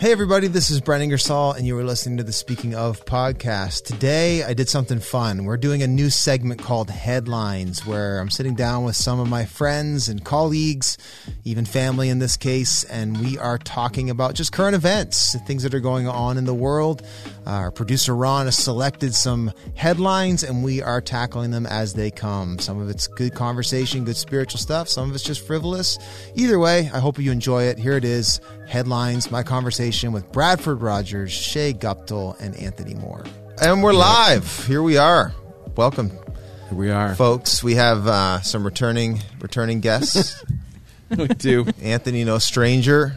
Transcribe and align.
Hey, 0.00 0.12
everybody, 0.12 0.46
this 0.46 0.70
is 0.70 0.80
Brent 0.80 1.02
Ingersoll, 1.02 1.52
and 1.52 1.66
you 1.66 1.76
are 1.76 1.84
listening 1.84 2.16
to 2.16 2.22
the 2.22 2.32
Speaking 2.32 2.74
of 2.74 3.04
podcast. 3.04 3.84
Today, 3.84 4.42
I 4.42 4.54
did 4.54 4.66
something 4.66 4.98
fun. 4.98 5.44
We're 5.44 5.58
doing 5.58 5.82
a 5.82 5.86
new 5.86 6.08
segment 6.08 6.62
called 6.62 6.88
Headlines, 6.88 7.84
where 7.84 8.18
I'm 8.18 8.30
sitting 8.30 8.54
down 8.54 8.84
with 8.84 8.96
some 8.96 9.20
of 9.20 9.28
my 9.28 9.44
friends 9.44 10.08
and 10.08 10.24
colleagues, 10.24 10.96
even 11.44 11.66
family 11.66 12.08
in 12.08 12.18
this 12.18 12.38
case, 12.38 12.82
and 12.84 13.20
we 13.20 13.36
are 13.36 13.58
talking 13.58 14.08
about 14.08 14.32
just 14.32 14.52
current 14.52 14.74
events, 14.74 15.36
things 15.46 15.64
that 15.64 15.74
are 15.74 15.80
going 15.80 16.08
on 16.08 16.38
in 16.38 16.46
the 16.46 16.54
world. 16.54 17.06
Our 17.44 17.70
producer 17.70 18.16
Ron 18.16 18.46
has 18.46 18.56
selected 18.56 19.14
some 19.14 19.52
headlines, 19.74 20.42
and 20.42 20.64
we 20.64 20.80
are 20.80 21.02
tackling 21.02 21.50
them 21.50 21.66
as 21.66 21.92
they 21.92 22.10
come. 22.10 22.58
Some 22.58 22.80
of 22.80 22.88
it's 22.88 23.06
good 23.06 23.34
conversation, 23.34 24.06
good 24.06 24.16
spiritual 24.16 24.60
stuff, 24.60 24.88
some 24.88 25.10
of 25.10 25.14
it's 25.14 25.24
just 25.24 25.46
frivolous. 25.46 25.98
Either 26.36 26.58
way, 26.58 26.90
I 26.90 27.00
hope 27.00 27.18
you 27.18 27.30
enjoy 27.30 27.64
it. 27.64 27.78
Here 27.78 27.98
it 27.98 28.04
is 28.06 28.40
Headlines, 28.70 29.32
my 29.32 29.42
conversation 29.42 30.12
with 30.12 30.30
Bradford 30.30 30.80
Rogers, 30.80 31.32
Shay 31.32 31.72
Guptill, 31.74 32.38
and 32.38 32.54
Anthony 32.54 32.94
Moore. 32.94 33.24
And 33.60 33.82
we're 33.82 33.92
live. 33.92 34.64
Here 34.68 34.80
we 34.80 34.96
are. 34.96 35.34
Welcome, 35.76 36.10
Here 36.10 36.78
we 36.78 36.88
are. 36.88 37.16
folks. 37.16 37.64
We 37.64 37.74
have 37.74 38.06
uh, 38.06 38.42
some 38.42 38.62
returning 38.64 39.22
returning 39.40 39.80
guests. 39.80 40.44
we 41.10 41.26
do. 41.26 41.66
Anthony, 41.82 42.22
no 42.22 42.38
stranger. 42.38 43.16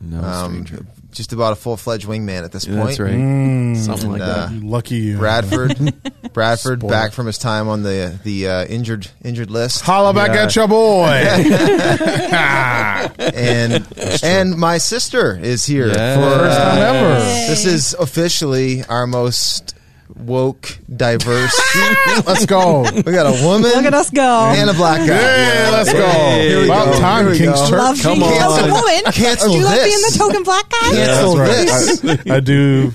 No 0.00 0.18
Um, 0.20 0.66
stranger. 0.66 0.84
Just 1.12 1.32
about 1.32 1.52
a 1.52 1.56
full 1.56 1.76
fledged 1.76 2.06
wingman 2.06 2.44
at 2.44 2.52
this 2.52 2.66
Yeah, 2.66 2.76
point. 2.76 2.86
that's 2.88 3.00
right. 3.00 3.12
Mm. 3.14 3.76
Something 3.76 4.10
like 4.12 4.22
And, 4.22 4.30
uh, 4.30 4.46
that. 4.46 4.62
Lucky 4.64 4.96
you. 4.96 5.18
Bradford, 5.18 5.94
Bradford, 6.32 6.80
Spoiled. 6.80 6.90
back 6.90 7.12
from 7.12 7.26
his 7.26 7.38
time 7.38 7.68
on 7.68 7.82
the 7.82 8.18
the 8.24 8.48
uh, 8.48 8.64
injured 8.64 9.08
injured 9.22 9.50
list, 9.50 9.82
Holla 9.82 10.14
back 10.14 10.30
at 10.30 10.56
your 10.56 10.68
boy. 10.68 11.06
and 13.18 13.86
and 14.22 14.56
my 14.56 14.78
sister 14.78 15.38
is 15.38 15.64
here 15.64 15.88
Yes. 15.88 16.16
for 16.16 16.38
First 16.38 16.58
time 16.58 16.78
uh, 16.78 16.82
ever. 16.82 17.14
This 17.48 17.66
is 17.66 17.94
officially 17.94 18.84
our 18.84 19.06
most 19.06 19.74
woke, 20.16 20.78
diverse. 20.94 21.52
Let's 22.26 22.46
go. 22.46 22.82
we 22.82 23.02
got 23.02 23.26
a 23.26 23.32
woman 23.44 23.70
Look 23.70 23.84
at 23.84 23.94
us 23.94 24.10
go. 24.10 24.22
and 24.22 24.68
a 24.70 24.74
black 24.74 24.98
guy. 24.98 25.06
Yeah, 25.06 25.70
let's 25.72 25.92
go. 25.92 26.06
Hey. 26.08 26.48
Here 26.48 26.58
we 26.60 26.64
About 26.66 26.86
go. 26.92 26.98
time, 27.00 27.24
Here 27.24 27.32
we 27.32 27.38
King's 27.38 27.60
go. 27.60 27.68
Church. 27.70 27.78
Love 27.78 28.00
Come 28.02 28.18
being 28.20 28.32
on. 28.32 28.42
as 28.42 28.58
a 28.58 28.66
woman. 28.72 29.02
Cancel 29.12 29.52
Do 29.52 29.58
you 29.58 29.64
love 29.64 29.84
being 29.84 30.00
the 30.00 30.14
token 30.18 30.42
black 30.42 30.68
guy? 30.70 30.90
Cancel 30.92 31.34
That's 31.36 32.00
this. 32.00 32.04
right. 32.04 32.30
I, 32.30 32.36
I 32.36 32.40
do 32.40 32.92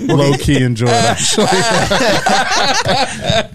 low 0.00 0.32
key 0.38 0.62
enjoy 0.62 0.86
it 0.88 1.04
actually. 1.04 1.46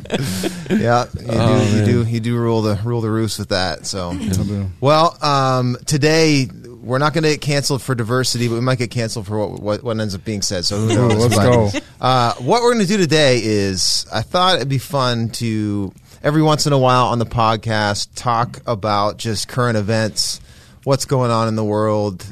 Yeah, 0.70 1.06
you 1.20 1.28
Oh, 1.30 1.60
do. 1.60 1.66
You 1.78 1.86
do. 1.86 2.04
You 2.10 2.20
do 2.20 2.38
rule 2.38 2.62
the 2.62 2.80
rule 2.84 3.02
the 3.02 3.10
roost 3.10 3.40
with 3.40 3.50
that. 3.50 3.86
So. 3.88 4.12
I 4.12 4.18
do. 4.18 4.68
Well, 4.80 5.18
um, 5.22 5.78
today 5.86 6.48
we're 6.82 6.98
not 6.98 7.14
going 7.14 7.24
to 7.24 7.30
get 7.32 7.42
canceled 7.42 7.82
for 7.82 7.96
diversity, 7.96 8.48
but 8.48 8.56
we 8.56 8.62
might 8.62 8.78
get 8.78 8.90
canceled 8.92 9.28
for 9.28 9.38
what 9.48 9.62
what, 9.62 9.84
what 9.84 10.00
ends 10.00 10.16
up 10.16 10.24
being 10.24 10.42
said. 10.42 10.66
So 10.66 10.78
who 10.78 10.88
knows? 10.88 11.16
let's 11.18 11.36
But, 11.36 11.44
go. 11.44 11.70
Uh, 12.00 12.34
what 12.36 12.62
we're 12.62 12.74
going 12.74 12.86
to 12.86 12.92
do 12.92 12.98
today 12.98 13.42
is 13.44 14.06
I 14.14 14.22
thought 14.22 14.56
it'd 14.58 14.70
be 14.70 14.78
fun 14.78 15.30
to 15.32 15.94
every 16.24 16.42
once 16.42 16.66
in 16.68 16.74
a 16.74 16.78
while 16.80 17.08
on 17.08 17.20
the 17.20 17.26
podcast 17.26 18.10
talk 18.16 18.60
about 18.66 19.18
just 19.18 19.48
current 19.48 19.78
events, 19.78 20.42
what's 20.84 21.06
going 21.06 21.32
on 21.32 21.48
in 21.48 21.56
the 21.56 21.64
world, 21.64 22.26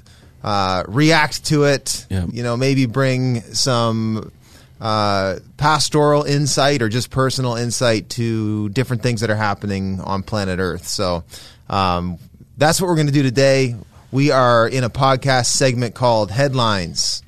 uh, 0.44 0.84
react 0.88 1.46
to 1.46 1.64
it. 1.66 2.06
Yeah. 2.10 2.26
You 2.32 2.44
know, 2.44 2.56
maybe 2.58 2.86
bring 2.86 3.42
some 3.42 4.32
uh, 4.80 5.40
pastoral 5.58 6.24
insight 6.24 6.82
or 6.82 6.90
just 6.90 7.10
personal 7.10 7.56
insight 7.56 8.10
to 8.12 8.70
different 8.70 9.02
things 9.04 9.22
that 9.22 9.30
are 9.30 9.36
happening 9.36 10.00
on 10.02 10.24
planet 10.24 10.60
Earth. 10.60 10.88
So 10.88 11.24
um, 11.70 12.18
that's 12.58 12.80
what 12.80 12.88
we're 12.88 12.96
going 12.96 13.08
to 13.08 13.14
do 13.14 13.24
today. 13.24 13.76
We 14.12 14.32
are 14.32 14.68
in 14.68 14.84
a 14.84 14.90
podcast 14.90 15.48
segment 15.48 15.94
called 15.96 16.32
Headlines. 16.32 17.24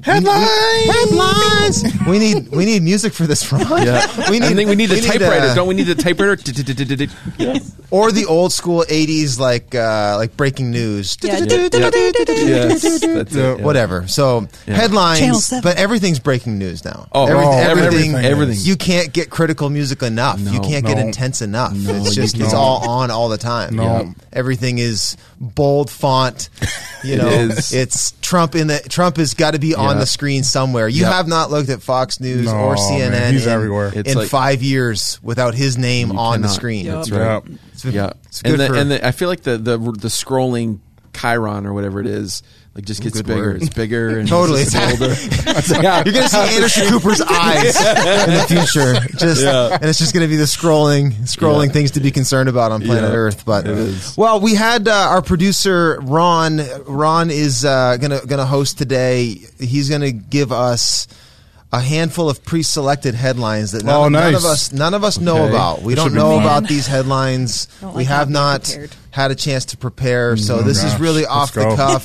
Headlines. 0.00 0.46
Headlines. 0.86 1.82
we 2.06 2.20
need 2.20 2.48
we 2.52 2.64
need 2.64 2.84
music 2.84 3.12
for 3.12 3.26
this, 3.26 3.50
Ron. 3.50 3.62
Yeah. 3.84 4.06
We 4.30 4.40
I 4.40 4.54
think 4.54 4.68
we 4.70 4.76
need 4.76 4.90
the 4.90 5.00
typewriter. 5.00 5.46
uh, 5.46 5.54
Don't 5.56 5.66
we 5.66 5.74
need 5.74 5.88
the 5.88 5.96
typewriter? 5.96 6.36
Yeah. 7.38 7.58
or 7.90 8.12
the 8.12 8.26
old 8.26 8.52
school 8.52 8.84
'80s 8.88 9.40
like 9.40 9.74
uh, 9.74 10.14
like 10.16 10.36
breaking 10.36 10.70
news. 10.70 11.16
Yeah. 11.20 11.38
yes, 11.38 12.82
that's 12.82 13.04
it. 13.04 13.32
Yeah. 13.32 13.56
yeah. 13.56 13.64
Whatever. 13.64 14.06
So 14.06 14.46
Yeah. 14.68 14.74
Headlines, 14.74 15.50
but 15.64 15.76
everything's 15.78 16.20
breaking 16.20 16.58
news 16.58 16.84
now. 16.84 17.08
Oh, 17.10 17.26
Every- 17.26 17.44
oh, 17.44 17.50
everything, 17.50 18.14
everything 18.14 18.24
everything. 18.24 18.56
You 18.60 18.76
can't 18.76 19.12
get 19.12 19.30
critical 19.30 19.68
music 19.68 20.02
enough. 20.04 20.38
you 20.38 20.60
can't 20.60 20.86
get 20.86 20.98
intense 20.98 21.42
enough. 21.42 21.72
No, 21.74 21.92
it's 21.96 22.14
just 22.14 22.38
it's 22.38 22.54
all 22.54 22.88
on 22.88 23.10
all 23.10 23.28
the 23.28 23.38
time. 23.38 23.74
No. 23.74 23.82
Yeah. 23.82 24.12
Everything 24.32 24.78
is 24.78 25.16
bold 25.40 25.90
font. 25.90 26.48
You 27.04 27.16
know, 27.18 27.28
is. 27.28 27.72
it's 27.72 28.12
Trump 28.22 28.54
in 28.54 28.66
the 28.66 28.78
Trump 28.88 29.16
has 29.18 29.34
got 29.34 29.52
to 29.52 29.58
be 29.58 29.74
on 29.74 29.98
the 29.98 30.06
screen 30.06 30.42
somewhere. 30.44 30.88
You 30.88 31.02
Yep. 31.02 31.12
have 31.12 31.28
not 31.28 31.50
looked 31.50 31.68
at 31.68 31.80
Fox 31.82 32.20
News 32.20 32.46
No, 32.46 32.54
or 32.56 32.74
CNN. 32.76 33.10
man, 33.12 33.32
he's 33.32 33.46
in, 33.46 33.52
everywhere. 33.52 33.92
In 33.94 34.16
like- 34.16 34.28
five 34.28 34.62
years 34.62 35.18
without 35.22 35.54
his 35.54 35.78
name 35.78 36.10
You 36.12 36.18
on 36.18 36.42
the 36.42 36.48
screen. 36.48 36.86
Yep. 36.86 36.94
That's 36.96 37.08
Yeah. 37.10 37.18
right. 37.18 37.42
It's 37.72 37.82
been- 37.84 37.94
Yeah, 37.94 38.10
it's 38.26 38.42
good 38.42 38.52
and 38.52 38.60
the, 38.60 38.66
for- 38.66 38.74
and 38.74 38.90
the, 38.90 39.06
I 39.06 39.10
feel 39.12 39.28
like 39.28 39.42
the 39.42 39.56
the 39.58 39.78
the 39.78 40.08
scrolling 40.08 40.80
chyron 41.12 41.64
or 41.66 41.72
whatever 41.72 42.00
it 42.00 42.06
is, 42.06 42.42
like 42.78 42.84
just 42.86 43.02
gets 43.02 43.16
Good 43.16 43.26
bigger. 43.26 43.40
word. 43.42 43.62
It's 43.62 43.74
bigger 43.74 44.18
and 44.20 44.28
Totally. 44.28 44.62
it's 44.62 44.72
just 44.72 45.02
older. 45.02 45.82
yeah. 45.82 46.04
You're 46.04 46.14
gonna 46.14 46.28
see 46.28 46.38
Anderson 46.56 46.86
Cooper's 46.90 47.20
eyes 47.20 47.76
in 47.76 48.30
the 48.34 48.44
future, 48.48 48.94
just 49.18 49.44
and 49.44 49.82
it's 49.84 49.98
just 49.98 50.14
gonna 50.14 50.28
be 50.28 50.36
the 50.36 50.44
scrolling, 50.44 51.10
scrolling 51.22 51.72
things 51.72 51.90
to 51.92 52.00
be 52.00 52.12
concerned 52.12 52.48
about 52.48 52.70
on 52.70 52.80
planet 52.82 53.10
Yeah, 53.10 53.16
Earth. 53.16 53.44
But 53.44 53.66
it 53.66 53.76
is. 53.76 54.16
well, 54.16 54.40
we 54.40 54.54
had 54.54 54.86
uh, 54.86 54.92
our 54.92 55.22
producer 55.22 55.98
Ron. 56.02 56.60
Ron 56.86 57.30
is 57.30 57.64
uh, 57.64 57.96
gonna 57.96 58.20
gonna 58.24 58.46
host 58.46 58.78
today. 58.78 59.34
He's 59.58 59.90
gonna 59.90 60.12
give 60.12 60.52
us 60.52 61.08
a 61.70 61.80
handful 61.80 62.30
of 62.30 62.42
pre-selected 62.44 63.14
headlines 63.14 63.72
that 63.72 63.84
none, 63.84 63.94
Oh, 63.94 64.08
none 64.08 64.34
of 64.34 64.44
us 64.46 64.72
none 64.72 64.94
of 64.94 65.04
us 65.04 65.20
know 65.20 65.46
about. 65.46 65.82
We 65.82 65.94
This 65.94 66.02
don't 66.02 66.14
know 66.14 66.36
fun. 66.36 66.42
about 66.42 66.66
these 66.68 66.86
headlines. 66.86 67.66
Don't 67.82 67.94
we 67.94 68.04
have 68.04 68.30
not 68.30 68.64
prepared. 68.64 68.90
had 69.10 69.30
a 69.32 69.34
chance 69.34 69.66
to 69.66 69.76
prepare. 69.76 70.36
So 70.38 70.60
Oh, 70.60 70.62
this 70.62 70.82
is 70.82 70.98
really 70.98 71.22
Let's 71.22 71.32
off 71.32 71.52
the 71.52 71.64
go. 71.64 71.76
cuff. 71.76 72.04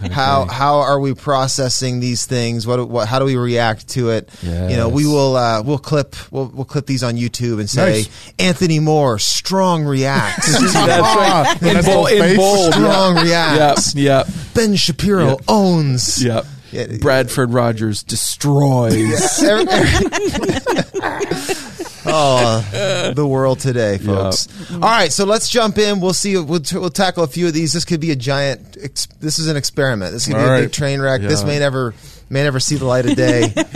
How 0.12 0.44
how 0.46 0.78
are 0.78 0.98
we 0.98 1.14
processing 1.14 2.00
these 2.00 2.26
things? 2.26 2.66
What 2.66 2.88
what 2.88 3.06
how 3.08 3.18
do 3.20 3.24
we 3.26 3.36
react 3.36 3.88
to 3.90 4.10
it? 4.10 4.28
You 4.42 4.76
know, 4.76 4.88
we 4.88 5.06
will 5.06 5.36
uh, 5.36 5.62
we'll 5.62 5.78
clip 5.78 6.16
we'll 6.32 6.46
we'll 6.46 6.64
clip 6.64 6.86
these 6.86 7.02
on 7.04 7.14
YouTube 7.16 7.60
and 7.60 7.68
say 7.70 8.02
Nice. 8.02 8.32
Anthony 8.40 8.80
Moore 8.80 9.18
strong 9.20 9.84
reacts. 9.84 10.46
That's 10.72 10.74
right. 10.74 11.62
In, 11.76 11.84
bold, 11.84 12.10
in 12.10 12.36
bold. 12.36 12.72
strong 12.74 13.16
Yeah. 13.26 13.54
reacts. 13.56 13.94
Yep. 13.94 14.26
Ben 14.54 14.74
Shapiro 14.76 15.28
Yep. 15.30 15.40
owns. 15.48 16.22
Yep. 16.24 16.46
Yeah. 16.76 16.96
Bradford 16.98 17.52
Rogers 17.52 18.02
destroys. 18.02 19.42
Oh, 22.08 23.12
the 23.16 23.26
world 23.26 23.58
today, 23.58 23.98
folks. 23.98 24.46
All 24.72 24.78
right, 24.78 25.12
so 25.12 25.24
let's 25.24 25.48
jump 25.48 25.76
in. 25.76 26.00
We'll 26.00 26.12
see. 26.12 26.36
We'll, 26.36 26.62
we'll 26.72 26.90
tackle 26.90 27.24
a 27.24 27.26
few 27.26 27.48
of 27.48 27.52
these. 27.52 27.72
This 27.72 27.84
could 27.84 28.00
be 28.00 28.12
a 28.12 28.16
giant. 28.16 28.76
Ex, 28.80 29.06
this 29.20 29.40
is 29.40 29.48
an 29.48 29.56
experiment. 29.56 30.12
This 30.12 30.26
could 30.26 30.34
be 30.34 30.40
All 30.40 30.46
a 30.46 30.50
right. 30.50 30.60
big 30.62 30.72
train 30.72 31.00
wreck. 31.00 31.20
This 31.20 31.44
may 31.44 31.58
never 31.58 31.94
may 32.30 32.42
never 32.42 32.60
see 32.60 32.76
the 32.76 32.84
light 32.84 33.06
of 33.06 33.16
day. 33.16 33.42
we 33.42 33.54
don't, 33.54 33.68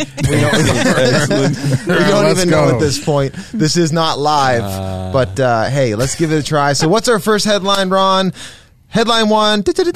we 1.87 1.95
don't 1.95 2.31
even 2.31 2.51
know 2.51 2.75
at 2.75 2.81
this 2.81 3.03
point. 3.05 3.35
This 3.53 3.77
is 3.77 3.93
not 3.93 4.19
live, 4.19 5.13
but 5.13 5.39
uh, 5.41 5.65
hey, 5.65 5.95
let's 5.95 6.15
give 6.15 6.33
it 6.33 6.39
a 6.39 6.43
try. 6.43 6.73
So, 6.75 6.89
what's 6.89 7.09
our 7.09 7.19
first 7.19 7.47
headline, 7.47 7.91
Ron? 7.91 8.33
Headline 8.89 9.29
one. 9.29 9.63
Headline. 9.65 9.93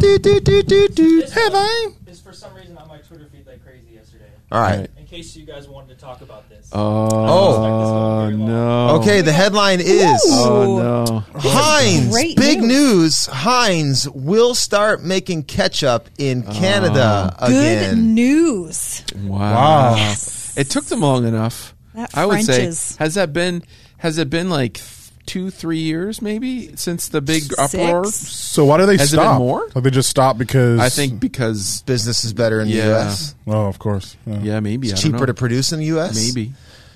is 2.06 2.20
for 2.20 2.32
some 2.32 2.54
reason 2.54 2.76
on 2.78 2.88
my 2.88 2.98
Twitter 2.98 3.26
feed 3.32 3.46
like 3.46 3.64
crazy 3.64 3.94
yesterday. 3.94 4.26
All 4.54 4.60
right. 4.60 4.88
In 4.96 5.04
case 5.06 5.34
you 5.34 5.44
guys 5.44 5.68
wanted 5.68 5.98
to 5.98 6.00
talk 6.00 6.20
about 6.20 6.48
this. 6.48 6.70
Oh, 6.72 7.08
oh. 7.10 8.30
no. 8.30 9.00
Okay, 9.00 9.20
the 9.20 9.32
headline 9.32 9.80
is. 9.80 10.22
Oh 10.26 10.78
no. 10.78 11.24
Heinz, 11.40 12.08
Great 12.08 12.36
big 12.36 12.60
news. 12.60 12.68
news. 12.68 13.26
Heinz 13.26 14.08
will 14.10 14.54
start 14.54 15.02
making 15.02 15.42
ketchup 15.42 16.08
in 16.18 16.44
oh. 16.46 16.52
Canada 16.52 17.34
Good 17.40 17.48
again. 17.48 18.14
news. 18.14 19.02
Wow. 19.24 19.94
Wow. 19.94 20.14
It 20.56 20.70
took 20.70 20.84
them 20.84 21.00
long 21.00 21.26
enough. 21.26 21.74
That 21.94 22.16
I 22.16 22.24
would 22.24 22.44
say. 22.44 22.58
French's. 22.58 22.94
Has 22.98 23.14
that 23.14 23.32
been? 23.32 23.64
Has 23.96 24.18
it 24.18 24.30
been 24.30 24.50
like 24.50 24.78
two, 25.26 25.50
three 25.50 25.78
years 25.78 26.20
maybe 26.22 26.74
since 26.76 27.08
the 27.08 27.20
big 27.20 27.44
uproar? 27.58 28.04
So 28.06 28.64
why 28.64 28.78
do 28.78 28.86
they 28.86 28.96
Has 28.96 29.12
it 29.12 29.16
been 29.16 29.24
stop? 29.24 29.38
more? 29.38 29.68
Like 29.74 29.84
they 29.84 29.90
just 29.90 30.08
stop 30.08 30.38
because 30.38 30.80
I 30.80 30.88
think 30.88 31.20
because 31.20 31.82
Business 31.82 32.24
is 32.24 32.32
better 32.32 32.60
in 32.60 32.68
the 32.68 32.74
Yeah. 32.74 32.86
U.S. 32.88 33.34
Oh, 33.46 33.66
of 33.66 33.78
course. 33.78 34.16
Yeah. 34.26 34.38
yeah, 34.42 34.60
maybe 34.60 34.88
It's 34.88 35.00
I 35.00 35.02
don't 35.02 35.12
cheaper 35.12 35.18
know. 35.20 35.26
to 35.26 35.34
produce 35.34 35.72
in 35.72 35.78
the 35.80 35.86
U.S. 35.86 36.14
Maybe 36.34 36.52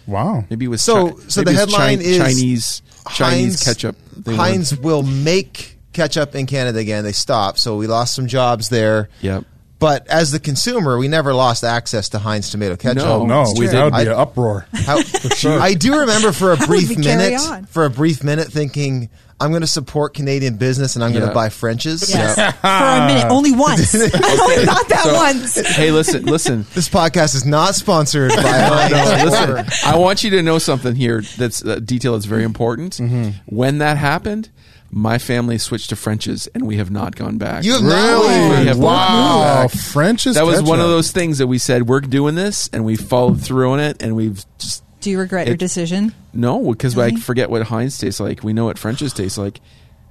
Wow. 0.07 0.45
maybe 0.49 0.65
it 0.65 0.69
was 0.69 0.83
So- 0.83 1.11
Chi- 1.13 1.23
so 1.29 1.43
the 1.43 1.51
it 1.51 1.53
was 1.53 1.59
headline 1.61 1.99
Chi- 1.99 2.05
is 2.05 2.19
Chinese 2.19 2.83
Chinese 3.15 3.63
ketchup. 3.63 3.97
They 4.17 4.35
Heinz 4.37 4.77
will 4.79 5.03
make 5.03 5.79
ketchup 5.93 6.35
in 6.35 6.47
Canada 6.47 6.79
again. 6.79 7.05
They 7.05 7.13
stopped, 7.13 7.59
so 7.59 7.77
we 7.77 7.87
lost 7.87 8.15
some 8.15 8.27
jobs 8.27 8.69
there. 8.69 9.09
Yep. 9.23 9.45
But 9.79 10.09
as 10.09 10.33
the 10.33 10.41
consumer, 10.41 10.99
we 10.99 11.07
never 11.07 11.33
lost 11.33 11.63
access 11.63 12.09
to 12.11 12.19
Heinz 12.19 12.51
tomato 12.51 12.77
ketchup. 12.77 13.05
No. 13.05 13.27
no, 13.27 13.45
we 13.57 13.67
that 13.69 13.85
would 13.85 13.93
be 13.93 13.99
did. 13.99 14.09
an 14.09 14.15
uproar. 14.19 14.67
How, 14.73 15.01
sure. 15.03 15.61
I 15.61 15.75
do 15.75 16.01
remember 16.01 16.33
for 16.33 16.53
a 16.53 16.57
brief 16.67 16.99
minute, 16.99 17.41
on. 17.41 17.65
for 17.67 17.85
a 17.85 17.91
brief 17.91 18.25
minute, 18.25 18.49
thinking 18.49 19.09
I'm 19.41 19.51
going 19.51 19.61
to 19.61 19.69
support 19.69 20.15
Canadian 20.15 20.57
business 20.57 20.97
and 20.97 21.05
I'm 21.05 21.13
going 21.13 21.29
to 21.29 21.33
buy 21.33 21.49
French's. 21.49 22.11
Yes. 22.11 22.35
For 22.35 22.67
a 22.67 23.07
minute, 23.07 23.31
only 23.31 23.53
once. 23.57 23.95
I 23.95 24.01
only 24.01 24.65
thought 24.67 24.89
that 24.89 25.03
So- 25.05 25.15
once. 25.15 25.55
Hey, 25.77 25.93
listen, 25.93 26.25
listen. 26.25 26.67
This 26.75 26.89
podcast 26.89 27.37
is 27.37 27.47
not 27.47 27.77
sponsored 27.77 28.31
by 28.31 28.43
Heinz. 28.43 28.91
No, 28.91 29.25
listen. 29.65 29.89
I 29.89 29.97
want 29.97 30.25
you 30.25 30.31
to 30.31 30.43
know 30.43 30.59
something 30.59 30.97
here. 30.97 31.23
That's 31.37 31.63
a 31.63 31.81
detail 31.81 32.15
that's 32.15 32.25
very 32.25 32.43
important. 32.43 32.95
Mm-hmm. 32.95 33.31
When 33.47 33.79
that 33.79 33.97
happened, 33.97 34.51
my 34.91 35.19
family 35.19 35.59
switched 35.59 35.91
to 35.91 35.97
French's, 35.97 36.47
and 36.55 36.67
we 36.67 36.77
have 36.79 36.91
not 36.91 37.15
gone 37.15 37.37
back. 37.39 37.65
You 37.65 37.73
have 37.75 37.83
not 37.83 37.95
Really? 37.95 38.61
We 38.61 38.67
have 38.69 38.79
not 38.79 38.85
wow. 38.85 39.09
gone 39.09 39.67
back. 39.69 39.71
French 39.79 40.27
is 40.27 40.35
That 40.37 40.47
was 40.47 40.63
one 40.63 40.81
of 40.81 40.89
those 40.89 41.13
things 41.13 41.39
that 41.39 41.47
we 41.47 41.59
said 41.59 41.87
we're 41.87 42.01
doing 42.01 42.35
this, 42.35 42.69
and 42.73 42.85
we 42.85 42.97
followed 42.97 43.43
through 43.43 43.71
on 43.73 43.81
it, 43.81 44.03
and 44.03 44.17
we've 44.17 44.45
just 44.59 44.83
Do 45.01 45.11
you 45.11 45.19
regret 45.19 45.47
your 45.47 45.55
It- 45.55 45.61
decision? 45.61 46.15
no 46.33 46.73
because 46.73 46.97
Really? 46.97 47.13
I 47.13 47.17
forget 47.17 47.51
what 47.51 47.63
Heinz 47.65 47.99
tastes 47.99 48.19
like. 48.21 48.43
We 48.43 48.53
know 48.53 48.65
what 48.65 48.79
French's 48.79 49.13
tastes 49.13 49.39
like. 49.39 49.61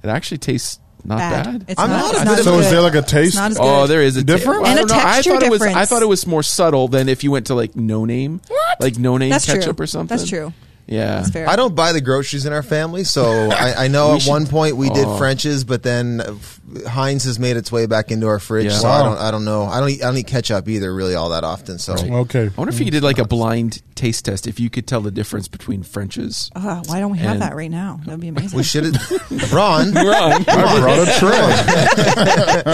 It 0.02 0.08
actually 0.08 0.38
tastes 0.38 0.78
not 1.04 1.18
Bad. 1.18 1.44
bad. 1.44 1.64
It's 1.68 1.80
I'm 1.80 1.90
not. 1.90 1.96
not 1.98 2.10
it's 2.14 2.18
not 2.18 2.24
bit 2.24 2.32
as 2.32 2.38
of 2.40 2.44
So 2.44 2.54
a- 2.54 2.60
is 2.60 2.70
there 2.70 2.80
like 2.80 2.94
a 2.94 2.98
It's 2.98 3.10
taste? 3.10 3.34
not 3.36 3.50
as 3.50 3.58
oh, 3.58 3.62
good. 3.62 3.68
Oh, 3.82 3.86
there 3.88 4.02
is 4.02 4.16
a 4.16 4.22
Different? 4.24 4.64
I 4.64 4.70
And 4.70 4.78
a 4.78 4.82
don't 4.82 4.88
know. 4.90 4.96
I 4.96 5.12
texture 5.14 5.30
thought 5.32 5.42
it 5.42 5.50
was. 5.50 5.62
I 5.62 5.68
difference. 5.68 5.88
thought 5.90 6.02
it 6.02 6.08
was 6.08 6.26
more 6.26 6.42
subtle 6.42 6.88
than 6.88 7.08
if 7.08 7.22
you 7.24 7.30
went 7.30 7.46
to 7.48 7.54
like 7.54 7.74
No 7.76 8.04
Name, 8.04 8.40
like 8.80 8.96
No 8.98 9.16
Name 9.16 9.30
That's 9.30 9.44
ketchup 9.46 9.76
true. 9.76 9.84
or 9.84 9.86
something. 9.86 10.16
That's 10.16 10.28
true. 10.28 10.52
Yeah, 10.90 11.16
That's 11.16 11.30
fair. 11.30 11.46
I 11.46 11.56
don't 11.56 11.74
buy 11.74 11.92
the 11.92 12.00
groceries 12.00 12.46
in 12.46 12.54
our 12.54 12.62
family, 12.62 13.04
so 13.04 13.50
I, 13.52 13.84
I 13.84 13.88
know 13.88 14.16
at 14.16 14.24
one 14.24 14.46
point 14.46 14.76
we 14.78 14.88
did 14.88 15.04
Oh. 15.06 15.18
French's, 15.18 15.62
but 15.64 15.82
then 15.82 16.22
uh, 16.22 16.34
Heinz 16.88 17.24
has 17.24 17.38
made 17.38 17.58
its 17.58 17.70
way 17.70 17.84
back 17.84 18.10
into 18.10 18.26
our 18.26 18.38
fridge. 18.38 18.66
Yeah. 18.72 18.78
So 18.78 18.88
I 18.88 19.02
Wow. 19.02 19.08
don't, 19.10 19.18
I 19.18 19.30
don't 19.30 19.44
know. 19.44 19.64
I 19.64 19.80
don't, 19.80 19.90
eat, 19.90 20.02
I 20.02 20.06
don't 20.06 20.16
eat 20.16 20.26
ketchup 20.26 20.66
either, 20.66 20.94
really, 20.94 21.14
all 21.14 21.28
that 21.28 21.44
often. 21.44 21.78
So 21.78 21.92
Okay. 21.94 22.46
I 22.46 22.50
wonder 22.56 22.72
if 22.72 22.80
you 22.80 22.90
did 22.90 23.02
like 23.02 23.18
a 23.18 23.26
blind 23.26 23.82
taste 23.96 24.24
test. 24.24 24.46
If 24.46 24.58
you 24.58 24.70
could 24.70 24.86
tell 24.86 25.02
the 25.02 25.10
difference 25.10 25.46
between 25.46 25.82
French's. 25.82 26.50
Uh, 26.56 26.82
why 26.86 27.00
don't 27.00 27.10
we 27.12 27.18
have 27.18 27.32
And- 27.32 27.42
that 27.42 27.54
right 27.54 27.70
now? 27.70 28.00
That'd 28.06 28.20
be 28.20 28.28
amazing. 28.28 28.56
we 28.56 28.62
should 28.62 28.84
have. 28.96 29.52
Ron, 29.52 29.92
Wrong. 29.94 30.44
I 30.48 30.80
brought 30.80 31.06
a 31.06 31.12
tray. 31.18 32.64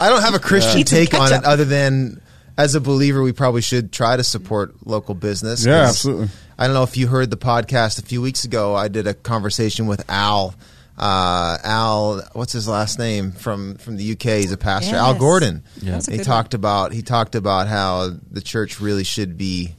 I 0.00 0.08
don't 0.08 0.22
have 0.22 0.34
a 0.34 0.38
Christian 0.38 0.80
Eat 0.80 0.88
some 0.88 0.96
take 0.98 1.14
on 1.14 1.26
it, 1.28 1.30
ketchup. 1.30 1.46
other 1.46 1.64
than 1.64 2.20
as 2.58 2.74
a 2.74 2.80
believer, 2.80 3.22
we 3.22 3.32
probably 3.32 3.62
should 3.62 3.92
try 3.92 4.16
to 4.16 4.24
support 4.24 4.74
local 4.86 5.14
business. 5.14 5.64
Yeah, 5.64 5.82
'cause 5.84 5.90
absolutely. 5.90 6.28
I 6.58 6.66
don't 6.66 6.74
know 6.74 6.82
if 6.82 6.96
you 6.96 7.06
heard 7.08 7.30
the 7.30 7.36
podcast 7.36 7.98
a 7.98 8.02
few 8.02 8.22
weeks 8.22 8.44
ago. 8.44 8.74
I 8.74 8.88
did 8.88 9.06
a 9.06 9.14
conversation 9.14 9.86
with 9.86 10.04
Al. 10.10 10.54
Uh, 10.98 11.58
Al, 11.62 12.22
what's 12.32 12.52
his 12.54 12.66
last 12.66 12.98
name 12.98 13.32
from 13.32 13.74
from 13.76 13.96
the 13.96 14.12
UK? 14.12 14.22
He's 14.40 14.52
a 14.52 14.56
pastor. 14.56 14.96
Al 14.96 15.14
Gordon. 15.14 15.62
Yeah. 15.82 16.00
He 16.08 16.16
good 16.16 16.24
talked 16.24 16.54
about 16.54 16.92
he 16.92 17.02
talked 17.02 17.34
about 17.34 17.68
how 17.68 18.12
the 18.30 18.40
church 18.40 18.80
really 18.80 19.04
should 19.04 19.36
be 19.36 19.74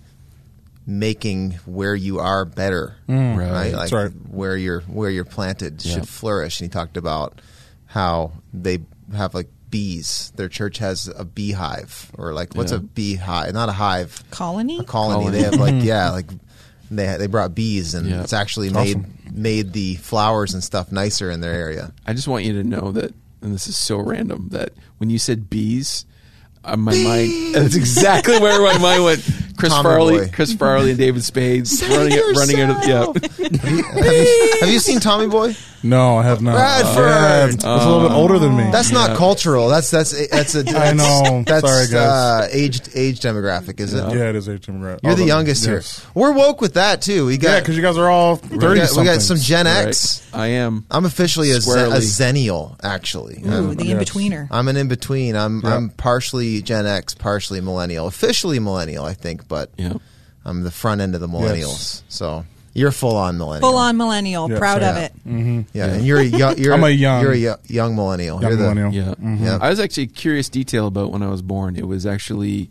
making 0.85 1.51
where 1.65 1.95
you 1.95 2.19
are 2.19 2.45
better, 2.45 2.95
Right. 3.07 3.35
right? 3.35 3.73
Like 3.73 3.91
right. 3.91 4.11
where 4.29 4.55
you're 4.55 4.81
where 4.81 5.09
you're 5.09 5.25
planted 5.25 5.83
Yeah. 5.83 5.95
should 5.95 6.07
flourish. 6.07 6.61
And 6.61 6.69
he 6.69 6.71
talked 6.71 6.97
about 6.97 7.41
how 7.87 8.33
they 8.53 8.79
have 9.15 9.33
like 9.33 9.49
bees. 9.69 10.31
Their 10.35 10.47
church 10.49 10.77
has 10.77 11.09
a 11.17 11.25
beehive, 11.25 12.11
or 12.17 12.31
like 12.33 12.53
what's 12.55 12.71
Yeah. 12.71 12.77
a 12.77 12.81
beehive? 12.81 13.53
Not 13.53 13.69
a 13.69 13.73
hive, 13.73 14.23
Colony? 14.31 14.79
a 14.79 14.83
colony. 14.83 15.25
Colony. 15.25 15.31
They 15.37 15.43
have 15.43 15.55
like 15.55 15.75
yeah, 15.83 16.11
like 16.11 16.27
they 16.91 17.17
they 17.17 17.27
brought 17.27 17.53
bees, 17.55 17.93
and 17.93 18.07
Yeah. 18.07 18.21
it's 18.21 18.33
actually 18.33 18.69
Awesome. 18.69 19.01
made 19.25 19.33
made 19.37 19.73
the 19.73 19.95
flowers 19.95 20.53
and 20.53 20.63
stuff 20.63 20.91
nicer 20.91 21.29
in 21.29 21.41
their 21.41 21.53
area. 21.53 21.91
I 22.05 22.13
just 22.13 22.27
want 22.27 22.43
you 22.45 22.53
to 22.53 22.63
know 22.63 22.91
that, 22.93 23.13
and 23.41 23.53
this 23.53 23.67
is 23.67 23.77
so 23.77 23.97
random, 23.97 24.47
that 24.51 24.71
when 24.97 25.09
you 25.09 25.19
said 25.19 25.49
bees, 25.49 26.05
uh, 26.63 26.75
my 26.77 26.95
mind, 26.95 27.55
that's 27.55 27.75
exactly 27.75 28.39
where 28.39 28.61
my 28.61 28.77
mind 28.79 29.03
went. 29.03 29.23
Chris 29.57 29.71
Tommy 29.71 29.83
Farley, 29.83 30.17
boy. 30.19 30.29
Chris 30.33 30.53
Farley 30.53 30.89
and 30.91 30.99
David 30.99 31.23
Spade 31.23 31.67
running 31.89 32.13
it, 32.13 32.37
running 32.37 32.57
it. 32.59 32.87
Yeah. 32.87 33.05
have, 33.61 33.73
you, 33.73 34.57
have 34.61 34.69
you 34.69 34.79
seen 34.79 34.99
Tommy 34.99 35.27
Boy? 35.27 35.55
No, 35.83 36.17
I 36.17 36.23
have 36.23 36.41
not. 36.41 36.55
Bradford! 36.55 37.05
Yeah, 37.05 37.45
it's 37.47 37.63
a 37.63 37.85
little 37.87 38.09
bit 38.09 38.15
older 38.15 38.39
than 38.39 38.57
me. 38.57 38.69
That's 38.71 38.91
not 38.91 39.15
cultural. 39.15 39.69
That's 39.69 39.91
that's 39.91 40.11
that's 40.29 40.55
a. 40.55 40.63
That's, 40.67 40.75
I 40.75 40.91
know. 40.93 41.43
That's 41.45 41.67
Sorry, 41.67 41.85
guys. 41.87 41.93
Uh, 41.95 42.47
age 42.51 42.81
age 42.95 43.19
demographic, 43.19 43.79
is 43.79 43.93
it? 43.93 43.99
yeah, 44.13 44.29
it 44.29 44.35
is 44.35 44.49
age 44.49 44.65
demographic. 44.65 44.99
You're 45.03 45.15
the 45.15 45.23
Oh, 45.23 45.25
youngest 45.27 45.65
yes. 45.67 45.99
here. 46.03 46.11
We're 46.15 46.31
woke 46.33 46.61
with 46.61 46.73
that 46.73 47.01
too. 47.01 47.27
We 47.27 47.37
got 47.37 47.49
Yeah, 47.49 47.59
because 47.59 47.75
you 47.77 47.83
guys 47.83 47.97
are 47.97 48.09
all 48.09 48.35
we 48.49 48.57
thirty. 48.57 48.79
got, 48.81 48.97
we 48.97 49.03
got 49.03 49.21
some 49.21 49.37
Gen 49.37 49.67
X. 49.67 50.27
Right. 50.33 50.39
I 50.41 50.47
am. 50.47 50.85
I'm 50.89 51.05
officially 51.05 51.51
a, 51.51 51.61
zen, 51.61 51.91
a 51.91 52.01
Squarely. 52.01 52.47
zennial, 52.47 52.75
actually. 52.83 53.43
Ooh, 53.45 53.51
I'm, 53.51 53.75
the 53.75 53.91
in 53.91 53.97
betweener. 53.99 54.47
I'm 54.49 54.67
an 54.67 54.77
in 54.77 54.87
between. 54.87 55.35
I'm 55.35 55.61
Yeah. 55.63 55.75
I'm 55.75 55.89
partially 55.91 56.61
Gen 56.63 56.85
X, 56.87 57.13
partially 57.13 57.61
millennial. 57.61 58.07
Officially 58.07 58.59
millennial, 58.59 59.05
I 59.05 59.13
think, 59.13 59.47
but 59.47 59.69
Yeah. 59.77 59.93
I'm 60.43 60.63
the 60.63 60.71
front 60.71 61.01
end 61.01 61.13
of 61.13 61.21
the 61.21 61.27
millennials. 61.27 62.01
So 62.09 62.45
you're 62.77 62.91
full 62.91 63.15
on 63.17 63.37
millennial. 63.37 63.69
Full 63.69 63.77
on 63.79 63.97
millennial. 63.97 64.49
Yeah, 64.49 64.57
proud 64.57 64.81
so 64.81 64.89
of 64.91 64.95
yeah. 64.95 65.03
it. 65.05 65.13
Mm-hmm. 65.27 65.61
Yeah, 65.73 65.85
and 65.93 66.05
you're 66.05 66.19
a 66.19 66.23
young. 66.23 66.57
You're 66.63 66.73
I'm 66.73 66.83
a 66.83 66.89
young- 66.89 67.21
You're 67.23 67.31
a 67.33 67.37
yo- 67.37 67.55
young 67.67 67.95
millennial. 67.95 68.41
Young 68.41 68.51
you're 68.51 68.57
the, 68.57 68.73
millennial. 68.73 68.93
Yeah. 68.93 69.15
Mm-hmm. 69.15 69.43
Yeah. 69.43 69.57
I 69.61 69.69
was 69.69 69.79
actually 69.79 70.07
curious 70.07 70.47
detail 70.49 70.87
about 70.87 71.11
when 71.11 71.21
I 71.23 71.27
was 71.29 71.41
born. 71.41 71.75
It 71.75 71.87
was 71.87 72.05
actually 72.05 72.69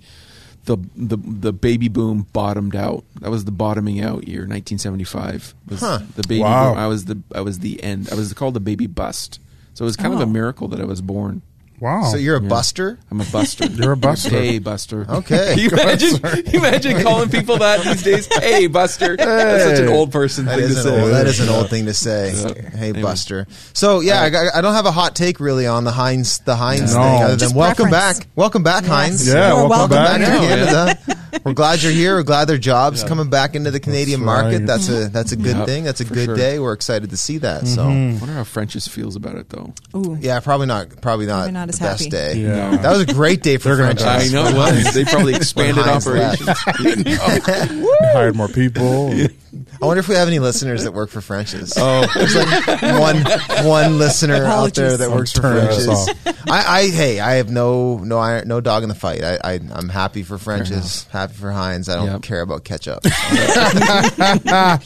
the 0.64 0.76
the 0.96 1.16
the 1.16 1.52
baby 1.52 1.88
boom 1.88 2.26
bottomed 2.32 2.74
out. 2.76 3.04
That 3.20 3.30
was 3.30 3.44
the 3.44 3.52
bottoming 3.52 4.00
out 4.00 4.26
year, 4.26 4.40
1975. 4.46 5.54
Was 5.68 5.80
Huh. 5.80 5.98
The 6.16 6.22
baby 6.26 6.40
Wow. 6.42 6.70
boom. 6.70 6.78
I 6.78 6.86
was 6.86 7.04
the 7.06 7.18
I 7.34 7.40
was 7.40 7.58
the 7.60 7.82
end. 7.82 8.08
I 8.10 8.14
was 8.14 8.32
called 8.32 8.54
the 8.54 8.60
baby 8.60 8.86
bust. 8.86 9.40
So 9.74 9.84
it 9.84 9.86
was 9.86 9.96
kind 9.96 10.14
of 10.14 10.20
Oh. 10.20 10.22
a 10.22 10.26
miracle 10.26 10.68
that 10.68 10.80
I 10.80 10.84
was 10.84 11.00
born. 11.02 11.42
Wow. 11.78 12.04
So 12.04 12.16
you're 12.16 12.36
a 12.38 12.42
Yeah. 12.42 12.48
buster. 12.48 12.98
I'm 13.10 13.20
a 13.20 13.24
buster. 13.24 13.66
You're 13.76 13.92
a 13.92 13.96
buster. 13.96 14.30
Hey, 14.30 14.58
Buster. 14.58 15.06
Okay. 15.08 15.54
Can 15.54 15.58
you 15.62 15.68
imagine, 15.70 16.18
can 16.18 16.46
you 16.46 16.58
imagine 16.58 17.02
calling 17.02 17.28
people 17.28 17.58
that 17.58 17.84
these 17.84 18.02
days? 18.02 18.26
Hey, 18.34 18.66
Buster. 18.66 19.16
That's 19.16 19.64
such 19.64 19.80
an 19.86 19.88
old 19.92 20.10
person 20.10 20.46
That 20.46 20.58
thing 20.58 20.68
to 20.68 20.74
say. 20.74 21.02
old, 21.02 21.12
that 21.12 21.26
is 21.26 21.38
an 21.40 21.48
old 21.50 21.68
thing 21.68 21.84
to 21.86 21.94
say. 21.94 22.32
Yeah. 22.34 22.70
Hey, 22.70 22.88
Anyway. 22.88 23.02
Buster. 23.02 23.46
So 23.74 24.00
yeah, 24.00 24.22
I, 24.22 24.58
I 24.58 24.60
don't 24.62 24.72
have 24.74 24.86
a 24.86 24.90
hot 24.92 25.14
take 25.14 25.38
really 25.38 25.66
on 25.66 25.84
the 25.84 25.90
Heinz 25.92 26.38
the 26.40 26.56
Heinz 26.56 26.94
No. 26.94 27.02
thing, 27.02 27.22
other 27.22 27.28
than 27.32 27.38
Just 27.40 27.54
welcome 27.54 27.88
preference. 27.90 28.20
back, 28.20 28.28
welcome 28.36 28.62
back, 28.62 28.84
Heinz. 28.84 29.28
Yeah, 29.28 29.52
welcome, 29.52 29.68
welcome 29.70 29.90
back. 29.96 30.20
Back 30.20 30.40
to 30.40 30.44
Yeah. 30.46 30.48
Canada. 30.96 31.16
We're 31.44 31.52
glad 31.54 31.82
you're 31.82 31.92
here. 31.92 32.16
We're 32.16 32.22
glad 32.22 32.46
their 32.46 32.58
jobs 32.58 33.02
Yeah. 33.02 33.08
coming 33.08 33.28
back 33.30 33.54
into 33.54 33.70
the 33.70 33.80
Canadian 33.80 34.20
That's 34.20 34.26
market. 34.26 34.58
right. 34.58 34.66
That's 34.66 34.88
a 34.88 35.08
that's 35.08 35.32
a 35.32 35.36
good 35.36 35.56
Yep, 35.56 35.66
thing. 35.66 35.84
That's 35.84 36.00
a 36.00 36.04
good 36.04 36.24
sure. 36.26 36.36
day. 36.36 36.58
We're 36.58 36.72
excited 36.72 37.10
to 37.10 37.16
see 37.16 37.38
that. 37.38 37.62
Mm-hmm. 37.64 37.80
I 37.80 38.14
So 38.14 38.20
wonder 38.20 38.34
how 38.34 38.44
French's 38.44 38.86
feels 38.88 39.16
about 39.16 39.36
it, 39.36 39.48
though. 39.50 39.72
Ooh. 39.94 40.16
yeah, 40.20 40.40
probably 40.40 40.66
not 40.66 41.00
probably 41.00 41.26
not, 41.26 41.34
Probably 41.36 41.52
not 41.52 41.68
as 41.68 41.78
the 41.78 41.84
best 41.84 42.00
happy. 42.04 42.10
day. 42.10 42.34
Yeah. 42.42 42.76
That 42.78 42.90
was 42.92 43.00
a 43.02 43.06
great 43.06 43.42
day 43.42 43.56
for 43.58 43.68
They're 43.68 43.76
gonna 43.86 44.00
French. 44.00 44.00
die. 44.00 44.24
I 44.26 44.28
know 44.28 44.46
it 44.48 44.54
was. 44.56 44.94
They 44.94 45.04
probably 45.04 45.34
expanded 45.34 45.84
Heinz 45.84 46.06
operations. 46.06 46.48
hired 48.12 48.36
more 48.36 48.48
people. 48.48 49.14
I 49.82 49.86
wonder 49.86 50.00
if 50.00 50.08
we 50.08 50.14
have 50.14 50.28
any 50.28 50.38
listeners 50.38 50.84
that 50.84 50.92
work 50.92 51.10
for 51.10 51.20
French's. 51.20 51.72
Oh, 51.76 52.06
There's 52.14 52.34
like 52.34 52.82
one 53.00 53.24
one 53.66 53.98
listener 53.98 54.44
out 54.44 54.74
there 54.74 54.94
Apologies. 54.94 54.98
that 54.98 55.10
works 55.10 55.32
for 55.32 55.40
Turn 55.42 55.56
us 55.58 55.84
French's. 56.06 56.36
I, 56.50 56.64
I 56.80 56.88
hey, 56.88 57.20
I 57.20 57.34
have 57.34 57.50
no 57.50 57.98
no 57.98 58.18
iron- 58.18 58.48
no 58.48 58.60
dog 58.60 58.82
in 58.82 58.88
the 58.88 58.94
fight. 58.94 59.22
I, 59.24 59.38
I 59.44 59.60
I'm 59.72 59.88
happy 59.88 60.22
for 60.22 60.38
French's, 60.38 61.04
happy 61.04 61.34
for 61.34 61.50
Heinz. 61.50 61.88
I 61.88 61.96
don't 61.96 62.06
Yep. 62.06 62.22
care 62.22 62.40
about 62.42 62.64
ketchup. 62.64 63.00
yeah. 63.04 64.78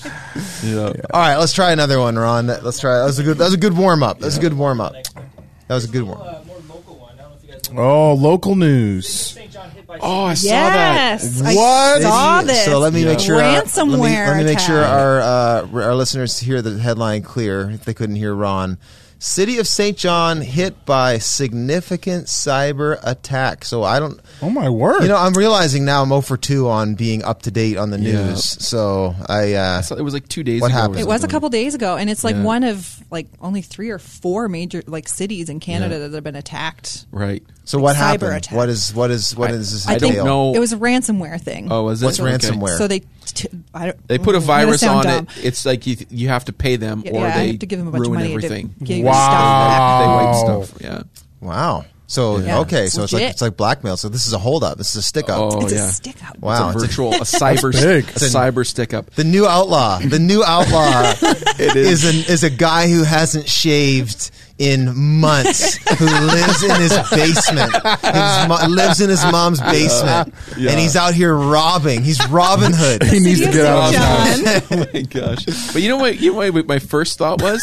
All 1.13 1.21
right, 1.21 1.37
let's 1.37 1.53
try 1.53 1.73
another 1.73 1.99
one, 1.99 2.17
Ron. 2.19 2.47
Let's 2.47 2.81
try. 2.81 2.99
That 2.99 3.05
was 3.05 3.19
a 3.19 3.23
good. 3.23 3.39
That 3.39 3.45
was 3.45 3.55
a 3.55 3.59
good 3.59 3.77
warm 3.77 4.03
up. 4.03 4.19
That 4.21 4.27
was 4.27 4.39
a 4.39 4.41
good 4.41 4.55
warm 4.55 4.81
up. 4.81 4.93
That 4.95 5.75
was 5.75 5.85
a 5.85 5.89
good 5.89 6.03
warm. 6.03 6.21
Uh, 6.21 6.43
more 6.47 6.57
local 6.69 6.97
one. 6.99 7.13
I 7.19 7.23
don't 7.23 7.31
know 7.31 7.37
if 7.37 7.45
you 7.47 7.53
guys 7.53 7.73
know. 7.73 7.83
Oh, 7.83 8.15
local 8.15 8.57
news. 8.57 9.09
Saint 9.09 9.53
John 9.53 9.71
hit 9.71 9.80
by 9.80 9.80
Oh, 10.01 10.25
I 10.25 10.35
saw 10.35 10.49
that. 10.51 11.21
Yes. 11.23 11.41
What? 11.43 11.55
I 11.55 12.01
saw 12.01 12.43
this. 12.43 12.65
So 12.65 12.79
let 12.79 12.93
me 12.93 13.05
make 13.05 13.21
sure. 13.21 13.37
uh, 13.37 13.63
Ransomware 13.63 13.91
let 13.91 13.99
me, 13.99 14.17
let 14.17 14.37
me 14.39 14.45
make 14.45 14.59
sure 14.61 14.83
our 14.85 15.21
uh, 15.21 15.69
our 15.85 15.95
listeners 15.95 16.39
hear 16.39 16.63
the 16.63 16.79
headline 16.79 17.23
clear. 17.23 17.71
If 17.71 17.85
they 17.85 17.95
couldn't 17.95 18.17
hear 18.17 18.35
Ron, 18.35 18.79
City 19.19 19.59
of 19.59 19.67
Saint 19.67 19.99
John 19.99 20.41
hit 20.41 20.85
by 20.87 21.19
significant 21.19 22.27
cyber 22.27 22.99
attack. 23.03 23.65
So 23.65 23.83
I 23.83 23.99
don't. 23.99 24.21
Oh 24.41 24.49
my 24.51 24.69
word! 24.71 25.03
You 25.03 25.09
know, 25.09 25.17
I'm 25.17 25.33
realizing 25.35 25.85
now 25.85 26.03
I'm 26.03 26.09
0 26.09 26.21
for 26.23 26.37
2 26.37 26.69
on 26.69 26.95
being 26.95 27.23
up 27.25 27.43
to 27.43 27.51
date 27.51 27.77
on 27.77 27.91
the 27.91 27.99
Yeah. 27.99 28.29
news. 28.29 28.45
So 28.65 29.15
I. 29.29 29.55
Uh, 29.55 29.79
I 29.79 29.81
saw- 29.83 29.97
it 29.97 30.03
was 30.03 30.15
like 30.15 30.29
two 30.29 30.43
days 30.43 30.61
What 30.61 30.71
ago. 30.71 30.81
happened? 30.81 31.01
It 31.01 31.07
was 31.07 31.25
a 31.25 31.29
couple 31.29 31.49
days 31.51 31.75
ago, 31.75 31.97
and 31.97 32.09
it's 32.09 32.25
like 32.25 32.37
Yeah. 32.37 32.43
one 32.45 32.65
of 32.65 32.99
like 33.11 33.27
only 33.41 33.61
three 33.63 33.91
or 33.91 33.99
four 33.99 34.49
major 34.49 34.83
like 34.87 35.09
cities 35.09 35.49
in 35.49 35.59
Canada 35.61 35.97
Yeah. 35.97 36.07
that 36.09 36.15
have 36.15 36.25
been 36.25 36.37
attacked. 36.37 37.07
Right. 37.11 37.43
So 37.71 37.79
what 37.79 37.95
cyber 37.97 37.99
happened? 37.99 38.37
attack. 38.37 38.57
What 38.57 38.69
is 38.69 38.95
what 38.95 39.11
is 39.11 39.37
what 39.37 39.51
I- 39.51 39.55
is 39.55 39.73
this? 39.73 39.89
I 39.89 39.99
don't 39.99 40.11
entail? 40.11 40.25
know. 40.25 40.55
It 40.55 40.59
was 40.59 40.73
a 40.73 40.77
ransomware 40.77 41.41
thing. 41.41 41.71
Oh, 41.71 41.85
was 41.85 42.03
it? 42.03 42.07
What's 42.07 42.21
Okay. 42.21 42.31
ransomware? 42.37 42.77
So 42.79 42.89
they 42.89 43.01
t- 43.27 43.49
I 43.75 43.87
don't, 43.87 44.09
They 44.09 44.19
put 44.19 44.35
a 44.35 44.39
mm, 44.39 44.43
I'm 44.43 44.47
gonna 44.47 44.65
virus 44.67 44.83
on 44.83 45.05
dumb. 45.05 45.29
it. 45.37 45.45
It's 45.45 45.65
like 45.65 45.87
you 45.87 45.97
you 46.11 46.29
have 46.29 46.45
to 46.47 46.53
pay 46.53 46.77
them, 46.77 47.03
Yeah, 47.05 47.13
or 47.13 47.21
yeah, 47.21 47.39
they 47.39 47.47
have 47.49 47.59
to 47.61 47.67
give 47.67 47.79
them 47.79 47.89
a 47.89 47.91
bunch 47.93 48.03
of 48.07 48.09
ruin 48.13 48.21
money 48.23 48.35
everything. 48.35 48.75
get 48.83 48.99
your 48.99 49.07
Wow. 49.07 49.13
stuff 49.15 49.31
back. 49.71 50.01
They 50.01 50.07
wipe 50.07 50.25
Wow. 50.35 50.63
stuff. 50.65 50.83
Yeah. 50.83 51.03
Wow. 51.49 51.85
So 52.07 52.39
Yeah. 52.39 52.59
okay, 52.61 52.89
so 52.89 53.05
it's 53.05 53.13
like 53.13 53.23
it's 53.23 53.41
like 53.41 53.57
blackmail. 53.57 53.97
So 53.97 54.09
this 54.09 54.27
is 54.27 54.33
a 54.33 54.39
holdup. 54.39 54.77
This 54.79 54.91
is 54.91 54.97
a 54.97 55.03
stick 55.03 55.31
up. 55.31 55.39
Oh 55.39 55.61
It's 55.61 55.73
yeah. 55.73 55.85
a 55.89 55.93
stick 55.93 56.17
up. 56.29 56.37
Wow. 56.41 56.53
It's 56.53 56.61
a 56.61 56.67
it's 56.71 56.77
a- 56.85 56.89
virtual, 56.89 57.15
a 57.15 57.19
cyber, 57.21 57.73
big. 57.73 58.05
a 58.05 58.13
cyber 58.19 58.67
stick 58.67 58.93
up. 58.93 59.11
The 59.15 59.23
new 59.23 59.47
outlaw. 59.47 60.01
The 60.01 60.19
new 60.19 60.43
outlaw 60.43 61.15
is 61.61 62.05
an 62.05 62.17
is 62.33 62.43
a 62.43 62.51
guy 62.51 62.89
who 62.91 63.05
hasn't 63.05 63.49
shaved 63.49 64.33
in 64.61 64.93
months 64.95 65.77
who 65.99 66.05
lives 66.05 66.63
in 66.63 66.81
his 66.81 66.93
basement. 67.11 67.73
His 67.73 68.49
mo- 68.49 68.67
lives 68.69 69.01
in 69.01 69.09
his 69.09 69.25
mom's 69.33 69.61
basement, 69.61 70.35
Yeah. 70.59 70.71
and 70.71 70.79
he's 70.79 70.95
out 70.97 71.15
here 71.15 71.35
robbing. 71.35 72.03
He's 72.03 72.25
Robin 72.29 72.73
Hood. 72.75 73.03
He 73.05 73.21
needs 73.21 73.41
to 73.41 73.51
get 73.51 73.65
out 73.67 73.95
of 73.95 73.95
St. 73.95 74.37
his 74.37 74.69
house. 74.69 74.71
Oh 74.71 74.87
my 74.93 75.03
gosh! 75.03 75.73
But 75.73 75.83
you 75.83 75.89
know 75.89 75.97
what? 75.97 76.21
You 76.21 76.33
know 76.35 76.51
what 76.53 76.67
my 76.69 76.79
first 76.79 77.17
thought 77.19 77.41
was? 77.43 77.63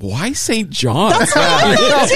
Why 0.00 0.32
Saint 0.32 0.70
John? 0.70 1.10
Because 1.18 2.10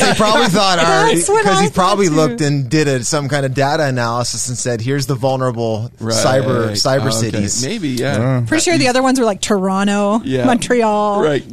he 0.00 0.14
probably 0.14 0.46
thought, 0.48 0.76
That's 0.76 1.26
because 1.28 1.60
he 1.60 1.70
probably 1.70 2.08
too. 2.08 2.14
looked 2.14 2.40
and 2.42 2.68
did 2.68 2.88
a, 2.88 3.02
some 3.04 3.28
kind 3.28 3.46
of 3.46 3.54
data 3.54 3.84
analysis 3.86 4.48
and 4.48 4.56
said, 4.58 4.80
"Here's 4.80 5.06
the 5.06 5.14
vulnerable 5.14 5.90
cyber 5.98 6.66
Right. 6.68 6.76
cyber 6.76 7.08
Okay. 7.08 7.10
cities." 7.30 7.64
Maybe, 7.64 7.88
yeah. 7.90 8.42
Pretty 8.46 8.62
sure 8.62 8.76
the 8.78 8.88
other 8.88 9.02
ones 9.02 9.18
were 9.18 9.24
like 9.24 9.40
Toronto, 9.40 10.20
Yeah. 10.24 10.44
Montreal, 10.44 11.22
Right. 11.22 11.44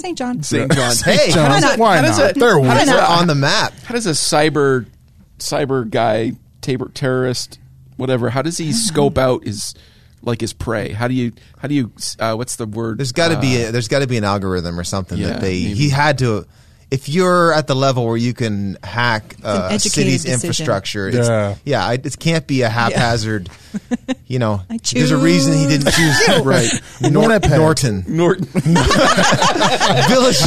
Saint 0.00 0.18
John. 0.18 0.42
Saint 0.42 0.72
John. 0.72 0.94
Hey, 1.04 1.30
John, 1.30 1.50
Why 1.50 1.60
not? 1.60 1.78
Why 1.78 1.96
How 1.96 2.02
does 2.02 2.18
not? 2.18 2.30
it- 2.30 2.38
They're 2.38 2.50
how 2.50 2.60
weird. 2.60 2.74
does 2.78 2.88
it- 2.88 2.96
on 2.98 3.26
the 3.26 3.34
map. 3.34 3.72
How 3.84 3.94
does 3.94 4.06
a 4.06 4.10
cyber 4.10 4.86
cyber 5.38 5.88
guy, 5.88 6.32
tabor, 6.60 6.90
terrorist, 6.94 7.58
whatever? 7.96 8.30
How 8.30 8.42
does 8.42 8.58
he 8.58 8.72
scope 8.88 9.18
out 9.18 9.44
his 9.44 9.74
like 10.22 10.40
his 10.40 10.52
prey? 10.52 10.92
How 10.92 11.08
do 11.08 11.14
you? 11.14 11.32
How 11.58 11.68
do 11.68 11.74
you? 11.74 11.92
Uh, 12.18 12.34
what's 12.34 12.56
the 12.56 12.66
word? 12.66 12.98
There's 12.98 13.12
got 13.12 13.28
to 13.28 13.38
Uh, 13.38 13.40
be 13.40 13.62
a, 13.62 13.72
there's 13.72 13.88
got 13.88 14.00
to 14.00 14.06
be 14.06 14.16
an 14.16 14.24
algorithm 14.24 14.78
or 14.78 14.84
something 14.84 15.18
Yeah, 15.18 15.28
that 15.28 15.40
they 15.40 15.62
maybe. 15.64 15.74
he 15.74 15.88
had 15.90 16.18
to. 16.18 16.46
If 16.90 17.06
you're 17.08 17.52
at 17.52 17.66
the 17.66 17.74
level 17.74 18.06
where 18.06 18.16
you 18.16 18.32
can 18.32 18.78
hack 18.82 19.36
uh, 19.44 19.68
a 19.70 19.74
educated 19.74 19.92
city's 19.92 20.22
decision. 20.24 20.32
infrastructure, 20.48 21.08
it's, 21.08 21.28
Yeah. 21.28 21.54
yeah, 21.64 21.86
I, 21.86 21.94
it 21.94 22.18
can't 22.18 22.46
be 22.46 22.62
a 22.62 22.68
haphazard. 22.70 23.50
You 24.26 24.38
know, 24.38 24.60
I 24.68 24.78
there's 24.92 25.10
a 25.10 25.16
reason 25.16 25.54
he 25.54 25.66
didn't 25.66 25.90
choose 25.92 26.28
right 26.44 26.68
Nor- 27.00 27.38
Norton, 27.40 28.04
Norton. 28.06 28.44
village, 30.08 30.40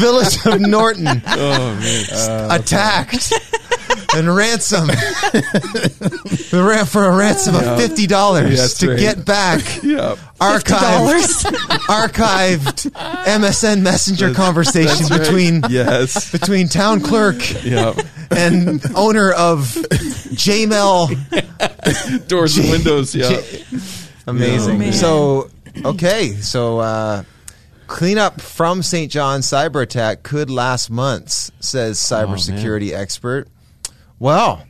village 0.00 0.46
of 0.46 0.60
Norton, 0.60 1.06
oh 1.26 1.74
man. 1.76 2.50
attacked 2.50 3.32
and 4.16 4.34
ransom 4.34 4.86
the 6.50 6.86
for 6.88 7.04
a 7.04 7.16
ransom 7.16 7.54
of 7.54 7.78
fifty 7.78 8.06
dollars 8.06 8.58
That's 8.58 8.78
to 8.78 8.90
right. 8.90 8.98
get 8.98 9.24
back 9.24 9.60
Yeah. 9.82 10.16
archived 10.40 11.44
archived 11.86 12.90
MSN 13.24 13.82
Messenger 13.82 14.34
conversation 14.34 14.88
That's 14.88 15.10
right. 15.10 15.20
between 15.20 15.62
Yes. 15.68 16.30
between 16.32 16.68
town 16.68 17.00
clerk 17.00 17.36
Yeah. 17.64 17.94
and 18.30 18.82
owner 18.94 19.30
of 19.32 19.60
JML. 20.34 21.08
Doors 22.28 22.56
and 22.58 22.70
windows. 22.70 23.14
Yeah. 23.14 23.40
Amazing. 24.26 24.82
Oh, 24.82 24.90
so 24.92 25.50
okay, 25.84 26.32
so 26.34 26.78
uh, 26.78 27.22
cleanup 27.86 28.40
from 28.40 28.82
Saint 28.82 29.10
John 29.12 29.40
cyber 29.40 29.82
attack 29.82 30.22
could 30.22 30.50
last 30.50 30.90
months, 30.90 31.50
says 31.60 31.98
cybersecurity 31.98 32.92
expert. 32.92 33.48
Well, 34.20 34.62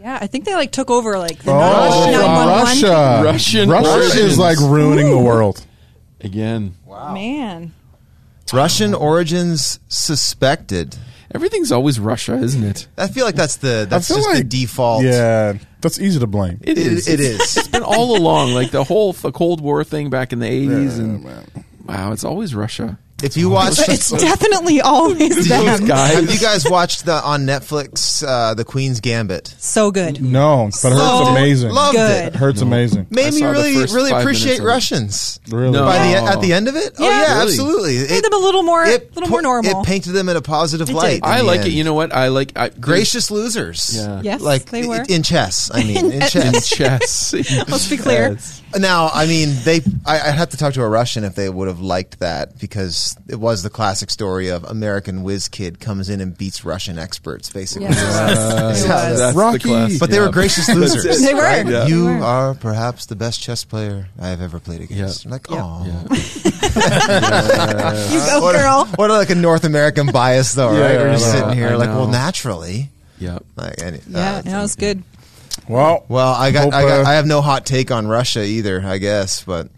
Yeah, 0.00 0.18
I 0.20 0.26
think 0.26 0.44
they 0.46 0.54
like 0.56 0.72
took 0.72 0.90
over 0.90 1.16
like 1.18 1.38
the 1.44 1.52
Oh, 1.52 2.10
911. 2.10 2.64
Russia. 2.64 3.22
Russian 3.24 3.68
Russia 3.70 3.90
origins. 3.90 4.14
is 4.16 4.38
like 4.38 4.58
ruining 4.58 5.10
the 5.10 5.18
world. 5.18 5.64
Again. 6.20 6.74
Wow, 6.84 7.14
man. 7.14 7.72
Russian 8.52 8.92
origins 8.94 9.78
suspected. 9.88 10.96
Everything's 11.34 11.72
always 11.72 11.98
Russia, 11.98 12.34
isn't 12.36 12.62
it? 12.64 12.86
I 12.96 13.08
feel 13.08 13.24
like 13.24 13.34
that's 13.34 13.56
the 13.56 13.86
that's 13.88 14.08
feel 14.08 14.18
just 14.18 14.32
the 14.36 14.44
default. 14.44 15.02
Yeah, 15.04 15.54
that's 15.80 15.98
easy 16.00 16.18
to 16.20 16.26
blame. 16.26 16.58
It 16.62 16.78
It- 16.78 16.86
is. 16.86 17.08
it 17.08 17.20
is. 17.20 17.40
It's 17.56 17.68
been 17.68 17.82
all 17.82 18.16
along, 18.16 18.52
like 18.54 18.70
the 18.70 18.84
whole 18.84 19.12
the 19.12 19.32
Cold 19.32 19.60
War 19.60 19.82
thing 19.84 20.10
back 20.10 20.32
in 20.32 20.38
the 20.38 20.46
eighties, 20.46 20.96
Yeah, 20.98 21.04
and 21.04 21.24
man. 21.24 21.44
wow, 21.86 22.12
it's 22.12 22.24
always 22.24 22.54
Russia. 22.54 22.98
If 23.22 23.36
you 23.36 23.48
watch, 23.48 23.78
It's 23.88 24.10
definitely 24.10 24.80
always 24.80 25.48
them. 25.48 25.86
guys. 25.86 26.14
have 26.14 26.30
you 26.30 26.38
guys 26.38 26.68
watched 26.68 27.06
the 27.06 27.14
on 27.14 27.46
Netflix 27.46 28.22
uh, 28.26 28.54
the 28.54 28.64
Queen's 28.64 29.00
Gambit? 29.00 29.54
So 29.58 29.90
good. 29.90 30.20
No, 30.20 30.68
but 30.82 30.92
I 30.92 30.96
heard 30.96 30.98
So 30.98 31.20
it's 31.20 31.30
amazing. 31.30 31.70
Loved 31.70 31.96
good. 31.96 32.24
it. 32.26 32.34
I 32.34 32.38
heard 32.38 32.48
it's 32.50 32.60
amazing. 32.60 33.06
Made 33.10 33.32
me 33.32 33.42
really 33.44 33.76
really 33.76 34.10
appreciate 34.10 34.44
minutes 34.44 34.58
of 34.60 34.64
it. 34.64 34.68
Russians. 34.68 35.40
Really. 35.48 35.70
No. 35.72 35.84
By 35.86 35.98
the 36.08 36.14
Oh. 36.20 36.26
at 36.26 36.40
the 36.42 36.52
end 36.52 36.68
of 36.68 36.76
it, 36.76 36.94
oh 36.98 37.04
Yeah. 37.04 37.10
yeah, 37.22 37.38
Really? 37.38 37.52
absolutely. 37.52 37.96
It, 37.96 38.10
Made 38.10 38.24
them 38.24 38.34
a 38.34 38.38
little 38.44 38.62
more, 38.62 38.84
it 38.84 39.14
little 39.14 39.30
more 39.30 39.42
normal. 39.42 39.80
It 39.80 39.86
painted 39.86 40.12
them 40.12 40.28
in 40.28 40.36
a 40.36 40.42
positive 40.42 40.90
It 40.90 40.94
light. 40.94 41.20
I 41.22 41.40
like 41.42 41.60
end. 41.60 41.68
it. 41.68 41.72
You 41.72 41.84
know 41.84 41.94
what? 41.94 42.12
I 42.12 42.28
like 42.28 42.52
I, 42.56 42.68
gracious 42.70 43.30
losers. 43.30 43.96
Yeah. 43.96 44.20
Yes, 44.22 44.40
like 44.40 44.66
they 44.66 44.86
were. 44.86 45.04
in 45.08 45.22
chess. 45.22 45.70
I 45.72 45.84
mean, 45.84 45.96
in 46.06 46.12
in 46.14 46.20
chess. 46.28 46.68
chess. 46.68 47.32
Let's 47.68 47.88
be 47.88 47.96
clear. 47.96 48.32
Yes. 48.32 48.60
Now, 48.78 49.08
I 49.12 49.26
mean, 49.26 49.50
they. 49.64 49.80
I, 50.06 50.16
I'd 50.28 50.34
have 50.34 50.50
to 50.50 50.56
talk 50.56 50.74
to 50.74 50.82
a 50.82 50.88
Russian 50.88 51.24
if 51.24 51.34
they 51.34 51.48
would 51.48 51.68
have 51.68 51.80
liked 51.80 52.18
that 52.20 52.58
because 52.58 53.16
it 53.28 53.36
was 53.36 53.62
the 53.62 53.70
classic 53.70 54.10
story 54.10 54.48
of 54.48 54.64
American 54.64 55.22
whiz 55.22 55.48
kid 55.48 55.78
comes 55.80 56.08
in 56.08 56.20
and 56.20 56.36
beats 56.36 56.64
Russian 56.64 56.98
experts, 56.98 57.50
basically. 57.50 57.86
Yes. 57.88 58.84
Uh, 58.84 59.12
It 59.14 59.16
that's 59.18 59.36
Rocky. 59.36 59.58
the 59.58 59.64
class. 59.68 59.98
But 59.98 60.10
they 60.10 60.16
yeah. 60.16 60.26
were 60.26 60.32
gracious 60.32 60.68
losers. 60.74 61.04
it. 61.04 61.24
They 61.24 61.34
were. 61.34 61.40
right? 61.42 61.66
Yeah. 61.66 61.86
You 61.86 62.06
They 62.06 62.14
were. 62.16 62.24
are 62.24 62.54
perhaps 62.54 63.06
the 63.06 63.16
best 63.16 63.40
chess 63.42 63.64
player 63.64 64.08
I 64.20 64.28
have 64.28 64.40
ever 64.40 64.58
played 64.60 64.80
against. 64.82 65.24
Yeah. 65.24 65.28
I'm 65.28 65.32
like, 65.32 65.50
Yep. 65.50 65.60
oh, 65.62 65.84
You 66.74 68.18
go, 68.20 68.40
what, 68.40 68.52
girl. 68.56 68.80
A, 68.82 68.96
what 68.96 69.10
a, 69.10 69.14
like 69.14 69.30
a 69.30 69.34
North 69.34 69.64
American 69.64 70.06
bias, 70.08 70.52
though, 70.52 70.68
right? 70.70 70.92
Yeah, 70.92 70.98
We're 71.02 71.12
just 71.12 71.30
sitting 71.30 71.52
here, 71.52 71.68
I 71.68 71.74
like, 71.76 71.88
well, 71.90 72.06
naturally, 72.08 72.90
Yeah. 73.18 73.38
like, 73.56 73.80
any, 73.82 74.00
Yeah, 74.08 74.36
uh, 74.38 74.42
no, 74.44 74.64
it's 74.64 74.74
good. 74.76 75.02
Well, 75.68 76.04
Well, 76.08 76.32
I 76.34 76.50
got, 76.50 76.64
Hope, 76.64 76.74
I 76.74 76.82
got, 76.82 77.06
uh, 77.06 77.08
I 77.08 77.14
have 77.14 77.26
no 77.26 77.40
hot 77.40 77.64
take 77.66 77.90
on 77.90 78.06
Russia 78.06 78.44
either, 78.44 78.82
I 78.84 78.98
guess, 78.98 79.42
but. 79.44 79.68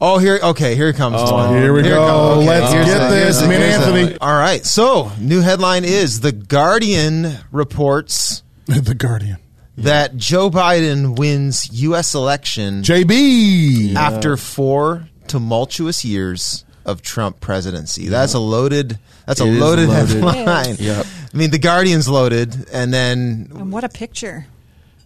Oh, 0.00 0.18
here, 0.18 0.40
okay, 0.42 0.74
here 0.74 0.92
comes 0.92 1.30
one. 1.30 1.54
Here 1.54 1.72
we 1.72 1.80
it 1.80 1.84
go. 1.84 2.34
comes. 2.34 2.46
Let's 2.46 2.72
here's 2.72 2.86
get 2.86 2.98
the- 3.08 3.14
this. 3.14 3.22
here's 3.24 3.40
the- 3.40 3.48
Me 3.48 3.54
and 3.54 3.62
here's 3.64 3.78
the- 3.78 3.86
Anthony. 4.00 4.18
All 4.20 4.34
right, 4.36 4.64
so 4.66 5.12
new 5.20 5.40
headline 5.40 5.84
is 5.84 6.20
The 6.20 6.32
Guardian 6.32 7.38
reports 7.52 8.42
the 8.66 8.94
Guardian. 8.96 9.36
that 9.78 10.16
Joe 10.16 10.50
Biden 10.50 11.16
wins 11.16 11.68
U.S. 11.72 12.14
election 12.14 12.82
JB. 12.82 13.94
after 13.94 14.36
four 14.36 15.08
tumultuous 15.28 16.04
years 16.04 16.64
of 16.84 17.00
Trump 17.00 17.38
presidency. 17.40 18.08
That's 18.08 18.34
a 18.34 18.40
loaded. 18.40 18.98
That's 19.26 19.38
a 19.40 19.44
loaded, 19.44 19.88
loaded. 19.88 20.16
headline. 20.24 20.76
Yep. 20.80 21.06
I 21.32 21.36
mean, 21.36 21.50
the 21.52 21.58
Guardian's 21.60 22.08
loaded, 22.08 22.66
and 22.72 22.92
then 22.92 23.52
And 23.54 23.72
what 23.72 23.84
a 23.84 23.88
picture. 23.88 24.46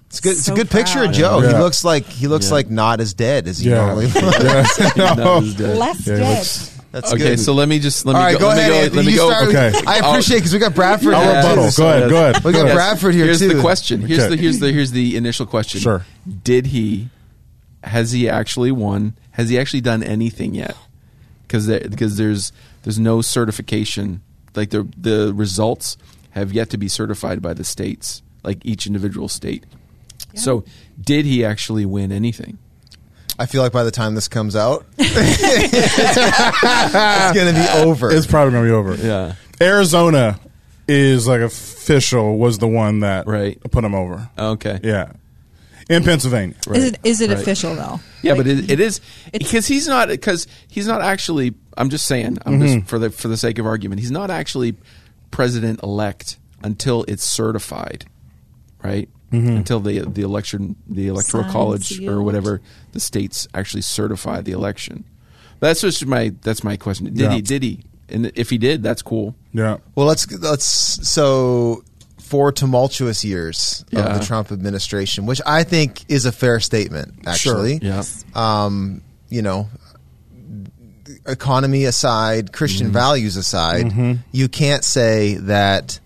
It's 0.08 0.20
good. 0.20 0.32
It's 0.32 0.44
So 0.44 0.52
a 0.52 0.56
good 0.56 0.70
picture 0.70 1.00
of 1.00 1.06
proud. 1.06 1.14
Joe. 1.14 1.40
He 1.40 1.48
looks 1.54 1.84
like 1.84 2.06
he 2.06 2.26
looks 2.28 2.46
Yeah. 2.48 2.54
like 2.54 2.70
not 2.70 3.00
as 3.00 3.14
dead 3.14 3.48
as 3.48 3.58
he 3.58 3.70
Yeah. 3.70 3.76
normally. 3.86 4.06
looks. 4.06 4.24
Yeah. 4.42 4.62
That 4.96 5.14
No. 5.18 5.40
was 5.40 5.54
dead. 5.54 5.76
Less 5.78 6.06
it 6.06 6.16
dead. 6.16 6.46
That's 6.92 7.12
Okay, 7.12 7.18
good. 7.30 7.40
so 7.40 7.52
let 7.52 7.68
me 7.68 7.78
just 7.78 8.06
let 8.06 8.14
me 8.14 8.18
All 8.20 8.24
right, 8.24 8.32
go, 8.34 8.38
go, 8.40 8.48
let 8.48 8.58
ahead. 8.70 8.84
me 8.84 8.88
go. 8.90 8.96
Let 8.96 9.04
me 9.06 9.12
you 9.12 9.18
go. 9.18 9.30
start. 9.30 9.48
Okay. 9.48 9.72
I 9.86 9.98
I'll- 9.98 10.10
appreciate 10.12 10.36
because 10.38 10.52
we 10.54 10.58
got 10.58 10.74
Bradford. 10.74 11.12
I'll 11.12 11.20
here, 11.22 11.36
rebuttal. 11.36 11.70
Go 11.76 11.88
ahead, 11.90 12.10
go 12.10 12.16
ahead. 12.30 12.44
We 12.44 12.52
got 12.52 12.66
Yes. 12.66 12.74
Bradford 12.74 13.14
here 13.14 13.24
Here's 13.26 13.38
too. 13.40 13.48
the 13.52 13.60
question. 13.60 14.00
Here's 14.00 14.20
Okay. 14.20 14.30
the 14.36 14.36
here's 14.40 14.58
the 14.60 14.72
here's 14.72 14.90
the 14.92 15.16
initial 15.16 15.44
question. 15.44 15.80
Sure. 15.80 16.06
Did 16.44 16.66
he? 16.66 17.08
Has 17.84 18.12
he 18.12 18.28
actually 18.28 18.72
won? 18.72 19.14
Has 19.32 19.50
he 19.50 19.58
actually 19.58 19.82
done 19.82 20.02
anything 20.02 20.54
yet? 20.54 20.74
Because 21.46 21.66
there, 21.66 21.80
because 21.80 22.16
there's 22.16 22.50
there's 22.84 22.98
no 22.98 23.20
certification. 23.20 24.22
Like 24.54 24.70
the 24.70 24.88
the 24.96 25.32
results 25.34 25.98
have 26.30 26.52
yet 26.52 26.70
to 26.70 26.78
be 26.78 26.88
certified 26.88 27.42
by 27.42 27.52
the 27.52 27.64
states, 27.64 28.22
like 28.42 28.64
each 28.64 28.86
individual 28.86 29.28
state. 29.28 29.64
So, 30.36 30.64
did 31.00 31.24
he 31.26 31.44
actually 31.44 31.84
win 31.86 32.12
anything? 32.12 32.58
I 33.38 33.46
feel 33.46 33.62
like 33.62 33.72
by 33.72 33.84
the 33.84 33.90
time 33.90 34.14
this 34.14 34.28
comes 34.28 34.56
out, 34.56 34.86
it's 34.98 35.14
going 37.34 37.54
to 37.54 37.60
be 37.60 37.68
over. 37.86 38.10
It's 38.10 38.26
probably 38.26 38.52
going 38.52 38.64
to 38.64 38.70
be 38.70 38.74
over. 38.74 38.94
Yeah. 38.94 39.34
Arizona 39.60 40.38
is 40.88 41.26
like 41.26 41.40
official 41.40 42.38
was 42.38 42.58
the 42.58 42.68
one 42.68 43.00
that 43.00 43.26
Right. 43.26 43.58
put 43.70 43.84
him 43.84 43.94
over. 43.94 44.28
Okay. 44.38 44.78
Yeah. 44.82 45.12
In 45.88 46.02
Pennsylvania. 46.02 46.54
Is 46.72 46.84
it 46.84 46.98
is 47.04 47.20
it 47.20 47.30
Right. 47.30 47.38
official 47.38 47.74
though? 47.76 48.00
Yeah, 48.22 48.32
Like, 48.32 48.38
but 48.38 48.46
it, 48.48 48.70
it 48.70 48.80
is 48.80 49.00
It's- 49.32 49.48
because 49.50 49.66
he's 49.66 49.86
not 49.86 50.08
because 50.08 50.46
he's 50.68 50.86
not 50.86 51.00
actually. 51.00 51.54
I'm 51.76 51.90
just 51.90 52.06
saying. 52.06 52.38
I'm 52.44 52.54
Mm-hmm. 52.60 52.78
just 52.78 52.88
for 52.88 52.98
the 52.98 53.10
for 53.10 53.28
the 53.28 53.36
sake 53.36 53.58
of 53.58 53.66
argument. 53.66 54.00
He's 54.00 54.10
not 54.10 54.30
actually 54.30 54.74
president 55.30 55.82
elect 55.82 56.38
until 56.62 57.04
it's 57.06 57.22
certified, 57.24 58.06
right? 58.82 59.08
Mm-hmm. 59.32 59.56
Until 59.56 59.80
the 59.80 60.00
the 60.00 60.22
election, 60.22 60.76
the 60.88 61.08
electoral 61.08 61.42
Signed, 61.42 61.52
college 61.52 62.00
or 62.06 62.22
whatever 62.22 62.60
the 62.92 63.00
states 63.00 63.48
actually 63.54 63.82
certify 63.82 64.40
the 64.40 64.52
election. 64.52 65.04
That's 65.58 65.80
just 65.80 66.06
my 66.06 66.32
that's 66.42 66.62
my 66.62 66.76
question. 66.76 67.06
Did 67.06 67.18
Yeah. 67.18 67.32
he? 67.32 67.42
Did 67.42 67.62
he? 67.64 67.80
And 68.08 68.30
if 68.36 68.50
he 68.50 68.56
did, 68.58 68.84
that's 68.84 69.02
cool. 69.02 69.34
Yeah. 69.52 69.78
well, 69.96 70.06
let's 70.06 70.30
let's 70.30 70.64
so 71.08 71.82
four 72.20 72.52
tumultuous 72.52 73.24
years 73.24 73.84
Yeah. 73.90 74.00
of 74.14 74.20
the 74.20 74.24
Trump 74.24 74.52
administration, 74.52 75.26
which 75.26 75.40
I 75.44 75.64
think 75.64 76.04
is 76.08 76.24
a 76.24 76.30
fair 76.32 76.60
statement. 76.60 77.14
Actually, 77.26 77.80
Yeah. 77.82 78.04
um, 78.36 79.02
you 79.28 79.42
know, 79.42 79.68
economy 81.26 81.84
aside, 81.84 82.52
Christian 82.52 82.92
values 82.92 83.36
aside, 83.36 84.20
you 84.32 84.48
can't 84.48 84.84
say 84.84 85.34
that 85.34 85.98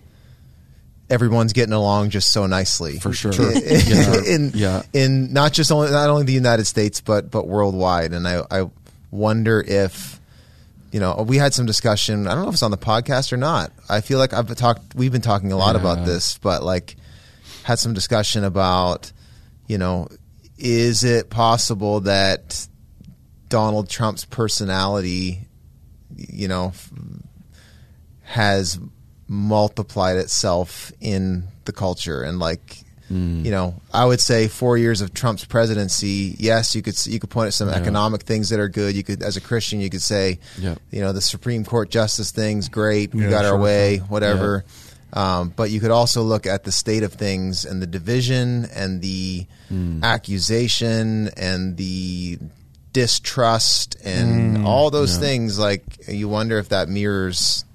everyone's 1.11 1.53
getting 1.53 1.73
along 1.73 2.09
just 2.09 2.31
so 2.31 2.45
nicely. 2.47 2.97
For 2.99 3.13
sure. 3.13 3.31
In, 3.33 3.61
Yeah. 3.87 4.21
in, 4.27 4.51
Yeah. 4.55 4.81
in 4.93 5.33
not 5.33 5.51
just 5.53 5.71
only 5.71 5.91
not 5.91 6.09
only 6.09 6.23
the 6.23 6.33
United 6.33 6.65
States 6.65 7.01
but 7.01 7.29
but 7.29 7.47
worldwide, 7.47 8.13
and 8.13 8.27
I 8.27 8.43
I 8.49 8.69
wonder 9.11 9.61
if 9.61 10.19
you 10.91 10.99
know, 10.99 11.23
we 11.25 11.37
had 11.37 11.53
some 11.53 11.65
discussion. 11.65 12.27
I 12.27 12.33
don't 12.33 12.43
know 12.43 12.49
if 12.49 12.55
it's 12.55 12.63
on 12.63 12.71
the 12.71 12.77
podcast 12.77 13.31
or 13.31 13.37
not. 13.37 13.71
I 13.87 14.01
feel 14.01 14.19
like 14.19 14.33
I've 14.33 14.53
talked. 14.55 14.93
We've 14.93 15.11
been 15.11 15.21
talking 15.21 15.51
a 15.53 15.57
lot 15.57 15.75
Yeah. 15.75 15.81
about 15.81 16.05
this, 16.05 16.37
but 16.39 16.63
like 16.63 16.97
had 17.63 17.79
some 17.79 17.93
discussion 17.93 18.43
about, 18.43 19.09
you 19.67 19.77
know, 19.77 20.09
is 20.57 21.05
it 21.05 21.29
possible 21.29 22.01
that 22.01 22.67
Donald 23.47 23.87
Trump's 23.89 24.25
personality, 24.25 25.47
you 26.17 26.49
know, 26.49 26.73
has 28.23 28.77
multiplied 29.31 30.17
itself 30.17 30.91
in 30.99 31.43
the 31.65 31.71
culture. 31.71 32.21
And 32.21 32.37
like 32.37 32.83
you 33.13 33.51
know 33.51 33.75
i 33.93 34.05
would 34.05 34.21
say 34.21 34.47
4 34.47 34.77
years 34.77 35.01
of 35.01 35.13
trump's 35.13 35.43
presidency 35.43 36.33
yes 36.39 36.73
you 36.75 36.81
could 36.81 36.95
you 37.05 37.19
could 37.19 37.29
point 37.29 37.47
at 37.47 37.53
some 37.53 37.67
economic 37.67 38.21
things 38.21 38.47
that 38.51 38.59
are 38.61 38.69
good. 38.69 38.95
You 38.95 39.03
could 39.03 39.21
as 39.21 39.35
a 39.35 39.41
christian 39.41 39.81
you 39.81 39.89
could 39.89 40.01
say 40.01 40.39
Yeah. 40.57 40.75
you 40.91 41.01
know 41.01 41.11
the 41.11 41.19
supreme 41.19 41.65
court 41.65 41.89
justice 41.91 42.31
thing's 42.31 42.69
great. 42.69 43.13
We 43.13 43.23
Yeah, 43.25 43.29
got 43.29 43.43
our 43.43 43.57
way 43.57 43.97
whatever. 43.97 44.63
Um, 45.11 45.51
but 45.53 45.71
you 45.71 45.81
could 45.81 45.91
also 45.91 46.21
look 46.23 46.47
at 46.47 46.63
the 46.63 46.71
state 46.71 47.03
of 47.03 47.11
things 47.11 47.65
and 47.65 47.81
the 47.81 47.87
division 47.99 48.63
and 48.73 49.01
the 49.01 49.45
accusation 50.03 51.29
and 51.35 51.75
the 51.75 52.39
distrust 52.93 53.95
and 54.05 54.65
all 54.65 54.89
those 54.89 55.17
things. 55.17 55.59
Like 55.59 55.83
you 56.07 56.29
wonder 56.29 56.59
if 56.59 56.69
that 56.69 56.87
mirrors 56.89 57.65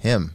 him 0.00 0.34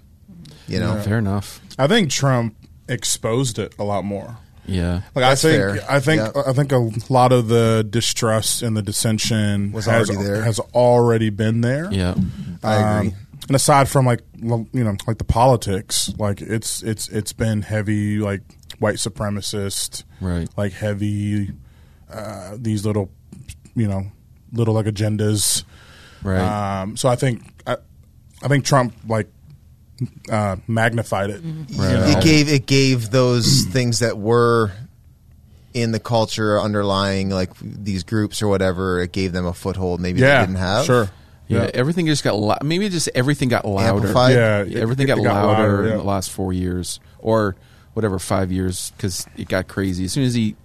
you 0.68 0.80
know 0.80 1.00
Fair 1.02 1.18
enough. 1.20 1.62
I 1.80 1.88
think 1.88 2.10
Trump 2.12 2.56
exposed 2.88 3.60
it 3.60 3.74
a 3.80 3.84
lot 3.84 4.04
more. 4.06 4.38
Yeah. 4.66 4.96
Like 5.16 5.24
That's 5.24 5.46
I 5.46 5.50
think 5.50 5.62
fair. 5.62 5.86
I 5.90 6.00
think 6.02 6.22
Yeah. 6.36 6.42
I 6.46 6.54
think 6.54 6.72
a 6.74 6.90
lot 7.14 7.32
of 7.32 7.48
the 7.48 7.88
distrust 7.90 8.62
and 8.62 8.76
the 8.76 8.82
dissension 8.82 9.72
Was 9.72 9.86
has, 9.86 10.10
already 10.10 10.26
there. 10.26 10.44
has 10.44 10.60
already 10.60 11.30
been 11.30 11.62
there. 11.62 11.90
Yeah. 11.92 12.16
I 12.64 12.76
agree. 12.98 13.10
Um, 13.12 13.16
and 13.48 13.56
aside 13.56 13.88
from 13.88 14.06
like 14.06 14.22
you 14.42 14.68
know 14.84 14.98
like 15.08 15.20
the 15.20 15.24
politics, 15.24 16.12
like 16.18 16.42
it's 16.42 16.84
it's 16.84 17.08
it's 17.10 17.32
been 17.32 17.62
heavy 17.62 18.20
like 18.20 18.42
white 18.80 18.96
supremacist, 18.96 20.04
Right. 20.20 20.50
Like 20.58 20.74
heavy 20.74 21.52
uh, 22.12 22.56
these 22.60 22.86
little 22.86 23.10
you 23.76 23.88
know 23.88 24.04
little 24.52 24.74
like 24.74 24.86
agendas. 24.88 25.64
Right. 26.24 26.82
Um, 26.82 26.98
so 26.98 27.08
I 27.08 27.16
think 27.16 27.42
I, 27.66 27.78
I 28.44 28.48
think 28.50 28.66
Trump 28.66 28.94
like 29.08 29.30
uh, 30.32 30.56
magnified 30.68 31.30
it. 31.30 31.42
you 31.42 31.78
know? 31.78 32.06
it 32.08 32.24
gave 32.24 32.50
it 32.50 32.66
gave 32.66 33.10
those 33.10 33.64
things 33.72 34.00
that 34.00 34.18
were 34.18 34.72
in 35.74 35.92
the 35.92 36.00
culture 36.00 36.60
underlying 36.60 37.30
like 37.30 37.52
these 37.62 38.04
groups 38.04 38.42
or 38.42 38.48
whatever 38.48 39.00
it 39.02 39.12
gave 39.12 39.32
them 39.32 39.46
a 39.46 39.54
foothold 39.54 40.00
maybe 40.00 40.20
yeah, 40.22 40.40
they 40.40 40.46
didn't 40.48 40.58
have 40.60 40.86
sure. 40.86 41.10
yeah. 41.48 41.70
Everything 41.74 42.08
just 42.08 42.24
got 42.24 42.36
lou- 42.36 42.56
maybe 42.68 42.90
just 42.90 43.10
everything 43.14 43.48
got 43.50 43.64
louder. 43.66 43.98
Amplified? 43.98 44.34
Yeah, 44.36 44.64
Yeah, 44.64 44.80
everything 44.82 45.06
got, 45.08 45.20
it 45.20 45.22
louder, 45.22 45.86
yeah. 45.86 45.92
in 45.92 45.98
the 45.98 46.04
last 46.04 46.32
four 46.32 46.52
years 46.52 47.00
or 47.20 47.56
whatever 47.94 48.18
five 48.18 48.52
years 48.52 48.92
because 48.98 49.28
it 49.38 49.48
got 49.50 49.68
crazy 49.68 50.06
as 50.06 50.14
soon 50.14 50.24
as 50.24 50.34
he 50.34 50.56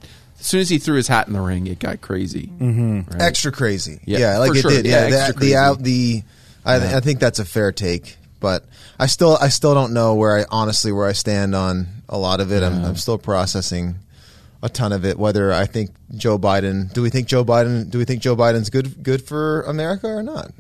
as 0.41 0.47
soon 0.47 0.61
as 0.61 0.69
he 0.71 0.79
threw 0.79 0.97
his 0.97 1.09
hat 1.09 1.27
in 1.27 1.33
the 1.35 1.41
ring 1.41 1.67
it 1.67 1.79
got 1.79 2.01
crazy 2.01 2.47
mm-hmm. 2.59 3.01
right? 3.11 3.23
extra 3.23 3.53
crazy 3.53 4.01
Yeah, 4.07 4.19
yeah, 4.19 4.39
like 4.39 4.53
for 4.53 4.57
it 4.59 4.61
sure. 4.63 4.71
did 4.71 4.87
Yeah, 4.87 5.09
yeah, 5.09 5.17
extra 5.17 5.41
the, 5.41 5.47
the 5.47 5.57
out 5.57 5.79
the 5.83 6.23
I, 6.65 6.77
Yeah. 6.79 6.97
I 6.97 7.01
think 7.01 7.21
that's 7.21 7.39
a 7.39 7.45
fair 7.45 7.73
take 7.73 8.17
but 8.43 8.67
I 8.99 9.07
still 9.07 9.39
I 9.41 9.49
still 9.49 9.73
don't 9.73 9.95
know 9.95 10.15
where 10.15 10.37
I 10.39 10.45
honestly 10.51 10.93
where 10.93 11.07
I 11.09 11.13
stand 11.13 11.55
on 11.55 11.87
a 12.11 12.19
lot 12.19 12.41
of 12.41 12.53
it 12.53 12.63
I'm, 12.63 12.85
I'm 12.85 12.97
still 12.97 13.17
processing 13.17 13.95
a 14.63 14.69
ton 14.69 14.93
of 14.93 15.05
it 15.07 15.19
whether 15.19 15.51
I 15.53 15.65
think 15.65 15.91
Joe 16.15 16.39
Biden 16.39 16.93
do 16.93 17.01
we 17.01 17.09
think 17.09 17.27
Joe 17.29 17.45
Biden 17.45 17.91
do 17.91 17.99
we 17.99 18.05
think 18.05 18.21
Joe 18.21 18.37
Biden's 18.37 18.69
good 18.69 19.03
good 19.03 19.23
for 19.23 19.63
America 19.63 20.09
or 20.09 20.23
not 20.23 20.51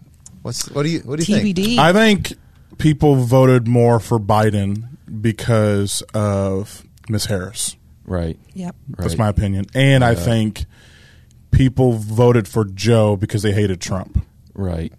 what's 0.41 0.71
what 0.71 0.85
do 0.85 0.89
you 0.89 1.01
what 1.01 1.19
do 1.19 1.25
you 1.31 1.39
think 1.41 1.57
TBD. 1.57 1.79
I 1.79 1.93
think 1.93 2.33
people 2.79 3.17
voted 3.17 3.69
more 3.69 4.01
for 4.01 4.19
Biden 4.19 4.89
because 5.21 6.03
of 6.15 6.83
Miss 7.09 7.27
Harris. 7.27 7.77
right 8.07 8.39
Yep. 8.55 8.75
That's 8.97 9.11
Right. 9.15 9.19
my 9.19 9.29
opinion. 9.29 9.67
And 9.75 10.03
I 10.05 10.15
think 10.15 10.65
people 11.51 11.93
voted 11.93 12.49
for 12.49 12.65
Joe 12.65 13.17
because 13.17 13.43
they 13.43 13.53
hated 13.53 13.81
Trump. 13.81 14.25
right 14.55 14.93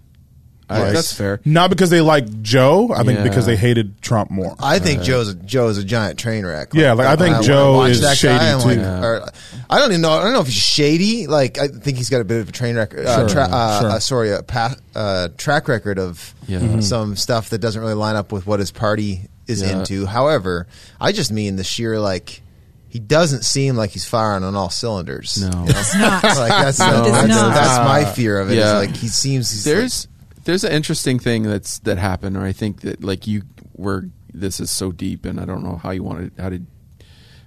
I- 0.70 0.80
Like, 0.84 0.94
that's 0.94 1.14
fair 1.14 1.40
Not 1.46 1.70
because 1.70 1.90
they 1.90 2.02
liked 2.02 2.42
Joe. 2.42 2.90
I 2.96 3.04
think 3.04 3.18
Yeah. 3.20 3.24
because 3.24 3.46
they 3.46 3.56
hated 3.58 4.02
Trump 4.02 4.32
more. 4.32 4.56
I 4.60 4.80
think 4.80 5.04
Joe's 5.04 5.30
a, 5.30 5.34
Joe's 5.36 5.78
a 5.78 5.84
giant 5.84 6.18
train 6.18 6.46
wreck. 6.46 6.70
Yeah, 6.74 6.94
like, 6.94 7.08
I 7.08 7.16
think 7.16 7.36
when 7.36 7.44
Joe 7.44 7.74
watch 7.78 7.92
is 7.92 8.02
that 8.02 8.18
shady, 8.18 8.34
I'm 8.40 8.62
too. 8.62 8.68
like, 8.70 8.78
Yeah. 8.80 9.04
or- 9.04 9.30
I 9.70 9.80
don't 9.80 9.92
even 9.92 10.02
know. 10.02 10.12
I 10.12 10.24
don't 10.24 10.34
know 10.34 10.40
if 10.42 10.48
he's 10.48 10.56
shady. 10.56 11.28
Like 11.28 11.58
I 11.60 11.68
think 11.68 11.98
he's 11.98 12.10
got 12.10 12.22
a 12.22 12.24
bit 12.24 12.42
of 12.42 12.50
a 12.50 12.52
train 12.52 12.76
record. 12.76 13.06
Uh, 13.06 13.16
Sure, 13.20 13.30
tra- 13.30 13.50
uh, 13.52 13.80
sure. 13.82 13.90
uh, 13.90 14.00
sorry, 14.00 14.32
a 14.32 14.42
pa- 14.44 14.76
uh, 14.96 15.30
track 15.38 15.68
record 15.68 16.00
of 16.00 16.34
Yeah. 16.48 16.60
Mhm. 16.60 16.84
some 16.84 17.16
stuff 17.16 17.50
that 17.50 17.60
doesn't 17.60 17.82
really 17.82 17.94
line 17.94 18.16
up 18.16 18.32
with 18.32 18.46
what 18.48 18.60
his 18.60 18.72
party 18.72 19.30
is 19.48 19.62
Yeah. 19.62 19.80
into. 19.80 20.06
However, 20.06 20.68
I 21.02 21.12
just 21.12 21.32
mean 21.32 21.56
the 21.58 21.64
sheer 21.64 22.00
like. 22.00 22.40
He 22.88 23.00
doesn't 23.00 23.44
seem 23.44 23.76
like 23.76 23.90
he's 23.90 24.06
firing 24.06 24.44
on 24.44 24.54
all 24.56 24.70
cylinders. 24.70 25.40
No. 25.42 25.48
You 25.48 25.54
know? 25.74 25.80
It's 25.80 25.96
not. 25.96 26.24
like 26.24 26.50
that's, 26.50 26.78
No, 26.80 27.04
it 27.04 27.08
is 27.08 27.12
that's, 27.12 27.28
not. 27.28 27.54
that's 27.56 27.78
my 27.80 28.06
fear 28.06 28.40
of 28.40 28.52
it. 28.52 28.60
is 28.60 28.64
Yeah. 28.66 28.74
like 28.78 28.96
he 28.96 29.08
seems. 29.08 29.50
He's 29.50 29.64
there's 29.64 30.08
there's 30.44 30.64
an 30.64 30.72
interesting 30.72 31.20
thing 31.20 31.44
that's 31.44 31.80
that 31.80 31.98
happened 31.98 32.38
or 32.38 32.44
i 32.44 32.52
think 32.52 32.82
that 32.82 33.04
like 33.04 33.28
you 33.28 33.44
were 33.76 34.10
this 34.34 34.60
is 34.60 34.70
so 34.72 34.92
deep 34.92 35.26
and 35.26 35.40
i 35.40 35.46
don't 35.46 35.64
know 35.64 35.78
how 35.78 35.92
you 35.92 36.04
want 36.04 36.36
to 36.36 36.42
how 36.42 36.50
to 36.50 36.62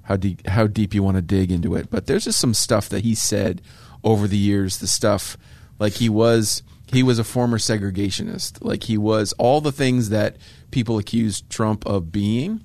how 0.02 0.16
deep 0.16 0.46
how 0.46 0.66
deep 0.66 0.94
you 0.94 1.02
want 1.02 1.16
to 1.16 1.22
dig 1.22 1.50
into 1.50 1.74
it 1.74 1.90
but 1.90 2.06
there's 2.06 2.24
just 2.24 2.38
some 2.38 2.54
stuff 2.54 2.88
that 2.88 3.00
he 3.00 3.14
said 3.14 3.60
over 4.04 4.28
the 4.28 4.36
years 4.36 4.78
the 4.78 4.86
stuff 4.86 5.36
like 5.78 5.94
he 5.94 6.08
was 6.08 6.62
he 6.92 7.02
was 7.02 7.18
a 7.18 7.24
former 7.24 7.58
segregationist. 7.58 8.64
Like 8.64 8.84
he 8.84 8.96
was 8.96 9.32
all 9.38 9.60
the 9.60 9.72
things 9.72 10.10
that 10.10 10.36
people 10.70 10.98
accused 10.98 11.50
trump 11.50 11.84
of 11.84 12.12
being 12.12 12.64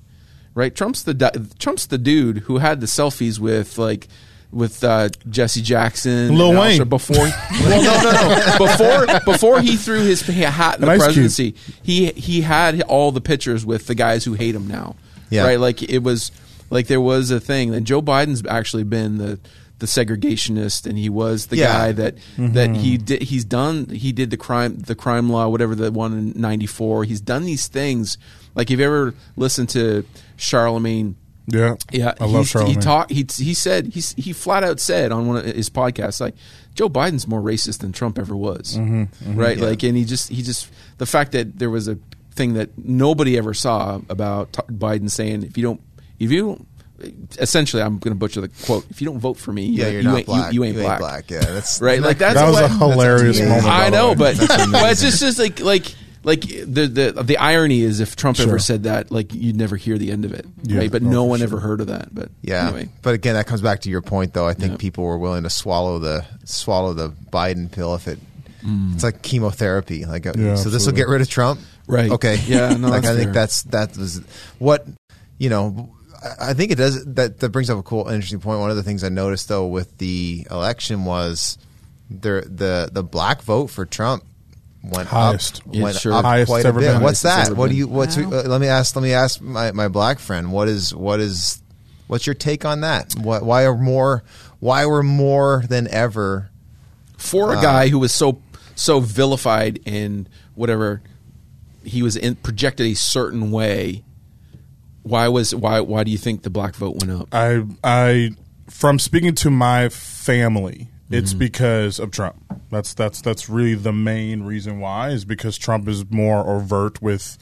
right? 0.54 0.74
Trump's 0.74 1.02
the 1.02 1.48
trump's 1.58 1.86
the 1.86 1.98
dude 1.98 2.38
who 2.38 2.58
had 2.58 2.80
the 2.80 2.86
selfies 2.86 3.38
with 3.38 3.78
like 3.78 4.08
with 4.52 4.84
uh, 4.84 5.08
Jesse 5.28 5.62
Jackson, 5.62 6.36
Lil 6.36 6.50
and 6.50 6.58
Wayne. 6.58 6.70
also 6.72 6.84
before. 6.84 7.16
Well, 7.62 7.82
no, 7.82 8.10
no, 8.10 8.28
no. 8.28 8.58
Before 8.66 9.32
before 9.32 9.60
he 9.60 9.76
threw 9.76 10.00
his 10.04 10.20
hat 10.22 10.76
in 10.76 10.82
the 10.82 10.90
Ice 10.90 10.98
Cube. 10.98 11.04
presidency, 11.14 11.54
he 11.82 12.06
he 12.12 12.42
had 12.42 12.82
all 12.82 13.12
the 13.12 13.20
pictures 13.20 13.64
with 13.64 13.86
the 13.86 13.94
guys 13.94 14.24
who 14.24 14.34
hate 14.34 14.54
him 14.54 14.66
now. 14.68 14.96
Yeah. 15.30 15.44
Right, 15.44 15.58
like 15.60 15.82
it 15.82 16.02
was 16.02 16.30
like 16.70 16.86
there 16.88 17.00
was 17.00 17.30
a 17.30 17.40
thing, 17.40 17.74
and 17.74 17.86
Joe 17.86 18.02
Biden's 18.02 18.42
actually 18.46 18.84
been 18.84 19.18
the 19.18 19.38
the 19.78 19.86
segregationist, 19.86 20.86
and 20.86 20.96
he 20.98 21.08
was 21.08 21.46
the 21.46 21.56
Yeah. 21.56 21.72
guy 21.72 21.92
that 21.92 22.14
that 22.38 22.76
he 22.76 22.98
did. 22.98 23.22
He's 23.22 23.44
done. 23.44 23.86
He 23.88 24.12
did 24.12 24.30
the 24.30 24.36
crime 24.36 24.78
the 24.78 24.94
crime 24.94 25.30
law, 25.30 25.48
whatever 25.48 25.74
the 25.74 25.90
one 25.90 26.12
in 26.12 26.32
'94. 26.40 27.04
He's 27.04 27.20
done 27.20 27.44
these 27.44 27.66
things. 27.68 28.18
Like 28.54 28.70
if 28.70 28.78
you 28.78 28.84
ever 28.84 29.14
listened 29.36 29.70
to 29.70 30.04
Charlamagne 30.36 31.14
Yeah, 31.46 31.74
yeah, 31.90 32.14
I 32.20 32.24
love 32.24 32.46
he's- 32.48 32.52
Charlamagne. 32.52 32.68
He 32.68 32.76
talked. 32.76 33.10
He 33.10 33.26
he 33.44 33.54
said 33.54 33.86
he 33.94 34.00
he 34.16 34.32
flat 34.32 34.62
out 34.62 34.78
said 34.80 35.10
on 35.12 35.26
one 35.26 35.38
of 35.38 35.44
his 35.44 35.68
podcasts 35.70 36.20
like 36.20 36.34
Joe 36.74 36.88
Biden's 36.88 37.26
more 37.26 37.40
racist 37.40 37.78
than 37.78 37.92
Trump 37.92 38.18
ever 38.18 38.36
was, 38.36 38.76
Mm-hmm, 38.78 39.36
right? 39.38 39.58
Like, 39.58 39.82
and 39.82 39.96
he 39.96 40.04
just 40.04 40.28
he 40.28 40.42
just 40.42 40.70
the 40.98 41.06
fact 41.06 41.32
that 41.32 41.58
there 41.58 41.68
was 41.70 41.88
a 41.88 41.98
thing 42.34 42.54
that 42.54 42.70
nobody 42.78 43.36
ever 43.36 43.54
saw 43.54 44.00
about 44.08 44.52
t- 44.52 44.62
Biden 44.72 45.10
saying 45.10 45.42
if 45.42 45.58
you 45.58 45.64
don't 45.64 45.80
if 46.18 46.30
you 46.30 46.40
don't 46.46 46.66
essentially 47.38 47.82
I'm 47.82 47.98
going 47.98 48.12
to 48.14 48.18
butcher 48.18 48.40
the 48.40 48.48
quote 48.64 48.86
if 48.90 49.00
you 49.02 49.06
don't 49.06 49.18
vote 49.18 49.36
for 49.36 49.52
me 49.52 49.64
yeah, 49.66 49.86
you, 49.88 49.92
you're 49.94 50.00
you 50.02 50.08
not 50.08 50.16
ain't, 50.18 50.26
black. 50.26 50.52
you, 50.52 50.62
you 50.62 50.68
ain't 50.68 50.98
black. 50.98 51.30
Yeah, 51.30 51.40
that's 51.40 51.80
Right, 51.82 52.00
like, 52.00 52.18
that's 52.18 52.36
that 52.36 52.46
was 52.46 52.54
what- 52.54 52.64
a 52.64 52.68
hilarious 52.68 53.40
moment. 53.40 53.64
I 53.66 53.88
know, 53.90 54.14
but 54.14 54.38
but 54.48 54.48
it's 54.92 55.02
just, 55.02 55.20
just 55.20 55.38
like 55.38 55.58
like 55.60 55.92
like 56.24 56.42
the 56.42 56.86
the 56.86 57.22
the 57.24 57.36
irony 57.38 57.80
is 57.82 58.00
if 58.00 58.14
Trump 58.16 58.38
ever 58.40 58.58
said 58.58 58.84
that 58.84 59.10
like 59.10 59.34
you'd 59.34 59.56
never 59.56 59.76
hear 59.76 59.98
the 59.98 60.10
end 60.12 60.24
of 60.24 60.32
it, 60.32 60.46
Yeah, 60.62 60.78
right? 60.78 60.90
But 60.90 61.02
no 61.02 61.24
one 61.24 61.38
sure. 61.40 61.48
ever 61.48 61.60
heard 61.60 61.80
of 61.80 61.88
that. 61.88 62.14
But 62.14 62.30
Yeah, 62.42 62.68
anyway. 62.68 62.88
but 63.02 63.14
again, 63.14 63.34
that 63.34 63.46
comes 63.46 63.60
back 63.60 63.80
to 63.80 63.90
your 63.90 64.02
point, 64.02 64.32
though. 64.32 64.46
I 64.46 64.54
think 64.54 64.72
Yeah. 64.72 64.76
people 64.78 65.04
were 65.04 65.18
willing 65.18 65.42
to 65.42 65.50
swallow 65.50 65.98
the 65.98 66.24
swallow 66.44 66.92
the 66.94 67.10
Biden 67.10 67.70
pill 67.70 67.94
if 67.94 68.06
it. 68.08 68.18
It's 68.94 69.02
like 69.02 69.22
chemotherapy. 69.22 70.04
Like, 70.04 70.24
uh, 70.24 70.34
Yeah, 70.38 70.54
so 70.54 70.70
this 70.70 70.86
will 70.86 70.92
get 70.92 71.08
rid 71.08 71.20
of 71.20 71.28
Trump, 71.28 71.58
Right. 71.88 72.10
Okay, 72.12 72.38
Yeah, 72.46 72.74
no, 72.76 72.88
like 72.90 73.02
that's 73.02 73.14
I 73.14 73.16
think 73.16 73.26
fair. 73.26 73.32
that's 73.34 73.62
that 73.64 73.96
was 73.96 74.20
what 74.58 74.86
you 75.38 75.50
know. 75.50 75.90
I- 76.22 76.50
I 76.50 76.54
think 76.54 76.70
it 76.70 76.76
does. 76.76 77.04
That 77.04 77.40
that 77.40 77.48
brings 77.48 77.68
up 77.68 77.78
a 77.78 77.82
cool, 77.82 78.06
interesting 78.06 78.38
point. 78.38 78.60
One 78.60 78.70
of 78.70 78.76
the 78.76 78.84
things 78.84 79.02
I 79.02 79.08
noticed 79.08 79.48
though 79.48 79.66
with 79.66 79.98
the 79.98 80.46
election 80.52 81.04
was 81.04 81.58
the 82.08 82.46
the 82.48 82.88
the 82.92 83.02
black 83.02 83.42
vote 83.42 83.66
for 83.70 83.84
Trump 83.84 84.22
went 84.82 85.08
Highest. 85.08 85.60
up, 85.60 85.74
Yeah, 85.74 85.82
went 85.84 85.96
sure. 85.96 86.12
up 86.12 86.24
Highest 86.24 86.48
quite 86.48 86.58
it's 86.60 86.64
a 86.64 86.68
ever 86.68 86.80
bit. 86.80 86.92
been. 86.92 87.02
What's 87.02 87.22
that? 87.22 87.46
ever 87.48 87.54
What 87.54 87.70
do 87.70 87.76
you? 87.76 87.86
What's 87.86 88.16
Wow. 88.16 88.30
uh, 88.32 88.42
let 88.48 88.60
me 88.60 88.66
ask. 88.66 88.94
Let 88.96 89.02
me 89.02 89.12
ask 89.12 89.40
my, 89.40 89.72
my 89.72 89.88
black 89.88 90.18
friend. 90.18 90.52
What 90.52 90.68
is 90.68 90.94
what 90.94 91.20
is 91.20 91.62
what's 92.08 92.26
your 92.26 92.34
take 92.34 92.64
on 92.64 92.80
that? 92.80 93.14
What, 93.18 93.42
why 93.44 93.64
are 93.64 93.76
more? 93.76 94.22
Why 94.60 94.86
were 94.86 95.02
more 95.02 95.64
than 95.68 95.88
ever? 95.88 96.48
for 97.18 97.54
a 97.54 97.58
Uh, 97.58 97.62
guy 97.62 97.88
who 97.88 98.00
was 98.00 98.12
so 98.12 98.42
so 98.74 98.98
vilified 98.98 99.78
and 99.86 100.28
whatever 100.56 101.00
he 101.84 102.02
was 102.02 102.16
in, 102.16 102.34
projected 102.34 102.84
a 102.84 102.94
certain 102.94 103.52
way 103.52 104.02
why 105.04 105.28
was 105.28 105.54
why 105.54 105.78
why 105.80 106.02
do 106.02 106.10
you 106.10 106.18
think 106.18 106.42
the 106.42 106.50
black 106.50 106.74
vote 106.74 106.96
went 106.96 107.12
up 107.12 107.28
I 107.32 107.64
I 107.84 108.30
from 108.68 108.98
speaking 108.98 109.36
to 109.36 109.50
my 109.50 109.88
family 109.88 110.88
it's 111.12 111.34
because 111.34 111.98
of 111.98 112.10
Trump. 112.10 112.36
That's 112.70 112.94
that's 112.94 113.20
that's 113.20 113.48
really 113.48 113.74
the 113.74 113.92
main 113.92 114.42
reason 114.44 114.80
why 114.80 115.10
is 115.10 115.24
because 115.24 115.58
Trump 115.58 115.88
is 115.88 116.10
more 116.10 116.48
overt 116.48 117.02
with 117.02 117.38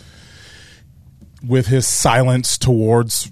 with 1.46 1.66
his 1.68 1.87
silence 1.87 2.59
towards 2.59 3.30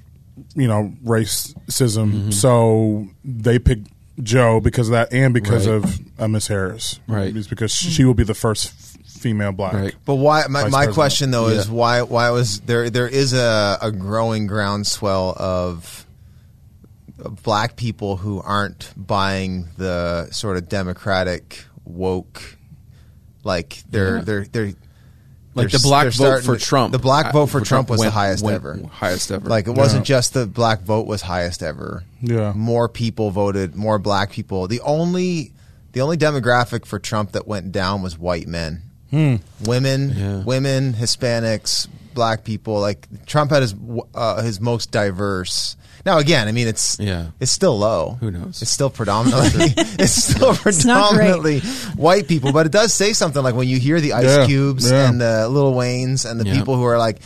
you 0.55 0.69
know 0.69 0.93
racism. 1.05 2.33
So 2.33 3.09
they 3.25 3.59
picked 3.59 3.89
Joe 4.23 4.61
because 4.61 4.89
of 4.89 4.93
that, 4.93 5.13
and 5.13 5.35
because 5.35 5.67
Right. 5.67 5.75
of 5.77 6.01
uh, 6.21 6.29
Miss 6.29 6.47
Harris. 6.49 7.01
Right. 7.07 7.35
It's 7.37 7.47
because 7.49 7.73
she 7.73 8.05
will 8.05 8.15
be 8.15 8.25
the 8.25 8.35
first 8.35 8.71
female 9.07 9.53
black. 9.53 9.75
Right. 9.75 9.95
But 10.05 10.17
why? 10.17 10.43
My, 10.49 10.65
my 10.65 10.69
president. 10.69 10.95
question 10.95 11.31
though 11.33 11.49
is 11.49 11.69
why? 11.71 12.03
Why 12.03 12.31
was 12.31 12.61
there? 12.61 12.91
There 12.91 13.09
is 13.09 13.33
a, 13.33 13.79
a 13.83 13.91
growing 13.93 14.47
groundswell 14.47 15.35
of 15.37 15.39
of 15.39 16.07
black 17.43 17.77
people 17.77 18.17
who 18.17 18.41
aren't 18.41 18.93
buying 18.97 19.69
the 19.77 20.29
sort 20.31 20.57
of 20.57 20.69
democratic 20.69 21.65
woke, 21.85 22.57
like 23.45 23.83
they're 23.91 24.17
Yeah. 24.19 24.23
they're 24.25 24.45
they're 24.45 24.73
Like 25.55 25.71
the 25.71 25.81
black 25.81 26.05
vote 26.07 26.13
starting 26.13 26.47
for 26.47 26.57
Trump. 26.57 26.93
The 26.93 26.99
black 27.01 27.27
uh, 27.27 27.33
vote 27.33 27.47
for, 27.47 27.61
Trump, 27.61 27.89
was 27.91 27.99
went- 27.99 28.09
the 28.13 28.15
highest 28.19 28.45
went 28.45 28.55
ever. 28.57 28.81
Highest 28.93 29.33
ever. 29.33 29.49
Like 29.49 29.67
it 29.67 29.73
wasn't 29.73 30.09
Yeah. 30.09 30.15
just 30.17 30.35
the 30.35 30.47
black 30.47 30.83
vote 30.83 31.07
was 31.07 31.23
highest 31.23 31.63
ever. 31.63 32.05
Yeah. 32.21 32.53
More 32.55 32.89
people 32.89 33.31
voted, 33.33 33.75
more 33.75 33.99
black 33.99 34.31
people. 34.31 34.69
The 34.69 34.81
only 34.83 35.53
the 35.93 36.01
only 36.03 36.17
demographic 36.17 36.85
for 36.87 36.99
Trump 37.01 37.33
that 37.33 37.49
went 37.49 37.73
down 37.73 38.03
was 38.03 38.17
white 38.19 38.47
men. 38.47 38.83
Women, 39.11 40.15
Yeah. 40.15 40.43
women, 40.45 40.93
Hispanics, 40.95 41.89
black 42.15 42.45
people. 42.45 42.79
Like 42.79 43.09
Trump 43.27 43.51
had 43.51 43.63
his 43.63 43.75
uh, 44.15 44.43
his 44.43 44.61
most 44.61 44.91
diverse. 44.93 45.77
Now 46.09 46.19
again, 46.19 46.49
I 46.49 46.53
mean 46.53 46.69
it's 46.69 46.99
Yeah. 46.99 47.27
it's 47.39 47.53
still 47.53 47.79
low. 47.79 48.17
Who 48.21 48.31
knows? 48.31 48.63
It's 48.63 48.71
still 48.71 48.89
predominantly 48.89 49.67
it's 49.77 50.13
still 50.25 50.53
not 50.55 50.63
great. 50.63 50.75
predominantly 50.83 51.61
white 51.97 52.27
people, 52.29 52.51
but 52.51 52.65
it 52.65 52.73
does 52.73 52.95
say 52.95 53.13
something 53.13 53.43
like 53.43 53.55
when 53.55 53.69
you 53.69 53.79
hear 53.79 54.01
the 54.01 54.15
Ice 54.15 54.25
Yeah. 54.25 54.47
Cubes 54.47 54.91
Yeah. 54.91 55.07
and 55.09 55.21
the 55.21 55.47
Little 55.51 55.75
Waynes 55.75 56.25
and 56.29 56.41
the 56.41 56.47
Yeah. 56.47 56.55
people 56.57 56.77
who 56.77 56.85
are 56.85 56.97
like, 56.97 57.19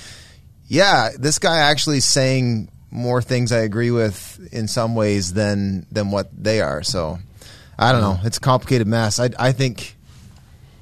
yeah, 0.66 1.11
this 1.16 1.38
guy 1.38 1.59
actually 1.59 1.99
is 1.99 2.05
saying 2.05 2.68
more 2.90 3.23
things 3.23 3.53
I 3.53 3.59
agree 3.61 3.92
with 3.92 4.49
in 4.53 4.66
some 4.66 4.97
ways 4.97 5.33
than 5.33 5.87
than 5.92 6.11
what 6.11 6.29
they 6.37 6.61
are. 6.61 6.83
So 6.83 7.21
I 7.79 7.92
don't 7.92 8.01
know. 8.01 8.18
It's 8.25 8.38
a 8.38 8.40
complicated 8.40 8.88
mess. 8.88 9.21
I 9.21 9.31
I 9.38 9.53
think 9.53 9.95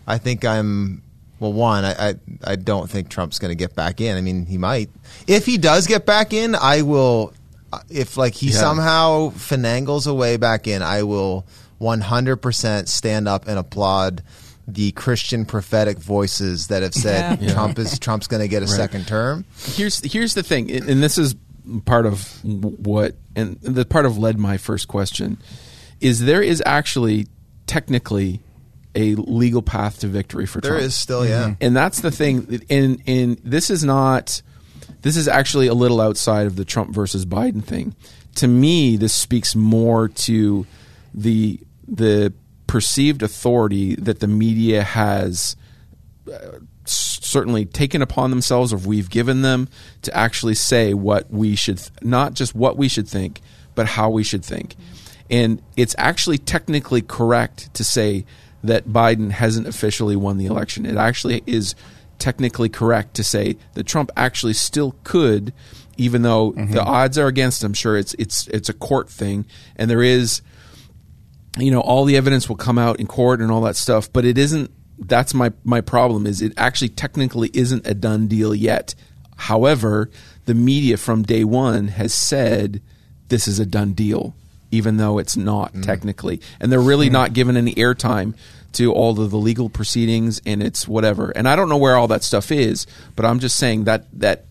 I 0.06 0.16
think 0.16 0.44
I'm 0.46 1.02
well. 1.38 1.52
One, 1.52 1.84
I 1.84 1.92
I, 2.10 2.14
I 2.44 2.56
don't 2.56 2.88
think 2.88 3.10
Trump's 3.10 3.38
going 3.38 3.50
to 3.50 3.54
get 3.64 3.74
back 3.76 4.00
in. 4.00 4.16
I 4.16 4.22
mean, 4.22 4.46
he 4.46 4.56
might. 4.58 4.88
If 5.26 5.44
he 5.44 5.58
does 5.58 5.86
get 5.86 6.06
back 6.06 6.32
in, 6.32 6.54
I 6.54 6.80
will. 6.82 7.32
If 7.88 8.16
like 8.16 8.34
he 8.34 8.48
Yeah. 8.48 8.58
somehow 8.58 9.30
finangles 9.30 10.06
a 10.06 10.14
way 10.14 10.36
back 10.36 10.66
in, 10.66 10.82
I 10.82 11.02
will 11.04 11.46
100% 11.80 12.88
stand 12.88 13.28
up 13.28 13.46
and 13.48 13.58
applaud 13.58 14.22
the 14.68 14.92
Christian 14.92 15.44
prophetic 15.44 15.98
voices 15.98 16.68
that 16.68 16.82
have 16.82 16.94
said 16.94 17.40
Yeah. 17.42 17.52
Trump 17.54 17.78
is 17.78 17.98
Trump's 17.98 18.26
going 18.28 18.42
to 18.42 18.48
get 18.48 18.62
a 18.62 18.66
Right. 18.66 18.74
second 18.76 19.06
term. 19.06 19.44
here's 19.74 20.00
here's 20.00 20.34
the 20.34 20.42
thing, 20.42 20.70
and 20.70 20.88
and 20.88 21.02
this 21.02 21.18
is 21.18 21.34
part 21.84 22.06
of 22.06 22.28
what, 22.44 23.16
and 23.36 23.58
the 23.62 23.84
part 23.84 24.06
of 24.06 24.16
led 24.18 24.38
my 24.38 24.56
first 24.58 24.88
question 24.88 25.38
is 26.00 26.20
there 26.20 26.42
is 26.42 26.62
actually 26.66 27.26
technically 27.66 28.40
a 28.94 29.14
legal 29.16 29.62
path 29.62 30.00
to 30.00 30.08
victory 30.08 30.46
for 30.46 30.60
There 30.60 30.72
Trump. 30.72 30.84
is 30.84 30.94
still, 30.96 31.26
yeah. 31.26 31.44
Mm-hmm. 31.44 31.52
and 31.60 31.76
that's 31.76 32.00
the 32.00 32.10
thing. 32.10 32.60
And 32.70 33.00
and 33.06 33.38
this 33.44 33.70
is 33.70 33.84
not. 33.84 34.42
This 35.02 35.16
is 35.16 35.28
actually 35.28 35.66
a 35.66 35.74
little 35.74 36.00
outside 36.00 36.46
of 36.46 36.56
the 36.56 36.64
Trump 36.64 36.94
versus 36.94 37.24
Biden 37.24 37.64
thing. 37.64 37.94
To 38.36 38.48
me, 38.48 38.96
this 38.96 39.14
speaks 39.14 39.56
more 39.56 40.08
to 40.08 40.66
the 41.14 41.60
the 41.88 42.32
perceived 42.66 43.22
authority 43.22 43.96
that 43.96 44.20
the 44.20 44.28
media 44.28 44.82
has 44.82 45.56
uh, 46.32 46.58
certainly 46.84 47.64
taken 47.64 48.00
upon 48.00 48.30
themselves 48.30 48.72
or 48.72 48.76
we've 48.76 49.10
given 49.10 49.42
them 49.42 49.68
to 50.02 50.16
actually 50.16 50.54
say 50.54 50.94
what 50.94 51.28
we 51.30 51.56
should 51.56 51.78
th- 51.78 51.90
not 52.02 52.34
just 52.34 52.54
what 52.54 52.76
we 52.76 52.88
should 52.88 53.08
think 53.08 53.40
but 53.74 53.86
how 53.86 54.08
we 54.08 54.22
should 54.22 54.44
think 54.44 54.76
and 55.28 55.60
it's 55.76 55.94
actually 55.98 56.38
technically 56.38 57.02
correct 57.02 57.72
to 57.74 57.82
say 57.82 58.24
that 58.62 58.86
Biden 58.88 59.30
hasn't 59.30 59.66
officially 59.66 60.14
won 60.14 60.38
the 60.38 60.46
election 60.46 60.86
it 60.86 60.96
actually 60.96 61.42
is 61.46 61.74
technically 62.20 62.68
correct 62.68 63.14
to 63.14 63.24
say 63.24 63.56
that 63.74 63.84
Trump 63.86 64.10
actually 64.16 64.52
still 64.52 64.94
could 65.02 65.52
even 65.96 66.22
though 66.22 66.52
mm-hmm. 66.52 66.72
the 66.72 66.82
odds 66.82 67.18
are 67.18 67.26
against 67.26 67.62
him. 67.62 67.74
Sure 67.74 67.96
it's 67.96 68.14
it's 68.14 68.46
it's 68.48 68.68
a 68.68 68.72
court 68.72 69.10
thing 69.10 69.44
and 69.76 69.90
there 69.90 70.02
is 70.02 70.40
you 71.58 71.70
know 71.70 71.80
all 71.80 72.04
the 72.04 72.16
evidence 72.16 72.48
will 72.48 72.56
come 72.56 72.78
out 72.78 73.00
in 73.00 73.06
court 73.06 73.40
and 73.40 73.50
all 73.50 73.60
that 73.62 73.76
stuff 73.76 74.10
but 74.12 74.24
it 74.24 74.38
isn't 74.38 74.70
that's 74.98 75.34
my 75.34 75.52
my 75.64 75.80
problem 75.80 76.26
is 76.26 76.40
it 76.40 76.52
actually 76.56 76.88
technically 76.88 77.50
isn't 77.54 77.86
a 77.86 77.94
done 77.94 78.28
deal 78.28 78.54
yet. 78.54 78.94
However 79.36 80.10
the 80.46 80.54
media 80.54 80.96
from 80.96 81.22
day 81.22 81.44
one 81.44 81.88
has 81.88 82.14
said 82.14 82.82
this 83.28 83.46
is 83.46 83.58
a 83.58 83.66
done 83.66 83.92
deal 83.92 84.34
even 84.70 84.96
though 84.96 85.18
it's 85.18 85.36
not 85.36 85.72
mm. 85.72 85.82
technically 85.82 86.40
and 86.60 86.70
they're 86.70 86.80
really 86.80 87.08
hmm. 87.08 87.14
not 87.14 87.32
given 87.32 87.56
any 87.56 87.74
airtime 87.74 88.34
to 88.72 88.92
all 88.92 89.20
of 89.20 89.30
the 89.30 89.36
legal 89.36 89.68
proceedings 89.68 90.40
and 90.46 90.62
it's 90.62 90.86
whatever 90.86 91.30
and 91.30 91.48
i 91.48 91.56
don't 91.56 91.68
know 91.68 91.76
where 91.76 91.96
all 91.96 92.08
that 92.08 92.22
stuff 92.22 92.50
is 92.52 92.86
but 93.16 93.24
i'm 93.24 93.40
just 93.40 93.56
saying 93.56 93.84
that 93.84 94.06
that 94.12 94.44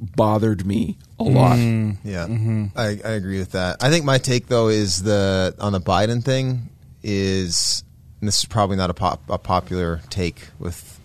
bothered 0.00 0.66
me 0.66 0.98
a 1.18 1.22
lot 1.22 1.56
mm. 1.56 1.96
Yeah, 2.02 2.26
mm-hmm. 2.26 2.66
I, 2.76 3.00
I 3.04 3.12
agree 3.12 3.38
with 3.38 3.52
that. 3.52 3.82
I 3.82 3.88
think 3.88 4.04
my 4.04 4.18
take 4.18 4.48
though 4.48 4.68
is 4.68 5.02
the 5.02 5.54
on 5.58 5.72
the 5.72 5.80
Biden 5.80 6.22
thing 6.22 6.68
is 7.02 7.84
and 8.24 8.28
this 8.28 8.38
is 8.38 8.46
probably 8.46 8.76
not 8.76 8.88
a, 8.88 8.94
pop, 8.94 9.22
a 9.28 9.36
popular 9.36 10.00
take 10.08 10.48
with 10.58 10.98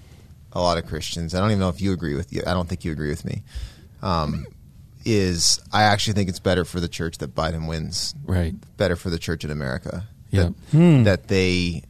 a 0.54 0.62
lot 0.62 0.78
of 0.78 0.86
Christians. 0.86 1.36
I 1.36 1.42
don't 1.42 1.50
even 1.50 1.60
know 1.60 1.68
if 1.68 1.82
you 1.82 1.92
agree 1.92 2.16
with 2.16 2.32
you. 2.32 2.42
I 2.48 2.54
don't 2.54 2.68
think 2.68 2.86
you 2.86 2.94
agree 2.94 3.10
with 3.10 3.26
me. 3.26 3.44
Um, 4.02 4.46
is 5.04 5.60
I 5.74 5.84
actually 5.84 6.14
think 6.14 6.30
it's 6.30 6.40
better 6.40 6.64
for 6.64 6.80
the 6.80 6.88
church 6.88 7.18
that 7.18 7.36
Biden 7.36 7.68
wins. 7.68 8.16
right 8.26 8.54
Better 8.78 8.96
for 8.96 9.10
the 9.10 9.20
church 9.20 9.44
in 9.44 9.52
America. 9.52 10.08
Yeah. 10.30 10.44
That, 10.44 10.54
hmm. 10.72 11.04
that 11.04 11.28
they 11.28 11.84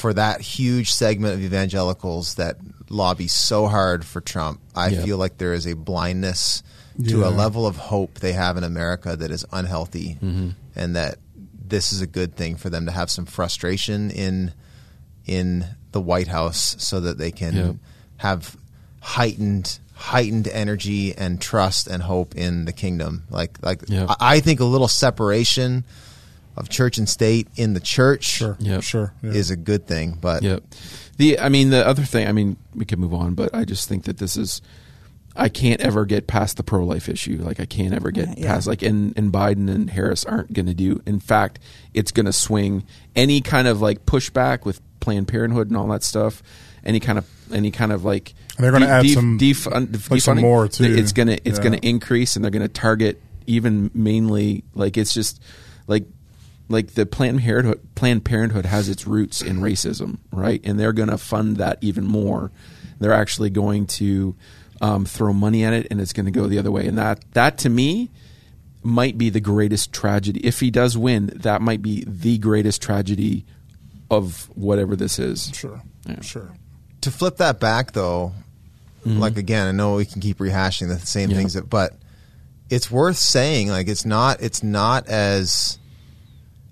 for 0.00 0.14
that 0.14 0.40
huge 0.40 0.90
segment 0.92 1.34
of 1.34 1.42
evangelicals 1.42 2.34
that 2.36 2.56
lobby 2.88 3.28
so 3.28 3.66
hard 3.68 4.04
for 4.04 4.20
Trump, 4.20 4.60
I 4.74 4.88
Yeah. 4.88 5.04
feel 5.04 5.18
like 5.18 5.36
there 5.38 5.52
is 5.52 5.66
a 5.66 5.74
blindness 5.74 6.62
to 7.06 7.20
Yeah. 7.20 7.28
a 7.28 7.30
level 7.30 7.66
of 7.66 7.76
hope 7.76 8.18
they 8.20 8.32
have 8.32 8.56
in 8.56 8.64
America 8.64 9.14
that 9.16 9.30
is 9.30 9.44
unhealthy, 9.52 10.16
Mm-hmm. 10.22 10.48
and 10.74 10.96
that 10.96 11.18
this 11.68 11.92
is 11.92 12.00
a 12.00 12.06
good 12.06 12.34
thing 12.34 12.56
for 12.56 12.70
them 12.70 12.86
to 12.86 12.92
have 12.92 13.10
some 13.10 13.26
frustration 13.26 14.10
in 14.10 14.52
in 15.26 15.64
the 15.92 16.00
White 16.00 16.28
House 16.28 16.74
so 16.78 16.98
that 17.00 17.18
they 17.18 17.30
can 17.30 17.54
Yeah. 17.56 17.72
have 18.16 18.56
heightened 19.00 19.78
heightened 19.94 20.48
energy 20.48 21.14
and 21.14 21.38
trust 21.42 21.86
and 21.86 22.02
hope 22.02 22.34
in 22.34 22.64
the 22.64 22.72
kingdom. 22.72 23.22
Like 23.30 23.58
like. 23.62 23.82
I, 23.90 24.16
I 24.18 24.40
think 24.40 24.58
a 24.60 24.64
little 24.64 24.88
separation 24.88 25.84
of 26.60 26.68
church 26.68 26.98
and 26.98 27.08
state 27.08 27.48
in 27.56 27.72
the 27.74 27.80
church 27.80 28.24
Sure. 28.24 28.56
Yep. 28.60 28.82
Sure. 28.82 29.12
Yeah. 29.22 29.30
is 29.32 29.50
a 29.50 29.56
good 29.56 29.86
thing. 29.86 30.16
But 30.20 30.42
Yep. 30.42 30.62
The 31.16 31.38
I 31.40 31.48
mean 31.48 31.70
the 31.70 31.86
other 31.86 32.02
thing 32.04 32.28
I 32.28 32.32
mean 32.32 32.56
we 32.74 32.84
could 32.84 32.98
move 32.98 33.12
on, 33.14 33.34
but 33.34 33.54
I 33.54 33.64
just 33.64 33.88
think 33.88 34.04
that 34.04 34.18
this 34.18 34.36
is 34.36 34.62
I 35.36 35.48
can't 35.48 35.80
ever 35.80 36.04
get 36.06 36.26
past 36.26 36.56
the 36.56 36.62
pro 36.62 36.84
life 36.84 37.08
issue. 37.08 37.38
Like 37.42 37.60
I 37.60 37.64
can't 37.66 37.94
ever 37.94 38.10
get 38.10 38.36
Yeah. 38.38 38.48
past 38.54 38.66
like 38.66 38.82
and, 38.82 39.12
and 39.16 39.32
Biden 39.32 39.70
and 39.70 39.88
Harris 39.90 40.24
aren't 40.24 40.52
gonna 40.52 40.74
do 40.74 41.00
in 41.06 41.18
fact, 41.20 41.58
it's 41.94 42.10
gonna 42.12 42.32
swing 42.32 42.84
any 43.16 43.40
kind 43.40 43.66
of 43.68 43.80
like 43.80 44.06
pushback 44.06 44.64
with 44.64 44.80
Planned 45.00 45.28
Parenthood 45.28 45.68
and 45.68 45.76
all 45.76 45.86
that 45.88 46.02
stuff, 46.04 46.42
any 46.84 47.00
kind 47.00 47.16
of 47.18 47.26
any 47.52 47.70
kind 47.70 47.90
of 47.92 48.04
like 48.04 48.34
And 48.56 48.64
they're 48.64 48.72
gonna 48.72 48.86
de- 48.86 48.92
add 48.92 49.02
def- 49.04 49.14
some- 49.14 49.38
defund- 49.38 50.10
like 50.10 50.20
some 50.20 50.38
more, 50.40 50.68
too. 50.68 50.84
It's 50.84 51.12
gonna 51.12 51.38
it's 51.44 51.58
Yeah. 51.58 51.64
gonna 51.64 51.78
increase 51.82 52.36
and 52.36 52.44
they're 52.44 52.50
gonna 52.52 52.68
target 52.68 53.20
even 53.46 53.90
mainly 53.94 54.62
like 54.74 54.96
it's 54.96 55.12
just 55.14 55.40
like 55.86 56.04
like 56.70 56.94
the 56.94 57.04
Planned 57.04 57.40
Parenthood, 57.40 57.80
Planned 57.94 58.24
Parenthood 58.24 58.64
has 58.64 58.88
its 58.88 59.06
roots 59.06 59.42
in 59.42 59.58
racism, 59.60 60.18
right? 60.32 60.60
And 60.64 60.78
they're 60.80 60.92
going 60.94 61.10
to 61.10 61.18
fund 61.18 61.58
that 61.58 61.76
even 61.82 62.06
more. 62.06 62.50
They're 62.98 63.12
actually 63.12 63.50
going 63.50 63.86
to 63.98 64.34
um, 64.80 65.04
throw 65.04 65.32
money 65.34 65.64
at 65.64 65.72
it, 65.74 65.88
and 65.90 66.00
it's 66.00 66.12
going 66.14 66.26
to 66.26 66.32
go 66.32 66.46
the 66.46 66.58
other 66.58 66.70
way. 66.70 66.86
And 66.86 66.96
that 66.96 67.22
that 67.32 67.58
to 67.58 67.68
me 67.68 68.08
might 68.82 69.18
be 69.18 69.28
the 69.28 69.40
greatest 69.40 69.92
tragedy. 69.92 70.40
If 70.40 70.60
he 70.60 70.70
does 70.70 70.96
win, 70.96 71.26
that 71.36 71.60
might 71.60 71.82
be 71.82 72.04
the 72.06 72.38
greatest 72.38 72.80
tragedy 72.80 73.44
of 74.10 74.48
whatever 74.56 74.96
this 74.96 75.18
is. 75.18 75.50
Sure. 75.54 75.82
Yeah. 76.08 76.20
Sure. 76.22 76.50
to 77.02 77.10
flip 77.10 77.36
that 77.38 77.60
back 77.60 77.92
though, 77.92 78.32
like 79.04 79.36
again, 79.36 79.66
I 79.66 79.72
know 79.72 79.96
we 79.96 80.04
can 80.06 80.20
keep 80.20 80.38
rehashing 80.38 80.88
the 80.88 80.98
same 80.98 81.24
Mm-hmm. 81.24 81.30
Yeah. 81.32 81.36
things, 81.38 81.54
that, 81.54 81.68
but 81.68 81.94
it's 82.70 82.90
worth 82.90 83.16
saying 83.16 83.68
like 83.68 83.88
it's 83.88 84.04
not 84.06 84.40
it's 84.42 84.62
not 84.62 85.08
as 85.08 85.78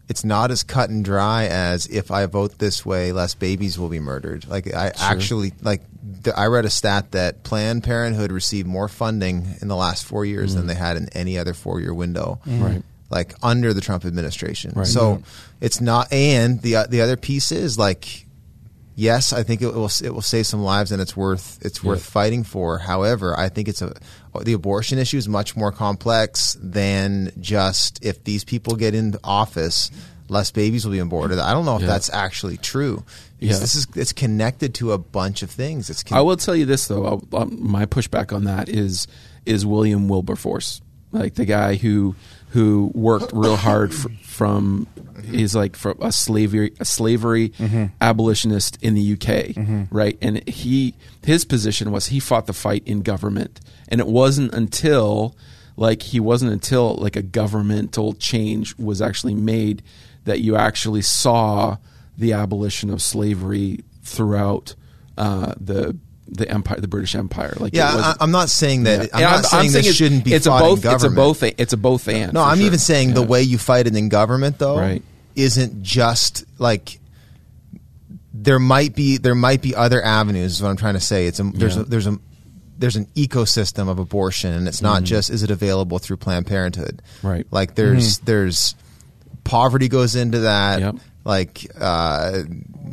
it's 0.08 0.24
not 0.24 0.50
as 0.50 0.62
cut 0.62 0.88
and 0.90 1.04
dry 1.04 1.46
as 1.46 1.86
if 1.86 2.10
I 2.10 2.26
vote 2.26 2.58
this 2.58 2.84
way, 2.84 3.12
less 3.12 3.34
babies 3.34 3.78
will 3.78 3.88
be 3.90 4.00
murdered. 4.00 4.48
Like 4.48 4.72
I 4.74 4.92
actually 4.98 5.52
like 5.60 5.82
th- 6.24 6.34
I 6.36 6.46
read 6.46 6.64
a 6.64 6.70
stat 6.70 7.12
that 7.12 7.42
Planned 7.42 7.84
Parenthood 7.84 8.32
received 8.32 8.66
more 8.66 8.88
funding 8.88 9.56
in 9.60 9.68
the 9.68 9.76
last 9.76 10.04
four 10.04 10.24
years 10.24 10.54
than 10.54 10.66
they 10.66 10.74
had 10.74 10.96
in 10.96 11.08
any 11.10 11.38
other 11.38 11.52
four 11.54 11.80
year 11.80 11.92
window. 11.92 12.40
Mm. 12.46 12.62
Right. 12.62 12.82
like 13.10 13.34
under 13.42 13.72
the 13.74 13.80
Trump 13.80 14.04
administration. 14.04 14.72
Right. 14.74 14.86
So 14.86 15.22
it's 15.60 15.80
not. 15.80 16.12
And 16.12 16.60
the 16.62 16.86
the 16.88 17.00
other 17.02 17.16
piece 17.16 17.52
is 17.52 17.78
like, 17.78 18.26
yes, 18.98 19.32
I 19.32 19.44
think 19.44 19.62
it 19.62 19.72
will 19.72 19.90
it 20.02 20.10
will 20.12 20.22
save 20.22 20.46
some 20.46 20.60
lives 20.62 20.90
and 20.92 21.00
it's 21.00 21.16
worth 21.16 21.58
it's 21.64 21.82
worth 21.84 22.04
fighting 22.04 22.42
for. 22.42 22.78
However, 22.78 23.38
I 23.38 23.48
think 23.48 23.68
it's 23.68 23.80
a 23.80 23.94
the 24.42 24.52
abortion 24.52 24.98
issue 24.98 25.16
is 25.16 25.28
much 25.28 25.56
more 25.56 25.70
complex 25.72 26.56
than 26.60 27.30
just 27.40 28.04
if 28.04 28.24
these 28.24 28.44
people 28.44 28.76
get 28.76 28.94
into 28.94 29.18
office. 29.24 29.90
Less 30.30 30.50
babies 30.50 30.84
will 30.84 30.92
be 30.92 30.98
aborted. 30.98 31.38
I 31.38 31.54
don't 31.54 31.64
know 31.64 31.76
if 31.76 31.80
Yeah. 31.82 31.86
that's 31.86 32.10
actually 32.12 32.58
true. 32.58 33.02
Because 33.40 33.56
Yeah. 33.56 33.60
This 33.60 33.74
is 33.76 33.86
it's 33.94 34.12
connected 34.12 34.74
to 34.74 34.92
a 34.92 34.98
bunch 34.98 35.42
of 35.42 35.50
things. 35.50 35.88
It's 35.88 36.02
con- 36.02 36.18
I 36.18 36.20
will 36.20 36.36
tell 36.36 36.54
you 36.54 36.66
this 36.66 36.86
though. 36.86 37.22
I'll, 37.32 37.46
my 37.46 37.86
pushback 37.86 38.34
on 38.34 38.44
that 38.44 38.68
is 38.68 39.06
is 39.46 39.64
William 39.64 40.08
Wilberforce, 40.08 40.82
like 41.12 41.34
the 41.36 41.46
guy 41.46 41.76
who 41.76 42.14
who 42.50 42.90
worked 42.94 43.30
real 43.32 43.56
hard 43.56 43.92
fr- 43.94 44.08
from 44.22 44.86
he's 45.24 45.54
like 45.54 45.76
from 45.76 45.96
a 46.00 46.10
slavery 46.12 46.72
a 46.80 46.84
slavery 46.84 47.52
abolitionist 48.00 48.78
in 48.82 48.94
the 48.94 49.12
UK, 49.14 49.56
right? 49.90 50.16
And 50.22 50.48
he 50.48 50.94
his 51.24 51.44
position 51.44 51.90
was 51.92 52.06
he 52.06 52.20
fought 52.20 52.46
the 52.46 52.52
fight 52.52 52.82
in 52.86 53.02
government, 53.02 53.60
and 53.88 54.00
it 54.00 54.06
wasn't 54.06 54.54
until 54.54 55.36
like 55.76 56.02
he 56.02 56.20
wasn't 56.20 56.52
until 56.52 56.94
like 56.96 57.16
a 57.16 57.22
governmental 57.22 58.14
change 58.14 58.76
was 58.78 59.00
actually 59.02 59.34
made 59.34 59.82
that 60.24 60.40
you 60.40 60.56
actually 60.56 61.02
saw 61.02 61.76
the 62.16 62.32
abolition 62.32 62.90
of 62.90 63.00
slavery 63.00 63.80
throughout 64.02 64.74
uh, 65.16 65.54
the 65.60 65.96
the 66.30 66.48
empire, 66.50 66.78
the 66.80 66.88
British 66.88 67.14
Empire. 67.14 67.54
Like, 67.58 67.74
yeah, 67.74 67.88
I, 67.92 68.14
I'm 68.20 68.30
not 68.30 68.48
saying 68.50 68.84
that. 68.84 69.10
I'm 69.14 69.20
Yeah, 69.20 69.30
not 69.30 69.44
saying 69.46 69.72
this 69.72 69.76
it's- 69.80 69.94
shouldn't 69.94 70.24
be 70.24 70.34
It's 70.34 70.46
a 70.46 70.50
both. 70.50 70.84
It's 70.84 71.04
a 71.04 71.10
both. 71.10 71.42
It's 71.42 71.72
a 71.72 71.76
both 71.76 72.06
and. 72.08 72.32
No, 72.34 72.42
I'm 72.42 72.58
sure. 72.58 72.66
even 72.66 72.78
saying 72.78 73.14
the 73.14 73.22
way 73.22 73.42
you 73.42 73.58
fight 73.58 73.86
it 73.86 73.96
in 73.96 74.08
government, 74.08 74.58
though, 74.58 74.78
Right. 74.78 75.02
isn't 75.34 75.82
just 75.82 76.44
like 76.58 76.98
there 78.34 78.58
might 78.58 78.94
be 78.94 79.16
there 79.18 79.34
might 79.34 79.62
be 79.62 79.74
other 79.74 80.02
avenues. 80.02 80.52
Is 80.56 80.62
what 80.62 80.68
I'm 80.68 80.76
trying 80.76 80.94
to 80.94 81.00
say. 81.00 81.26
It's 81.26 81.40
a 81.40 81.44
there's 81.44 81.76
Yeah. 81.76 81.82
a, 81.82 81.84
there's 81.86 82.06
a 82.06 82.18
there's 82.78 82.96
an 82.96 83.06
ecosystem 83.16 83.88
of 83.88 83.98
abortion, 83.98 84.52
and 84.52 84.68
it's 84.68 84.82
not 84.82 85.02
just 85.02 85.30
is 85.30 85.42
it 85.42 85.50
available 85.50 85.98
through 85.98 86.18
Planned 86.18 86.46
Parenthood. 86.46 87.02
Mm-hmm. 87.18 87.26
Right. 87.26 87.46
Like 87.50 87.74
there's 87.74 88.18
there's 88.18 88.74
poverty 89.44 89.88
goes 89.88 90.14
into 90.14 90.40
that. 90.40 90.80
Yep. 90.80 90.96
Like 91.28 91.66
uh, 91.78 92.44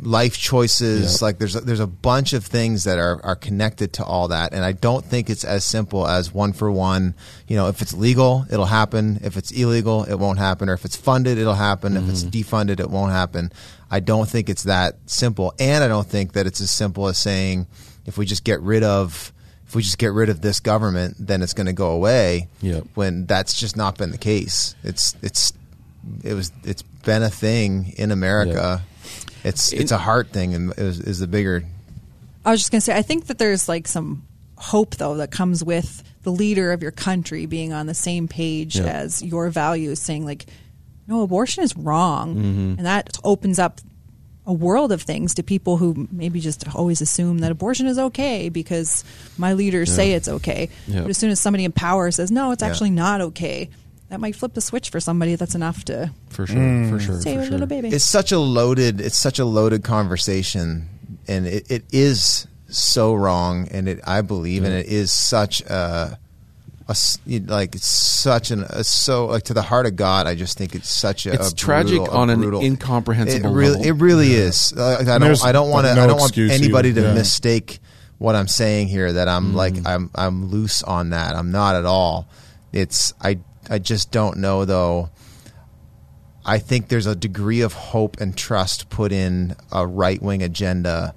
life 0.02 0.36
choices. 0.36 1.14
Yep. 1.14 1.22
Like 1.22 1.38
there's 1.38 1.56
a, 1.56 1.60
there's 1.62 1.80
a 1.80 1.86
bunch 1.86 2.34
of 2.34 2.44
things 2.44 2.84
that 2.84 2.98
are 2.98 3.18
are 3.24 3.34
connected 3.34 3.94
to 3.94 4.04
all 4.04 4.28
that, 4.28 4.52
and 4.52 4.62
I 4.62 4.72
don't 4.72 5.02
think 5.02 5.30
it's 5.30 5.42
as 5.42 5.64
simple 5.64 6.06
as 6.06 6.34
one 6.34 6.52
for 6.52 6.70
one. 6.70 7.14
You 7.48 7.56
know, 7.56 7.68
if 7.68 7.80
it's 7.80 7.94
legal, 7.94 8.44
it'll 8.50 8.66
happen. 8.66 9.20
If 9.22 9.38
it's 9.38 9.50
illegal, 9.52 10.04
it 10.04 10.16
won't 10.16 10.38
happen. 10.38 10.68
Or 10.68 10.74
if 10.74 10.84
it's 10.84 10.96
funded, 10.96 11.38
it'll 11.38 11.54
happen. 11.54 11.96
If 11.96 12.10
it's 12.10 12.24
defunded, 12.24 12.78
it 12.78 12.90
won't 12.90 13.12
happen. 13.12 13.52
I 13.90 14.00
don't 14.00 14.28
think 14.28 14.50
it's 14.50 14.64
that 14.64 14.96
simple, 15.06 15.54
and 15.58 15.82
I 15.82 15.88
don't 15.88 16.06
think 16.06 16.34
that 16.34 16.46
it's 16.46 16.60
as 16.60 16.70
simple 16.70 17.06
as 17.06 17.16
saying 17.16 17.66
if 18.04 18.18
we 18.18 18.26
just 18.26 18.44
get 18.44 18.60
rid 18.60 18.82
of 18.82 19.32
if 19.66 19.74
we 19.74 19.82
just 19.82 19.98
get 19.98 20.12
rid 20.12 20.28
of 20.28 20.42
this 20.42 20.60
government, 20.60 21.16
then 21.18 21.42
it's 21.42 21.54
going 21.54 21.66
to 21.68 21.72
go 21.72 21.90
away. 21.90 22.48
Yep. 22.60 22.84
When 22.94 23.26
that's 23.26 23.58
just 23.58 23.76
not 23.78 23.96
been 23.98 24.10
the 24.10 24.18
case. 24.18 24.74
It's 24.84 25.16
it's 25.22 25.52
it 26.22 26.34
was 26.34 26.52
it's 26.64 26.84
been 27.06 27.22
a 27.22 27.30
thing 27.30 27.94
in 27.96 28.10
America. 28.12 28.82
It's 29.44 29.72
it's 29.72 29.92
a 29.92 29.98
heart 29.98 30.28
thing, 30.28 30.54
and 30.54 30.72
is, 30.76 31.00
is 31.00 31.20
the 31.20 31.26
bigger. 31.26 31.64
I 32.44 32.50
was 32.50 32.60
just 32.60 32.70
going 32.70 32.80
to 32.80 32.84
say, 32.84 32.94
I 32.96 33.02
think 33.02 33.26
that 33.28 33.38
there's 33.38 33.68
like 33.68 33.88
some 33.88 34.24
hope 34.56 34.96
though 34.96 35.16
that 35.16 35.30
comes 35.30 35.64
with 35.64 36.02
the 36.22 36.30
leader 36.30 36.72
of 36.72 36.82
your 36.82 36.90
country 36.92 37.46
being 37.46 37.72
on 37.72 37.86
the 37.86 37.94
same 37.94 38.26
page 38.28 38.76
Yeah. 38.76 38.84
as 38.86 39.22
your 39.22 39.48
values, 39.50 40.00
saying 40.00 40.24
like, 40.24 40.46
no, 41.06 41.22
abortion 41.22 41.62
is 41.64 41.76
wrong, 41.76 42.34
Mm-hmm. 42.34 42.74
and 42.78 42.86
that 42.86 43.16
opens 43.24 43.58
up 43.58 43.80
a 44.48 44.52
world 44.52 44.92
of 44.92 45.02
things 45.02 45.34
to 45.34 45.42
people 45.42 45.76
who 45.76 46.06
maybe 46.12 46.38
just 46.40 46.72
always 46.74 47.00
assume 47.00 47.38
that 47.38 47.50
abortion 47.50 47.86
is 47.88 47.98
okay 47.98 48.48
because 48.48 49.02
my 49.38 49.54
leaders 49.54 49.92
say 49.92 50.12
it's 50.12 50.28
okay. 50.28 50.68
Yeah. 50.86 51.00
But 51.00 51.10
as 51.10 51.18
soon 51.18 51.30
as 51.30 51.40
somebody 51.40 51.64
in 51.64 51.72
power 51.72 52.10
says 52.12 52.30
no, 52.30 52.52
it's 52.52 52.62
Yeah. 52.62 52.68
actually 52.68 52.90
not 52.90 53.20
okay, 53.20 53.70
that 54.08 54.20
might 54.20 54.36
flip 54.36 54.54
the 54.54 54.60
switch 54.60 54.90
for 54.90 55.00
somebody. 55.00 55.34
That's 55.34 55.54
enough 55.54 55.84
to 55.86 56.12
for 56.28 56.46
sure, 56.46 56.88
for 56.88 57.00
sure, 57.00 57.20
save 57.20 57.36
for 57.36 57.40
a 57.40 57.44
sure. 57.44 57.50
little 57.52 57.66
baby. 57.66 57.88
It's 57.88 58.04
such 58.04 58.32
a 58.32 58.38
loaded. 58.38 59.00
It's 59.00 59.18
such 59.18 59.38
a 59.38 59.44
loaded 59.44 59.82
conversation, 59.84 60.88
and 61.28 61.46
it, 61.46 61.70
it 61.70 61.84
is 61.92 62.46
so 62.68 63.14
wrong. 63.14 63.68
And 63.70 63.88
it, 63.88 64.00
I 64.06 64.20
believe, 64.22 64.64
and 64.64 64.72
it 64.74 64.86
is 64.86 65.12
such 65.12 65.60
a, 65.62 66.18
like 67.46 67.74
it's 67.74 67.86
such 67.86 68.50
an 68.52 68.62
a, 68.70 68.84
so 68.84 69.26
like 69.26 69.44
to 69.44 69.54
the 69.54 69.62
heart 69.62 69.86
of 69.86 69.96
God. 69.96 70.26
I 70.26 70.34
just 70.34 70.56
think 70.56 70.74
it's 70.74 70.88
such 70.90 71.26
a. 71.26 71.32
It's 71.32 71.50
a 71.52 71.54
tragic 71.54 71.98
brutal- 71.98 72.14
a 72.14 72.18
on 72.18 72.30
an 72.30 72.54
incomprehensible 72.54 73.50
It 73.50 73.54
really, 73.54 73.76
level. 73.78 73.86
it 73.86 74.02
really 74.02 74.32
is. 74.34 74.72
Uh, 74.76 74.98
I 75.08 75.18
don't. 75.18 75.44
I 75.44 75.52
don't 75.52 75.70
want 75.70 75.86
to. 75.86 75.94
no 75.94 76.04
I 76.04 76.06
don't 76.06 76.18
want 76.20 76.36
anybody 76.38 76.90
either. 76.90 77.02
to 77.02 77.08
Yeah. 77.08 77.14
mistake 77.14 77.80
what 78.18 78.34
I'm 78.36 78.48
saying 78.48 78.88
here. 78.88 79.12
That 79.12 79.28
I'm 79.28 79.54
like 79.54 79.74
Mm. 79.74 79.86
I'm 79.86 80.10
I'm 80.14 80.46
loose 80.50 80.82
on 80.84 81.10
that. 81.10 81.34
I'm 81.34 81.50
not 81.50 81.74
at 81.74 81.84
all. 81.86 82.28
It's 82.72 83.12
I 83.20 83.38
I 83.68 83.78
just 83.78 84.10
don't 84.10 84.38
know 84.38 84.64
though. 84.64 85.10
I 86.44 86.58
think 86.58 86.88
there's 86.88 87.06
a 87.06 87.16
degree 87.16 87.60
of 87.62 87.72
hope 87.72 88.20
and 88.20 88.36
trust 88.36 88.88
put 88.88 89.10
in 89.10 89.56
a 89.72 89.84
right 89.84 90.22
wing 90.22 90.42
agenda 90.42 91.14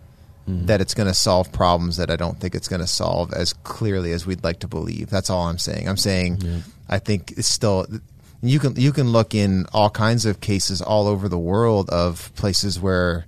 mm-hmm. 0.48 0.66
that 0.66 0.82
it's 0.82 0.96
going 0.96 1.08
to 1.08 1.14
solve 1.14 1.52
problems 1.52 1.98
that 1.98 2.10
I 2.10 2.16
don't 2.16 2.40
think 2.40 2.56
it's 2.56 2.68
going 2.68 2.82
to 2.82 2.88
solve 2.88 3.32
as 3.34 3.54
clearly 3.54 4.12
as 4.12 4.26
we'd 4.26 4.44
like 4.44 4.60
to 4.60 4.68
believe. 4.68 5.10
That's 5.10 5.30
all 5.30 5.48
I'm 5.48 5.60
saying. 5.60 5.88
I'm 5.88 5.98
saying 5.98 6.64
I 6.90 7.00
think 7.00 7.34
it's 7.38 7.48
still 7.48 7.86
you 8.42 8.60
can 8.60 8.76
you 8.76 8.92
can 8.92 9.10
look 9.10 9.36
in 9.36 9.66
all 9.74 9.90
kinds 9.90 10.26
of 10.26 10.42
cases 10.42 10.82
all 10.82 11.08
over 11.08 11.28
the 11.28 11.38
world 11.38 11.90
of 11.90 12.34
places 12.36 12.80
where 12.80 13.26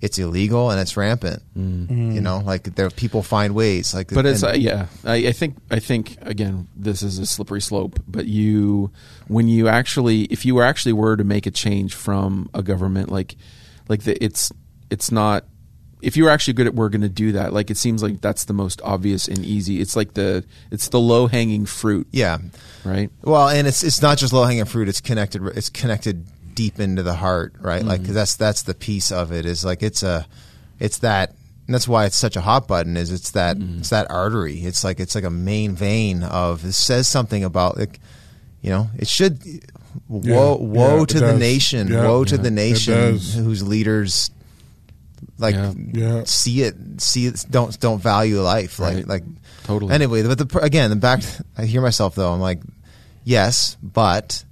it's 0.00 0.18
illegal 0.18 0.70
and 0.70 0.80
it's 0.80 0.96
rampant. 0.96 1.42
You 1.54 2.20
know, 2.20 2.38
like 2.38 2.74
there 2.74 2.88
people 2.90 3.22
find 3.22 3.54
ways. 3.54 3.92
Like, 3.94 4.08
But 4.12 4.24
it's 4.26 4.42
and- 4.42 4.52
uh, 4.52 4.58
yeah. 4.58 4.86
I, 5.04 5.16
I 5.28 5.32
think 5.32 5.56
I 5.70 5.78
think 5.78 6.16
again 6.22 6.68
this 6.74 7.02
is 7.02 7.18
a 7.18 7.26
slippery 7.26 7.60
slope. 7.60 8.00
But 8.08 8.26
you 8.26 8.90
when 9.28 9.48
you 9.48 9.68
actually 9.68 10.22
if 10.24 10.44
you 10.46 10.60
actually 10.62 10.94
were 10.94 11.16
to 11.16 11.24
make 11.24 11.46
a 11.46 11.50
change 11.50 11.94
from 11.94 12.48
a 12.54 12.62
government 12.62 13.10
like 13.10 13.36
like 13.88 14.04
the, 14.04 14.22
it's 14.24 14.50
it's 14.90 15.10
not 15.12 15.44
if 16.02 16.16
you 16.16 16.24
were 16.24 16.30
actually 16.30 16.54
good 16.54 16.66
at 16.66 16.74
we're 16.74 16.88
going 16.88 17.02
to 17.02 17.08
do 17.10 17.32
that 17.32 17.52
like 17.52 17.70
it 17.70 17.76
seems 17.76 18.02
like 18.02 18.22
that's 18.22 18.44
the 18.46 18.54
most 18.54 18.80
obvious 18.82 19.28
and 19.28 19.44
easy. 19.44 19.80
It's 19.82 19.94
like 19.96 20.14
the 20.14 20.44
it's 20.70 20.88
the 20.88 20.98
low 21.00 21.26
hanging 21.26 21.66
fruit. 21.66 22.08
yeah. 22.10 22.38
Right. 22.84 23.10
Well, 23.22 23.50
and 23.50 23.66
it's 23.66 23.82
it's 23.84 24.00
not 24.00 24.16
just 24.16 24.32
low 24.32 24.44
hanging 24.44 24.64
fruit. 24.64 24.88
It's 24.88 25.02
connected. 25.02 25.44
It's 25.48 25.68
connected 25.68 26.24
deep 26.60 26.78
into 26.78 27.02
the 27.02 27.14
heart, 27.14 27.54
right? 27.60 27.82
Like 27.82 28.02
mm. 28.02 28.06
'cause 28.06 28.14
that's 28.14 28.36
that's 28.36 28.62
the 28.62 28.74
piece 28.74 29.10
of 29.10 29.32
it. 29.32 29.46
Is 29.46 29.64
like 29.64 29.82
it's 29.82 30.02
a, 30.02 30.26
it's 30.78 30.98
that. 30.98 31.30
And 31.66 31.74
that's 31.74 31.86
why 31.88 32.04
it's 32.06 32.16
such 32.16 32.36
a 32.36 32.40
hot 32.40 32.66
button. 32.68 32.96
Is 32.96 33.10
it's 33.12 33.30
that 33.30 33.56
mm. 33.56 33.78
it's 33.78 33.90
that 33.90 34.10
artery. 34.10 34.58
It's 34.58 34.82
like 34.84 35.00
it's 35.00 35.14
like 35.14 35.24
a 35.24 35.30
main 35.30 35.74
vein 35.74 36.22
of. 36.22 36.64
It 36.64 36.72
says 36.74 37.08
something 37.08 37.44
about 37.44 37.78
like, 37.78 37.98
you 38.60 38.70
know, 38.70 38.90
it 38.98 39.08
should. 39.08 39.38
Woe, 40.08 40.20
Yeah, 40.22 40.54
woe 40.66 40.98
yeah, 40.98 41.04
to 41.06 41.14
the 41.14 41.32
does. 41.32 41.40
nation! 41.40 41.88
Yeah, 41.88 42.06
woe 42.06 42.24
to 42.24 42.38
the 42.38 42.50
nation 42.50 43.18
whose 43.18 43.62
leaders, 43.62 44.30
like, 45.38 45.54
Yeah. 45.54 45.72
Yeah. 45.76 46.22
see 46.26 46.62
it, 46.62 46.76
see 46.98 47.26
it, 47.26 47.44
don't 47.50 47.74
don't 47.80 48.00
value 48.02 48.40
life, 48.40 48.78
like 48.78 48.94
Right. 48.96 49.08
like 49.08 49.24
Totally. 49.64 49.92
Anyway, 49.94 50.22
but 50.22 50.38
the 50.38 50.58
again, 50.60 50.90
the 50.90 50.96
back. 50.96 51.22
I 51.58 51.64
hear 51.64 51.80
myself 51.80 52.14
though. 52.14 52.32
I'm 52.32 52.40
like, 52.40 52.60
yes, 53.24 53.76
but 53.82 54.44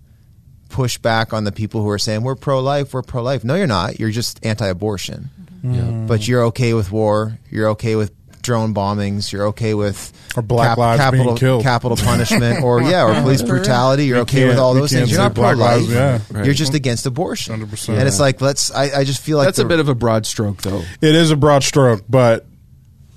push 0.68 0.98
back 0.98 1.33
on 1.33 1.44
the 1.44 1.52
people 1.52 1.83
who 1.83 1.88
are 1.90 1.98
saying 1.98 2.22
we're 2.22 2.35
pro 2.37 2.61
life, 2.61 2.92
we're 2.94 3.02
pro 3.02 3.22
life. 3.22 3.44
No, 3.44 3.54
you're 3.54 3.66
not. 3.66 3.98
You're 3.98 4.11
just 4.11 4.44
anti-abortion. 4.44 5.31
Mm-hmm. 5.59 5.74
Yeah. 5.74 5.81
Mm-hmm. 5.81 6.07
But 6.07 6.28
you're 6.28 6.44
okay 6.46 6.74
with 6.74 6.92
war. 6.92 7.38
You're 7.50 7.68
okay 7.70 7.96
with 7.96 8.12
drone 8.42 8.72
bombings. 8.74 9.33
You're 9.33 9.48
okay 9.48 9.74
with 9.74 10.12
Or 10.37 10.42
black 10.42 10.78
lives 10.78 11.00
being 11.00 11.11
capital 11.12 11.37
killed. 11.37 11.62
capital 11.62 11.96
punishment, 12.11 12.62
or 12.62 12.81
yeah, 12.83 13.04
or 13.04 13.20
police 13.22 13.42
brutality. 13.42 14.07
You're 14.07 14.18
You 14.18 14.22
okay 14.22 14.46
with 14.48 14.59
all 14.59 14.74
those 14.74 14.92
things. 14.92 15.11
You're 15.11 15.20
not 15.20 15.35
pro-life. 15.35 15.83
yeah. 15.88 16.20
Right. 16.31 16.44
You're 16.44 16.54
just 16.54 16.74
against 16.74 17.04
abortion. 17.07 17.61
100%. 17.61 17.98
And 17.98 18.07
it's 18.07 18.20
like 18.20 18.40
let's. 18.40 18.70
I, 18.70 19.00
I 19.00 19.04
just 19.04 19.20
feel 19.20 19.37
like 19.38 19.46
That's 19.48 19.59
a 19.59 19.64
bit 19.64 19.81
of 19.81 19.88
a 19.88 19.94
broad 19.94 20.24
stroke 20.26 20.62
though. 20.62 20.83
It 21.02 21.14
is 21.14 21.31
a 21.31 21.37
broad 21.37 21.62
stroke, 21.64 22.04
but 22.09 22.46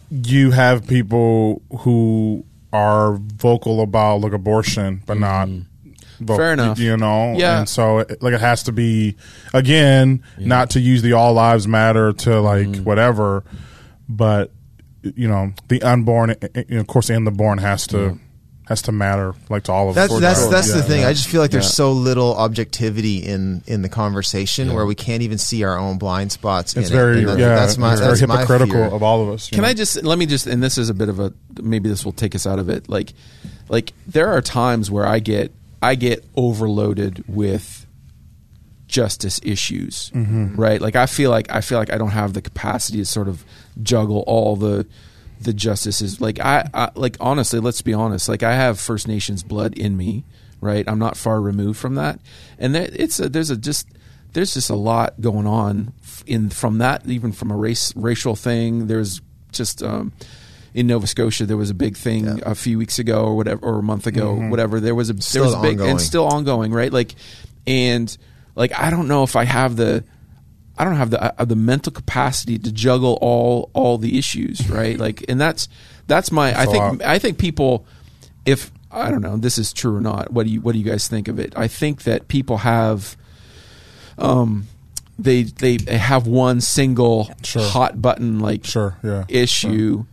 you 0.10 0.52
have 0.52 0.88
people 0.88 1.62
who 1.80 2.44
are 2.74 3.14
vocal 3.14 3.82
about 3.82 4.22
like 4.22 4.34
abortion, 4.34 5.04
but 5.06 5.18
not. 5.20 5.48
Mm-hmm. 5.48 5.62
Vo- 6.22 6.34
Mm-hmm. 6.34 6.40
Fair 6.42 6.54
enough. 6.54 6.80
You 6.80 6.98
know, 6.98 7.34
Yeah. 7.38 7.60
and 7.60 7.70
so 7.70 8.00
it, 8.00 8.22
like 8.22 8.34
it 8.34 8.42
has 8.42 8.64
to 8.64 8.72
be 8.72 9.16
again, 9.54 10.24
not 10.40 10.72
to 10.72 10.80
use 10.80 11.02
the 11.02 11.14
all 11.14 11.34
lives 11.34 11.68
matter 11.68 12.14
to 12.14 12.40
like 12.42 12.68
Mm-hmm. 12.68 12.84
whatever, 12.84 13.44
but 14.10 14.52
you 15.04 15.28
know 15.28 15.52
the 15.68 15.82
unborn, 15.82 16.32
eh, 16.32 16.36
eh, 16.56 16.64
you 16.70 16.76
know, 16.76 16.82
of 16.82 16.88
course, 16.88 17.10
and 17.10 17.26
the 17.26 17.32
born 17.32 17.58
has 17.58 17.88
to 17.88 18.20
has 18.68 18.84
to 18.84 18.92
matter 18.92 19.34
like 19.50 19.64
to 19.64 19.72
all 19.72 19.90
of 19.90 19.96
That's 19.96 20.14
us. 20.14 20.22
that's 20.22 20.40
Sure. 20.42 20.52
that's 20.52 20.72
the 20.74 20.84
thing. 20.84 21.02
yeah. 21.02 21.08
I 21.10 21.14
just 21.14 21.28
feel 21.28 21.42
like 21.42 21.52
there's 21.52 21.66
Yeah. 21.66 21.70
so 21.72 21.92
little 21.92 22.36
objectivity 22.36 23.18
in 23.18 23.64
in 23.68 23.82
the 23.82 23.90
conversation 23.90 24.68
Yeah. 24.70 24.76
where 24.76 24.86
we 24.86 24.96
can't 24.96 25.24
even 25.24 25.40
see 25.40 25.64
our 25.64 25.78
own 25.78 25.98
blind 25.98 26.32
spots. 26.32 26.76
It's 26.78 26.90
in 26.90 26.96
very 26.96 27.24
it. 27.24 27.40
Yeah, 27.40 27.56
That's 27.56 27.78
my 27.78 27.94
it's 27.94 28.00
very 28.00 28.12
that's 28.14 28.28
my 28.28 28.36
hypocritical 28.42 28.76
fear. 28.76 28.86
of 28.86 29.04
all 29.04 29.24
of 29.24 29.30
us. 29.34 29.50
Can 29.50 29.62
know? 29.64 29.68
I 29.68 29.74
just 29.74 30.02
let 30.04 30.18
me 30.18 30.26
just 30.26 30.46
and 30.48 30.62
this 30.64 30.78
is 30.78 30.90
a 30.90 30.94
bit 30.94 31.10
of 31.10 31.20
a 31.20 31.34
maybe 31.62 31.90
this 31.90 32.06
will 32.06 32.14
take 32.14 32.34
us 32.36 32.46
out 32.48 32.60
of 32.60 32.70
it. 32.70 32.88
Like 32.88 33.14
like 33.68 33.92
there 34.08 34.30
are 34.30 34.42
times 34.42 34.90
where 34.92 35.06
I 35.08 35.20
get 35.20 35.52
I 35.82 35.96
get 35.96 36.24
overloaded 36.36 37.24
with 37.28 37.86
justice 38.88 39.40
issues, 39.44 40.12
Mm-hmm. 40.14 40.56
right? 40.56 40.82
Like 40.82 40.96
I 40.96 41.06
feel 41.06 41.30
like 41.30 41.50
I 41.52 41.62
feel 41.62 41.78
like 41.78 41.92
I 41.92 41.98
don't 41.98 42.10
have 42.12 42.34
the 42.34 42.42
capacity 42.42 42.98
to 43.00 43.06
sort 43.06 43.28
of 43.28 43.46
juggle 43.82 44.24
all 44.28 44.56
the 44.56 44.86
the 45.40 45.54
justices. 45.54 46.20
Like 46.22 46.40
I, 46.40 46.70
I 46.74 46.90
like 46.96 47.18
honestly, 47.20 47.60
let's 47.60 47.82
be 47.82 47.94
honest. 47.94 48.28
Like 48.30 48.44
I 48.44 48.54
have 48.56 48.80
First 48.80 49.08
Nations 49.08 49.44
blood 49.44 49.78
in 49.78 49.96
me, 49.98 50.24
right? 50.60 50.88
I'm 50.88 51.00
not 51.00 51.18
far 51.18 51.42
removed 51.42 51.80
from 51.80 51.96
that, 51.96 52.20
and 52.60 52.76
there, 52.76 52.90
it's 52.92 53.20
a, 53.20 53.30
there's 53.30 53.50
a 53.50 53.58
just 53.58 53.88
there's 54.34 54.54
just 54.54 54.70
a 54.70 54.76
lot 54.76 55.20
going 55.22 55.48
on 55.48 55.94
in 56.28 56.50
from 56.50 56.78
that, 56.80 57.08
even 57.08 57.32
from 57.32 57.50
a 57.50 57.56
race 57.56 57.96
racial 57.96 58.36
thing. 58.36 58.88
There's 58.88 59.22
just 59.52 59.82
um, 59.82 60.12
in 60.74 60.88
Nova 60.88 61.06
Scotia 61.08 61.46
there 61.46 61.58
was 61.58 61.70
a 61.70 61.74
big 61.74 61.98
thing 61.98 62.26
Yeah. 62.26 62.38
a 62.44 62.56
few 62.56 62.78
weeks 62.78 62.98
ago 63.00 63.24
or 63.26 63.36
whatever, 63.36 63.66
or 63.66 63.80
a 63.80 63.84
month 63.84 64.08
ago, 64.08 64.34
whatever. 64.36 64.80
There 64.80 64.96
was 64.96 65.10
a 65.10 65.22
Still 65.22 65.44
there 65.44 65.52
was 65.52 65.60
a 65.60 65.62
big 65.62 65.72
ongoing. 65.80 65.92
and 65.92 66.02
still 66.02 66.26
ongoing, 66.28 66.72
right? 66.72 66.92
Like, 66.94 67.16
and 67.68 68.16
like 68.56 68.72
I 68.78 68.90
don't 68.90 69.08
know 69.08 69.24
if 69.24 69.36
I 69.36 69.44
have 69.46 69.76
the 69.76 70.04
I 70.78 70.84
don't 70.86 70.96
have 70.96 71.10
the 71.12 71.40
uh, 71.42 71.46
the 71.46 71.56
mental 71.56 71.92
capacity 71.92 72.58
to 72.58 72.72
juggle 72.72 73.18
all 73.22 73.70
all 73.74 73.98
the 73.98 74.18
issues, 74.18 74.68
right? 74.70 74.98
like, 75.06 75.24
and 75.30 75.40
that's 75.40 75.68
that's 76.08 76.32
my. 76.32 76.58
I 76.60 76.66
think. 76.66 77.04
I 77.04 77.20
think 77.20 77.38
people, 77.38 77.86
if 78.46 78.72
I 78.90 79.12
don't 79.12 79.22
know, 79.22 79.38
this 79.38 79.58
is 79.58 79.72
true 79.74 79.96
or 79.96 80.02
not. 80.02 80.32
What 80.34 80.46
do 80.48 80.52
you 80.52 80.62
what 80.62 80.72
do 80.74 80.80
you 80.80 80.86
guys 80.86 81.08
think 81.08 81.28
of 81.28 81.38
it? 81.40 81.54
I 81.56 81.68
think 81.68 82.04
that 82.04 82.28
people 82.28 82.58
have, 82.58 83.16
um, 84.18 84.66
they 85.20 85.44
they 85.44 85.78
they 85.78 85.98
have 85.98 86.28
one 86.28 86.62
single 86.62 87.30
Sure. 87.44 87.62
hot 87.62 88.02
button 88.02 88.40
like 88.40 88.66
Sure, 88.66 88.98
yeah. 89.04 89.26
issue, 89.28 90.06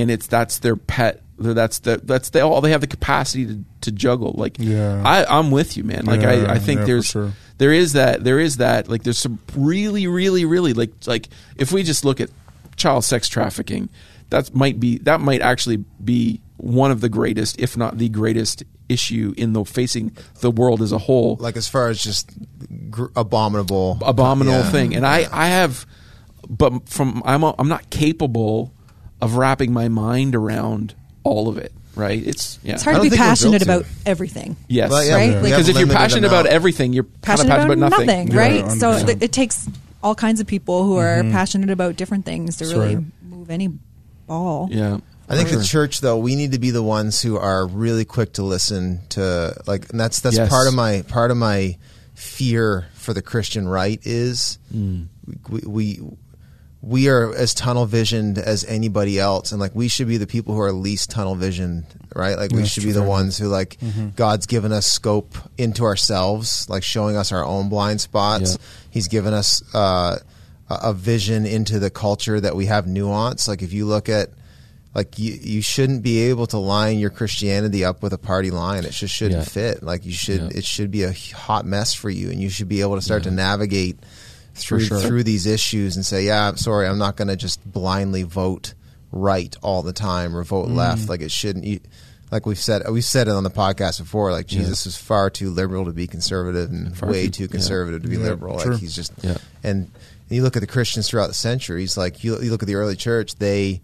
and 0.00 0.10
it's 0.10 0.26
that's 0.26 0.58
their 0.60 0.76
pet. 0.76 1.22
That's 1.38 1.80
the 1.80 2.00
that's 2.02 2.30
the, 2.30 2.40
all 2.40 2.60
they 2.62 2.70
have 2.70 2.80
the 2.80 2.86
capacity 2.86 3.46
to, 3.46 3.64
to 3.82 3.92
juggle. 3.92 4.32
Like, 4.38 4.56
Yeah. 4.58 5.02
I 5.04 5.24
I'm 5.38 5.50
with 5.50 5.76
you, 5.76 5.84
man. 5.84 6.06
Like, 6.06 6.22
Yeah, 6.22 6.30
I 6.48 6.54
I 6.54 6.58
think 6.58 6.80
yeah, 6.80 6.86
there's 6.86 7.06
sure. 7.06 7.32
there 7.58 7.72
is 7.72 7.92
that 7.92 8.24
there 8.24 8.40
is 8.40 8.56
that 8.56 8.88
like 8.88 9.02
there's 9.02 9.18
some 9.18 9.38
really 9.54 10.06
really 10.06 10.44
really 10.46 10.72
like 10.72 10.92
like 11.06 11.28
if 11.56 11.72
we 11.72 11.82
just 11.82 12.04
look 12.06 12.20
at 12.20 12.30
child 12.76 13.04
sex 13.04 13.28
trafficking 13.28 13.88
that 14.30 14.54
might 14.54 14.80
be 14.80 14.96
that 14.98 15.20
might 15.20 15.40
actually 15.42 15.76
be 16.02 16.40
one 16.56 16.90
of 16.90 17.00
the 17.02 17.08
greatest 17.10 17.58
if 17.60 17.76
not 17.76 17.98
the 17.98 18.08
greatest 18.08 18.62
issue 18.88 19.34
in 19.36 19.52
the 19.52 19.62
facing 19.64 20.16
the 20.40 20.50
world 20.50 20.80
as 20.80 20.92
a 20.92 20.98
whole 20.98 21.36
Like 21.40 21.56
as 21.56 21.68
far 21.68 21.88
as 21.88 22.00
just 22.00 22.30
gr- 22.90 23.06
abominable, 23.14 23.98
abominable 24.02 24.52
Yeah. 24.60 24.70
thing 24.70 24.94
and 24.96 25.04
i 25.06 25.26
i 25.32 25.48
have 25.48 25.84
but 26.48 26.88
from 26.88 27.22
i'm 27.26 27.42
i'm 27.44 27.68
not 27.68 27.90
capable 27.90 28.72
of 29.20 29.36
wrapping 29.36 29.72
my 29.72 29.88
mind 29.88 30.34
around 30.34 30.94
all 31.24 31.48
of 31.48 31.56
it 31.58 31.72
right 31.94 32.22
it's 32.26 32.58
yeah 32.62 32.74
It's 32.74 32.86
I 32.86 32.92
hard 32.92 33.04
to 33.04 33.10
be 33.10 33.16
passionate 33.16 33.64
built 33.66 33.84
to. 33.84 33.88
about 33.90 34.02
everything. 34.04 34.56
yes 34.68 34.90
Well, 34.90 35.04
yeah, 35.04 35.14
Right? 35.14 35.28
we 35.30 35.34
Like- 35.36 35.42
because 35.44 35.68
if 35.68 35.78
you're 35.78 35.88
passionate 35.88 36.26
about 36.26 36.46
everything 36.46 36.92
you're 36.92 37.04
kind 37.04 37.14
of 37.16 37.22
Passionate, 37.22 37.48
passionate 37.48 37.72
about, 37.78 37.88
about 37.88 37.90
nothing, 38.06 38.26
nothing, 38.28 38.36
right? 38.36 38.64
Yeah, 38.66 38.68
so 38.68 38.90
100%. 38.92 39.06
th- 39.06 39.18
it 39.22 39.32
takes 39.32 39.68
all 40.02 40.14
kinds 40.14 40.40
of 40.40 40.46
people 40.46 40.84
who 40.84 40.96
are 40.96 41.22
passionate 41.24 41.70
about 41.70 41.96
different 41.96 42.24
things 42.26 42.56
to 42.58 42.64
That's 42.64 42.74
really 42.74 42.96
right. 42.96 43.04
move 43.28 43.50
any 43.50 43.70
ball. 44.26 44.68
yeah 44.70 44.98
I 45.28 45.34
think 45.34 45.48
For 45.48 45.56
the 45.56 45.64
church, 45.64 46.02
though, 46.02 46.18
we 46.18 46.36
need 46.36 46.52
to 46.52 46.60
be 46.60 46.70
the 46.70 46.84
ones 46.84 47.20
who 47.20 47.36
are 47.36 47.66
really 47.66 48.04
quick 48.04 48.34
to 48.34 48.44
listen 48.44 49.00
to, 49.08 49.60
like, 49.66 49.90
and 49.90 49.98
that's 49.98 50.20
that's 50.20 50.36
Yes. 50.36 50.48
part 50.48 50.68
of 50.68 50.74
my 50.74 51.02
part 51.08 51.32
of 51.32 51.36
my 51.36 51.78
fear 52.14 52.86
for 52.94 53.12
the 53.12 53.22
Christian 53.22 53.66
right 53.66 53.98
is 54.04 54.58
Mm. 54.72 55.06
we, 55.48 55.60
we 55.66 56.00
we 56.86 57.08
are 57.08 57.34
as 57.34 57.52
tunnel 57.52 57.84
visioned 57.84 58.38
as 58.38 58.64
anybody 58.64 59.18
else, 59.18 59.50
and 59.50 59.60
like 59.60 59.74
we 59.74 59.88
should 59.88 60.06
be 60.06 60.18
the 60.18 60.26
people 60.26 60.54
who 60.54 60.60
are 60.60 60.70
least 60.70 61.10
tunnel 61.10 61.34
visioned, 61.34 61.84
right? 62.14 62.36
Like 62.38 62.52
we 62.52 62.58
That's 62.58 62.70
should 62.70 62.84
be 62.84 62.92
the 62.92 63.02
ones 63.02 63.36
who 63.36 63.48
like 63.48 63.76
God's 64.14 64.46
given 64.46 64.70
us 64.70 64.86
scope 64.86 65.36
into 65.58 65.82
ourselves, 65.84 66.68
like 66.68 66.84
showing 66.84 67.16
us 67.16 67.32
our 67.32 67.44
own 67.44 67.68
blind 67.68 68.00
spots. 68.00 68.52
Yeah. 68.52 68.66
He's 68.90 69.08
given 69.08 69.34
us 69.34 69.62
uh, 69.74 70.18
a 70.70 70.74
a 70.90 70.92
vision 70.94 71.44
into 71.44 71.78
the 71.80 71.90
culture 71.90 72.40
that 72.40 72.54
we 72.54 72.66
have 72.66 72.86
nuance. 72.86 73.48
Like 73.48 73.62
if 73.62 73.72
you 73.72 73.86
look 73.86 74.08
at 74.08 74.30
like 74.94 75.18
you, 75.18 75.34
you 75.34 75.62
shouldn't 75.62 76.02
be 76.02 76.20
able 76.30 76.46
to 76.48 76.58
line 76.58 76.98
your 76.98 77.10
Christianity 77.10 77.84
up 77.84 78.02
with 78.02 78.12
a 78.12 78.18
party 78.18 78.50
line. 78.50 78.84
It 78.84 78.92
just 78.92 79.12
shouldn't 79.14 79.40
Yeah. 79.40 79.44
fit. 79.44 79.82
Like 79.82 80.06
you 80.06 80.12
should, 80.12 80.40
Yeah. 80.40 80.58
it 80.58 80.64
should 80.64 80.90
be 80.90 81.02
a 81.02 81.12
hot 81.34 81.66
mess 81.66 81.94
for 81.94 82.08
you, 82.10 82.30
and 82.30 82.40
you 82.40 82.48
should 82.48 82.68
be 82.68 82.80
able 82.80 82.94
to 82.96 83.02
start 83.02 83.24
to 83.24 83.30
navigate 83.30 83.98
through 84.56 84.80
sure. 84.80 84.98
through 85.00 85.22
these 85.22 85.46
issues 85.46 85.96
and 85.96 86.04
say, 86.04 86.24
yeah, 86.24 86.48
I'm 86.48 86.56
sorry, 86.56 86.86
I'm 86.86 86.98
not 86.98 87.16
going 87.16 87.28
to 87.28 87.36
just 87.36 87.64
blindly 87.70 88.22
vote 88.24 88.74
right 89.12 89.54
all 89.62 89.82
the 89.82 89.92
time 89.92 90.36
or 90.36 90.42
vote 90.44 90.68
Mm. 90.68 90.74
left. 90.76 91.08
Like 91.08 91.20
it 91.20 91.30
shouldn't. 91.30 91.64
You, 91.64 91.80
like 92.30 92.44
we've 92.46 92.58
said, 92.58 92.82
we've 92.90 93.04
said 93.04 93.28
it 93.28 93.32
on 93.32 93.44
the 93.44 93.50
podcast 93.50 93.98
before. 94.00 94.32
Like 94.32 94.46
Jesus 94.46 94.84
is 94.86 94.96
far 94.96 95.30
too 95.30 95.50
liberal 95.50 95.84
to 95.84 95.92
be 95.92 96.06
conservative, 96.08 96.70
and 96.70 96.96
Far 96.96 97.10
way 97.10 97.26
too- 97.26 97.30
too 97.30 97.42
yeah. 97.44 97.48
conservative 97.50 98.02
to 98.02 98.08
be 98.08 98.16
Yeah, 98.16 98.22
liberal. 98.24 98.58
true. 98.58 98.72
Like 98.72 98.80
he's 98.80 98.94
just 98.96 99.12
Yeah. 99.22 99.36
and 99.62 99.90
you 100.28 100.42
look 100.42 100.56
at 100.56 100.60
the 100.60 100.66
Christians 100.66 101.08
throughout 101.08 101.28
the 101.28 101.34
centuries. 101.34 101.96
Like 101.96 102.24
you, 102.24 102.40
you 102.42 102.50
look 102.50 102.62
at 102.62 102.66
the 102.66 102.74
early 102.74 102.96
church, 102.96 103.36
they 103.36 103.80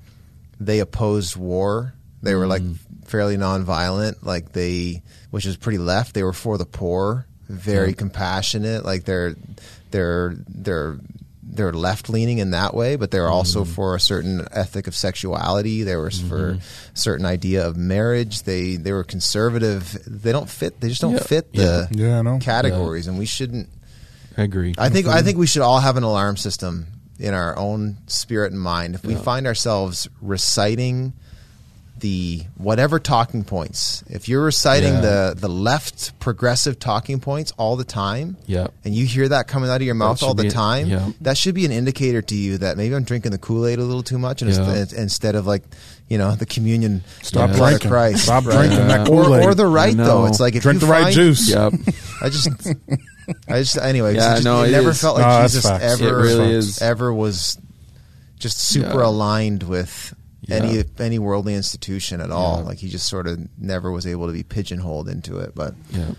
they 0.58 0.80
opposed 0.80 1.36
war. 1.36 1.94
They 2.22 2.34
were 2.34 2.46
like 2.48 2.62
fairly 3.04 3.36
nonviolent. 3.36 4.16
Like 4.22 4.52
they, 4.52 5.02
which 5.30 5.46
is 5.46 5.56
pretty 5.56 5.78
left. 5.78 6.14
They 6.14 6.22
were 6.24 6.32
for 6.32 6.58
the 6.58 6.66
poor, 6.66 7.26
very 7.48 7.88
Yeah. 7.90 7.94
compassionate. 7.94 8.84
Like 8.84 9.04
they're 9.04 9.36
they're 9.92 10.34
they're 10.48 10.98
they're 11.42 11.72
left 11.72 12.08
leaning 12.08 12.38
in 12.38 12.52
that 12.52 12.72
way, 12.72 12.96
but 12.96 13.10
they're 13.10 13.28
also 13.28 13.62
mm-hmm. 13.62 13.72
for 13.72 13.94
a 13.94 14.00
certain 14.00 14.46
ethic 14.52 14.86
of 14.86 14.94
sexuality. 14.96 15.82
They 15.82 15.96
were 15.96 16.10
for 16.10 16.52
a 16.52 16.60
certain 16.94 17.26
idea 17.26 17.66
of 17.66 17.76
marriage. 17.76 18.42
They 18.44 18.76
they 18.76 18.92
were 18.92 19.04
conservative. 19.04 19.98
They 20.06 20.32
don't 20.32 20.48
fit. 20.48 20.80
They 20.80 20.88
just 20.88 21.02
don't 21.02 21.14
Yeah. 21.14 21.20
fit 21.20 21.52
the 21.52 21.88
Yeah. 21.92 22.06
Yeah, 22.06 22.18
I 22.18 22.22
know. 22.22 22.38
categories, 22.38 23.06
and 23.06 23.18
we 23.18 23.26
shouldn't. 23.26 23.68
i 24.36 24.42
agree 24.42 24.74
I 24.78 24.88
think 24.88 25.06
I 25.06 25.22
think 25.22 25.36
we 25.36 25.46
should 25.46 25.62
all 25.62 25.80
have 25.80 25.96
an 25.98 26.04
alarm 26.04 26.38
system 26.38 26.86
in 27.18 27.34
our 27.34 27.56
own 27.58 27.98
spirit 28.06 28.52
and 28.52 28.60
mind. 28.60 28.94
If 28.94 29.04
we 29.04 29.14
find 29.14 29.46
ourselves 29.46 30.08
reciting 30.22 31.12
the 32.02 32.42
whatever 32.56 32.98
talking 32.98 33.44
points, 33.44 34.02
if 34.10 34.28
you're 34.28 34.42
reciting 34.44 34.92
Yeah. 34.94 35.00
the 35.00 35.34
the 35.38 35.48
left 35.48 36.18
progressive 36.20 36.78
talking 36.78 37.18
points 37.20 37.52
all 37.56 37.76
the 37.76 37.84
time, 37.84 38.36
Yeah. 38.46 38.66
and 38.84 38.94
you 38.94 39.06
hear 39.06 39.28
that 39.28 39.46
coming 39.48 39.70
out 39.70 39.76
of 39.76 39.82
your 39.82 39.94
mouth 39.94 40.22
all 40.22 40.34
the 40.34 40.50
time, 40.50 40.88
yeah. 40.88 41.08
that 41.22 41.38
should 41.38 41.54
be 41.54 41.64
an 41.64 41.72
indicator 41.72 42.20
to 42.20 42.34
you 42.34 42.58
that 42.58 42.76
maybe 42.76 42.94
I'm 42.94 43.04
drinking 43.04 43.30
the 43.32 43.38
Kool 43.38 43.66
Aid 43.66 43.78
a 43.78 43.82
little 43.84 44.02
too 44.02 44.18
much, 44.18 44.42
and 44.42 44.50
Yeah. 44.52 44.58
instead, 44.68 44.98
instead 44.98 45.34
of 45.36 45.46
like 45.46 45.62
you 46.08 46.18
know 46.18 46.34
the 46.34 46.44
communion 46.44 47.02
Stop 47.22 47.50
Yeah. 47.50 47.56
drinking. 47.56 47.90
Christ, 47.90 48.24
Stop 48.24 48.44
right? 48.46 48.66
drinking 48.68 48.88
that 48.88 49.08
or, 49.08 49.22
Kool-Aid. 49.24 49.44
or 49.44 49.54
the 49.54 49.66
right 49.66 49.96
though. 49.96 50.26
It's 50.26 50.40
like 50.40 50.54
if 50.56 50.62
Drink 50.64 50.80
the 50.80 50.86
right 50.86 51.14
juice. 51.14 51.48
yep 51.54 51.72
I 52.20 52.28
just, 52.28 52.48
I 53.48 53.58
just, 53.60 53.78
anyway. 53.78 54.16
Yeah, 54.16 54.34
just, 54.34 54.44
no, 54.44 54.62
it 54.62 54.68
it 54.68 54.72
never 54.72 54.90
is. 54.90 55.00
felt 55.00 55.16
like 55.18 55.26
No, 55.26 55.42
Jesus 55.42 55.64
ever, 55.64 56.16
really 56.18 56.60
ever 56.80 57.14
was 57.14 57.56
just 58.38 58.58
super 58.58 58.98
Yeah. 59.00 59.06
aligned 59.06 59.62
with 59.62 60.14
Yeah. 60.42 60.82
any 60.98 61.18
worldly 61.18 61.54
institution 61.54 62.20
at 62.20 62.30
all. 62.30 62.58
Yeah. 62.58 62.64
Like 62.64 62.78
he 62.78 62.88
just 62.88 63.08
sort 63.08 63.26
of 63.26 63.38
never 63.58 63.90
was 63.92 64.06
able 64.06 64.26
to 64.26 64.32
be 64.32 64.42
pigeonholed 64.42 65.08
into 65.08 65.38
it. 65.38 65.54
But 65.54 65.74
yeah 65.90 66.12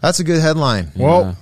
that's 0.00 0.20
a 0.20 0.24
good 0.24 0.40
headline. 0.40 0.92
Well, 0.96 1.36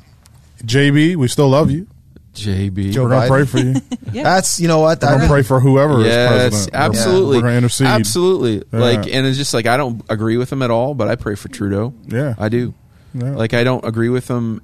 JB, 0.64 1.16
we 1.16 1.28
still 1.28 1.48
love 1.48 1.70
you. 1.70 1.86
jb 2.34 2.92
Joe 2.92 3.04
We're 3.04 3.10
gonna 3.10 3.28
pray 3.28 3.44
for 3.46 3.58
you. 3.58 3.74
Yeah. 4.12 4.22
That's 4.22 4.60
you 4.60 4.68
know 4.68 4.78
what 4.78 5.02
We're 5.02 5.18
gonna 5.18 5.26
pray 5.26 5.42
for 5.42 5.58
whoever 5.60 6.00
is 6.00 6.06
yes, 6.06 6.28
president. 6.30 6.72
We're- 6.72 6.84
absolutely. 6.86 7.36
We're 7.38 7.42
gonna 7.42 7.56
intercede. 7.56 7.86
Absolutely. 7.88 8.54
Yeah. 8.72 8.78
Like, 8.78 9.06
and 9.12 9.26
it's 9.26 9.36
just 9.36 9.52
like 9.52 9.66
I 9.66 9.76
don't 9.76 10.02
agree 10.08 10.36
with 10.36 10.52
him 10.52 10.62
at 10.62 10.70
all, 10.70 10.94
but 10.94 11.08
I 11.08 11.16
pray 11.16 11.34
for 11.34 11.48
Trudeau. 11.48 11.94
Yeah. 12.06 12.34
I 12.38 12.48
do. 12.48 12.74
Yeah. 13.12 13.30
Like, 13.30 13.54
I 13.54 13.64
don't 13.64 13.84
agree 13.84 14.08
with 14.08 14.28
him 14.28 14.60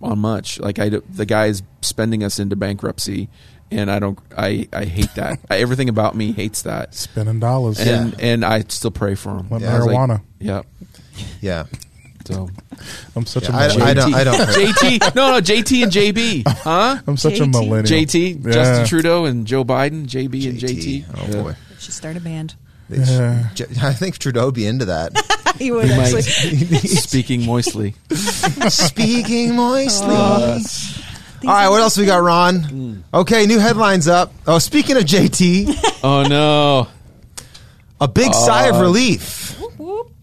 on 0.00 0.18
much. 0.18 0.58
Like, 0.58 0.78
I 0.78 0.88
do- 0.88 1.04
the 1.10 1.26
guy 1.26 1.46
is 1.46 1.62
spending 1.80 2.24
us 2.24 2.38
into 2.38 2.56
bankruptcy, 2.56 3.28
and 3.72 3.90
I 3.90 3.98
don't. 3.98 4.18
I 4.36 4.68
I 4.72 4.84
hate 4.84 5.14
that. 5.16 5.40
I, 5.50 5.58
everything 5.58 5.88
about 5.88 6.14
me 6.14 6.32
hates 6.32 6.62
that. 6.62 6.94
Spending 6.94 7.40
dollars. 7.40 7.80
And 7.80 8.18
and 8.20 8.44
I 8.44 8.60
still 8.68 8.90
pray 8.90 9.14
for 9.14 9.30
him. 9.30 9.48
Like 9.50 9.62
Yeah. 9.62 9.74
I 9.74 9.78
was 9.78 9.86
like, 9.86 9.96
marijuana. 9.96 10.22
yeah. 10.38 10.62
yeah. 11.40 11.64
So 12.24 12.48
I'm 13.16 13.26
such 13.26 13.48
Yeah, 13.48 13.56
a 13.56 13.58
I, 13.58 13.68
millennial. 13.68 14.14
I 14.14 14.24
don't. 14.24 14.34
I 14.40 14.44
don't. 14.44 14.48
JT. 14.48 15.14
No, 15.16 15.32
no. 15.32 15.40
JT 15.40 15.82
and 15.82 15.92
JB. 15.92 16.42
Huh? 16.62 16.98
I'm 17.06 17.16
such 17.16 17.40
a 17.40 17.46
millennial. 17.46 17.82
JT, 17.82 18.44
Yeah. 18.46 18.52
Justin 18.52 18.86
Trudeau, 18.86 19.24
and 19.24 19.44
Joe 19.46 19.64
Biden. 19.64 20.06
JB 20.06 20.48
and 20.50 20.58
JT. 20.58 21.04
Oh 21.16 21.26
Yeah. 21.36 21.42
boy. 21.42 21.56
should 21.80 21.94
start 21.94 22.16
a 22.16 22.20
band. 22.20 22.54
They 22.88 22.98
Yeah. 22.98 23.48
J- 23.54 23.66
I 23.82 23.92
think 23.92 24.18
Trudeau 24.18 24.46
would 24.46 24.54
be 24.54 24.66
into 24.66 24.84
that. 24.84 25.12
he 25.58 25.72
would 25.72 25.86
He 25.88 25.96
might. 25.96 26.20
Speaking 26.22 27.44
moistly. 27.44 27.94
Speaking 28.68 29.56
moistly. 29.56 30.14
Uh, 30.14 30.60
All 31.44 31.48
right, 31.52 31.68
what 31.68 31.80
else 31.80 31.96
we 31.98 32.06
got, 32.06 32.22
Ron? 32.22 33.04
Okay, 33.12 33.46
new 33.46 33.58
headlines 33.58 34.06
up. 34.08 34.32
Oh, 34.46 34.58
speaking 34.58 34.96
of 34.96 35.02
JT, 35.04 36.00
Oh 36.04 36.22
no. 36.22 36.88
a 38.00 38.08
big 38.08 38.32
sigh 38.34 38.68
Uh, 38.68 38.74
of 38.74 38.80
relief. 38.80 39.58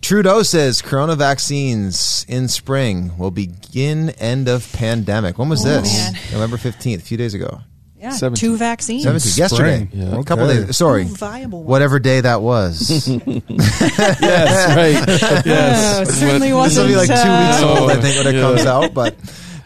Trudeau 0.02 0.44
says 0.44 0.82
Corona 0.82 1.16
vaccines 1.16 2.26
in 2.30 2.48
spring 2.48 3.18
will 3.18 3.32
begin 3.32 4.10
end 4.12 4.48
of 4.48 4.72
pandemic. 4.72 5.38
When 5.38 5.50
was 5.50 5.66
Oh, 5.66 5.82
this? 5.82 5.94
man. 5.94 6.14
November 6.32 6.58
15th, 6.58 6.98
a 6.98 7.02
few 7.02 7.18
days 7.18 7.34
ago. 7.34 7.62
Yeah, 8.00 8.12
17. 8.12 8.40
two 8.40 8.58
vaccines. 8.58 9.04
17 9.04 9.34
yesterday. 9.36 9.88
Spring. 9.92 10.14
A 10.14 10.24
couple 10.24 10.46
Okay. 10.50 10.64
days. 10.68 10.78
Sorry. 10.78 11.04
Two 11.06 11.16
viable 11.16 11.60
ones. 11.60 11.70
Whatever 11.70 12.00
day 12.00 12.22
that 12.22 12.42
was. 12.42 12.90
yes, 13.08 13.20
right. 14.76 15.46
Yes. 15.46 16.00
Oh, 16.00 16.04
certainly 16.06 16.48
this 16.48 16.54
wasn't. 16.56 16.88
will 16.88 16.94
be 16.94 16.96
like 16.96 17.08
two 17.10 17.14
uh, 17.14 17.50
weeks 17.50 17.62
old, 17.82 17.92
I 17.92 17.96
think, 18.02 18.18
when 18.18 18.28
it 18.34 18.38
Yeah. 18.38 18.42
comes 18.42 18.66
out. 18.66 18.94
But 18.94 19.16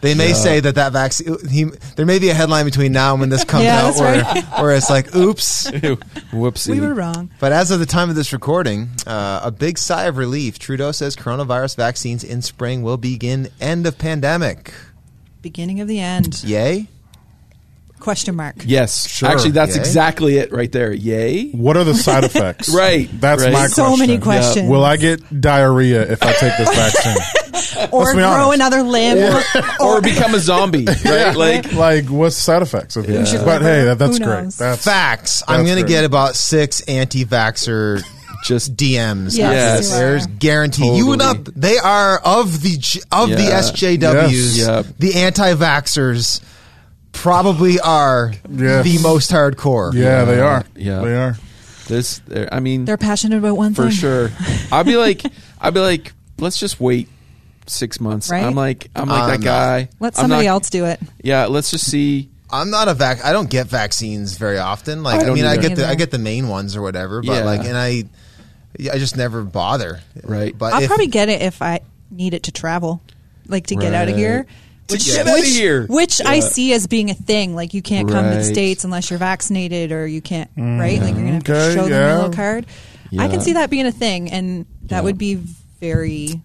they 0.04 0.14
may 0.14 0.32
say 0.34 0.60
that 0.60 0.74
that 0.76 0.92
vaccine. 0.92 1.36
He, 1.48 1.64
there 1.96 2.06
may 2.06 2.18
be 2.18 2.28
a 2.28 2.34
headline 2.34 2.64
between 2.64 2.92
now 2.92 3.12
and 3.12 3.20
when 3.20 3.28
this 3.30 3.44
comes 3.44 3.64
Yeah, 3.64 3.78
out, 3.80 3.84
that's 3.94 4.00
where, 4.00 4.22
right. 4.22 4.44
where 4.60 4.70
it's 4.76 4.90
like, 4.90 5.14
"Oops." 5.16 5.70
Whoopsie. 5.70 6.70
We 6.70 6.80
were 6.80 6.94
wrong. 6.94 7.30
But 7.40 7.52
as 7.52 7.70
of 7.70 7.80
the 7.80 7.86
time 7.86 8.10
of 8.10 8.16
this 8.16 8.32
recording, 8.32 8.88
uh, 9.06 9.40
a 9.42 9.50
big 9.50 9.78
sigh 9.78 10.04
of 10.04 10.16
relief. 10.16 10.58
Trudeau 10.58 10.92
says 10.92 11.16
coronavirus 11.16 11.76
vaccines 11.76 12.22
in 12.24 12.42
spring 12.42 12.82
will 12.82 12.96
begin 12.96 13.48
end 13.60 13.86
of 13.86 13.98
pandemic. 13.98 14.72
Beginning 15.42 15.80
of 15.80 15.88
the 15.88 16.00
end. 16.00 16.42
Yay! 16.44 16.88
Question 18.00 18.34
mark. 18.36 18.56
Yes. 18.66 19.08
Sure. 19.08 19.30
Actually, 19.30 19.52
that's 19.52 19.76
Yay. 19.76 19.80
exactly 19.80 20.36
it 20.36 20.52
right 20.52 20.70
there. 20.70 20.92
Yay. 20.92 21.50
What 21.52 21.76
are 21.78 21.84
the 21.84 21.94
side 21.94 22.24
effects? 22.24 22.68
Right, 22.74 23.08
That's 23.18 23.42
right. 23.42 23.52
my 23.52 23.66
So 23.68 23.84
question. 23.86 24.06
many 24.06 24.20
questions. 24.20 24.68
Will 24.68 24.84
I 24.84 24.96
get 24.98 25.40
diarrhea 25.40 26.02
if 26.12 26.22
I 26.22 26.32
take 26.34 26.56
this 26.58 26.68
vaccine? 26.74 27.16
or 27.92 28.12
grow 28.14 28.24
honest. 28.24 28.54
another 28.54 28.82
limb. 28.82 29.42
Or 29.80 30.00
become 30.00 30.34
a 30.34 30.38
zombie, 30.38 30.84
right? 31.04 31.34
Like, 31.36 31.72
like, 31.74 32.06
what's 32.06 32.36
the 32.36 32.42
side 32.42 32.62
effects 32.62 32.96
of 32.96 33.08
it? 33.08 33.44
But 33.44 33.62
hey, 33.62 33.84
that, 33.84 33.98
that's 33.98 34.18
Who 34.18 34.24
great. 34.24 34.50
That's 34.52 34.84
Facts. 34.84 35.42
I'm 35.46 35.64
going 35.64 35.76
to 35.76 35.82
great. 35.82 35.88
get 35.88 36.04
about 36.04 36.36
six 36.36 36.80
anti-vaxer 36.82 38.02
just 38.44 38.76
DMs. 38.76 39.36
Yes, 39.36 39.38
Yes. 39.38 39.88
you 39.90 39.94
are. 39.96 39.98
There's 39.98 40.26
guaranteed. 40.26 40.96
You 40.96 41.06
would 41.08 41.20
Totally. 41.20 41.44
not. 41.44 41.54
They 41.54 41.78
are 41.78 42.18
of 42.18 42.62
the 42.62 42.76
J- 42.78 43.00
of 43.12 43.28
the 43.30 43.36
SJWs. 43.36 44.30
Yes. 44.30 44.56
Yep. 44.58 44.86
The 44.98 45.14
anti-vaxxers 45.22 46.42
probably 47.12 47.80
are 47.80 48.32
Yes. 48.50 48.84
the 48.84 48.98
most 49.02 49.30
hardcore. 49.30 49.92
yeah, 49.94 50.24
they 50.24 50.40
are. 50.40 50.64
Yeah. 50.76 51.00
they 51.02 51.16
are. 51.16 51.36
this. 51.88 52.20
I 52.52 52.60
mean, 52.60 52.84
They're 52.84 52.96
passionate 52.96 53.38
about 53.38 53.56
one 53.56 53.74
for 53.74 53.82
thing. 53.82 53.90
For 53.92 53.96
sure. 53.96 54.30
I'd 54.72 54.86
be 54.86 54.96
like, 54.96 55.22
I'd 55.60 55.74
be 55.74 55.80
like, 55.80 56.12
let's 56.38 56.58
just 56.58 56.80
wait 56.80 57.08
six 57.66 58.00
months. 58.00 58.30
Right? 58.30 58.44
I'm 58.44 58.54
like, 58.54 58.88
I'm 58.94 59.08
like 59.08 59.22
I'm 59.22 59.28
that 59.30 59.40
not. 59.40 59.44
guy. 59.44 59.88
Let 60.00 60.14
I'm 60.18 60.22
somebody 60.22 60.46
not- 60.46 60.50
else 60.52 60.70
do 60.70 60.84
it. 60.86 61.00
Yeah, 61.22 61.46
let's 61.46 61.70
just 61.70 61.90
see. 61.90 62.30
I'm 62.50 62.70
not 62.70 62.88
a 62.88 62.94
vac. 62.94 63.24
I 63.24 63.32
don't 63.32 63.50
get 63.50 63.66
vaccines 63.66 64.36
very 64.36 64.58
often. 64.58 65.02
Like 65.02 65.16
I 65.20 65.22
I, 65.22 65.24
don't 65.26 65.34
mean, 65.34 65.44
I 65.44 65.54
either. 65.54 65.62
get 65.68 65.76
the 65.76 65.88
I 65.88 65.94
get 65.96 66.10
the 66.10 66.18
main 66.18 66.48
ones 66.48 66.76
or 66.76 66.82
whatever. 66.82 67.20
But 67.22 67.32
Yeah. 67.38 67.44
like, 67.44 67.64
and 67.64 67.76
I, 67.76 68.04
I 68.92 68.98
just 68.98 69.16
never 69.16 69.42
bother. 69.42 70.00
Right. 70.22 70.56
But 70.56 70.72
I'll 70.74 70.82
if, 70.82 70.88
probably 70.88 71.08
get 71.08 71.28
it 71.28 71.42
if 71.42 71.62
I 71.62 71.80
need 72.10 72.32
it 72.34 72.44
to 72.44 72.52
travel, 72.52 73.02
like 73.48 73.66
to 73.68 73.76
get 73.76 73.92
out 73.94 74.08
of 74.08 74.14
Right. 74.14 74.18
here. 74.20 74.46
To 74.88 74.98
get 74.98 75.26
outta 75.26 75.42
here. 75.46 75.86
Which 75.86 76.20
I 76.24 76.40
see 76.40 76.74
as 76.74 76.86
being 76.86 77.08
a 77.10 77.14
thing. 77.14 77.56
Like 77.56 77.72
you 77.72 77.80
can't 77.80 78.06
come 78.08 78.24
to 78.24 78.30
the 78.30 78.36
Right. 78.36 78.44
states 78.44 78.84
unless 78.84 79.08
you're 79.08 79.18
vaccinated, 79.18 79.90
or 79.92 80.06
you 80.06 80.20
can't. 80.20 80.50
Right? 80.56 81.00
Like 81.00 81.14
you're 81.14 81.24
gonna 81.24 81.32
have 81.32 81.44
to 81.44 81.52
mm, 81.52 81.56
Okay, 81.68 81.74
show 81.74 81.82
them 81.84 81.90
yeah. 81.92 82.14
a 82.14 82.16
little 82.16 82.32
card. 82.34 82.66
I 83.18 83.28
can 83.28 83.40
see 83.40 83.54
that 83.54 83.70
being 83.70 83.86
a 83.86 83.92
thing, 83.92 84.30
and 84.30 84.66
that 84.82 84.96
Yeah. 84.98 85.00
would 85.00 85.16
be 85.18 85.36
very. 85.80 86.40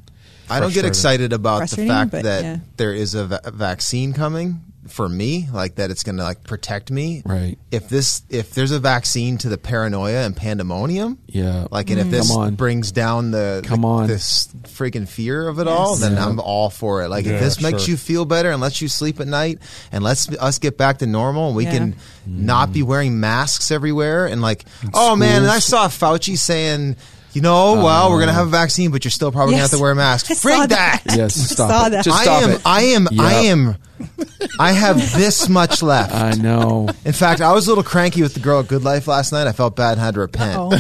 I 0.50 0.60
don't 0.60 0.74
get 0.74 0.86
excited 0.86 1.34
about 1.34 1.70
the 1.70 1.86
fact 1.88 2.12
but, 2.12 2.24
that 2.24 2.44
yeah. 2.44 2.58
there 2.78 2.94
is 2.94 3.16
a 3.16 3.26
va- 3.28 3.42
vaccine 3.54 4.14
coming 4.14 4.62
for 4.88 5.08
me, 5.08 5.48
like 5.54 5.76
that 5.76 5.92
it's 5.92 6.02
going 6.02 6.18
to 6.18 6.24
like 6.24 6.44
protect 6.46 6.90
me. 6.90 7.22
Right. 7.24 7.60
If 7.70 7.90
this, 7.90 8.24
if 8.30 8.56
there's 8.56 8.72
a 8.72 8.80
vaccine 8.80 9.38
to 9.40 9.50
the 9.50 9.58
paranoia 9.60 10.26
and 10.26 10.36
pandemonium, 10.36 11.20
Yeah. 11.28 11.68
like, 11.70 11.92
and 11.92 12.00
if 12.00 12.10
this 12.10 12.32
on. 12.36 12.56
brings 12.56 12.92
down 12.92 13.30
the 13.30 13.62
Come 13.66 13.82
the- 13.82 13.88
on. 13.88 14.08
this 14.08 14.48
freaking 14.64 15.08
fear 15.08 15.48
of 15.48 15.60
it 15.60 15.68
all, 15.68 15.96
then 15.96 16.14
Yeah. 16.14 16.26
I'm 16.26 16.40
all 16.40 16.72
for 16.72 17.04
it. 17.04 17.10
Like, 17.10 17.26
Yeah, 17.26 17.34
if 17.34 17.40
this 17.42 17.62
makes 17.62 17.84
sure. 17.84 17.92
you 17.92 17.98
feel 17.98 18.26
better 18.26 18.50
and 18.50 18.60
lets 18.62 18.82
you 18.82 18.88
sleep 18.88 19.20
at 19.20 19.28
night, 19.28 19.60
and 19.92 20.04
lets 20.04 20.28
us 20.30 20.58
get 20.58 20.76
back 20.76 20.98
to 21.00 21.06
normal, 21.06 21.48
and 21.50 21.56
we 21.56 21.66
Yeah. 21.66 21.72
can 21.72 21.94
Mm. 21.94 21.96
not 22.26 22.74
be 22.74 22.82
wearing 22.82 23.20
masks 23.20 23.70
everywhere, 23.70 24.26
and 24.26 24.42
like, 24.42 24.66
oh 24.96 25.16
man, 25.16 25.44
and 25.44 25.52
I 25.52 25.60
saw 25.60 25.88
Fauci 25.88 26.36
saying. 26.38 26.96
You 27.34 27.42
know, 27.42 27.74
well, 27.84 28.10
we're 28.10 28.20
gonna 28.20 28.32
uh, 28.32 28.36
have 28.36 28.48
a 28.48 28.50
vaccine, 28.52 28.92
but 28.92 29.06
you're 29.06 29.12
still 29.12 29.32
probably 29.32 29.54
gonna 29.54 29.64
Yes. 29.64 29.72
have 29.72 29.78
to 29.80 29.82
wear 29.84 29.92
a 29.92 29.96
mask. 29.96 30.32
I 30.32 30.34
saw 30.34 30.50
Frig 30.50 30.70
that. 30.70 31.02
Yes. 31.16 31.36
Stop 31.36 31.70
saw 31.70 31.86
it. 31.88 31.90
that. 31.92 32.04
Just 32.06 32.28
I 32.28 32.42
am, 32.42 32.50
it. 32.52 32.62
I 32.66 32.82
am, 32.82 33.08
I 33.20 33.42
Yep. 33.42 33.44
am, 33.46 33.76
I 34.60 34.72
have 34.72 34.96
this 35.14 35.48
much 35.48 35.84
left. 35.84 36.14
I 36.14 36.32
know. 36.32 36.90
In 37.06 37.14
fact, 37.14 37.42
I 37.42 37.54
was 37.54 37.68
a 37.68 37.70
little 37.72 37.84
cranky 37.84 38.22
with 38.24 38.34
the 38.34 38.40
girl 38.40 38.62
at 38.62 38.68
Good 38.68 38.84
Life 38.84 39.08
last 39.08 39.32
night. 39.32 39.46
I 39.48 39.52
felt 39.52 39.76
bad 39.76 39.94
and 39.94 40.02
had 40.02 40.16
to 40.16 40.22
repent. 40.22 40.58
Uh-oh. 40.58 40.80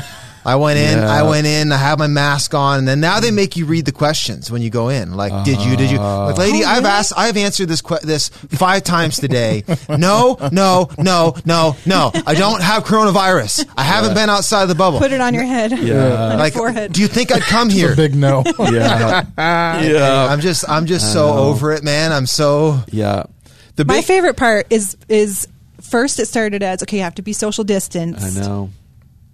I 0.51 0.55
went 0.55 0.79
in, 0.79 0.97
Yeah. 0.97 1.09
I 1.11 1.23
went 1.23 1.45
in, 1.47 1.71
I 1.71 1.77
had 1.77 1.99
my 1.99 2.07
mask 2.07 2.53
on, 2.53 2.79
and 2.79 2.87
then 2.87 2.99
now 2.99 3.19
they 3.19 3.31
make 3.31 3.55
you 3.55 3.65
read 3.65 3.85
the 3.85 3.91
questions 3.91 4.51
when 4.51 4.61
you 4.61 4.69
go 4.69 4.89
in. 4.89 5.13
Like, 5.15 5.45
did 5.45 5.61
you, 5.61 5.75
did 5.77 5.91
you? 5.91 5.99
Uh-huh. 5.99 6.27
Like, 6.27 6.37
lady, 6.37 6.63
Oh, 6.63 6.67
I've 6.67 6.77
really? 6.83 6.89
asked, 6.89 7.13
I've 7.15 7.37
answered 7.37 7.67
this 7.67 7.81
que- 7.81 7.99
this 8.03 8.29
five 8.29 8.83
times 8.83 9.17
today. 9.17 9.63
No, 9.89 10.37
no, 10.51 10.89
no, 10.97 11.35
no, 11.45 11.75
no. 11.85 12.11
I 12.25 12.33
don't 12.35 12.61
have 12.61 12.83
coronavirus. 12.83 13.65
I 13.75 13.83
haven't 13.83 14.13
been 14.13 14.29
outside 14.29 14.65
the 14.67 14.75
bubble. 14.75 14.99
Put 14.99 15.11
it 15.11 15.19
on 15.21 15.33
your 15.33 15.43
head. 15.43 15.71
Yeah. 15.71 16.31
on 16.33 16.39
like, 16.39 16.53
your 16.53 16.63
forehead. 16.63 16.93
do 16.93 17.01
you 17.01 17.07
think 17.07 17.31
I'd 17.31 17.41
come 17.41 17.69
here? 17.69 17.95
Big 17.95 18.15
no. 18.15 18.43
Yeah. 18.59 19.25
yeah. 19.37 20.27
I'm 20.29 20.39
just, 20.41 20.67
I'm 20.69 20.85
just 20.85 21.11
so 21.13 21.29
over 21.29 21.71
it, 21.71 21.83
man. 21.83 22.11
I'm 22.11 22.25
so. 22.27 22.79
Yeah. 22.91 23.23
The 23.75 23.85
My 23.85 24.01
favorite 24.01 24.35
part 24.37 24.67
is 24.69 24.97
is 25.07 25.47
first 25.81 26.19
it 26.19 26.27
started 26.27 26.61
as 26.63 26.83
okay, 26.83 26.97
you 26.97 27.03
have 27.03 27.15
to 27.15 27.21
be 27.21 27.33
social 27.33 27.63
distance. 27.63 28.37
I 28.37 28.41
know. 28.41 28.69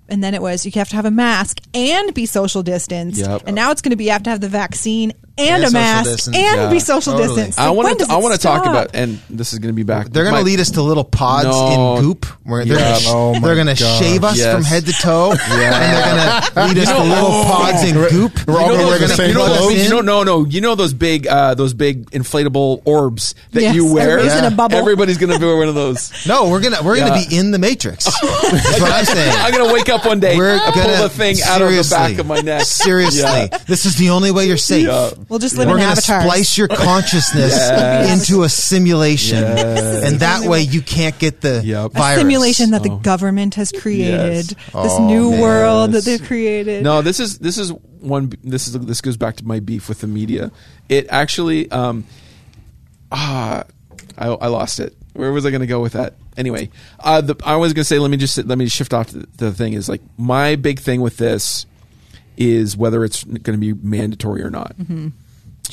And 0.07 0.23
then 0.23 0.33
it 0.33 0.41
was 0.41 0.65
you 0.65 0.71
have 0.75 0.89
to 0.89 0.95
have 0.95 1.05
a 1.05 1.11
mask 1.11 1.59
and 1.73 2.13
be 2.13 2.25
social 2.25 2.63
distance. 2.63 3.19
Yep. 3.19 3.43
And 3.45 3.55
now 3.55 3.71
it's 3.71 3.81
going 3.81 3.91
to 3.91 3.95
be 3.95 4.05
you 4.05 4.11
have 4.11 4.23
to 4.23 4.29
have 4.29 4.41
the 4.41 4.49
vaccine 4.49 5.13
and, 5.37 5.63
And 5.63 5.65
a 5.65 5.71
mask 5.71 6.09
distance. 6.09 6.35
and 6.37 6.45
Yeah. 6.61 6.69
be 6.69 6.79
social 6.79 7.13
Totally. 7.13 7.35
distance. 7.35 7.57
I 7.57 7.67
Like, 7.67 7.77
when 7.77 7.85
want 7.87 7.99
to. 7.99 8.05
I 8.09 8.15
want 8.17 8.35
to 8.35 8.39
talk 8.41 8.65
about, 8.65 8.91
and 8.93 9.19
this 9.29 9.51
is 9.53 9.59
going 9.59 9.69
to 9.73 9.75
be 9.75 9.83
back. 9.83 10.09
They're 10.09 10.23
going 10.23 10.35
to 10.35 10.41
lead 10.43 10.59
us 10.61 10.71
to 10.71 10.81
little 10.81 11.03
pods 11.03 11.45
No. 11.45 11.95
in 11.97 12.01
goop 12.03 12.25
where 12.43 12.63
they're 12.63 12.77
Yeah. 12.79 12.91
going 12.91 13.01
to 13.01 13.09
Oh 13.09 13.33
my 13.33 13.39
they're 13.39 13.55
going 13.55 13.67
to 13.67 13.75
shave 13.75 14.23
us 14.23 14.37
Yes. 14.37 14.53
from 14.53 14.63
head 14.63 14.85
to 14.85 14.93
toe, 14.93 15.31
and 15.39 15.39
they're 15.61 15.71
going 15.71 16.71
to 16.71 16.73
lead 16.73 16.87
us 16.87 16.89
to 16.95 17.03
little 17.03 17.43
pods 17.43 17.83
in 17.83 17.95
goop. 17.95 18.47
We're 18.47 18.57
all 18.59 18.61
You 18.61 18.67
know, 18.71 18.77
gonna 18.77 18.87
wear 18.87 18.99
those, 18.99 19.09
the 19.09 19.15
same 19.15 19.27
you, 19.29 19.33
know 19.35 19.47
those, 19.47 19.89
know, 19.89 20.01
no, 20.01 20.23
no. 20.23 20.45
You 20.45 20.61
know 20.61 20.75
those 20.75 20.93
big, 20.93 21.27
uh, 21.27 21.53
those 21.55 21.73
big 21.73 22.09
inflatable 22.11 22.81
orbs 22.85 23.35
that 23.51 23.61
Yes, 23.61 23.75
you 23.75 23.91
wear. 23.93 24.11
everybody's 24.19 24.37
in 24.39 24.45
a 24.45 24.51
bubble. 24.55 24.77
Everybody's 24.77 25.17
going 25.17 25.33
to 25.33 25.39
be 25.39 25.45
wear 25.45 25.57
one 25.57 25.67
of 25.67 25.75
those. 25.75 26.11
No, 26.27 26.49
we're 26.49 26.59
gonna 26.61 26.81
we're 26.81 26.97
gonna 26.97 27.13
be 27.27 27.35
in 27.37 27.51
the 27.51 27.59
matrix. 27.59 28.05
That's 28.21 28.81
what 28.81 28.91
I'm 28.91 29.05
saying. 29.05 29.35
I'm 29.37 29.51
going 29.51 29.67
to 29.67 29.73
wake 29.73 29.89
up 29.89 30.05
one 30.05 30.19
day. 30.19 30.35
We're 30.37 30.53
and 30.53 30.61
pull 30.73 30.83
gonna 30.83 31.03
the 31.03 31.09
thing 31.09 31.37
out 31.45 31.61
of 31.61 31.69
the 31.69 31.87
back 31.89 32.17
of 32.17 32.25
my 32.25 32.39
neck. 32.41 32.63
Seriously, 32.63 33.49
this 33.67 33.85
is 33.85 33.95
the 33.95 34.09
only 34.09 34.31
way 34.31 34.47
you're 34.47 34.57
safe. 34.57 34.87
Yeah. 35.25 35.29
We'll 35.29 35.39
just 35.39 35.57
live 35.57 35.67
We're 35.67 35.75
in 35.75 35.79
gonna 35.81 35.91
avatars. 35.93 36.23
splice 36.23 36.57
your 36.57 36.67
consciousness 36.69 37.53
Yes. 37.53 38.29
into 38.29 38.43
a 38.43 38.49
simulation, 38.49 39.39
Yes. 39.39 40.03
and 40.11 40.19
that 40.19 40.47
way 40.47 40.61
you 40.61 40.81
can't 40.81 41.17
get 41.19 41.41
the 41.41 41.61
Yep. 41.63 41.85
a 41.85 41.89
virus. 41.89 42.19
simulation 42.19 42.71
that 42.71 42.83
the 42.83 42.91
Oh. 42.91 42.97
government 42.97 43.55
has 43.55 43.71
created. 43.71 44.47
This 44.47 44.57
Oh, 44.73 45.07
new 45.07 45.31
man. 45.31 45.39
world 45.41 45.91
that 45.93 46.05
they've 46.05 46.21
created. 46.23 46.83
No, 46.83 47.01
this 47.01 47.19
is 47.19 47.37
this 47.39 47.57
is 47.57 47.71
one. 48.01 48.31
This 48.43 48.67
is 48.67 48.73
this 48.79 49.01
goes 49.01 49.17
back 49.17 49.35
to 49.37 49.45
my 49.45 49.59
beef 49.59 49.89
with 49.89 50.01
the 50.01 50.07
media. 50.07 50.51
It 50.89 51.07
actually, 51.09 51.69
um, 51.71 52.03
ah, 53.11 53.63
I, 54.17 54.27
I 54.27 54.47
lost 54.47 54.79
it. 54.79 54.95
Where 55.13 55.31
was 55.31 55.45
I 55.45 55.49
going 55.49 55.61
to 55.61 55.67
go 55.67 55.81
with 55.81 55.93
that? 55.93 56.13
Anyway, 56.37 56.69
uh, 56.99 57.21
the, 57.21 57.35
I 57.45 57.55
was 57.55 57.71
going 57.73 57.81
to 57.81 57.85
say, 57.85 57.99
let 57.99 58.11
me 58.11 58.17
just 58.17 58.37
let 58.37 58.57
me 58.57 58.67
shift 58.67 58.93
off 58.93 59.07
to 59.07 59.19
the, 59.19 59.27
the 59.37 59.51
thing. 59.53 59.73
Is 59.73 59.87
like 59.87 60.01
my 60.17 60.55
big 60.55 60.79
thing 60.79 61.01
with 61.01 61.17
this 61.17 61.65
is 62.37 62.75
whether 62.77 63.03
it's 63.03 63.23
going 63.23 63.41
to 63.43 63.57
be 63.57 63.73
mandatory 63.73 64.43
or 64.43 64.49
not. 64.49 64.75
Mm-hmm. 64.77 65.09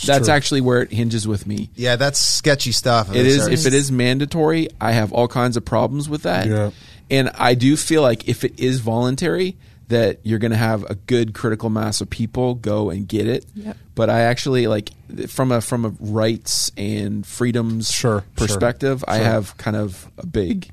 That's 0.07 0.27
true. 0.27 0.35
actually 0.35 0.61
where 0.63 0.83
it 0.83 0.91
hinges 0.91 1.29
with 1.29 1.47
me. 1.47 1.71
Yeah, 1.75 1.97
that's 1.97 2.19
sketchy 2.19 2.73
stuff. 2.73 3.15
It 3.15 3.27
is 3.27 3.47
if 3.47 3.67
it 3.67 3.75
is 3.75 3.93
mandatory, 3.93 4.69
I 4.81 4.93
have 4.93 5.13
all 5.13 5.29
kinds 5.29 5.57
of 5.57 5.65
problems 5.65 6.09
with 6.09 6.23
that. 6.23 6.47
Yeah. 6.47 6.71
And 7.11 7.31
I 7.35 7.55
do 7.55 7.77
feel 7.77 8.01
like 8.01 8.27
if 8.27 8.43
it 8.43 8.59
is 8.59 8.81
voluntary, 8.81 9.57
that 9.89 10.21
you're 10.23 10.39
going 10.39 10.53
to 10.53 10.57
have 10.57 10.85
a 10.85 10.95
good 10.95 11.35
critical 11.35 11.69
mass 11.69 12.01
of 12.01 12.09
people 12.09 12.55
go 12.55 12.89
and 12.89 13.07
get 13.07 13.27
it. 13.27 13.45
Yep. 13.55 13.77
But 13.95 14.09
I 14.09 14.23
actually 14.23 14.67
like 14.67 14.91
from 15.29 15.53
a 15.53 15.61
from 15.61 15.85
a 15.85 15.89
rights 16.01 16.73
and 16.77 17.27
freedoms 17.27 17.91
Sure, 17.91 18.21
sure, 18.21 18.25
perspective, 18.35 19.05
I 19.07 19.19
sure. 19.19 19.27
have 19.27 19.57
kind 19.59 19.77
of 19.77 20.11
a 20.17 20.27
big 20.27 20.71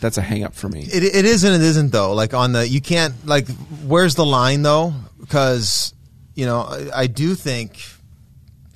that's 0.00 0.18
a 0.18 0.22
hang 0.22 0.44
up 0.44 0.54
for 0.54 0.68
me. 0.68 0.82
It, 0.82 1.02
it 1.02 1.24
is 1.24 1.44
and 1.44 1.54
it 1.54 1.60
isn't 1.62 1.92
though. 1.92 2.14
Like 2.14 2.34
on 2.34 2.52
the 2.52 2.66
you 2.66 2.80
can't 2.80 3.14
like 3.26 3.46
where's 3.86 4.14
the 4.14 4.24
line 4.26 4.62
though? 4.62 4.92
Because 5.20 5.94
you 6.34 6.46
know 6.46 6.60
I, 6.62 7.02
I 7.02 7.06
do 7.06 7.34
think. 7.34 7.82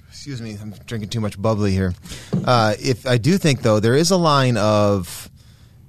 Excuse 0.09 0.41
me, 0.41 0.57
I'm 0.61 0.71
drinking 0.87 1.11
too 1.11 1.21
much 1.21 1.41
bubbly 1.41 1.73
here. 1.73 1.93
Uh, 2.47 2.75
if 2.81 3.07
I 3.07 3.19
do 3.19 3.37
think 3.37 3.61
though, 3.63 3.79
there 3.81 3.95
is 3.95 4.11
a 4.11 4.17
line 4.17 4.57
of. 4.57 5.31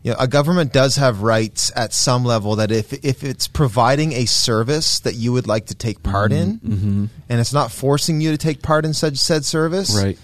You 0.03 0.11
know, 0.11 0.17
a 0.19 0.27
government 0.27 0.71
does 0.71 0.97
have 0.97 1.23
rights 1.23 1.71
at 1.75 1.91
some 1.91 2.23
level 2.25 2.57
that 2.57 2.69
if 2.71 2.93
if 3.03 3.23
it's 3.23 3.47
providing 3.47 4.11
a 4.13 4.25
service 4.25 4.99
that 4.99 5.15
you 5.15 5.33
would 5.33 5.47
like 5.47 5.65
to 5.67 5.73
take 5.75 6.03
part 6.03 6.31
in, 6.31 7.09
and 7.27 7.39
it's 7.41 7.53
not 7.53 7.71
forcing 7.71 8.21
you 8.21 8.29
to 8.29 8.37
take 8.37 8.61
part 8.61 8.85
in 8.85 8.93
such 8.93 9.17
said 9.17 9.45
service, 9.45 9.95
Right. 9.99 10.19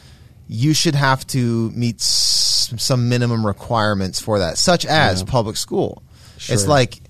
You 0.54 0.74
should 0.74 0.96
have 0.96 1.26
to 1.28 1.72
meet 1.72 2.02
s- 2.02 2.74
some 2.78 3.08
minimum 3.08 3.46
requirements 3.46 4.20
for 4.20 4.40
that, 4.40 4.58
such 4.58 4.86
as 4.86 5.22
Yeah. 5.22 5.26
public 5.26 5.56
school. 5.56 6.04
Sure. 6.38 6.54
It's 6.54 6.68
like, 6.68 7.02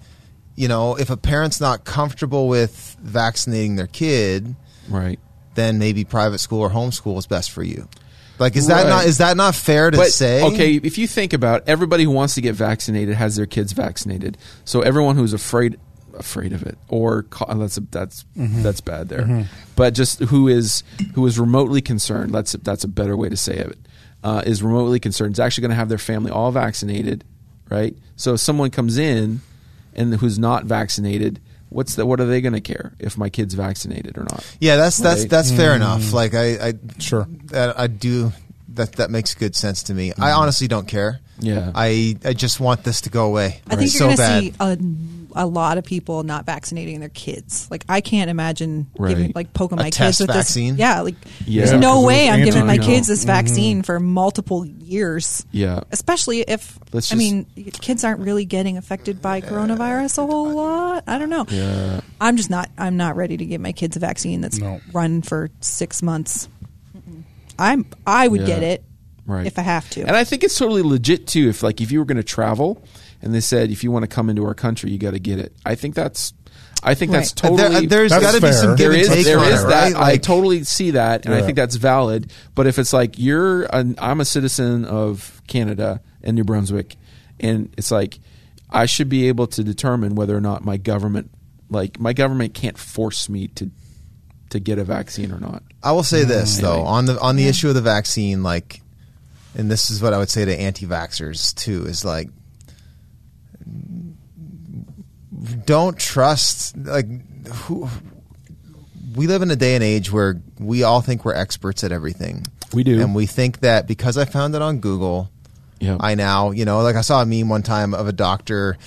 you 0.56 0.68
know, 0.68 0.96
if 0.96 1.10
a 1.10 1.18
parent's 1.18 1.60
not 1.60 1.84
comfortable 1.84 2.48
with 2.48 2.96
vaccinating 3.02 3.78
their 3.78 3.88
kid, 3.88 4.56
Right. 4.88 5.20
then 5.56 5.80
maybe 5.80 6.04
private 6.04 6.38
school 6.38 6.60
or 6.60 6.70
homeschool 6.70 7.18
is 7.18 7.26
best 7.26 7.50
for 7.50 7.64
you. 7.64 7.88
Like, 8.38 8.56
is 8.56 8.68
that 8.68 8.88
not 8.88 9.06
is 9.06 9.18
that 9.18 9.38
not 9.38 9.56
fair 9.56 9.90
to 9.90 9.98
but 9.98 10.12
say? 10.12 10.44
okay, 10.44 10.74
if 10.76 10.98
you 11.00 11.08
think 11.08 11.34
about 11.34 11.64
everybody 11.68 12.04
who 12.04 12.12
wants 12.12 12.36
to 12.36 12.42
get 12.42 12.54
vaccinated 12.56 13.16
has 13.16 13.36
their 13.38 13.46
kids 13.48 13.72
vaccinated. 13.74 14.38
So 14.66 14.82
everyone 14.82 15.16
who's 15.16 15.34
afraid 15.34 15.78
afraid 16.22 16.54
of 16.54 16.64
it 16.64 16.78
or 16.88 17.24
ca- 17.24 17.54
that's 17.56 17.76
that's 17.92 18.24
Mm-hmm. 18.38 18.64
that's 18.64 18.80
bad 18.82 19.10
there. 19.10 19.48
But 19.76 19.94
just 19.94 20.20
who 20.20 20.48
is 20.48 20.84
who 21.16 21.28
is 21.28 21.38
remotely 21.38 21.82
concerned. 21.82 22.34
That's 22.34 22.54
that's 22.54 22.84
a 22.86 22.88
better 22.88 23.18
way 23.18 23.28
to 23.30 23.38
say 23.38 23.56
it. 23.58 23.78
Uh, 24.24 24.42
is 24.46 24.62
remotely 24.64 25.00
concerned 25.00 25.34
is 25.36 25.40
actually 25.40 25.64
going 25.64 25.72
to 25.72 25.76
have 25.76 25.90
their 25.90 25.98
family 25.98 26.30
all 26.32 26.52
vaccinated, 26.52 27.24
right? 27.70 27.96
So 28.16 28.36
if 28.36 28.40
someone 28.40 28.70
comes 28.70 28.98
in 29.00 29.42
and 29.96 30.14
who's 30.16 30.38
not 30.38 30.66
vaccinated, 30.66 31.40
what's 31.70 31.96
the, 31.96 32.06
what 32.06 32.20
are 32.22 32.26
they 32.28 32.40
going 32.40 32.54
to 32.54 32.62
care 32.62 32.94
if 33.00 33.18
my 33.18 33.30
kid's 33.30 33.56
vaccinated 33.56 34.18
or 34.20 34.24
not? 34.24 34.46
Yeah, 34.60 34.76
that's 34.78 34.98
that's 34.98 35.22
Right. 35.22 35.30
that's 35.30 35.52
fair 35.52 35.74
enough. 35.76 36.14
Like 36.14 36.36
I, 36.36 36.68
I 36.70 36.74
Sure. 37.00 37.28
that 37.46 37.80
I 37.80 37.88
do 37.88 38.32
that 38.76 38.94
that 38.94 39.10
makes 39.10 39.34
good 39.36 39.56
sense 39.56 39.84
to 39.84 39.94
me. 39.96 40.14
I 40.20 40.32
honestly 40.32 40.68
don't 40.68 40.88
care. 40.88 41.20
Yeah. 41.40 41.72
I 41.74 42.16
I 42.24 42.34
just 42.34 42.60
want 42.60 42.84
this 42.84 43.02
to 43.02 43.10
go 43.10 43.26
away. 43.26 43.62
I 43.68 43.76
think 43.76 43.90
so 43.90 44.08
you're 44.10 44.18
going 44.18 44.52
to 44.52 44.58
bad. 44.60 44.80
see 44.80 44.84
a, 44.84 45.21
a 45.36 45.46
lot 45.46 45.78
of 45.78 45.84
people 45.84 46.24
not 46.24 46.46
vaccinating 46.46 47.00
their 47.00 47.10
kids. 47.10 47.68
Like 47.72 47.86
I 47.90 48.02
can't 48.02 48.30
imagine 48.30 48.88
giving 48.98 49.32
like 49.36 49.54
poking 49.54 49.80
A 49.80 49.84
my 49.84 49.90
test 49.90 50.20
kids 50.20 50.28
with 50.28 50.36
vaccine? 50.36 50.74
this. 50.74 50.80
Yeah, 50.80 51.02
like 51.02 51.16
Yeah. 51.46 51.66
there's 51.66 51.80
no 51.80 52.02
way 52.04 52.30
I'm 52.30 52.44
giving 52.44 52.66
my 52.66 52.78
kids 52.78 53.08
this 53.08 53.22
mm-hmm. 53.22 53.28
vaccine 53.28 53.82
for 53.84 54.00
multiple 54.00 54.66
years. 54.66 55.46
Yeah. 55.52 55.82
Especially 55.92 56.42
if 56.42 56.78
Let's 56.94 57.12
I 57.12 57.16
mean 57.16 57.46
kids 57.56 58.04
aren't 58.04 58.22
really 58.22 58.46
getting 58.46 58.78
affected 58.78 59.22
by 59.22 59.42
coronavirus 59.42 60.18
a 60.20 60.26
whole 60.26 60.54
lot. 60.54 61.04
I 61.08 61.18
don't 61.20 61.30
know. 61.30 61.46
Yeah. 61.50 62.02
I'm 62.20 62.38
just 62.38 62.50
not. 62.50 62.70
I'm 62.78 62.98
not 62.98 63.16
ready 63.16 63.38
to 63.38 63.46
give 63.46 63.62
my 63.62 63.72
kids 63.72 63.96
a 63.96 64.00
vaccine 64.00 64.42
that's 64.42 64.60
No. 64.60 64.80
run 64.94 65.22
for 65.22 65.50
six 65.62 66.02
months. 66.04 66.48
Mm-mm. 66.98 67.24
I'm. 67.58 67.86
I 68.06 68.28
would 68.28 68.42
Yeah. 68.42 68.48
get 68.48 68.64
it 68.64 68.84
Right. 69.26 69.46
if 69.46 69.58
I 69.58 69.62
have 69.62 69.90
to. 69.92 70.02
And 70.02 70.16
I 70.16 70.24
think 70.24 70.44
it's 70.44 70.58
totally 70.58 70.82
legit 70.82 71.28
too. 71.28 71.50
If 71.50 71.64
like 71.64 71.80
if 71.82 71.92
you 71.92 72.00
were 72.00 72.06
going 72.06 72.18
to 72.18 72.24
travel, 72.24 72.84
and 73.22 73.34
they 73.34 73.40
said 73.40 73.72
if 73.72 73.84
you 73.84 73.92
want 73.92 74.04
to 74.04 74.08
come 74.08 74.30
into 74.30 74.46
our 74.46 74.54
country, 74.54 74.92
you 74.92 74.98
got 74.98 75.12
to 75.12 75.20
get 75.20 75.40
it. 75.40 75.54
I 75.66 75.76
think 75.76 75.96
that's, 75.96 76.34
I 76.84 76.96
think 76.96 77.12
that's 77.12 77.34
Right. 77.44 77.52
Uh, 77.52 77.58
totally. 77.58 77.86
there, 77.86 78.04
has 78.04 78.12
That's 78.12 78.24
got 78.24 78.36
to 78.36 78.42
be 78.42 78.52
some 78.52 78.76
give 78.76 78.92
there 78.92 79.02
and 79.02 79.10
take 79.10 79.26
there 79.26 79.40
on 79.40 79.46
is 79.46 79.64
it, 79.64 79.68
that. 79.68 79.94
right? 79.94 80.14
I 80.14 80.18
totally 80.18 80.64
see 80.64 80.92
that, 80.92 81.26
and 81.26 81.34
I 81.34 81.42
think 81.42 81.56
that's 81.56 81.76
valid. 81.76 82.32
But 82.56 82.66
if 82.68 82.80
it's 82.80 82.92
like 82.94 83.20
you're, 83.20 83.64
an, 83.64 83.96
I'm 84.00 84.20
a 84.20 84.26
citizen 84.26 84.86
of 84.86 85.42
Canada 85.48 86.02
and 86.24 86.36
New 86.36 86.44
Brunswick, 86.44 86.96
and 87.40 87.74
it's 87.78 87.92
like 87.92 88.20
I 88.70 88.86
should 88.88 89.10
be 89.10 89.28
able 89.28 89.48
to 89.48 89.64
determine 89.64 90.16
whether 90.16 90.36
or 90.36 90.42
not 90.42 90.66
my 90.66 90.78
government, 90.78 91.30
like 91.70 92.00
my 92.00 92.14
government, 92.14 92.54
can't 92.54 92.78
force 92.78 93.30
me 93.30 93.48
to 93.50 93.70
to 94.50 94.60
get 94.60 94.80
a 94.80 94.84
vaccine 94.84 95.32
or 95.32 95.40
not. 95.40 95.64
I 95.84 95.92
will 95.94 96.04
say 96.04 96.24
this 96.24 96.58
though 96.58 96.82
on 96.82 97.06
the 97.06 97.20
on 97.20 97.36
the 97.36 97.48
issue 97.48 97.70
of 97.70 97.76
the 97.76 97.82
vaccine, 97.82 98.44
like, 98.44 98.82
and 99.56 99.70
this 99.70 99.90
is 99.90 100.02
what 100.02 100.14
I 100.14 100.18
would 100.18 100.30
say 100.30 100.46
to 100.46 100.60
anti-vaxxers 100.60 101.54
too, 101.56 101.86
is 101.86 102.04
like, 102.04 102.30
don't 105.66 105.98
trust 105.98 106.78
like 106.78 107.08
who. 107.48 107.88
We 109.16 109.28
live 109.28 109.42
in 109.42 109.52
a 109.52 109.58
day 109.58 109.76
and 109.76 109.84
age 109.84 110.10
where 110.12 110.42
we 110.58 110.84
all 110.84 111.02
think 111.02 111.26
we're 111.26 111.34
experts 111.36 111.84
at 111.84 111.92
everything. 111.92 112.46
We 112.74 112.84
do. 112.86 113.02
and 113.02 113.14
we 113.14 113.26
think 113.26 113.60
that 113.60 113.86
because 113.86 114.18
I 114.18 114.24
found 114.24 114.56
it 114.56 114.62
on 114.62 114.80
Google, 114.80 115.30
Yeah, 115.80 115.98
I 116.00 116.16
now, 116.16 116.52
you 116.52 116.64
know, 116.64 116.82
like 116.82 116.96
I 116.96 117.02
saw 117.02 117.22
a 117.22 117.26
meme 117.26 117.50
one 117.50 117.64
time 117.64 117.94
of 117.94 118.08
a 118.08 118.14
doctor, 118.14 118.78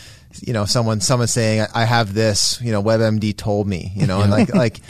you 0.41 0.55
know, 0.55 0.65
someone 0.65 1.01
someone 1.01 1.29
saying, 1.29 1.67
"I 1.75 1.85
have 1.85 2.15
this," 2.15 2.59
you 2.63 2.73
know, 2.73 2.83
WebMD 2.83 3.37
told 3.37 3.67
me, 3.69 3.93
you 3.95 4.07
know, 4.07 4.23
and 4.23 4.31
like 4.31 4.55
like 4.55 4.81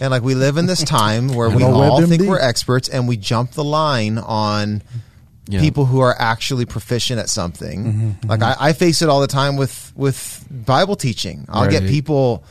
and 0.00 0.10
like 0.10 0.22
we 0.22 0.34
live 0.34 0.56
in 0.56 0.66
this 0.66 0.82
time 0.98 1.28
where 1.28 1.48
we 1.48 1.62
all 1.62 2.04
think 2.04 2.22
we're 2.22 2.40
experts 2.40 2.88
and 2.88 3.06
we 3.06 3.16
jump 3.16 3.52
the 3.52 3.64
line 3.64 4.18
on 4.18 4.82
Yeah. 5.50 5.60
people 5.60 5.84
who 5.84 6.00
are 6.00 6.14
actually 6.18 6.64
proficient 6.64 7.18
at 7.20 7.28
something. 7.28 7.84
Mm-hmm, 7.84 8.28
Like 8.28 8.42
I, 8.42 8.56
I 8.58 8.72
face 8.72 9.02
it 9.02 9.08
all 9.08 9.20
the 9.20 9.26
time 9.26 9.56
with 9.56 9.92
with 9.96 10.46
Bible 10.50 10.96
teaching. 10.96 11.44
I'll 11.48 11.68
get 11.70 11.82
people 11.86 12.44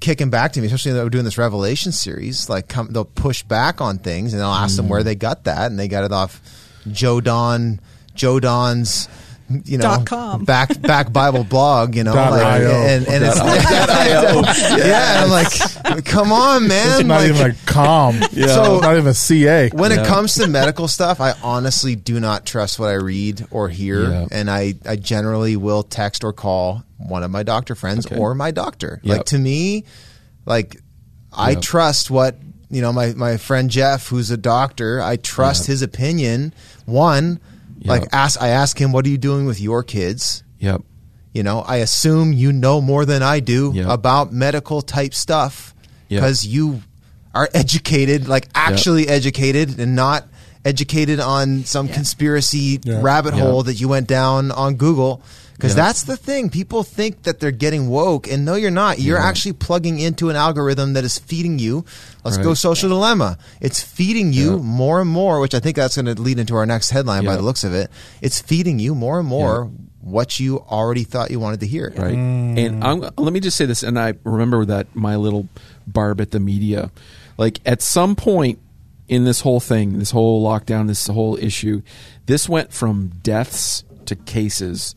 kicking 0.00 0.30
back 0.30 0.52
to 0.52 0.60
me, 0.60 0.66
especially 0.66 0.92
when 0.92 1.02
we're 1.02 1.08
doing 1.10 1.24
this 1.24 1.38
Revelation 1.38 1.90
series. 1.90 2.48
Like, 2.48 2.68
come, 2.68 2.88
they'll 2.92 3.04
push 3.04 3.42
back 3.42 3.80
on 3.80 3.98
things, 3.98 4.32
and 4.34 4.42
I'll 4.42 4.54
ask 4.54 4.76
them 4.76 4.86
Mm. 4.86 4.90
where 4.90 5.02
they 5.02 5.14
got 5.16 5.44
that, 5.44 5.70
and 5.70 5.78
they 5.78 5.88
got 5.88 6.04
it 6.04 6.12
off 6.12 6.40
Joe 6.92 7.20
Don, 7.20 7.80
Joe 8.14 8.38
Don's, 8.38 9.08
you 9.64 9.78
know, 9.78 9.82
Dot 9.82 10.06
com. 10.06 10.44
back 10.44 10.80
back 10.82 11.12
Bible 11.12 11.42
blog, 11.44 11.94
you 11.94 12.04
know, 12.04 12.12
Dot 12.14 12.32
like, 12.32 12.42
IO. 12.42 12.70
and 12.70 13.06
and 13.08 13.24
it's 13.24 13.36
yeah, 14.86 15.22
I'm 15.24 15.30
like, 15.30 16.04
come 16.04 16.32
on, 16.32 16.68
man, 16.68 17.00
It's 17.00 17.06
not 17.06 17.20
like, 17.22 17.30
even 17.30 17.50
a 17.52 17.54
com. 17.66 18.20
So- 18.32 18.46
So 18.46 18.80
not 18.80 18.96
even 18.96 19.06
a 19.08 19.14
CA. 19.14 19.70
when 19.70 19.90
Yeah. 19.90 20.02
it 20.02 20.06
comes 20.06 20.34
to 20.34 20.46
medical 20.48 20.86
stuff, 20.88 21.20
I 21.20 21.34
honestly 21.42 21.96
do 21.96 22.20
not 22.20 22.44
trust 22.44 22.78
what 22.78 22.88
I 22.90 22.94
read 22.94 23.46
or 23.50 23.68
hear, 23.68 24.02
Yeah. 24.10 24.26
and 24.30 24.50
I, 24.50 24.74
I 24.86 24.96
generally 24.96 25.56
will 25.56 25.82
text 25.82 26.24
or 26.24 26.32
call 26.32 26.82
one 26.98 27.22
of 27.22 27.30
my 27.30 27.42
doctor 27.42 27.74
friends 27.74 28.06
Okay. 28.06 28.16
or 28.18 28.34
my 28.34 28.50
doctor. 28.50 29.00
Yep. 29.02 29.16
Like 29.16 29.26
to 29.26 29.38
me, 29.38 29.84
like 30.44 30.76
I 31.32 31.50
Yep. 31.52 31.62
trust 31.62 32.10
what 32.10 32.36
you 32.70 32.82
know 32.82 32.92
my 32.92 33.14
my 33.14 33.36
friend 33.38 33.70
Jeff, 33.70 34.08
who's 34.08 34.30
a 34.30 34.36
doctor. 34.36 35.00
I 35.00 35.16
trust 35.16 35.62
Yep. 35.62 35.66
his 35.68 35.82
opinion. 35.82 36.52
One, 36.84 37.40
like 37.84 38.04
ask 38.12 38.40
I 38.40 38.48
ask 38.48 38.78
him, 38.80 38.92
what 38.92 39.06
are 39.06 39.08
you 39.08 39.18
doing 39.18 39.46
with 39.46 39.60
your 39.60 39.82
kids? 39.82 40.42
Yep. 40.58 40.82
You 41.32 41.42
know, 41.42 41.60
I 41.60 41.76
assume 41.76 42.32
you 42.32 42.52
know 42.52 42.80
more 42.80 43.04
than 43.04 43.22
I 43.22 43.40
do 43.40 43.72
Yep. 43.74 43.86
about 43.88 44.32
medical 44.32 44.82
type 44.82 45.14
stuff 45.14 45.74
Yep. 46.08 46.20
because 46.20 46.44
you 46.44 46.82
are 47.34 47.48
educated, 47.54 48.26
like 48.28 48.48
actually 48.54 49.06
educated, 49.08 49.78
and 49.78 49.94
not 49.94 50.26
educated 50.64 51.20
on 51.20 51.64
some 51.64 51.86
conspiracy 51.88 52.80
Yeah. 52.82 53.00
rabbit 53.02 53.34
Yep. 53.34 53.42
hole 53.44 53.62
that 53.64 53.74
you 53.74 53.88
went 53.88 54.08
down 54.08 54.50
on 54.50 54.74
Google. 54.74 55.22
Because 55.58 55.72
Yep. 55.76 55.84
that's 55.86 56.02
the 56.04 56.16
thing. 56.16 56.50
People 56.50 56.84
think 56.84 57.24
that 57.24 57.40
they're 57.40 57.50
getting 57.50 57.88
woke, 57.88 58.30
and 58.30 58.44
no, 58.44 58.54
you're 58.54 58.70
not. 58.70 59.00
You're 59.00 59.18
Yeah. 59.18 59.26
actually 59.26 59.54
plugging 59.54 59.98
into 59.98 60.30
an 60.30 60.36
algorithm 60.36 60.92
that 60.92 61.02
is 61.04 61.18
feeding 61.18 61.58
you. 61.58 61.84
Let's 62.24 62.38
go 62.38 62.54
social 62.54 62.88
dilemma. 62.88 63.38
It's 63.60 63.80
feeding 63.82 64.32
you 64.32 64.52
Yep. 64.52 64.60
more 64.62 65.00
and 65.00 65.10
more, 65.10 65.40
which 65.40 65.54
I 65.56 65.58
think 65.60 65.74
that's 65.74 65.96
going 65.96 66.06
to 66.14 66.20
lead 66.22 66.38
into 66.38 66.54
our 66.54 66.64
next 66.64 66.90
headline 66.90 67.24
by 67.24 67.34
the 67.34 67.42
looks 67.42 67.64
of 67.64 67.74
it. 67.74 67.90
It's 68.22 68.40
feeding 68.40 68.78
you 68.78 68.94
more 68.94 69.18
and 69.18 69.28
more 69.28 69.68
what 70.00 70.38
you 70.38 70.58
already 70.70 71.02
thought 71.02 71.30
you 71.32 71.40
wanted 71.40 71.58
to 71.60 71.66
hear. 71.66 71.92
right? 71.96 72.14
Mm. 72.14 72.56
And 72.66 72.84
I'm, 72.84 73.00
let 73.18 73.32
me 73.32 73.40
just 73.40 73.56
say 73.56 73.66
this, 73.66 73.82
and 73.82 73.98
I 73.98 74.14
remember 74.24 74.64
that 74.64 74.86
my 74.94 75.16
little 75.16 75.48
barb 75.88 76.20
at 76.20 76.30
the 76.30 76.38
media, 76.40 76.92
like 77.36 77.58
at 77.66 77.82
some 77.82 78.14
point 78.14 78.58
in 79.08 79.24
this 79.24 79.40
whole 79.40 79.58
thing, 79.60 79.98
this 79.98 80.12
whole 80.12 80.42
lockdown, 80.44 80.86
this 80.86 81.08
whole 81.08 81.36
issue, 81.40 81.82
this 82.26 82.48
went 82.48 82.72
from 82.72 83.10
deaths 83.22 83.82
to 84.06 84.14
cases. 84.14 84.94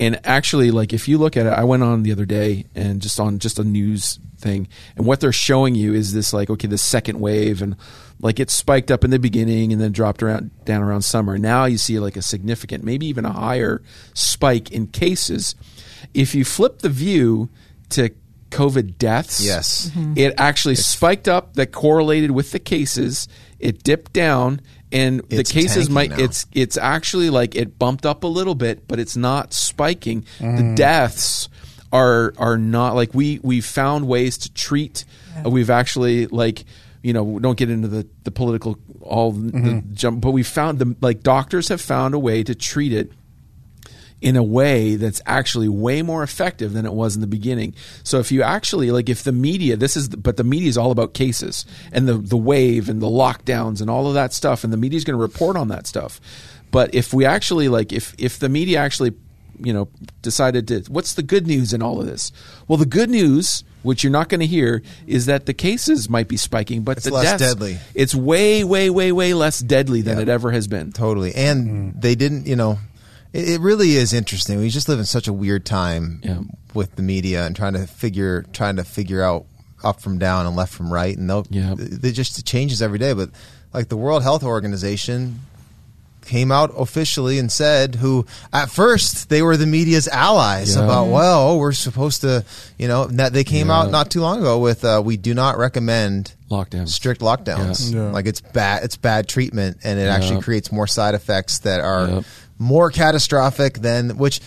And 0.00 0.20
actually, 0.24 0.70
like 0.72 0.92
if 0.92 1.06
you 1.06 1.18
look 1.18 1.36
at 1.36 1.46
it, 1.46 1.52
I 1.52 1.62
went 1.64 1.82
on 1.84 2.02
the 2.02 2.10
other 2.12 2.24
day 2.24 2.66
and 2.74 3.00
just 3.00 3.20
on 3.20 3.38
just 3.38 3.58
a 3.60 3.64
news 3.64 4.18
thing, 4.38 4.66
and 4.96 5.06
what 5.06 5.20
they're 5.20 5.30
showing 5.32 5.74
you 5.76 5.94
is 5.94 6.12
this 6.12 6.32
like 6.32 6.50
okay, 6.50 6.66
the 6.66 6.78
second 6.78 7.20
wave, 7.20 7.62
and 7.62 7.76
like 8.20 8.40
it 8.40 8.50
spiked 8.50 8.90
up 8.90 9.04
in 9.04 9.10
the 9.10 9.18
beginning 9.20 9.72
and 9.72 9.80
then 9.80 9.92
dropped 9.92 10.22
around 10.22 10.50
down 10.64 10.82
around 10.82 11.02
summer. 11.02 11.38
Now 11.38 11.66
you 11.66 11.78
see 11.78 12.00
like 12.00 12.16
a 12.16 12.22
significant, 12.22 12.82
maybe 12.82 13.06
even 13.06 13.24
a 13.24 13.32
higher 13.32 13.82
spike 14.14 14.72
in 14.72 14.88
cases. 14.88 15.54
If 16.12 16.34
you 16.34 16.44
flip 16.44 16.80
the 16.80 16.88
view 16.90 17.48
to 17.90 18.10
COVID 18.50 18.98
deaths, 18.98 19.44
Yes. 19.44 19.90
Mm-hmm. 19.90 20.14
it 20.16 20.34
actually 20.38 20.74
spiked 20.76 21.28
up 21.28 21.54
that 21.54 21.72
correlated 21.72 22.30
with 22.32 22.50
the 22.52 22.58
cases. 22.58 23.28
It 23.58 23.82
dipped 23.82 24.12
down, 24.12 24.60
and 24.94 25.20
the 25.28 25.44
cases 25.44 25.90
might. 25.90 26.10
now. 26.10 26.16
It's 26.20 26.46
it's 26.52 26.76
actually 26.78 27.28
like 27.30 27.54
it 27.54 27.78
bumped 27.78 28.06
up 28.06 28.24
a 28.24 28.28
little 28.28 28.54
bit, 28.54 28.88
but 28.88 28.98
it's 28.98 29.16
not 29.16 29.52
spiking. 29.52 30.24
Mm. 30.38 30.56
The 30.56 30.74
deaths 30.76 31.48
are 31.92 32.32
are 32.38 32.56
not 32.56 32.94
like 32.94 33.12
we 33.12 33.40
we 33.42 33.60
found 33.60 34.06
ways 34.06 34.38
to 34.38 34.52
treat. 34.52 35.04
uh, 35.44 35.50
we've 35.50 35.70
actually 35.70 36.26
like 36.28 36.64
you 37.02 37.12
know 37.12 37.38
don't 37.38 37.58
get 37.58 37.68
into 37.70 37.88
the 37.88 38.06
the 38.22 38.30
political 38.30 38.78
all 39.00 39.32
the 39.32 39.50
Mm-hmm. 39.52 39.92
jump, 39.94 40.20
but 40.22 40.30
we 40.30 40.42
found 40.42 40.78
the 40.78 40.96
like 41.02 41.22
doctors 41.22 41.68
have 41.68 41.80
found 41.80 42.14
a 42.14 42.18
way 42.18 42.42
to 42.42 42.54
treat 42.54 42.92
it 42.92 43.12
in 44.24 44.36
a 44.36 44.42
way 44.42 44.96
that's 44.96 45.20
actually 45.26 45.68
way 45.68 46.00
more 46.00 46.22
effective 46.22 46.72
than 46.72 46.86
it 46.86 46.94
was 46.94 47.14
in 47.14 47.20
the 47.20 47.26
beginning. 47.26 47.74
So 48.04 48.20
if 48.20 48.32
you 48.32 48.42
actually 48.42 48.90
like 48.90 49.10
if 49.10 49.22
the 49.22 49.32
media 49.32 49.76
this 49.76 49.98
is 49.98 50.08
but 50.08 50.38
the 50.38 50.44
media 50.44 50.70
is 50.70 50.78
all 50.78 50.90
about 50.90 51.12
cases 51.12 51.66
and 51.92 52.08
the 52.08 52.14
the 52.14 52.36
wave 52.38 52.88
and 52.88 53.02
the 53.02 53.06
lockdowns 53.06 53.82
and 53.82 53.90
all 53.90 54.06
of 54.06 54.14
that 54.14 54.32
stuff 54.32 54.64
and 54.64 54.72
the 54.72 54.78
media 54.78 54.96
is 54.96 55.04
going 55.04 55.18
to 55.18 55.22
report 55.22 55.58
on 55.58 55.68
that 55.68 55.86
stuff. 55.86 56.22
But 56.70 56.94
if 56.94 57.12
we 57.12 57.26
actually 57.26 57.68
like 57.68 57.92
if 57.92 58.14
if 58.16 58.38
the 58.38 58.48
media 58.48 58.78
actually 58.78 59.12
you 59.58 59.74
know 59.74 59.88
decided 60.22 60.68
to 60.68 60.80
what's 60.88 61.12
the 61.12 61.22
good 61.22 61.46
news 61.46 61.74
in 61.74 61.82
all 61.82 62.00
of 62.00 62.06
this? 62.06 62.32
Well, 62.66 62.78
the 62.78 62.86
good 62.86 63.10
news 63.10 63.62
which 63.82 64.02
you're 64.02 64.10
not 64.10 64.30
going 64.30 64.40
to 64.40 64.46
hear 64.46 64.80
is 65.06 65.26
that 65.26 65.44
the 65.44 65.52
cases 65.52 66.08
might 66.08 66.28
be 66.28 66.38
spiking, 66.38 66.80
but 66.80 66.96
It's 66.96 67.04
the 67.04 67.12
less 67.12 67.24
deaths, 67.38 67.42
deadly. 67.42 67.76
It's 67.94 68.14
way, 68.14 68.64
way, 68.64 68.88
way, 68.88 69.12
way 69.12 69.34
less 69.34 69.58
deadly 69.58 70.00
than 70.00 70.16
Yeah. 70.16 70.22
it 70.22 70.28
ever 70.30 70.50
has 70.50 70.66
been. 70.66 70.92
Totally. 70.92 71.34
And 71.34 71.92
mm. 71.94 72.00
they 72.00 72.14
didn't, 72.14 72.46
you 72.46 72.56
know, 72.56 72.78
it, 73.34 73.48
it 73.50 73.60
really 73.60 73.96
is 73.96 74.12
interesting. 74.14 74.58
We 74.58 74.70
just 74.70 74.88
live 74.88 74.98
in 74.98 75.04
such 75.04 75.28
a 75.28 75.32
weird 75.32 75.66
time 75.66 76.20
Yeah. 76.24 76.38
with 76.72 76.96
the 76.96 77.02
media 77.02 77.44
and 77.44 77.54
trying 77.54 77.74
to 77.74 77.86
figure 77.86 78.44
trying 78.54 78.76
to 78.76 78.84
figure 78.84 79.22
out 79.22 79.44
up 79.82 80.00
from 80.00 80.18
down 80.18 80.46
and 80.46 80.56
left 80.56 80.72
from 80.72 80.90
right 80.90 81.14
and 81.18 81.28
they'll 81.28 81.46
Yeah. 81.50 81.74
they 81.76 82.10
just 82.12 82.38
it 82.38 82.46
changes 82.46 82.80
every 82.80 82.98
day 82.98 83.12
but 83.12 83.28
like 83.74 83.88
the 83.90 83.96
World 83.98 84.22
Health 84.22 84.42
Organization 84.42 85.40
came 86.24 86.50
out 86.50 86.72
officially 86.78 87.38
and 87.38 87.52
said 87.52 87.96
who 87.96 88.24
at 88.50 88.70
first 88.70 89.28
they 89.28 89.42
were 89.42 89.58
the 89.58 89.66
media's 89.66 90.08
allies 90.08 90.74
Yeah. 90.74 90.84
about 90.84 91.08
well 91.08 91.58
we're 91.58 91.72
supposed 91.72 92.22
to 92.22 92.46
you 92.78 92.88
know 92.88 93.04
that 93.08 93.34
they 93.34 93.44
came 93.44 93.68
Yeah. 93.68 93.80
out 93.80 93.90
not 93.90 94.10
too 94.10 94.22
long 94.22 94.38
ago 94.38 94.58
with 94.58 94.86
uh, 94.86 95.02
we 95.04 95.18
do 95.18 95.34
not 95.34 95.58
recommend 95.58 96.32
Lockdown. 96.50 96.88
strict 96.88 97.20
lockdowns 97.20 97.92
Yeah. 97.92 98.04
Yeah. 98.04 98.10
like 98.10 98.24
it's 98.24 98.40
bad 98.40 98.84
it's 98.84 98.96
bad 98.96 99.28
treatment 99.28 99.78
and 99.84 99.98
it 100.00 100.04
actually 100.08 100.40
creates 100.40 100.72
more 100.72 100.86
side 100.86 101.14
effects 101.14 101.58
that 101.58 101.80
are 101.80 102.08
Yep. 102.08 102.24
More 102.58 102.90
catastrophic 102.90 103.74
than 103.74 104.16
which 104.16 104.40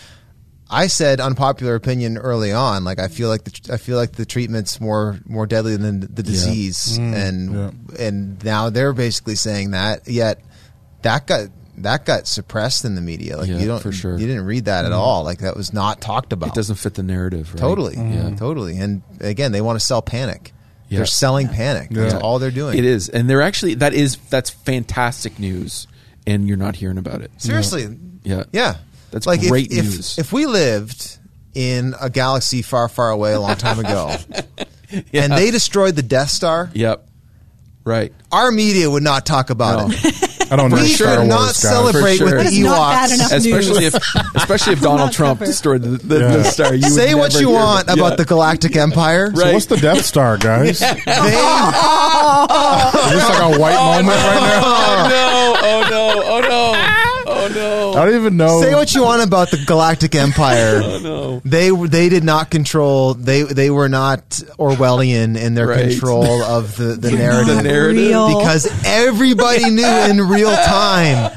I 0.70 0.88
said 0.88 1.20
unpopular 1.20 1.74
opinion 1.74 2.18
early 2.18 2.52
on. 2.52 2.84
Like 2.84 2.98
I 2.98 3.08
feel 3.08 3.28
like 3.28 3.44
the 3.44 3.72
I 3.72 3.76
feel 3.78 3.96
like 3.96 4.12
the 4.12 4.26
treatment's 4.26 4.80
more 4.80 5.18
more 5.26 5.46
deadly 5.46 5.76
than 5.76 6.00
the 6.00 6.22
disease, 6.22 6.98
mm, 6.98 7.14
and 7.14 7.98
and 7.98 8.44
now 8.44 8.70
they're 8.70 8.92
basically 8.92 9.34
saying 9.34 9.70
that. 9.70 10.06
Yet 10.06 10.42
that 11.02 11.26
got 11.26 11.48
that 11.78 12.04
got 12.04 12.26
suppressed 12.26 12.84
in 12.84 12.94
the 12.94 13.00
media. 13.00 13.38
Like 13.38 13.48
Yeah, 13.48 13.58
you 13.58 13.66
don't 13.66 13.82
for 13.82 13.92
sure. 13.92 14.18
you 14.18 14.26
didn't 14.26 14.44
read 14.44 14.66
that 14.66 14.84
at 14.84 14.92
mm. 14.92 14.96
all. 14.96 15.24
Like 15.24 15.38
that 15.38 15.56
was 15.56 15.72
not 15.72 16.00
talked 16.00 16.32
about. 16.32 16.50
It 16.50 16.54
doesn't 16.54 16.76
fit 16.76 16.94
the 16.94 17.02
narrative. 17.02 17.54
Right? 17.54 17.60
totally, 17.60 17.94
Yeah. 17.96 18.30
Mm. 18.30 18.38
totally. 18.38 18.78
And 18.78 19.02
again, 19.20 19.52
they 19.52 19.60
want 19.60 19.78
to 19.78 19.84
sell 19.84 20.02
panic. 20.02 20.52
Yeah. 20.88 20.98
They're 20.98 21.06
selling 21.06 21.48
panic. 21.48 21.90
That's 21.90 22.14
all 22.14 22.38
they're 22.38 22.50
doing. 22.50 22.78
It 22.78 22.84
is, 22.84 23.08
and 23.08 23.28
they're 23.28 23.42
actually 23.42 23.74
that 23.74 23.92
is 23.92 24.16
that's 24.16 24.50
fantastic 24.50 25.38
news, 25.38 25.86
and 26.28 26.46
you're 26.46 26.56
not 26.56 26.76
hearing 26.76 26.98
about 26.98 27.22
it. 27.22 27.30
Seriously, 27.38 27.88
Yeah. 28.22 28.44
Yeah, 28.52 28.76
That's 29.10 29.26
like 29.26 29.40
great 29.40 29.72
if, 29.72 29.84
news. 29.84 30.18
If, 30.18 30.32
we 30.32 30.46
lived 30.46 31.18
in 31.54 31.94
a 32.00 32.10
galaxy 32.10 32.62
far, 32.62 32.88
far 32.88 33.10
away 33.10 33.32
a 33.32 33.40
long 33.40 33.56
time 33.56 33.78
ago, 33.78 34.14
and 35.12 35.32
they 35.32 35.50
destroyed 35.50 35.96
the 35.96 36.02
Death 36.02 36.30
Star, 36.30 36.70
Yep. 36.74 37.06
Right. 37.84 38.12
our 38.30 38.50
media 38.52 38.90
would 38.90 39.02
not 39.02 39.24
talk 39.24 39.48
about 39.50 39.88
No. 39.88 39.94
it. 39.96 40.27
I 40.50 40.56
don't 40.56 40.70
know 40.70 40.76
We 40.76 40.88
Star 40.88 41.08
could 41.08 41.18
Wars 41.18 41.28
not 41.28 41.46
guys. 41.48 41.56
celebrate 41.56 42.16
For 42.18 42.24
with 42.24 42.32
the 42.34 42.42
That 42.44 42.52
is 42.52 42.58
not 42.60 42.90
bad 42.90 43.10
Ewoks. 43.10 43.14
enough. 43.14 43.32
Especially 43.32 43.80
news. 43.80 43.94
if 43.94 44.02
especially 44.36 44.72
if 44.74 44.80
Donald 44.88 45.12
Trump 45.12 45.38
covered. 45.40 45.50
destroyed 45.50 45.82
the, 45.82 45.88
the, 45.98 46.18
Yeah. 46.20 46.36
the 46.38 46.44
star. 46.44 46.74
You 46.74 46.88
Say 46.88 47.14
what 47.14 47.34
you 47.40 47.50
want 47.50 47.88
it. 47.88 47.92
about 47.94 48.10
Yeah. 48.12 48.16
the 48.16 48.24
Galactic 48.24 48.76
Empire. 48.76 49.30
So 49.34 49.52
what's 49.52 49.66
the 49.66 49.76
Death 49.76 50.04
Star, 50.06 50.36
guys? 50.38 50.80
Is 50.80 50.80
this 50.80 51.04
like 53.28 53.42
a 53.42 53.58
white 53.58 53.76
oh, 53.78 53.92
moment 53.96 54.08
right 54.08 54.40
now? 54.40 54.62
Oh 54.64 55.08
no! 55.08 55.56
Oh 55.60 55.82
no! 55.90 56.22
Oh 56.24 56.40
no! 56.40 56.72
Oh 57.50 57.92
no! 57.94 58.00
I 58.00 58.04
don't 58.06 58.14
even 58.16 58.36
know. 58.36 58.60
say 58.60 58.74
what 58.74 58.94
you 58.94 59.02
want 59.02 59.22
about 59.22 59.50
the 59.50 59.58
Galactic 59.66 60.14
Empire. 60.14 60.80
Oh 60.88 60.98
no! 61.02 61.40
They 61.44 61.70
they 61.70 62.08
did 62.08 62.24
not 62.24 62.50
control. 62.50 63.14
They 63.14 63.42
they 63.42 63.70
were 63.70 63.88
not 63.88 64.28
Orwellian 64.58 65.36
in 65.40 65.54
their 65.54 65.66
Right. 65.68 65.90
control 65.90 66.42
of 66.42 66.76
the 66.76 66.94
the 66.94 67.12
narrative. 67.12 67.56
The 67.58 67.62
narrative. 67.62 68.10
narrative. 68.10 68.38
Because 68.38 68.84
everybody 68.86 69.70
knew 69.70 69.86
in 69.86 70.20
real 70.28 70.54
time. 70.54 71.32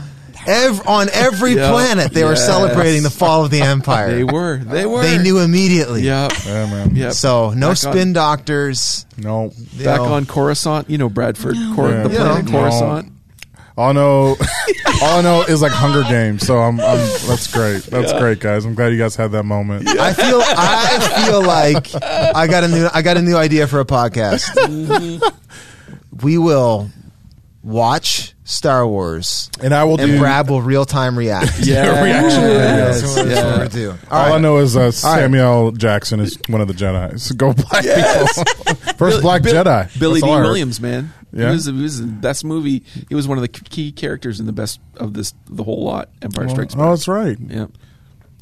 Ev- 0.47 0.87
on 0.87 1.07
every 1.13 1.53
Yeah. 1.53 1.69
planet, 1.69 2.13
they 2.13 2.23
were 2.23 2.35
celebrating 2.35 3.03
the 3.03 3.11
fall 3.11 3.45
of 3.45 3.51
the 3.51 3.61
empire. 3.61 4.09
They 4.15 4.23
were. 4.23 4.57
They 4.57 4.87
were. 4.87 5.03
They 5.03 5.19
knew 5.21 5.37
immediately. 5.37 6.01
Yeah. 6.01 6.29
Yeah, 6.47 6.65
man. 6.65 6.95
Yep. 6.95 7.13
So 7.13 7.51
no 7.51 7.69
Back 7.69 7.77
spin 7.77 8.07
on- 8.07 8.13
doctors. 8.13 9.05
No. 9.17 9.51
Back 9.77 9.99
know. 10.01 10.13
on 10.13 10.25
Coruscant, 10.25 10.89
you 10.89 10.97
know 10.97 11.09
Bradford, 11.09 11.55
Cor- 11.75 11.91
Yeah. 11.91 12.03
the 12.03 12.09
You 12.09 12.17
planet 12.17 12.45
know. 12.45 12.59
Coruscant. 12.59 13.11
All 13.77 13.89
I 13.89 13.91
know, 13.93 14.35
all 15.01 15.19
I 15.19 15.21
know 15.21 15.43
is 15.43 15.61
like 15.61 15.71
Hunger 15.71 16.03
Games. 16.03 16.45
So 16.45 16.57
I'm, 16.59 16.79
I'm 16.79 16.97
that's 17.27 17.51
great. 17.51 17.83
That's 17.83 18.11
great, 18.13 18.39
guys. 18.39 18.65
I'm 18.65 18.75
glad 18.75 18.91
you 18.91 18.97
guys 18.97 19.15
had 19.15 19.31
that 19.31 19.43
moment. 19.43 19.87
I 19.87 20.13
feel. 20.13 20.41
I 20.43 21.23
feel 21.25 21.41
like 21.41 21.87
I 22.35 22.47
got 22.47 22.63
a 22.63 22.67
new. 22.67 22.87
I 22.93 23.01
got 23.01 23.17
a 23.17 23.21
new 23.21 23.35
idea 23.37 23.67
for 23.67 23.79
a 23.79 23.85
podcast. 23.85 24.49
we 26.21 26.37
will 26.37 26.89
watch 27.63 28.33
Star 28.43 28.85
Wars, 28.87 29.49
And 29.61 29.73
I 29.73 29.83
will 29.85 29.99
and 30.01 30.11
do. 30.13 30.19
Brad 30.19 30.49
will 30.49 30.61
real 30.61 30.83
time 30.83 31.17
react. 31.17 31.59
Yeah. 31.63 32.03
reaction 32.03 32.41
That's 32.41 33.03
what 33.03 33.25
we're 33.25 33.31
Yeah. 33.31 33.41
gonna 33.57 33.69
do. 33.69 33.91
all 34.09 34.25
All 34.25 34.33
I 34.33 34.39
know 34.39 34.57
is 34.57 34.75
uh, 34.75 34.79
right. 34.81 34.93
Samuel 34.93 35.71
Jackson 35.71 36.19
is 36.19 36.37
one 36.49 36.59
of 36.59 36.67
the 36.67 36.73
Jedi. 36.73 37.19
So 37.19 37.35
go 37.35 37.53
black 37.53 37.83
people. 37.85 38.93
First 38.97 39.21
black 39.21 39.43
Bill- 39.43 39.63
Jedi. 39.63 39.99
Billy 39.99 40.19
That's 40.19 40.23
D. 40.25 40.29
all 40.29 40.35
I 40.35 40.39
heard. 40.39 40.45
Williams, 40.47 40.81
man. 40.81 41.13
Yeah? 41.33 41.47
He 41.47 41.53
was, 41.53 41.65
he 41.65 41.71
was 41.71 42.01
the 42.01 42.07
best 42.07 42.43
movie. 42.43 42.83
He 43.09 43.15
was 43.15 43.27
one 43.27 43.37
of 43.37 43.41
the 43.41 43.47
key 43.47 43.91
characters 43.91 44.39
in 44.39 44.45
the 44.45 44.53
best 44.53 44.79
of 44.97 45.13
this, 45.13 45.33
the 45.49 45.63
whole 45.63 45.83
lot. 45.83 46.09
Empire 46.21 46.49
Strikes 46.49 46.73
oh, 46.73 46.77
Back. 46.77 46.85
Oh, 46.85 46.89
that's 46.89 47.07
right. 47.07 47.37
Yeah. 47.39 47.67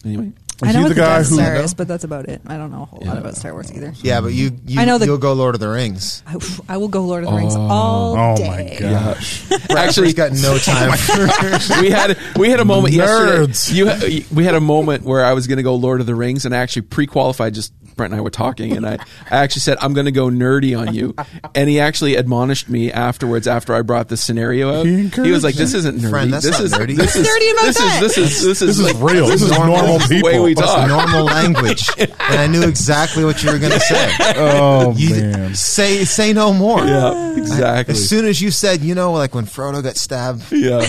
Anyway, 0.05 0.31
I 0.61 0.71
know 0.71 0.79
he 0.79 0.83
what 0.83 0.89
the 0.89 0.93
the, 0.95 1.01
guy 1.01 1.17
Death 1.19 1.29
who- 1.29 1.35
Star 1.35 1.55
is, 1.55 1.73
but 1.73 1.87
that's 1.87 2.03
about 2.03 2.25
it. 2.27 2.41
I 2.47 2.57
don't 2.57 2.71
know 2.71 2.83
a 2.83 2.85
whole 2.85 3.01
lot 3.05 3.17
about 3.17 3.35
Star 3.35 3.53
Wars 3.53 3.71
either. 3.73 3.93
Yeah, 4.01 4.21
but 4.21 4.33
you. 4.33 4.51
you 4.65 4.79
I 4.81 4.85
know 4.85 4.97
the- 4.97 5.05
you'll 5.05 5.17
go 5.17 5.33
Lord 5.33 5.55
of 5.55 5.61
the 5.61 5.69
Rings. 5.69 6.23
I, 6.27 6.35
I 6.67 6.77
will 6.77 6.87
go 6.89 7.03
Lord 7.03 7.23
of 7.23 7.29
the 7.31 7.35
Rings 7.37 7.55
oh. 7.55 7.61
all 7.61 8.17
Oh 8.17 8.37
day. 8.37 8.77
my 8.79 8.79
gosh. 8.79 9.49
Actually, 9.69 10.13
got 10.13 10.31
no 10.33 10.53
oh 10.55 10.57
time. 10.57 10.97
for 10.97 11.81
we 11.81 11.89
had 11.89 12.17
we 12.37 12.49
had 12.49 12.59
a 12.59 12.65
moment 12.65 12.93
Nerds. 12.93 13.73
yesterday. 13.73 14.13
You, 14.13 14.25
we 14.35 14.43
had 14.43 14.55
a 14.55 14.61
moment 14.61 15.03
where 15.03 15.23
I 15.23 15.33
was 15.33 15.47
going 15.47 15.57
to 15.57 15.63
go 15.63 15.75
Lord 15.75 16.01
of 16.01 16.07
the 16.07 16.15
Rings, 16.15 16.45
and 16.45 16.53
I 16.55 16.59
actually 16.59 16.83
pre-qualified. 16.83 17.53
Just 17.53 17.73
Brent 17.95 18.13
and 18.13 18.19
I 18.19 18.23
were 18.23 18.29
talking, 18.29 18.77
and 18.77 18.85
I, 18.85 18.93
I 19.29 19.37
actually 19.43 19.59
said 19.61 19.77
I'm 19.81 19.93
going 19.93 20.05
to 20.05 20.11
go 20.11 20.27
nerdy 20.29 20.77
on 20.79 20.93
you, 20.93 21.15
and 21.53 21.69
he 21.69 21.79
actually 21.81 22.15
admonished 22.15 22.69
me 22.69 22.91
afterwards 22.93 23.45
after 23.47 23.73
I 23.75 23.81
brought 23.81 24.07
the 24.07 24.15
scenario 24.17 24.69
up. 24.73 24.85
He 24.85 25.07
He, 25.09 25.31
was 25.31 25.43
like, 25.43 25.55
"This 25.55 25.73
isn't 25.73 25.97
nerdy. 25.99 26.09
Friend, 26.09 26.31
that's 26.33 26.45
this 26.45 26.53
not 26.57 26.63
is 26.63 26.73
nerdy. 26.73 26.95
this 26.95 27.15
is 27.15 27.27
Nerdy 27.27 27.51
about 27.51 27.65
this 27.65 27.77
that. 27.77 28.03
is 28.03 28.15
this 28.15 28.17
is 28.17 28.43
this 28.45 28.61
is 28.61 28.77
This 28.77 28.79
is 28.87 28.93
like- 29.01 29.11
real. 29.13 29.27
This 29.27 29.41
is 29.41 29.51
normal 29.51 29.99
people. 29.99 30.29
We 30.49 30.61
It's 30.61 30.61
talk." 30.61 30.87
normal 30.87 31.23
language, 31.25 31.87
and 31.97 32.11
I 32.19 32.47
knew 32.47 32.63
exactly 32.63 33.23
what 33.25 33.43
you 33.43 33.51
were 33.51 33.59
going 33.59 33.71
to 33.73 33.79
say. 33.79 34.11
Oh 34.37 34.93
You 34.97 35.09
man. 35.21 35.55
say 35.55 36.03
say 36.05 36.33
no 36.33 36.53
more. 36.53 36.85
Yeah, 36.85 37.35
exactly. 37.37 37.93
As 37.93 38.07
soon 38.09 38.25
as 38.25 38.41
you 38.41 38.51
said, 38.51 38.81
you 38.81 38.95
know, 38.95 39.11
like 39.13 39.33
when 39.35 39.45
Frodo 39.45 39.81
got 39.83 39.95
stabbed, 39.97 40.51
yeah, 40.51 40.85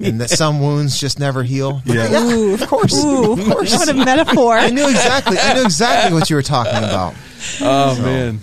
and 0.00 0.20
that 0.20 0.30
some 0.30 0.60
wounds 0.60 0.98
just 1.00 1.18
never 1.18 1.42
heal. 1.42 1.80
Yeah. 1.84 2.22
Ooh, 2.22 2.54
of 2.54 2.66
course. 2.68 2.94
Ooh, 3.02 3.32
of 3.32 3.44
course. 3.44 3.72
what 3.72 3.88
a 3.88 3.94
metaphor. 3.94 4.54
I 4.56 4.70
knew 4.70 4.88
exactly. 4.88 5.38
I 5.38 5.54
knew 5.54 5.62
exactly 5.64 6.12
what 6.12 6.28
you 6.30 6.36
were 6.36 6.42
talking 6.42 6.76
about. 6.78 7.14
oh 7.62 8.00
man, 8.02 8.38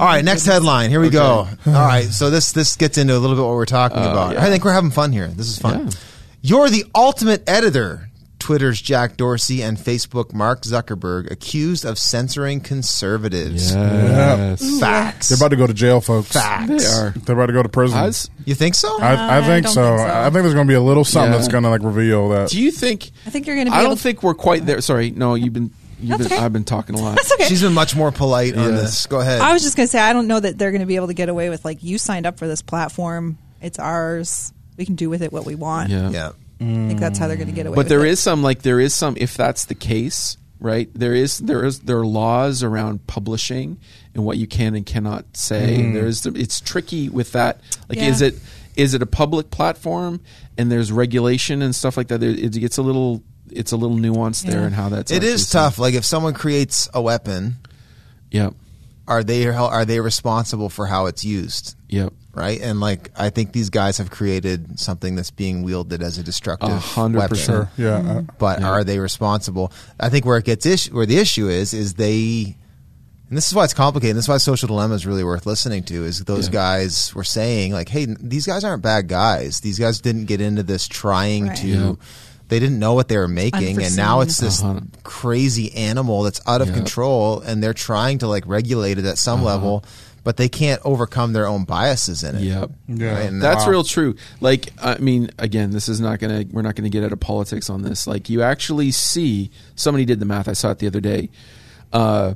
All 0.00 0.06
right, 0.06 0.24
next 0.24 0.46
headline. 0.46 0.88
Here 0.90 1.00
we 1.00 1.10
go. 1.10 1.46
All 1.66 1.72
right, 1.72 2.04
so 2.06 2.30
this 2.30 2.52
this 2.52 2.76
gets 2.76 2.96
into 2.98 3.14
a 3.16 3.18
little 3.20 3.36
bit 3.36 3.42
what 3.42 3.54
we're 3.54 3.66
talking 3.66 3.98
uh, 3.98 4.10
about. 4.10 4.32
yeah. 4.34 4.44
I 4.44 4.48
think 4.48 4.64
we're 4.64 4.72
having 4.72 4.90
fun 4.90 5.12
here. 5.12 5.28
This 5.28 5.48
is 5.48 5.58
fun. 5.58 5.86
Yeah. 5.86 5.90
You're 6.40 6.70
the 6.70 6.84
ultimate 6.94 7.42
editor. 7.48 8.07
Twitter's 8.48 8.80
Jack 8.80 9.18
Dorsey 9.18 9.62
and 9.62 9.76
Facebook 9.76 10.32
Mark 10.32 10.62
Zuckerberg 10.62 11.30
accused 11.30 11.84
of 11.84 11.98
censoring 11.98 12.60
conservatives. 12.60 13.74
yes, 13.74 14.80
Facts. 14.80 15.28
They're 15.28 15.36
about 15.36 15.50
to 15.50 15.56
go 15.56 15.66
to 15.66 15.74
jail, 15.74 16.00
folks. 16.00 16.32
Facts. 16.32 16.68
they 16.68 16.86
are. 16.98 17.10
They're 17.10 17.34
about 17.36 17.48
to 17.48 17.52
go 17.52 17.62
to 17.62 17.68
prison. 17.68 17.98
I 17.98 18.04
I, 18.04 18.06
was- 18.06 18.30
You 18.46 18.54
think 18.54 18.74
so? 18.74 18.88
I, 19.02 19.38
I 19.40 19.42
think, 19.46 19.66
don't 19.66 19.74
so. 19.74 19.96
think 19.98 20.08
so. 20.08 20.14
I 20.18 20.22
think 20.30 20.32
there's 20.44 20.54
going 20.54 20.66
to 20.66 20.70
be 20.70 20.76
a 20.76 20.80
little 20.80 21.04
something 21.04 21.30
Yeah. 21.30 21.36
that's 21.36 21.52
going 21.52 21.64
to 21.64 21.68
like 21.68 21.82
reveal 21.82 22.30
that. 22.30 22.48
do 22.48 22.58
you 22.58 22.70
think? 22.70 23.10
I 23.26 23.30
think 23.30 23.46
you're 23.46 23.56
going 23.56 23.66
to 23.66 23.72
be 23.72 23.76
I 23.76 23.82
don't 23.82 23.96
to. 23.96 24.02
think 24.02 24.22
we're 24.22 24.32
quite 24.32 24.64
there. 24.64 24.80
Sorry, 24.80 25.10
no, 25.10 25.34
you've 25.34 25.52
been. 25.52 25.70
You've 26.00 26.16
been 26.16 26.26
okay. 26.28 26.38
I've 26.38 26.52
been 26.54 26.64
talking 26.64 26.94
a 26.94 27.02
lot. 27.02 27.16
That's 27.16 27.32
okay. 27.32 27.44
She's 27.48 27.60
been 27.60 27.74
much 27.74 27.94
more 27.94 28.10
polite 28.12 28.56
on 28.56 28.74
this. 28.76 29.04
Go 29.04 29.20
ahead. 29.20 29.42
I 29.42 29.52
was 29.52 29.62
just 29.62 29.76
going 29.76 29.88
to 29.88 29.90
say, 29.90 29.98
I 30.00 30.14
don't 30.14 30.26
know 30.26 30.40
that 30.40 30.56
they're 30.56 30.70
going 30.70 30.80
to 30.80 30.86
be 30.86 30.96
able 30.96 31.08
to 31.08 31.14
get 31.14 31.28
away 31.28 31.50
with, 31.50 31.66
like, 31.66 31.82
you 31.82 31.98
signed 31.98 32.24
up 32.24 32.38
for 32.38 32.46
this 32.48 32.62
platform. 32.62 33.36
It's 33.60 33.78
ours. 33.78 34.54
We 34.78 34.86
can 34.86 34.94
do 34.94 35.10
with 35.10 35.20
it 35.22 35.32
what 35.34 35.44
we 35.44 35.54
want. 35.56 35.90
Yeah. 35.90 36.08
yeah. 36.10 36.30
I 36.60 36.64
think 36.64 37.00
that's 37.00 37.18
how 37.18 37.28
they're 37.28 37.36
going 37.36 37.48
to 37.48 37.54
get 37.54 37.66
away 37.66 37.74
but 37.76 37.80
with 37.82 37.88
there 37.88 38.04
it. 38.04 38.10
is 38.10 38.20
some 38.20 38.42
like 38.42 38.62
there 38.62 38.80
is 38.80 38.94
some 38.94 39.16
if 39.16 39.36
that's 39.36 39.66
the 39.66 39.74
case 39.74 40.36
right 40.60 40.90
there 40.94 41.14
is 41.14 41.38
there 41.38 41.64
is 41.64 41.80
there 41.80 41.98
are 41.98 42.06
laws 42.06 42.64
around 42.64 43.06
publishing 43.06 43.78
and 44.14 44.24
what 44.24 44.38
you 44.38 44.46
can 44.48 44.74
and 44.74 44.84
cannot 44.84 45.24
say 45.36 45.80
hmm. 45.82 45.92
there 45.94 46.06
is 46.06 46.26
it's 46.26 46.60
tricky 46.60 47.08
with 47.08 47.32
that 47.32 47.60
like 47.88 47.98
Yeah. 47.98 48.08
is 48.08 48.22
it 48.22 48.34
is 48.74 48.94
it 48.94 49.02
a 49.02 49.06
public 49.06 49.50
platform 49.50 50.20
and 50.56 50.70
there's 50.70 50.90
regulation 50.90 51.62
and 51.62 51.74
stuff 51.74 51.96
like 51.96 52.08
that 52.08 52.18
there, 52.20 52.30
it 52.30 52.52
gets 52.52 52.76
a 52.78 52.82
little 52.82 53.22
it's 53.50 53.72
a 53.72 53.76
little 53.76 53.96
nuanced 53.96 54.42
there 54.42 54.64
and 54.64 54.74
how 54.74 54.88
that's 54.88 55.10
it 55.10 55.22
is 55.22 55.30
actually 55.30 55.34
is 55.34 55.50
tough. 55.50 55.78
Like 55.78 55.94
if 55.94 56.04
someone 56.04 56.34
creates 56.34 56.88
a 56.92 57.00
weapon, 57.00 57.56
yep 58.30 58.54
are 59.06 59.24
they 59.24 59.46
are 59.46 59.84
they 59.84 60.00
responsible 60.00 60.68
for 60.68 60.86
how 60.86 61.06
it's 61.06 61.24
used? 61.24 61.76
yep 61.88 62.12
Right, 62.38 62.60
and 62.60 62.80
like 62.80 63.10
I 63.16 63.30
think 63.30 63.52
these 63.52 63.68
guys 63.70 63.98
have 63.98 64.10
created 64.10 64.78
something 64.78 65.16
that's 65.16 65.30
being 65.30 65.62
wielded 65.64 66.02
as 66.02 66.18
a 66.18 66.22
destructive 66.22 66.70
A 66.70 66.78
hundred 66.78 67.18
weapon. 67.18 67.36
percent. 67.36 67.68
yeah. 67.76 67.96
uh, 67.96 68.22
But 68.38 68.60
Yeah. 68.60 68.68
are 68.68 68.84
they 68.84 68.98
responsible? 68.98 69.72
I 69.98 70.08
think 70.08 70.24
where 70.24 70.38
it 70.38 70.44
gets 70.44 70.64
issue, 70.64 70.94
where 70.94 71.06
the 71.06 71.18
issue 71.18 71.48
is, 71.48 71.74
is 71.74 71.94
they, 71.94 72.56
and 73.28 73.36
this 73.36 73.48
is 73.48 73.54
why 73.54 73.64
it's 73.64 73.74
complicated. 73.74 74.10
And 74.12 74.18
this 74.18 74.24
is 74.26 74.28
why 74.28 74.38
Social 74.38 74.68
Dilemma 74.68 74.94
is 74.94 75.04
really 75.06 75.24
worth 75.24 75.46
listening 75.46 75.82
to. 75.84 76.04
Is 76.04 76.20
those 76.24 76.46
Yeah. 76.46 76.52
guys 76.52 77.14
were 77.14 77.24
saying 77.24 77.72
like, 77.72 77.88
hey, 77.88 78.06
these 78.20 78.46
guys 78.46 78.62
aren't 78.64 78.82
bad 78.82 79.08
guys. 79.08 79.60
These 79.60 79.78
guys 79.78 80.00
didn't 80.00 80.26
get 80.26 80.40
into 80.40 80.62
this 80.62 80.86
trying 80.86 81.48
Right. 81.48 81.56
to. 81.58 81.66
Yeah. 81.66 81.92
They 82.48 82.58
didn't 82.60 82.78
know 82.78 82.94
what 82.94 83.08
they 83.08 83.18
were 83.18 83.28
making, 83.28 83.82
and 83.82 83.94
now 83.94 84.20
it's 84.20 84.38
this 84.38 84.62
Uh-huh. 84.62 84.80
crazy 85.02 85.70
animal 85.74 86.22
that's 86.22 86.40
out 86.46 86.62
of 86.62 86.68
Yeah. 86.68 86.74
control, 86.76 87.40
and 87.40 87.62
they're 87.62 87.74
trying 87.74 88.18
to 88.20 88.26
like 88.28 88.44
regulate 88.46 88.96
it 88.98 89.04
at 89.04 89.18
some 89.18 89.40
Uh-huh. 89.40 89.46
level, 89.48 89.84
but 90.28 90.36
they 90.36 90.50
can't 90.50 90.82
overcome 90.84 91.32
their 91.32 91.46
own 91.46 91.64
biases 91.64 92.22
in 92.22 92.36
it. 92.36 92.42
Yep. 92.42 92.70
Yeah. 92.86 93.14
Right? 93.14 93.28
And 93.30 93.40
That's 93.40 93.64
Wow. 93.64 93.70
real 93.70 93.82
true. 93.82 94.14
Like, 94.42 94.74
I 94.78 94.98
mean, 94.98 95.30
again, 95.38 95.70
this 95.70 95.88
is 95.88 96.02
not 96.02 96.18
gonna. 96.18 96.44
We're 96.50 96.60
not 96.60 96.74
gonna 96.74 96.90
get 96.90 97.02
out 97.02 97.12
of 97.12 97.20
politics 97.20 97.70
on 97.70 97.80
this. 97.80 98.06
Like, 98.06 98.28
you 98.28 98.42
actually 98.42 98.90
see 98.90 99.50
somebody 99.74 100.04
did 100.04 100.20
the 100.20 100.26
math. 100.26 100.46
I 100.46 100.52
saw 100.52 100.70
it 100.70 100.80
the 100.80 100.86
other 100.86 101.00
day. 101.00 101.30
Uh, 101.94 102.34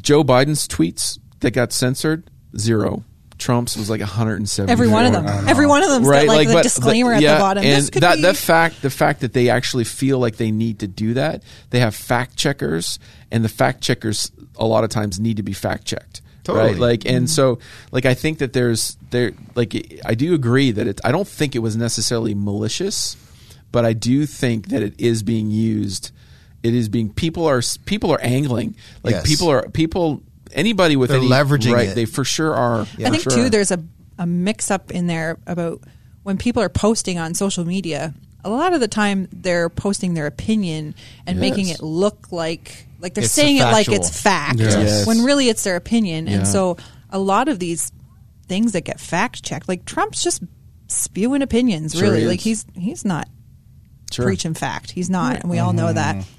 Joe 0.00 0.22
Biden's 0.22 0.68
tweets 0.68 1.18
that 1.40 1.50
got 1.50 1.72
censored 1.72 2.22
zero. 2.56 3.02
Trump's 3.36 3.76
was 3.76 3.90
like 3.90 3.98
170. 4.00 4.70
Every 4.70 4.86
one 4.86 5.04
of 5.04 5.12
them. 5.12 5.26
Every 5.48 5.66
one 5.66 5.82
of 5.82 5.90
them's 5.90 6.08
got 6.08 6.24
like, 6.28 6.46
the 6.46 6.62
disclaimer 6.62 7.14
at 7.14 7.20
the 7.20 7.26
bottom. 7.26 7.64
And 7.64 7.82
this 7.82 7.90
could 7.90 8.04
that 8.04 8.18
be 8.18 8.22
that 8.22 8.36
fact, 8.36 8.80
the 8.80 8.90
fact 8.90 9.22
that 9.22 9.32
they 9.32 9.50
actually 9.50 9.82
feel 9.82 10.20
like 10.20 10.36
they 10.36 10.52
need 10.52 10.78
to 10.78 10.86
do 10.86 11.14
that, 11.14 11.42
they 11.70 11.80
have 11.80 11.96
fact 11.96 12.36
checkers, 12.36 13.00
and 13.32 13.44
the 13.44 13.48
fact 13.48 13.80
checkers 13.80 14.30
a 14.56 14.64
lot 14.64 14.84
of 14.84 14.90
times 14.90 15.18
need 15.18 15.38
to 15.38 15.42
be 15.42 15.52
fact 15.52 15.84
checked. 15.84 16.22
Totally. 16.48 16.72
Right? 16.72 16.80
Like, 16.80 17.06
and 17.06 17.28
so, 17.28 17.58
like, 17.92 18.06
I 18.06 18.14
think 18.14 18.38
that 18.38 18.52
there's 18.52 18.96
there, 19.10 19.32
like, 19.54 20.00
I 20.04 20.14
do 20.14 20.34
agree 20.34 20.70
that 20.72 20.86
it. 20.86 21.00
I 21.04 21.12
don't 21.12 21.28
think 21.28 21.54
it 21.54 21.60
was 21.60 21.76
necessarily 21.76 22.34
malicious, 22.34 23.16
but 23.70 23.84
I 23.84 23.92
do 23.92 24.24
think 24.26 24.68
that 24.68 24.82
it 24.82 24.94
is 24.98 25.22
being 25.22 25.50
used. 25.50 26.10
It 26.62 26.74
is 26.74 26.88
being 26.88 27.12
people 27.12 27.46
are 27.46 27.62
people 27.84 28.10
are 28.12 28.20
angling 28.20 28.74
like 29.04 29.12
Yes. 29.12 29.28
people 29.28 29.48
are 29.48 29.68
people 29.68 30.22
anybody 30.52 30.96
with 30.96 31.10
They're 31.10 31.18
any 31.18 31.28
leveraging 31.28 31.72
right 31.72 31.90
it. 31.90 31.94
they 31.94 32.04
for 32.04 32.24
sure 32.24 32.54
are. 32.54 32.80
I 32.80 32.84
think 33.10 33.22
sure 33.22 33.32
too. 33.32 33.42
are. 33.42 33.48
There's 33.50 33.70
a 33.70 33.84
a 34.18 34.26
mix 34.26 34.70
up 34.70 34.90
in 34.90 35.06
there 35.06 35.38
about 35.46 35.80
when 36.24 36.36
people 36.36 36.60
are 36.62 36.68
posting 36.68 37.18
on 37.18 37.34
social 37.34 37.64
media. 37.64 38.12
A 38.48 38.56
lot 38.56 38.72
of 38.72 38.80
the 38.80 38.88
time, 38.88 39.28
they're 39.30 39.68
posting 39.68 40.14
their 40.14 40.26
opinion 40.26 40.94
and 41.26 41.38
making 41.38 41.68
it 41.68 41.82
look 41.82 42.32
like 42.32 42.86
like 43.00 43.14
they're 43.14 43.24
It's 43.24 43.32
saying 43.34 43.58
it 43.58 43.64
like 43.64 43.88
it's 43.88 44.20
fact, 44.22 44.58
Yes. 44.58 44.74
Yes. 44.74 45.06
when 45.06 45.22
really 45.24 45.48
it's 45.48 45.62
their 45.64 45.76
opinion. 45.76 46.26
Yeah. 46.26 46.38
And 46.38 46.48
so, 46.48 46.76
a 47.10 47.18
lot 47.18 47.48
of 47.48 47.58
these 47.58 47.92
things 48.48 48.72
that 48.72 48.80
get 48.82 48.98
fact 48.98 49.42
checked, 49.44 49.68
like 49.68 49.84
Trump's 49.84 50.22
just 50.22 50.42
spewing 50.88 51.42
opinions. 51.42 51.92
Sure 51.92 52.02
really, 52.04 52.22
he 52.22 52.26
like 52.26 52.40
he's 52.40 52.64
he's 52.74 53.04
not 53.04 53.28
Sure. 54.10 54.24
preaching 54.24 54.54
fact. 54.54 54.90
He's 54.92 55.10
not, 55.10 55.40
and 55.40 55.50
we 55.50 55.58
all 55.58 55.74
know 55.74 55.92
that. 55.92 56.16
Mm-hmm. 56.16 56.30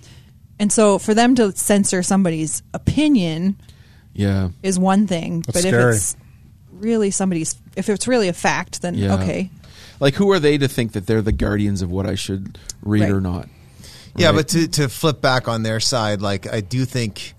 And 0.59 0.71
so, 0.73 0.97
for 0.97 1.13
them 1.13 1.35
to 1.35 1.51
censor 1.55 2.01
somebody's 2.03 2.63
opinion 2.73 3.57
Yeah. 4.13 4.49
is 4.63 4.77
one 4.79 5.05
thing, 5.07 5.41
That's 5.41 5.53
but 5.61 5.67
scary. 5.67 5.91
if 5.91 5.95
it's 5.97 6.17
really 6.71 7.11
somebody's, 7.11 7.55
if 7.77 7.87
it's 7.87 8.07
really 8.07 8.27
a 8.27 8.33
fact, 8.33 8.81
then 8.81 8.95
Yeah. 8.95 9.13
okay. 9.15 9.51
Like, 9.99 10.15
who 10.15 10.31
are 10.31 10.39
they 10.39 10.57
to 10.57 10.67
think 10.67 10.93
that 10.93 11.05
they're 11.07 11.21
the 11.21 11.31
guardians 11.31 11.81
of 11.81 11.91
what 11.91 12.05
I 12.05 12.15
should 12.15 12.57
read 12.81 13.01
Right. 13.03 13.11
or 13.11 13.21
not? 13.21 13.49
Yeah, 14.15 14.31
but 14.31 14.47
to 14.49 14.67
to 14.67 14.89
flip 14.89 15.21
back 15.21 15.47
on 15.47 15.63
their 15.63 15.79
side, 15.79 16.21
like 16.21 16.51
I 16.51 16.61
do 16.61 16.83
think 16.85 17.35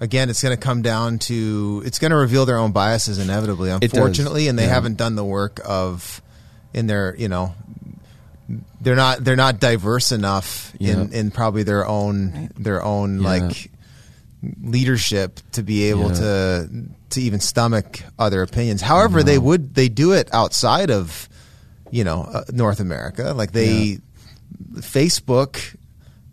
again 0.00 0.30
it's 0.30 0.42
going 0.42 0.54
to 0.56 0.60
come 0.62 0.80
down 0.82 1.18
to 1.20 1.82
it's 1.84 1.98
going 1.98 2.10
to 2.10 2.16
reveal 2.16 2.46
their 2.46 2.58
own 2.58 2.70
biases 2.72 3.18
inevitably 3.18 3.70
unfortunately 3.70 4.46
and 4.48 4.58
they 4.58 4.64
yeah. 4.66 4.74
haven't 4.74 4.96
done 4.98 5.14
the 5.16 5.24
work 5.24 5.60
of 5.64 6.20
in 6.74 6.86
their, 6.86 7.14
you 7.16 7.28
know, 7.28 7.54
they're 8.80 8.94
not 8.96 9.24
they're 9.24 9.36
not 9.36 9.58
diverse 9.58 10.12
enough 10.12 10.74
in 10.78 11.10
Yeah. 11.10 11.18
in 11.18 11.30
probably 11.30 11.64
their 11.64 11.86
own 11.86 12.50
their 12.58 12.82
own 12.84 13.20
Yeah. 13.20 13.28
like 13.28 13.70
leadership 14.62 15.40
to 15.52 15.62
be 15.62 15.84
able 15.90 16.08
Yeah. 16.10 16.14
to 16.20 16.70
to 17.10 17.20
even 17.22 17.40
stomach 17.40 18.00
other 18.18 18.42
opinions. 18.42 18.80
However, 18.82 19.22
they 19.22 19.38
would 19.38 19.74
they 19.74 19.88
do 19.88 20.12
it 20.12 20.28
outside 20.32 20.90
of 20.90 21.28
you 21.90 22.04
know 22.04 22.22
uh, 22.22 22.44
North 22.52 22.80
America. 22.80 23.32
Like 23.34 23.52
they 23.52 23.98
Facebook, 24.74 25.76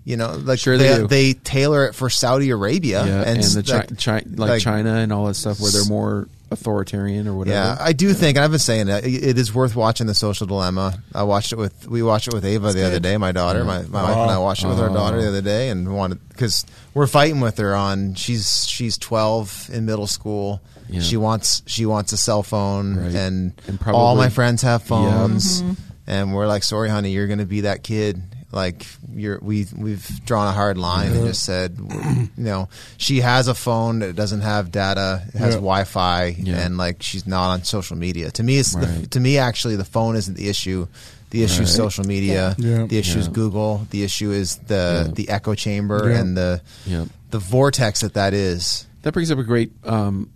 you 0.05 0.17
know, 0.17 0.33
like 0.33 0.59
Sure 0.59 0.77
they 0.77 0.97
they 0.99 1.05
they, 1.07 1.33
tailor 1.33 1.85
it 1.87 1.93
for 1.95 2.09
Saudi 2.09 2.49
Arabia 2.49 3.05
yeah, 3.05 3.23
and, 3.23 3.39
s- 3.39 3.53
the 3.53 3.63
chi- 3.63 3.77
like- 3.77 3.97
chi- 3.99 4.13
like, 4.35 4.49
like- 4.49 4.61
China 4.61 4.95
and 4.95 5.11
all 5.13 5.27
that 5.27 5.35
stuff 5.35 5.59
where 5.59 5.71
they're 5.71 5.85
more 5.85 6.27
authoritarian 6.51 7.27
or 7.27 7.33
whatever. 7.33 7.55
Yeah, 7.55 7.77
I 7.79 7.93
do 7.93 8.13
think, 8.13 8.37
and 8.37 8.43
I've 8.45 8.51
been 8.51 8.59
saying 8.59 8.87
it, 8.87 9.03
it 9.05 9.37
is 9.39 9.55
worth 9.55 9.75
watching 9.75 10.05
the 10.05 10.13
Social 10.13 10.45
Dilemma. 10.45 10.93
I 11.15 11.23
watched 11.23 11.51
it 11.51 11.55
with 11.57 11.87
we 11.87 12.03
watched 12.03 12.27
it 12.27 12.33
with 12.33 12.45
Ava 12.45 12.73
the 12.73 12.85
other 12.85 12.99
day. 12.99 13.17
My 13.17 13.31
daughter, 13.31 13.63
my, 13.63 13.81
my 13.83 14.03
wife 14.03 14.17
and 14.17 14.31
I 14.31 14.37
watched 14.37 14.63
it 14.63 14.67
with 14.67 14.79
our 14.79 14.89
Oh. 14.89 14.93
daughter 14.93 15.19
the 15.21 15.27
other 15.29 15.41
day, 15.41 15.69
and 15.69 15.91
wanted 15.95 16.19
because 16.29 16.65
we're 16.93 17.07
fighting 17.07 17.39
with 17.39 17.57
her 17.57 17.73
on 17.75 18.13
she's 18.13 18.67
she's 18.67 18.97
twelve 18.97 19.69
in 19.73 19.85
middle 19.85 20.05
school. 20.07 20.61
Yeah. 20.93 21.01
She 21.01 21.17
wants 21.17 21.61
she 21.65 21.85
wants 21.85 22.13
a 22.13 22.17
cell 22.17 22.43
phone, 22.43 22.95
Right. 22.95 23.15
and, 23.15 23.53
And 23.67 23.79
all 23.87 24.15
my 24.15 24.29
friends 24.29 24.61
have 24.61 24.83
phones, 24.83 25.61
Mm-hmm. 25.61 25.73
and 26.07 26.33
we're 26.33 26.47
like, 26.47 26.63
sorry, 26.63 26.89
honey, 26.89 27.11
you're 27.11 27.27
going 27.27 27.39
to 27.39 27.45
be 27.45 27.61
that 27.61 27.83
kid. 27.83 28.21
Like 28.51 28.85
you're, 29.11 29.39
we 29.41 29.65
we've 29.75 30.07
drawn 30.25 30.47
a 30.47 30.51
hard 30.51 30.77
line 30.77 31.11
and 31.11 31.25
just 31.25 31.43
said, 31.43 31.75
you 31.79 32.29
know, 32.37 32.69
she 32.97 33.21
has 33.21 33.47
a 33.47 33.55
phone 33.55 33.99
that 33.99 34.15
doesn't 34.15 34.41
have 34.41 34.71
data, 34.71 35.23
it 35.33 35.37
has 35.39 35.55
Yeah. 35.55 35.61
Wi-Fi, 35.61 36.25
Yeah. 36.37 36.59
and 36.63 36.77
like 36.77 37.01
she's 37.01 37.25
not 37.25 37.49
on 37.49 37.63
social 37.63 37.97
media. 37.97 38.29
To 38.29 38.43
me, 38.43 38.59
it's 38.59 38.75
the, 38.75 39.07
to 39.09 39.19
me 39.19 39.39
actually 39.39 39.75
the 39.75 39.83
phone 39.85 40.15
isn't 40.15 40.37
the 40.37 40.49
issue. 40.49 40.87
The 41.31 41.43
issue 41.43 41.63
is 41.63 41.73
social 41.73 42.03
media. 42.05 42.53
Yeah. 42.59 42.85
The 42.85 42.99
issue 42.99 43.17
is 43.17 43.27
Google. 43.27 43.87
The 43.89 44.03
issue 44.03 44.29
is 44.31 44.57
the 44.67 45.05
Yeah. 45.07 45.13
the 45.15 45.29
echo 45.29 45.55
chamber 45.55 46.11
Yeah. 46.11 46.19
and 46.19 46.37
the 46.37 46.61
Yeah. 46.85 47.05
the 47.31 47.39
vortex 47.39 48.01
that 48.01 48.13
that 48.13 48.35
is. 48.35 48.85
That 49.01 49.13
brings 49.13 49.31
up 49.31 49.39
a 49.39 49.43
great 49.43 49.71
um, 49.83 50.29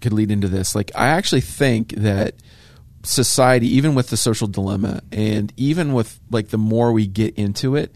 could 0.00 0.12
lead 0.12 0.30
into 0.30 0.48
this. 0.48 0.74
Like 0.74 0.90
I 0.94 1.08
actually 1.08 1.40
think 1.40 1.92
that 1.92 2.34
society, 3.02 3.66
even 3.76 3.94
with 3.94 4.10
the 4.10 4.16
social 4.16 4.46
dilemma, 4.46 5.02
and 5.10 5.52
even 5.56 5.92
with 5.92 6.20
like 6.30 6.48
the 6.48 6.58
more 6.58 6.92
we 6.92 7.06
get 7.06 7.34
into 7.36 7.76
it, 7.76 7.94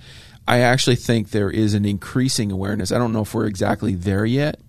I 0.49 0.61
actually 0.61 0.97
think 0.97 1.30
there 1.30 1.51
is 1.51 1.74
an 1.74 1.84
increasing 1.84 2.53
awareness. 2.53 2.93
I 2.93 2.99
don't 2.99 3.12
know 3.12 3.22
if 3.22 3.34
we're 3.34 3.47
exactly 3.47 3.95
there 3.95 4.24
yet, 4.24 4.61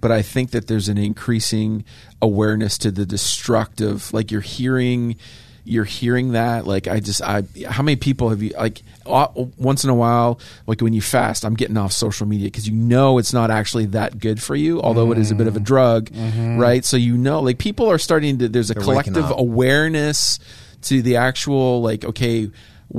but 0.00 0.10
I 0.10 0.22
think 0.22 0.52
that 0.52 0.66
there's 0.68 0.88
an 0.88 0.98
increasing 0.98 1.84
awareness 2.22 2.78
to 2.78 2.90
the 2.90 3.04
destructive. 3.04 4.12
Like 4.12 4.30
you're 4.30 4.40
hearing, 4.40 5.16
you're 5.68 5.84
hearing 5.84 6.32
that. 6.32 6.66
Like 6.66 6.88
I 6.88 7.00
just, 7.00 7.22
I, 7.22 7.44
how 7.68 7.82
many 7.82 7.96
people 7.96 8.30
have 8.30 8.42
you 8.42 8.50
like? 8.50 8.82
Once 9.06 9.84
in 9.84 9.90
a 9.90 9.94
while, 9.94 10.40
like 10.66 10.80
when 10.80 10.92
you 10.92 11.00
fast, 11.00 11.44
I'm 11.44 11.54
getting 11.54 11.76
off 11.76 11.92
social 11.92 12.26
media 12.26 12.46
because 12.46 12.68
you 12.68 12.74
know 12.74 13.18
it's 13.18 13.32
not 13.32 13.50
actually 13.50 13.86
that 13.86 14.18
good 14.18 14.42
for 14.42 14.54
you, 14.54 14.82
although 14.82 15.12
it 15.12 15.18
is 15.18 15.30
a 15.30 15.34
bit 15.34 15.46
of 15.46 15.54
a 15.54 15.58
mm-hmm. 15.58 15.64
drug, 15.64 16.10
mm-hmm. 16.10 16.58
right? 16.58 16.84
So 16.84 16.96
you 16.96 17.16
know, 17.16 17.40
like 17.40 17.58
people 17.58 17.90
are 17.90 17.98
starting 17.98 18.38
to. 18.38 18.48
There's 18.48 18.70
a 18.70 18.74
They're 18.74 18.82
collective 18.82 19.30
awareness 19.30 20.38
to 20.82 21.02
the 21.02 21.16
actual 21.16 21.82
like 21.82 22.04
okay 22.04 22.50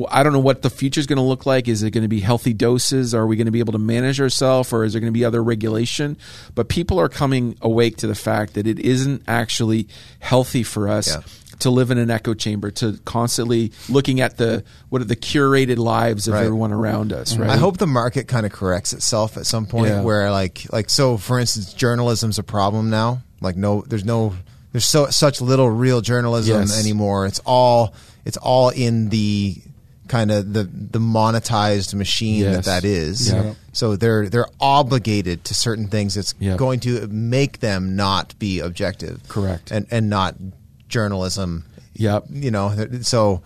I 0.10 0.22
don't 0.22 0.34
know 0.34 0.40
what 0.40 0.62
the 0.62 0.70
future 0.70 1.00
is 1.00 1.08
going 1.08 1.18
to 1.18 1.24
look 1.24 1.48
like. 1.48 1.68
Is 1.68 1.82
it 1.82 1.92
going 1.92 2.04
to 2.04 2.08
be 2.08 2.20
healthy 2.20 2.54
doses? 2.54 3.16
Are 3.16 3.26
we 3.26 3.36
going 3.36 3.48
to 3.48 3.52
be 3.52 3.60
able 3.60 3.74
to 3.74 3.80
manage 3.80 4.22
ourselves, 4.22 4.72
or 4.72 4.84
is 4.84 4.94
there 4.94 5.00
going 5.00 5.12
to 5.12 5.18
be 5.18 5.26
other 5.26 5.44
regulation? 5.44 6.16
But 6.54 6.70
people 6.70 7.00
are 7.00 7.10
coming 7.10 7.58
awake 7.62 7.98
to 7.98 8.08
the 8.08 8.14
fact 8.14 8.54
that 8.54 8.68
it 8.68 8.78
isn't 8.80 9.24
actually 9.28 9.88
healthy 10.20 10.62
for 10.62 10.88
us 10.88 11.08
Yeah. 11.08 11.22
To 11.60 11.70
live 11.70 11.92
in 11.92 11.98
an 11.98 12.10
echo 12.10 12.34
chamber, 12.34 12.72
to 12.72 12.98
constantly 13.06 13.72
looking 13.90 14.22
at 14.22 14.38
the 14.38 14.64
what 14.90 15.02
are 15.02 15.06
the 15.06 15.16
curated 15.16 15.78
lives 15.78 16.28
of 16.28 16.34
Right. 16.34 16.46
everyone 16.46 16.72
around 16.72 17.14
us. 17.14 17.38
Right? 17.38 17.50
I 17.50 17.58
hope 17.58 17.78
the 17.78 17.88
market 17.88 18.28
kind 18.28 18.46
of 18.46 18.52
corrects 18.52 18.94
itself 18.94 19.38
at 19.38 19.46
some 19.46 19.66
point 19.66 19.90
Yeah. 19.92 20.02
where 20.02 20.32
like 20.32 20.66
like 20.72 20.90
so 20.90 21.18
for 21.18 21.40
instance 21.40 21.74
journalism's 21.74 22.40
a 22.40 22.44
problem 22.44 22.90
now. 22.90 23.22
Like 23.42 23.56
no 23.58 23.84
there's 23.88 24.06
no 24.06 24.34
there's 24.72 24.86
so 24.86 25.08
such 25.08 25.42
little 25.42 25.70
real 25.70 26.02
journalism 26.02 26.62
Yes. 26.62 26.80
anymore. 26.80 27.26
It's 27.26 27.40
all 27.46 27.94
it's 28.26 28.38
all 28.38 28.70
in 28.70 29.10
the 29.10 29.58
kind 30.08 30.32
of 30.32 30.54
the 30.54 30.64
the 30.64 31.00
monetized 31.00 31.94
machine 31.94 32.42
Yes. 32.44 32.56
that 32.56 32.66
that 32.66 32.84
is. 32.86 33.32
Yeah. 33.32 33.54
So 33.74 33.96
they're 33.96 34.28
they're 34.28 34.48
obligated 34.60 35.44
to 35.46 35.54
certain 35.54 35.88
things 35.88 36.16
that's 36.16 36.34
Yeah. 36.40 36.56
going 36.58 36.80
to 36.82 37.08
make 37.08 37.60
them 37.60 37.96
not 37.96 38.34
be 38.40 38.60
objective. 38.60 39.22
Correct. 39.28 39.72
And 39.72 39.86
and 39.92 40.10
not 40.10 40.36
journalism 40.90 41.64
Yep. 41.94 42.26
you 42.32 42.52
know 42.52 42.74
so 43.02 43.42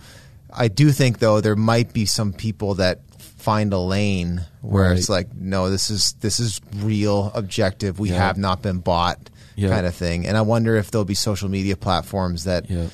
i 0.51 0.67
do 0.67 0.91
think 0.91 1.19
though 1.19 1.41
there 1.41 1.55
might 1.55 1.93
be 1.93 2.05
some 2.05 2.33
people 2.33 2.75
that 2.75 2.99
find 3.19 3.73
a 3.73 3.77
lane 3.79 4.45
where 4.61 4.89
Right. 4.89 4.97
it's 4.97 5.09
like 5.09 5.33
no 5.35 5.69
this 5.69 5.89
is 5.89 6.13
this 6.21 6.39
is 6.39 6.59
real 6.77 7.31
objective 7.35 7.99
we 7.99 8.09
Yeah. 8.11 8.19
have 8.19 8.37
not 8.37 8.61
been 8.61 8.79
bought 8.79 9.29
Yeah. 9.55 9.69
kind 9.69 9.85
of 9.85 9.93
thing 9.95 10.25
and 10.25 10.37
i 10.37 10.41
wonder 10.41 10.75
if 10.75 10.91
there'll 10.91 11.05
be 11.05 11.13
social 11.15 11.49
media 11.49 11.75
platforms 11.75 12.45
that 12.45 12.69
Yeah. 12.69 12.87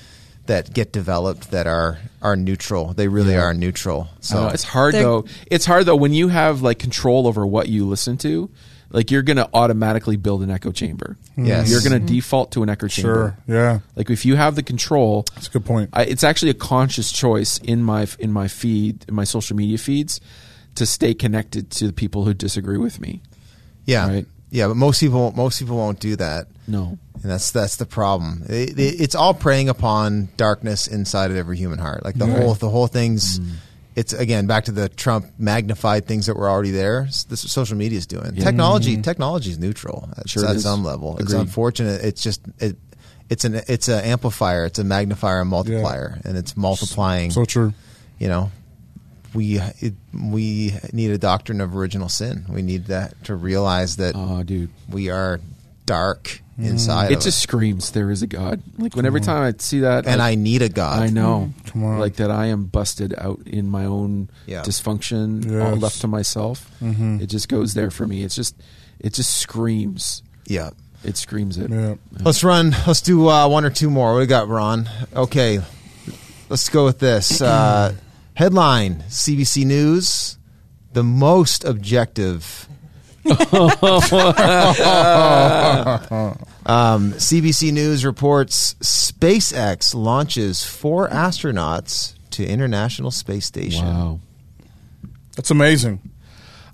that 0.48 0.74
get 0.74 0.92
developed 0.92 1.52
that 1.52 1.68
are 1.68 2.00
are 2.22 2.36
neutral 2.36 2.94
they 2.94 3.08
really 3.08 3.34
Yeah. 3.34 3.44
are 3.44 3.54
neutral 3.54 4.08
so 4.22 4.38
don't 4.44 4.54
it's 4.54 4.64
hard 4.64 4.94
They're- 4.96 5.04
though. 5.04 5.26
It's 5.52 5.66
hard 5.66 5.86
though 5.86 5.96
when 5.96 6.14
you 6.14 6.30
have 6.30 6.62
like 6.64 6.80
control 6.80 7.28
over 7.28 7.46
what 7.46 7.70
you 7.70 7.86
listen 7.86 8.18
to. 8.20 8.50
Like 8.92 9.12
you're 9.12 9.22
going 9.22 9.38
to 9.38 9.48
automatically 9.54 10.18
build 10.18 10.42
an 10.42 10.50
echo 10.50 10.72
chamber. 10.72 11.16
Yes. 11.38 11.70
You're 11.70 11.82
going 11.82 12.00
to 12.02 12.14
default 12.14 12.52
to 12.54 12.64
an 12.64 12.70
echo 12.70 12.88
chamber. 12.88 13.38
Sure. 13.48 13.56
Yeah. 13.56 13.80
Like 13.96 14.10
if 14.10 14.26
you 14.26 14.36
have 14.36 14.56
the 14.56 14.64
control, 14.64 15.26
That's 15.36 15.48
a 15.48 15.52
good 15.52 15.66
point. 15.66 15.92
I, 15.94 16.06
it's 16.06 16.24
actually 16.24 16.50
a 16.52 16.56
conscious 16.56 17.12
choice 17.12 17.58
in 17.60 17.84
my 17.84 18.08
in 18.18 18.32
my 18.32 18.48
feed, 18.48 19.06
in 19.08 19.14
my 19.14 19.26
social 19.26 19.56
media 19.56 19.78
feeds, 19.78 20.20
to 20.76 20.86
stay 20.86 21.14
connected 21.14 21.70
to 21.72 21.88
the 21.88 21.94
people 21.94 22.26
who 22.26 22.34
disagree 22.34 22.78
with 22.78 23.00
me. 23.00 23.22
yeah 23.86 24.08
Right. 24.08 24.26
yeah 24.50 24.68
but 24.68 24.76
most 24.76 25.00
people 25.00 25.34
most 25.36 25.60
people 25.60 25.78
won't 25.78 26.00
do 26.00 26.16
that 26.16 26.48
No. 26.68 26.98
And 27.22 27.30
that's 27.32 27.52
that's 27.52 27.76
the 27.76 27.86
problem. 27.86 28.44
It, 28.48 28.80
it, 28.80 29.02
it's 29.02 29.14
all 29.14 29.34
preying 29.34 29.68
upon 29.70 30.30
darkness 30.38 30.88
inside 30.88 31.32
of 31.32 31.38
every 31.38 31.58
human 31.58 31.78
heart. 31.78 32.06
Like 32.06 32.16
the 32.16 32.26
whole 32.26 32.54
the 32.56 32.70
whole 32.70 32.88
thing's. 32.88 33.40
Mm. 33.40 33.52
It's 34.00 34.14
again 34.14 34.48
back 34.48 34.64
to 34.66 34.72
the 34.72 34.88
Trump 34.88 35.26
magnified 35.38 36.06
things 36.08 36.28
that 36.28 36.38
were 36.38 36.50
already 36.50 36.72
there. 36.72 37.04
This 37.28 37.44
is 37.44 37.52
social 37.52 37.76
media 37.76 37.98
is 37.98 38.08
doing. 38.08 38.32
Yeah. 38.34 38.46
Technology 38.46 38.94
mm-hmm. 38.94 39.02
technology 39.02 39.50
is 39.52 39.60
neutral 39.60 40.08
at, 40.18 40.30
Sure 40.30 40.46
at 40.46 40.56
is. 40.56 40.64
some 40.64 40.86
level. 40.86 41.18
It's 41.18 41.34
unfortunate. 41.34 42.02
It's 42.06 42.24
just 42.24 42.40
it. 42.60 42.78
It's 43.30 43.44
an 43.44 43.56
it's 43.68 43.90
an 43.90 44.02
amplifier. 44.06 44.64
It's 44.66 44.80
a 44.80 44.86
magnifier 44.86 45.42
and 45.42 45.50
multiplier, 45.50 46.18
and 46.24 46.38
it's 46.38 46.56
multiplying. 46.56 47.32
So 47.32 47.44
true. 47.44 47.74
you 48.20 48.30
know, 48.30 48.52
we 49.34 49.60
it, 49.82 49.96
we 50.14 50.74
need 50.94 51.12
a 51.12 51.18
doctrine 51.18 51.60
of 51.60 51.76
original 51.76 52.08
sin. 52.08 52.46
We 52.48 52.62
need 52.62 52.86
that 52.86 53.22
to 53.26 53.36
realize 53.36 53.98
that 53.98 54.16
Oh, 54.16 54.44
dude. 54.44 54.70
we 54.90 55.10
are 55.10 55.42
dark 55.90 56.42
inside. 56.58 57.12
It 57.12 57.18
of 57.18 57.24
just 57.24 57.42
screams 57.42 57.92
there 57.92 58.12
is 58.12 58.22
a 58.22 58.28
God. 58.28 58.62
Like 58.78 58.96
when 58.96 59.06
every 59.06 59.22
time 59.22 59.42
I 59.44 59.54
see 59.60 59.80
that, 59.80 60.06
and 60.06 60.22
I 60.22 60.32
like, 60.32 60.40
need 60.40 60.62
a 60.62 60.70
God. 60.70 61.02
I 61.02 61.08
know, 61.08 61.52
Come 61.68 61.84
on. 61.86 62.00
like 62.00 62.16
that 62.18 62.30
I 62.32 62.48
am 62.48 62.66
busted 62.66 63.14
out 63.18 63.40
in 63.48 63.70
my 63.70 63.86
own 63.86 64.30
Yeah. 64.46 64.62
dysfunction, 64.64 65.46
all 65.62 65.74
Yes. 65.74 65.82
left 65.82 66.02
to 66.02 66.08
myself. 66.08 66.70
It 66.82 67.28
just 67.28 67.48
goes 67.50 67.74
there 67.74 67.90
for 67.92 68.06
me. 68.08 68.24
It's 68.24 68.36
just, 68.36 68.56
it 69.00 69.14
just 69.14 69.38
screams. 69.38 70.22
Yeah. 70.48 70.72
It 71.04 71.16
screams 71.16 71.58
it. 71.58 71.72
Yeah. 71.72 71.96
Let's 72.24 72.44
run. 72.44 72.76
Let's 72.86 73.02
do 73.02 73.30
uh, 73.30 73.48
one 73.48 73.64
or 73.64 73.70
two 73.70 73.90
more. 73.90 74.12
What 74.14 74.18
do 74.18 74.24
we 74.24 74.28
got, 74.28 74.50
Ron? 74.50 74.90
Okay, 75.16 75.62
let's 76.50 76.68
go 76.68 76.84
with 76.84 77.00
this 77.00 77.42
uh, 77.42 77.94
headline: 78.34 79.04
CBC 79.08 79.64
News, 79.66 80.38
the 80.92 81.04
most 81.04 81.64
objective. 81.64 82.68
um, 86.66 87.14
CBC 87.14 87.72
News 87.72 88.06
reports 88.06 88.76
SpaceX 88.76 89.96
launches 89.96 90.64
four 90.64 91.10
astronauts 91.10 92.14
to 92.32 92.46
International 92.46 93.12
Space 93.12 93.46
Station. 93.46 93.86
Wow. 93.86 94.20
That's 95.36 95.52
amazing. 95.52 96.02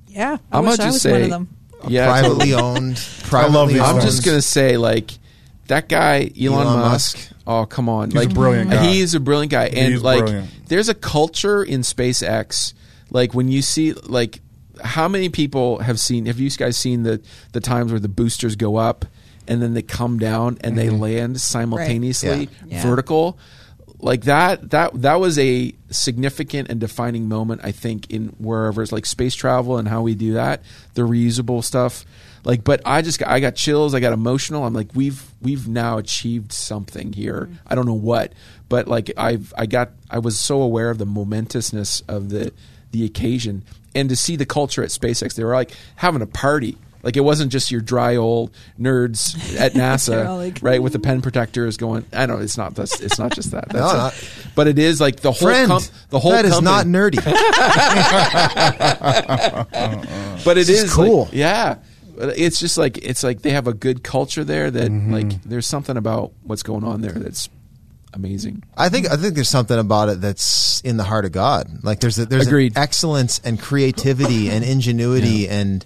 Yeah, 0.08 0.38
I 0.52 0.58
I'm 0.58 0.66
wish 0.66 0.78
gonna 0.78 0.84
I 0.84 0.88
just 0.88 0.96
was 0.96 1.02
say, 1.02 1.12
one 1.12 1.22
of 1.24 1.30
them. 1.30 1.48
yeah. 1.88 2.08
Privately 2.08 2.54
owned. 2.54 2.98
Privately 3.24 3.74
these 3.74 3.82
I'm 3.82 4.02
just 4.02 4.26
gonna 4.26 4.42
say, 4.42 4.78
like 4.78 5.12
that 5.68 5.90
guy, 5.90 6.32
Elon, 6.40 6.68
Elon 6.68 6.80
Musk. 6.80 7.18
Musk. 7.18 7.32
Oh 7.48 7.66
come 7.66 7.90
on, 7.90 8.10
He's 8.12 8.16
a 8.16 8.20
like 8.26 8.34
brilliant 8.34 8.72
guy. 8.72 8.86
He 8.88 9.02
is 9.02 9.14
a 9.14 9.20
brilliant 9.20 9.52
guy, 9.52 9.66
and 9.66 9.94
He's 9.94 10.02
like 10.02 10.20
brilliant. 10.22 10.50
there's 10.68 10.90
a 10.90 10.94
culture 10.96 11.64
in 11.64 11.82
SpaceX. 11.82 12.74
Like 13.12 13.34
when 13.34 13.50
you 13.50 13.62
see 13.62 13.94
like 13.94 14.40
how 14.84 15.08
many 15.08 15.30
people 15.30 15.80
have 15.80 16.00
seen? 16.00 16.26
Have 16.26 16.40
you 16.40 16.50
guys 16.52 16.78
seen 16.78 17.04
the 17.04 17.22
the 17.52 17.62
times 17.62 17.92
where 17.92 18.00
the 18.00 18.10
boosters 18.10 18.56
go 18.56 18.76
up 18.76 19.06
and 19.48 19.62
then 19.62 19.74
they 19.74 19.82
come 19.82 20.18
down 20.20 20.58
and 20.62 20.78
they 20.78 20.88
mm-hmm. 20.88 21.00
land 21.00 21.42
simultaneously 21.42 22.50
Yeah. 22.66 22.78
Yeah. 22.78 22.84
vertical? 22.84 23.38
Like 24.00 24.26
that 24.26 24.72
that 24.72 25.02
that 25.02 25.20
was 25.20 25.40
a 25.40 25.74
significant 25.90 26.70
and 26.70 26.80
defining 26.80 27.28
moment 27.28 27.62
I 27.64 27.72
think 27.72 28.12
in 28.12 28.28
wherever 28.38 28.84
it's 28.84 28.92
like 28.92 29.06
space 29.06 29.34
travel 29.34 29.78
and 29.78 29.88
how 29.88 30.02
we 30.02 30.16
do 30.16 30.34
that 30.34 30.62
the 30.94 31.04
reusable 31.04 31.64
stuff 31.64 32.06
like 32.44 32.64
but 32.64 32.82
I 32.86 33.02
just 33.02 33.20
got, 33.20 33.30
I 33.30 33.40
got 33.40 33.56
chills 33.56 33.96
I 33.96 34.02
got 34.02 34.12
emotional 34.12 34.66
I'm 34.66 34.74
like 34.74 34.90
we've 34.94 35.24
we've 35.42 35.68
now 35.68 35.98
achieved 35.98 36.52
something 36.52 37.14
here 37.14 37.44
mm-hmm. 37.44 37.56
I 37.66 37.76
don't 37.76 37.86
know 37.86 37.94
what 37.94 38.34
but 38.68 38.88
like 38.88 39.12
I've 39.16 39.54
I 39.58 39.66
got 39.66 39.92
I 40.10 40.20
was 40.20 40.38
so 40.38 40.62
aware 40.62 40.90
of 40.90 40.98
the 40.98 41.06
momentousness 41.06 42.04
of 42.08 42.30
the 42.30 42.52
the 42.96 43.06
occasion 43.06 43.64
and 43.94 44.08
to 44.10 44.16
see 44.16 44.36
the 44.38 44.46
culture 44.46 44.82
at 44.84 44.90
SpaceX 44.90 45.36
they 45.36 45.44
were 45.44 45.54
like 45.54 45.72
having 45.98 46.22
a 46.22 46.26
party. 46.28 46.78
Like 47.04 47.18
it 47.18 47.22
wasn't 47.22 47.52
just 47.52 47.70
your 47.70 47.82
dry 47.82 48.16
old 48.16 48.50
nerds 48.80 49.36
at 49.60 49.74
NASA 49.74 50.36
like, 50.38 50.60
right 50.64 50.82
with 50.82 50.94
the 50.94 51.00
pen 51.00 51.22
protectors 51.22 51.78
going 51.78 52.04
I 52.12 52.26
know 52.26 52.40
it's 52.40 52.58
not 52.58 52.74
this 52.74 53.00
it's 53.00 53.20
not 53.20 53.32
just 53.36 53.52
that. 53.52 53.68
No, 53.74 53.80
not- 53.82 54.30
but 54.56 54.68
it 54.68 54.80
is 54.80 55.00
like 55.02 55.18
the 55.20 55.32
whole 55.32 55.50
Friend, 55.50 55.68
com- 55.70 55.84
the 56.10 56.20
whole 56.20 56.32
that 56.32 56.46
is 56.46 56.54
company, 56.54 56.72
not 56.72 56.86
nerdy. 56.88 57.24
but 60.46 60.58
it 60.58 60.66
This 60.68 60.70
is 60.70 60.84
is 60.86 60.98
like- 60.98 61.08
cool. 61.10 61.30
yeah. 61.32 61.76
It's 62.18 62.62
just 62.62 62.78
like 62.78 62.98
it's 63.00 63.24
like 63.24 63.42
they 63.42 63.50
have 63.50 63.68
a 63.68 63.74
good 63.74 64.02
culture 64.02 64.46
there 64.46 64.72
that 64.72 64.90
mm-hmm. 64.90 65.12
like 65.12 65.44
there's 65.44 65.68
something 65.68 65.98
about 65.98 66.32
what's 66.44 66.64
going 66.64 66.86
on 66.86 67.02
there 67.02 67.12
that's 67.12 67.50
amazing 68.16 68.64
I 68.78 68.90
think 68.90 69.10
I 69.12 69.18
think 69.18 69.36
there's 69.36 69.50
something 69.50 69.78
about 69.78 70.10
it 70.10 70.22
that's 70.22 70.82
in 70.82 70.98
the 70.98 71.04
heart 71.04 71.26
of 71.26 71.32
God. 71.32 71.84
Like 71.84 72.00
there's 72.00 72.18
a, 72.18 72.26
there's 72.26 72.48
an 72.48 72.72
excellence 72.76 73.40
and 73.44 73.60
creativity 73.60 74.50
and 74.50 74.64
ingenuity 74.66 75.48
and 75.48 75.86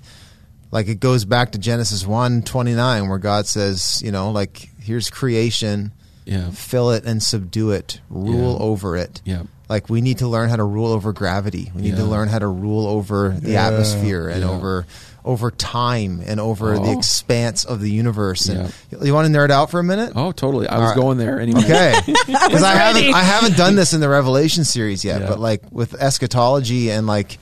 like 0.72 0.88
it 0.88 1.00
goes 1.00 1.26
back 1.26 1.52
to 1.54 1.58
Genesis 1.58 2.06
1, 2.06 2.44
29 2.44 3.10
where 3.10 3.18
God 3.18 3.48
says, 3.48 4.02
you 4.04 4.12
know, 4.12 4.32
like 4.32 4.70
here's 4.80 5.10
creation, 5.10 5.92
yeah 6.26 6.50
fill 6.52 6.92
it 6.92 7.04
and 7.06 7.22
subdue 7.24 7.72
it, 7.72 8.00
rule 8.10 8.54
Yeah. 8.60 8.66
over 8.66 8.96
it. 8.96 9.22
yeah 9.26 9.44
Like 9.68 9.90
we 9.90 10.02
need 10.02 10.20
to 10.20 10.28
learn 10.28 10.50
how 10.50 10.56
to 10.58 10.64
rule 10.64 10.92
over 10.92 11.12
gravity. 11.14 11.72
We 11.76 11.82
need 11.82 11.96
to 11.98 12.06
learn 12.06 12.28
how 12.28 12.40
to 12.40 12.48
rule 12.48 12.86
over 12.88 13.30
the 13.40 13.52
Yeah. 13.52 13.68
atmosphere 13.68 14.28
and 14.30 14.42
Yeah. 14.42 14.50
over 14.50 14.86
over 15.30 15.52
time 15.52 16.22
and 16.26 16.40
over 16.40 16.74
the 16.74 16.82
Oh. 16.82 16.98
expanse 16.98 17.64
of 17.64 17.80
the 17.82 17.92
universe. 17.92 18.50
And 18.50 18.74
you 19.02 19.14
want 19.14 19.32
to 19.32 19.38
nerd 19.38 19.52
out 19.52 19.70
for 19.70 19.80
a 19.80 19.84
minute? 19.84 20.14
oh 20.16 20.32
totally 20.32 20.68
I 20.68 20.78
was 20.78 20.82
All 20.82 20.88
right. 20.90 20.96
going 20.98 21.18
there 21.20 21.40
anyway 21.40 21.62
Okay, 21.64 21.94
because 22.08 22.64
I, 22.64 22.74
haven't. 22.76 23.14
I 23.14 23.22
haven't 23.22 23.56
done 23.56 23.76
this 23.76 23.94
in 23.94 24.02
the 24.02 24.10
Revelation 24.10 24.64
series 24.64 25.06
yet, 25.06 25.22
Yeah. 25.22 25.28
but 25.30 25.40
like 25.40 25.62
with 25.72 25.94
eschatology 25.94 26.90
and 26.90 27.06
like 27.06 27.38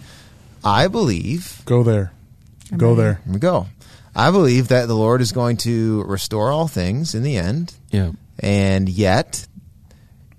I 0.63 0.87
believe 0.89 1.61
Go 1.65 1.83
there. 1.83 2.11
Go 2.75 2.95
there. 2.95 3.21
here 3.23 3.33
we 3.33 3.39
go. 3.39 3.67
I 4.15 4.31
believe 4.31 4.67
that 4.69 4.87
the 4.87 4.95
Lord 4.95 5.21
is 5.21 5.31
going 5.31 5.57
to 5.57 6.03
restore 6.03 6.51
all 6.51 6.67
things 6.67 7.15
in 7.15 7.23
the 7.23 7.37
end, 7.37 7.73
yeah 7.91 8.11
and 8.39 8.89
yet 8.89 9.47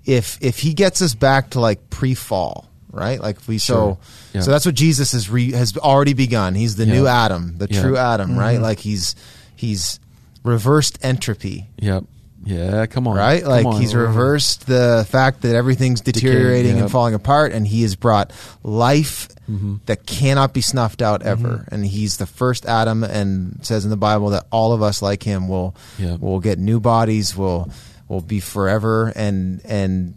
if 0.05 0.37
if 0.41 0.59
He 0.59 0.73
gets 0.73 1.01
us 1.01 1.15
back 1.15 1.49
to 1.51 1.59
like 1.59 1.89
pre-fall, 1.89 2.68
right? 2.91 3.19
Like 3.21 3.37
we 3.47 3.57
so 3.57 3.97
Yeah. 4.33 4.41
so 4.41 4.51
that's 4.51 4.65
what 4.65 4.75
Jesus 4.75 5.11
has 5.13 5.29
re, 5.29 5.51
has 5.51 5.75
already 5.77 6.13
begun. 6.13 6.55
He's 6.55 6.75
the 6.75 6.85
new 6.85 7.07
Adam, 7.07 7.57
the 7.57 7.67
Yeah. 7.69 7.81
true 7.81 7.97
Adam, 7.97 8.37
right? 8.37 8.59
Like 8.61 8.79
he's 8.79 9.15
he's 9.55 9.99
reversed 10.43 10.99
entropy. 11.01 11.67
Yep. 11.79 12.05
yeah 12.45 12.85
come 12.85 13.07
on 13.07 13.17
right? 13.17 13.43
Like 13.45 13.65
on. 13.65 13.79
he's 13.81 13.93
reversed 13.93 14.65
the 14.65 15.05
fact 15.09 15.41
that 15.41 15.53
everything's 15.55 15.99
deteriorating 16.01 16.77
yeah. 16.77 16.83
and 16.83 16.91
falling 16.91 17.13
apart, 17.13 17.51
and 17.51 17.67
he 17.67 17.81
has 17.83 17.95
brought 17.95 18.31
life 18.63 19.27
Mm-hmm. 19.49 19.77
that 19.87 20.05
cannot 20.05 20.53
be 20.53 20.61
snuffed 20.61 21.01
out 21.01 21.23
ever. 21.23 21.65
And 21.71 21.83
he's 21.83 22.17
the 22.17 22.27
first 22.27 22.67
Adam, 22.67 23.03
and 23.03 23.57
says 23.65 23.83
in 23.83 23.89
the 23.89 23.97
Bible 23.97 24.29
that 24.29 24.45
all 24.51 24.73
of 24.73 24.83
us 24.83 25.01
like 25.01 25.23
him 25.23 25.47
will 25.47 25.75
Yeah. 25.97 26.17
will 26.19 26.39
get 26.39 26.59
new 26.59 26.79
bodies, 26.79 27.35
will 27.35 27.67
will 28.07 28.21
be 28.21 28.41
forever, 28.41 29.11
and 29.15 29.59
and 29.65 30.13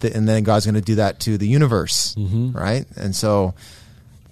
th- 0.00 0.14
and 0.14 0.28
then 0.28 0.42
God's 0.42 0.64
going 0.66 0.74
to 0.74 0.80
do 0.80 0.96
that 0.96 1.20
to 1.20 1.38
the 1.38 1.46
universe, 1.48 2.14
Mm-hmm. 2.16 2.52
right? 2.52 2.84
And 2.96 3.14
so, 3.14 3.54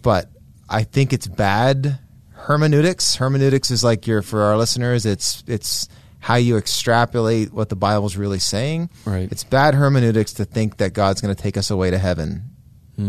but 0.02 0.28
I 0.68 0.82
think 0.84 1.12
it's 1.12 1.26
bad 1.26 1.98
hermeneutics. 2.32 3.16
Hermeneutics 3.16 3.70
is 3.70 3.84
like 3.84 4.06
your 4.06 4.22
for 4.22 4.42
our 4.42 4.56
listeners. 4.56 5.04
It's 5.06 5.42
it's 5.46 5.88
how 6.20 6.34
you 6.36 6.56
extrapolate 6.56 7.52
what 7.52 7.68
the 7.68 7.76
Bible's 7.76 8.16
really 8.16 8.38
saying. 8.40 8.90
Right. 9.04 9.30
It's 9.30 9.44
bad 9.44 9.74
hermeneutics 9.74 10.32
to 10.34 10.44
think 10.44 10.78
that 10.78 10.92
God's 10.92 11.20
going 11.20 11.34
to 11.34 11.40
take 11.40 11.56
us 11.56 11.70
away 11.70 11.90
to 11.90 11.98
heaven, 11.98 12.42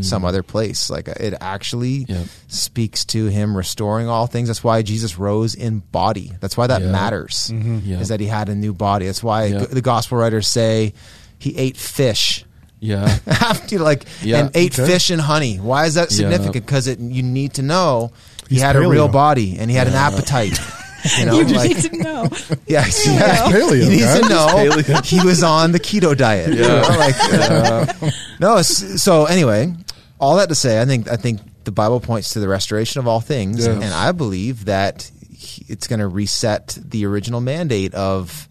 some 0.02 0.24
other 0.24 0.44
place. 0.44 0.90
Like 0.92 1.08
it 1.08 1.34
actually. 1.42 2.06
Yeah. 2.08 2.26
speaks 2.48 3.06
to 3.06 3.26
Him 3.26 3.58
restoring 3.58 4.08
all 4.08 4.28
things. 4.28 4.48
That's 4.50 4.64
why 4.64 4.82
Jesus 4.84 5.18
rose 5.18 5.56
in 5.56 5.80
body. 5.80 6.32
That's 6.40 6.56
why 6.56 6.68
that 6.68 6.82
Yeah. 6.84 6.92
matters. 6.92 7.52
Yeah. 7.52 8.00
Is 8.00 8.10
that 8.10 8.20
He 8.20 8.28
had 8.28 8.50
a 8.50 8.56
new 8.56 8.74
body. 8.74 9.08
That's 9.08 9.24
why 9.24 9.46
Yeah. 9.46 9.66
the 9.66 9.82
gospel 9.82 10.18
writers 10.20 10.48
say 10.48 10.94
He 11.40 11.58
ate 11.58 11.78
fish 11.78 12.46
yeah 12.80 13.18
after 13.28 13.80
like 13.80 14.06
Yeah. 14.22 14.40
and 14.40 14.52
ate 14.56 14.78
Okay. 14.80 14.90
fish 14.92 15.10
and 15.10 15.20
honey. 15.22 15.58
Why 15.58 15.86
is 15.86 15.96
that 15.96 16.12
significant? 16.12 16.54
Because 16.66 16.88
it 16.88 17.00
you 17.00 17.24
need 17.24 17.54
to 17.56 17.62
know 17.62 18.12
he 18.48 18.56
He's 18.56 18.64
had 18.64 18.76
a 18.76 18.88
real 18.88 19.08
body 19.08 19.58
and 19.60 19.70
he 19.70 19.76
had 19.78 19.88
an 19.88 19.96
appetite. 19.96 20.58
You 21.18 21.26
know, 21.28 21.36
you 21.40 21.46
just 21.46 21.56
like 21.56 21.70
need 21.78 21.92
to 21.92 21.98
know. 22.04 22.24
yeah, 22.68 22.84
yeah. 23.06 23.44
Paleo, 23.50 23.82
you 23.86 23.90
need 23.90 24.00
guys. 24.02 24.20
to 24.20 24.28
know 24.28 25.02
he 25.02 25.26
was 25.26 25.42
on 25.44 25.72
the 25.72 25.80
keto 25.80 26.14
diet. 26.16 26.54
you 26.54 26.60
know, 26.62 26.82
like, 26.90 27.16
uh, 27.18 27.94
no, 28.42 28.62
so 28.62 29.24
anyway, 29.24 29.74
all 30.20 30.36
that 30.36 30.50
to 30.50 30.56
say, 30.56 30.82
I 30.82 30.84
think 30.84 31.10
I 31.10 31.16
think 31.16 31.40
the 31.64 31.72
Bible 31.72 32.02
points 32.02 32.32
to 32.32 32.42
the 32.42 32.50
restoration 32.50 33.00
of 33.00 33.08
all 33.08 33.22
things, 33.22 33.66
Yes. 33.66 33.82
and 33.82 33.94
I 33.94 34.12
believe 34.12 34.66
that 34.66 35.10
he- 35.34 35.64
it's 35.70 35.88
going 35.88 36.00
to 36.02 36.08
reset 36.10 36.78
the 36.84 37.06
original 37.06 37.40
mandate 37.40 37.94
of 37.94 38.49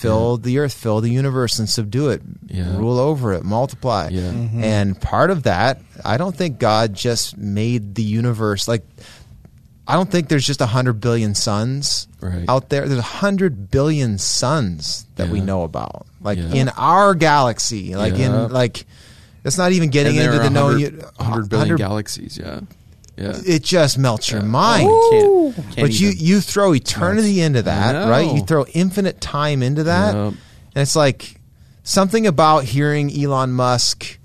fill 0.00 0.36
the 0.36 0.58
earth, 0.58 0.72
fill 0.74 1.00
the 1.00 1.10
universe, 1.10 1.58
and 1.58 1.68
subdue 1.68 2.08
it, 2.10 2.22
Yeah. 2.46 2.76
rule 2.76 2.98
over 2.98 3.32
it, 3.32 3.44
multiply. 3.44 4.08
Yeah. 4.10 4.30
Mhm. 4.30 4.62
And 4.62 5.00
part 5.00 5.30
of 5.30 5.42
that, 5.42 5.80
I 6.04 6.16
don't 6.16 6.36
think 6.36 6.58
God 6.58 6.94
just 6.94 7.36
made 7.36 7.94
the 7.94 8.02
universe 8.02 8.68
like. 8.68 8.84
I 9.90 9.94
don't 9.94 10.10
think 10.10 10.28
there's 10.28 10.44
just 10.46 10.60
a 10.60 10.66
hundred 10.66 11.00
billion 11.00 11.34
suns 11.34 12.08
Right. 12.20 12.44
out 12.46 12.68
there. 12.68 12.86
There's 12.86 12.98
a 13.00 13.02
hundred 13.24 13.70
billion 13.70 14.18
suns 14.18 15.06
that 15.16 15.30
we 15.30 15.40
know 15.40 15.62
about, 15.62 16.06
like 16.22 16.36
Yeah. 16.38 16.52
in 16.52 16.68
our 16.76 17.14
galaxy, 17.14 17.96
like 17.96 18.18
Yeah. 18.18 18.44
in 18.46 18.52
like. 18.52 18.86
That's 19.42 19.56
not 19.56 19.72
even 19.72 19.88
getting 19.88 20.16
into 20.16 20.38
the 20.38 20.50
known. 20.50 20.74
100, 20.74 21.04
100 21.18 21.48
billion 21.48 21.68
100 21.70 21.78
galaxies 21.78 22.36
yeah 22.38 22.60
yeah 23.18 23.36
It 23.44 23.62
just 23.64 23.98
melts 23.98 24.30
your 24.30 24.42
mind. 24.42 24.86
Oh, 24.90 25.52
can't- 25.54 25.66
can't 25.74 25.76
but 25.88 25.98
you 26.00 26.08
even. 26.10 26.24
you 26.26 26.40
throw 26.40 26.72
eternity 26.74 27.40
into 27.40 27.62
that, 27.62 28.08
right? 28.08 28.34
You 28.34 28.42
throw 28.42 28.64
infinite 28.72 29.20
time 29.20 29.62
into 29.62 29.84
that, 29.84 30.14
Yeah. 30.14 30.26
and 30.28 30.36
it's 30.76 30.94
like 30.96 31.40
something 31.82 32.26
about 32.26 32.64
hearing 32.64 33.10
Elon 33.10 33.52
Musk 33.52 34.18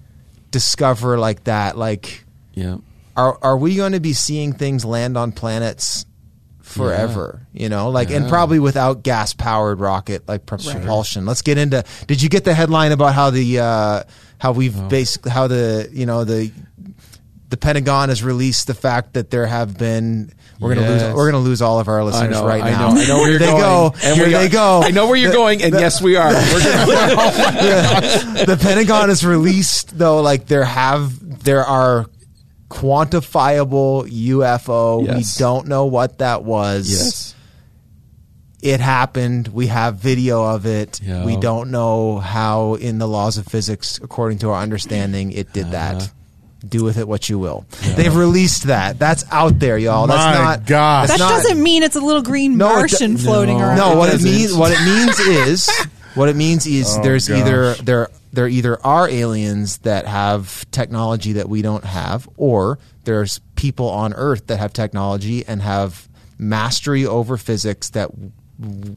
discover 0.51 1.17
like 1.17 1.43
that. 1.45 1.77
Like, 1.77 2.23
yeah 2.53 2.77
are 3.15 3.37
are 3.43 3.57
we 3.57 3.75
going 3.75 3.91
to 3.91 3.99
be 3.99 4.13
seeing 4.13 4.53
things 4.53 4.83
land 4.83 5.17
on 5.17 5.31
planets 5.31 6.05
forever? 6.61 7.45
You 7.53 7.69
know, 7.69 7.89
like 7.89 8.09
and 8.09 8.27
probably 8.27 8.59
without 8.59 9.03
gas 9.03 9.33
powered 9.33 9.79
rocket 9.79 10.27
like 10.27 10.45
pro- 10.45 10.57
propulsion. 10.57 11.25
Let's 11.25 11.41
get 11.43 11.57
into. 11.57 11.83
Did 12.07 12.21
you 12.23 12.29
get 12.29 12.43
the 12.43 12.53
headline 12.55 12.91
about 12.91 13.13
how 13.13 13.29
the 13.29 13.59
uh, 13.59 14.03
how 14.39 14.51
we've 14.51 14.77
Oh. 14.79 14.87
basically 14.87 15.31
how 15.31 15.47
the 15.47 15.89
you 15.91 16.05
know 16.05 16.23
the 16.23 16.51
the 17.53 17.57
Pentagon 17.57 18.09
has 18.09 18.23
released 18.23 18.65
the 18.65 18.73
fact 18.73 19.13
that 19.13 19.29
there 19.29 19.45
have 19.45 19.77
been. 19.77 20.33
We're 20.59 20.73
gonna 20.73 20.87
lose. 20.89 21.03
We're 21.13 21.29
gonna 21.31 21.43
lose 21.43 21.61
all 21.61 21.79
of 21.79 21.87
our 21.87 22.03
listeners 22.03 22.31
know, 22.31 22.47
right 22.47 22.63
I 22.63 22.71
now. 22.71 22.89
know, 22.93 22.99
I 23.01 23.05
know 23.05 23.17
where 23.17 23.29
you're 23.29 23.37
they 23.39 23.45
going. 23.45 23.61
go. 23.61 23.93
And 24.03 24.15
Here 24.15 24.29
they 24.29 24.45
are- 24.47 24.49
go. 24.49 24.81
I 24.83 24.89
know 24.89 25.05
where 25.05 25.15
you're 25.15 25.29
The- 25.29 25.37
going, 25.37 25.61
and 25.61 25.71
yes, 25.75 26.01
we 26.01 26.15
are. 26.15 26.29
We're 26.33 26.63
gonna, 26.63 28.45
the 28.47 28.57
Pentagon 28.59 29.09
has 29.09 29.23
released 29.23 29.95
though, 29.95 30.21
like 30.21 30.47
there 30.47 30.63
have 30.65 31.43
there 31.43 31.63
are 31.63 32.07
quantifiable 32.69 34.07
UFO. 34.09 35.05
Yes. 35.05 35.37
We 35.37 35.43
don't 35.43 35.67
know 35.67 35.85
what 35.85 36.17
that 36.19 36.43
was. 36.43 36.89
yes. 36.89 37.35
It 38.61 38.79
happened. 38.79 39.49
We 39.49 39.67
have 39.67 39.97
video 39.97 40.41
of 40.43 40.65
it. 40.65 41.01
We 41.25 41.35
don't 41.35 41.69
know 41.69 42.19
how, 42.19 42.75
in 42.75 42.97
the 42.97 43.07
laws 43.07 43.37
of 43.37 43.45
physics, 43.45 43.99
according 44.01 44.37
to 44.39 44.51
our 44.51 44.61
understanding, 44.61 45.33
it 45.33 45.51
did 45.51 45.65
Uh-huh. 45.65 45.71
that. 45.99 46.11
Do 46.67 46.83
with 46.83 46.97
it 46.97 47.07
what 47.07 47.27
you 47.27 47.37
will. 47.39 47.65
They've 47.95 48.15
released 48.15 48.63
that. 48.67 48.97
That's 48.97 49.25
out 49.31 49.59
there, 49.59 49.77
y'all. 49.77 50.07
That's 50.07 50.37
My 50.37 50.43
not. 50.43 50.65
God. 50.65 51.09
That 51.09 51.19
not- 51.19 51.29
doesn't 51.29 51.61
mean 51.61 51.83
it's 51.83 51.95
a 51.97 52.01
little 52.01 52.21
green 52.21 52.57
No, 52.57 52.67
it 52.67 52.69
do- 52.69 52.75
Martian 52.77 53.17
floating 53.17 53.57
no. 53.57 53.63
around. 53.65 53.77
No, 53.77 53.97
what 53.97 54.09
it 54.09 54.13
doesn't. 54.13 54.31
means 54.31 54.53
what 54.53 54.71
it 54.71 54.81
means 54.85 55.19
is 55.19 55.69
what 56.15 56.29
it 56.29 56.35
means 56.37 56.65
is 56.65 56.87
Oh, 56.97 57.03
there's 57.03 57.27
gosh. 57.27 57.39
either 57.39 57.73
there 57.75 58.09
there 58.31 58.47
either 58.47 58.79
are 58.85 59.09
aliens 59.09 59.79
that 59.79 60.07
have 60.07 60.65
technology 60.71 61.33
that 61.33 61.49
we 61.49 61.61
don't 61.61 61.83
have, 61.83 62.27
or 62.37 62.79
there's 63.03 63.39
people 63.55 63.89
on 63.89 64.13
Earth 64.13 64.47
that 64.47 64.57
have 64.59 64.71
technology 64.73 65.45
and 65.45 65.61
have 65.61 66.07
mastery 66.39 67.05
over 67.05 67.35
physics 67.37 67.89
that 67.89 68.09
w- 68.59 68.95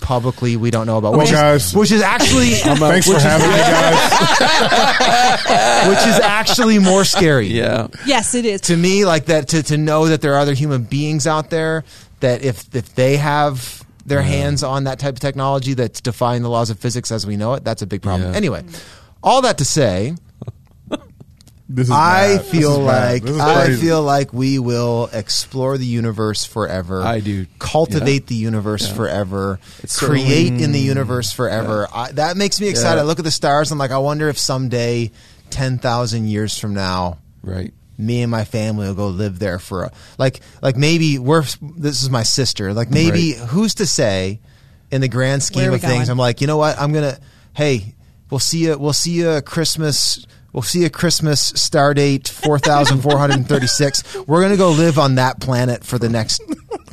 publicly 0.00 0.56
we 0.56 0.70
don't 0.70 0.86
know 0.86 0.98
about. 0.98 1.12
Well, 1.12 1.20
which, 1.20 1.30
guys- 1.30 1.66
is, 1.68 1.74
which 1.74 1.92
is 1.92 2.02
actually 2.02 2.54
uh, 2.64 2.76
Thanks 2.76 3.06
for 3.06 3.12
which 3.14 3.18
is, 3.18 3.22
having 3.24 3.48
me, 3.48 3.56
guys. 3.56 5.88
which 5.90 6.06
is 6.06 6.20
actually 6.20 6.78
more 6.78 7.04
scary. 7.04 7.48
Yeah. 7.48 7.88
Yes, 8.06 8.34
it 8.34 8.44
is. 8.44 8.60
to 8.62 8.76
me 8.76 9.04
like 9.04 9.26
that 9.26 9.48
to, 9.48 9.62
to 9.64 9.76
know 9.76 10.06
that 10.06 10.20
there 10.20 10.34
are 10.34 10.40
other 10.40 10.54
human 10.54 10.84
beings 10.84 11.26
out 11.26 11.50
there 11.50 11.84
that 12.20 12.42
if 12.42 12.74
if 12.74 12.94
they 12.94 13.16
have 13.16 13.84
their 14.06 14.22
hands 14.22 14.62
on 14.62 14.84
that 14.84 14.98
type 14.98 15.14
of 15.14 15.20
technology 15.20 15.74
that's 15.74 16.00
defying 16.00 16.42
the 16.42 16.48
laws 16.48 16.70
of 16.70 16.78
physics 16.78 17.10
as 17.12 17.26
we 17.26 17.36
know 17.36 17.52
it 17.54 17.62
that's 17.64 17.82
a 17.82 17.86
big 17.86 18.00
problem 18.00 18.30
Yeah. 18.30 18.36
anyway 18.38 18.64
all 19.22 19.42
that 19.42 19.58
to 19.58 19.64
say 19.66 20.14
This 21.70 21.88
is 21.88 21.90
i 21.92 22.36
bad. 22.36 22.40
This 22.40 22.50
feel 22.50 22.72
is 22.72 22.78
like 22.78 23.24
i 23.40 23.76
feel 23.76 24.02
like 24.02 24.32
we 24.32 24.58
will 24.58 25.10
explore 25.12 25.76
the 25.76 25.84
universe 25.84 26.44
forever 26.44 27.02
I 27.02 27.20
do. 27.20 27.46
cultivate 27.58 28.22
Yeah. 28.22 28.26
the 28.28 28.34
universe 28.36 28.88
Yeah. 28.88 28.94
forever 28.94 29.60
It's 29.82 29.98
create 29.98 30.44
certainly- 30.46 30.64
in 30.64 30.72
the 30.72 30.80
universe 30.80 31.30
forever 31.32 31.86
I, 31.92 32.12
that 32.12 32.36
makes 32.38 32.58
me 32.60 32.68
excited 32.68 32.96
Yeah. 32.96 33.02
i 33.02 33.04
look 33.04 33.18
at 33.18 33.24
the 33.26 33.30
stars 33.30 33.70
i'm 33.70 33.76
like 33.78 33.90
i 33.90 33.98
wonder 33.98 34.28
if 34.30 34.38
someday 34.38 35.10
10,000 35.50 36.26
years 36.28 36.58
from 36.58 36.72
now 36.74 37.18
Right. 37.42 37.72
me 37.98 38.22
and 38.22 38.30
my 38.30 38.44
family 38.44 38.86
will 38.86 38.94
go 38.94 39.08
live 39.08 39.38
there 39.38 39.58
for 39.58 39.84
a 39.84 39.92
like 40.18 40.40
like 40.62 40.76
maybe 40.78 41.18
we're 41.18 41.42
this 41.60 42.02
is 42.02 42.08
my 42.08 42.22
sister 42.22 42.72
like 42.72 42.90
maybe 42.90 43.32
who's 43.32 43.74
to 43.74 43.86
say 43.86 44.40
in 44.90 45.00
the 45.02 45.08
grand 45.08 45.42
scheme 45.42 45.68
are 45.68 45.70
we 45.70 45.76
of 45.76 45.82
things 45.82 46.08
i'm 46.08 46.16
like 46.18 46.40
you 46.40 46.46
know 46.46 46.56
what 46.56 46.78
i'm 46.80 46.92
gonna 46.94 47.18
hey 47.52 47.94
we'll 48.30 48.38
see 48.40 48.64
you 48.64 48.78
we'll 48.78 48.92
see 48.94 49.12
you 49.12 49.40
christmas 49.42 50.24
we'll 50.52 50.62
see 50.62 50.82
you 50.82 50.90
christmas 50.90 51.40
star 51.56 51.94
date 51.94 52.28
4436 52.28 54.26
we're 54.26 54.40
gonna 54.42 54.56
go 54.56 54.70
live 54.70 54.98
on 54.98 55.16
that 55.16 55.40
planet 55.40 55.84
for 55.84 55.98
the 55.98 56.08
next 56.08 56.40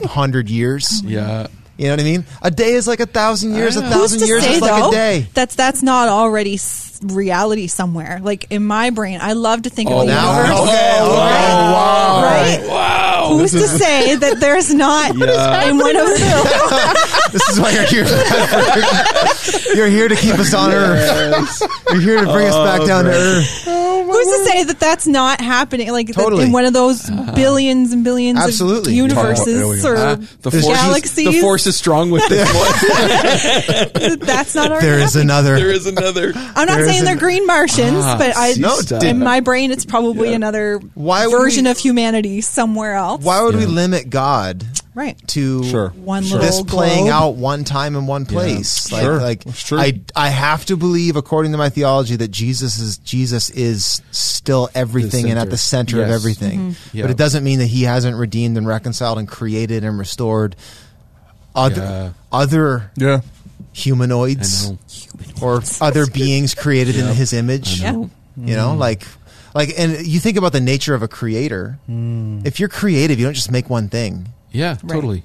hundred 0.06 0.50
years 0.50 1.02
Yeah. 1.04 1.48
you 1.78 1.86
know 1.86 1.92
what 1.94 2.00
i 2.00 2.04
mean 2.04 2.26
a 2.42 2.52
day 2.52 2.74
is 2.74 2.88
like 2.88 3.00
a 3.00 3.06
thousand 3.06 3.56
years 3.56 3.76
a 3.78 3.82
thousand 3.82 4.22
years 4.28 4.44
say 4.44 4.56
is 4.56 4.62
like 4.62 4.82
though 4.82 4.90
a 4.90 4.92
day 4.92 5.28
that's 5.34 5.56
that's 5.56 5.82
not 5.84 6.08
already 6.10 6.56
s- 6.56 6.84
reality 7.04 7.68
somewhere? 7.68 8.20
Like 8.24 8.48
in 8.52 8.64
my 8.66 8.90
brain, 8.90 9.20
I 9.22 9.34
love 9.34 9.64
to 9.64 9.70
think 9.70 9.92
Oh, 9.92 10.00
of 10.00 10.08
the 10.08 10.14
now 10.14 10.32
universe. 10.42 10.60
okay, 10.62 10.98
Oh, 11.02 11.12
okay. 11.12 11.20
wow. 11.74 12.22
Right? 12.24 12.68
Wow. 12.70 13.05
Who's 13.30 13.52
to 13.52 13.68
say 13.68 14.16
that 14.16 14.40
there's 14.40 14.74
not 14.74 15.16
Yeah. 15.16 15.70
in 15.70 15.78
of 15.96 16.08
the 16.08 16.18
This 17.32 17.50
is 17.50 17.60
why 17.60 17.72
you're 17.72 17.86
here. 17.86 18.06
you're 19.76 19.88
here 19.88 20.08
to 20.08 20.16
keep 20.16 20.36
us 20.36 20.54
on 20.54 20.72
Earth. 20.72 21.62
You're 21.90 22.02
here 22.02 22.26
to 22.26 22.32
bring 22.32 22.48
us 22.48 22.56
back 22.56 22.82
oh, 22.82 22.88
down 22.88 23.06
to 23.06 23.12
Earth. 23.12 23.68
Who's 24.08 24.28
to 24.28 24.46
say 24.46 24.64
that 24.66 24.80
that's 24.80 25.08
not 25.08 25.42
happening? 25.42 25.92
Like 25.92 26.08
that 26.08 26.14
Totally. 26.16 26.46
in 26.46 26.52
one 26.52 26.66
of 26.66 26.74
those 26.74 27.10
billions 27.36 27.92
and 27.94 28.04
billions 28.04 28.40
Absolutely. 28.40 28.98
of 29.00 29.10
Talk 29.10 29.18
universes 29.18 29.84
about 29.84 29.92
or 29.92 29.98
Ah, 29.98 30.16
the 30.42 30.52
force 30.52 30.66
galaxies. 30.66 31.28
Is, 31.28 31.34
the 31.36 31.42
force 31.42 31.68
is 31.68 31.76
strong 31.76 32.12
with 32.12 32.28
this 32.30 32.48
one. 32.54 34.20
that's 34.20 34.56
not 34.56 34.72
already 34.72 34.86
There 34.88 35.00
is 35.00 35.14
happening. 35.14 35.24
another. 35.30 35.56
there 35.56 35.72
is 35.72 35.86
another. 35.88 36.34
I'm 36.36 36.66
not 36.68 36.76
there 36.78 36.86
saying 36.88 37.04
they're 37.04 37.14
an- 37.14 37.20
green 37.20 37.46
Martians, 37.48 37.98
Ah, 38.04 38.18
but 38.18 38.34
I 38.36 38.54
No, 38.58 38.80
in 39.02 39.20
my 39.20 39.40
brain 39.40 39.72
it's 39.72 39.86
probably 39.86 40.34
another 40.34 40.80
Why 40.94 41.28
version 41.28 41.66
we- 41.66 41.72
of 41.72 41.78
humanity 41.78 42.42
somewhere 42.42 42.94
else. 42.96 43.24
Why 43.24 43.42
would 43.42 43.56
we 43.56 43.66
limit 43.66 44.10
God 44.10 44.64
Right. 44.96 45.16
to 45.28 45.64
Sure. 45.66 45.90
One 45.90 46.24
Sure. 46.24 46.40
this 46.40 46.62
playing 46.64 47.06
globe. 47.06 47.14
out 47.14 47.36
one 47.36 47.64
time 47.66 47.96
in 47.98 48.08
one 48.08 48.26
place? 48.26 48.92
Like, 48.92 49.02
Sure. 49.04 49.20
like 49.22 49.54
true. 49.56 49.78
I, 49.80 50.00
I 50.16 50.30
have 50.30 50.66
to 50.68 50.78
believe, 50.78 51.18
according 51.18 51.52
to 51.52 51.58
my 51.58 51.70
theology, 51.70 52.16
that 52.16 52.32
Jesus 52.32 52.80
is 52.80 52.98
Jesus 53.00 53.50
is 53.50 54.02
still 54.12 54.70
everything 54.74 55.30
and 55.30 55.38
at 55.38 55.50
the 55.50 55.58
center 55.58 56.02
of 56.02 56.10
everything. 56.10 56.60
Mm-hmm. 56.72 56.98
Yeah. 56.98 57.04
But 57.04 57.12
it 57.12 57.18
doesn't 57.18 57.44
mean 57.44 57.60
that 57.60 57.68
He 57.68 57.84
hasn't 57.84 58.16
redeemed 58.18 58.58
and 58.58 58.66
reconciled 58.66 59.20
and 59.20 59.28
created 59.28 59.84
and 59.84 60.00
restored 60.00 60.56
other 61.54 61.82
Yeah. 61.82 62.10
other 62.32 62.92
Yeah. 62.96 63.20
humanoids 63.74 64.72
I 64.72 64.78
or 65.42 65.62
other 65.82 66.06
beings 66.14 66.56
created 66.56 66.96
in 66.96 67.08
his 67.14 67.34
image. 67.34 67.82
Yeah. 67.82 67.92
You 68.38 68.56
know, 68.56 68.76
like 68.76 69.06
like 69.54 69.74
and 69.78 70.06
you 70.06 70.20
think 70.20 70.38
about 70.38 70.52
the 70.54 70.62
nature 70.62 70.94
of 70.94 71.04
a 71.04 71.08
creator. 71.08 71.80
If 71.88 72.60
you're 72.60 72.70
creative, 72.70 73.20
you 73.20 73.26
don't 73.26 73.34
just 73.34 73.52
make 73.52 73.70
one 73.70 73.90
thing. 73.90 74.28
Yeah, 74.56 74.78
Right. 74.84 74.96
totally. 74.96 75.24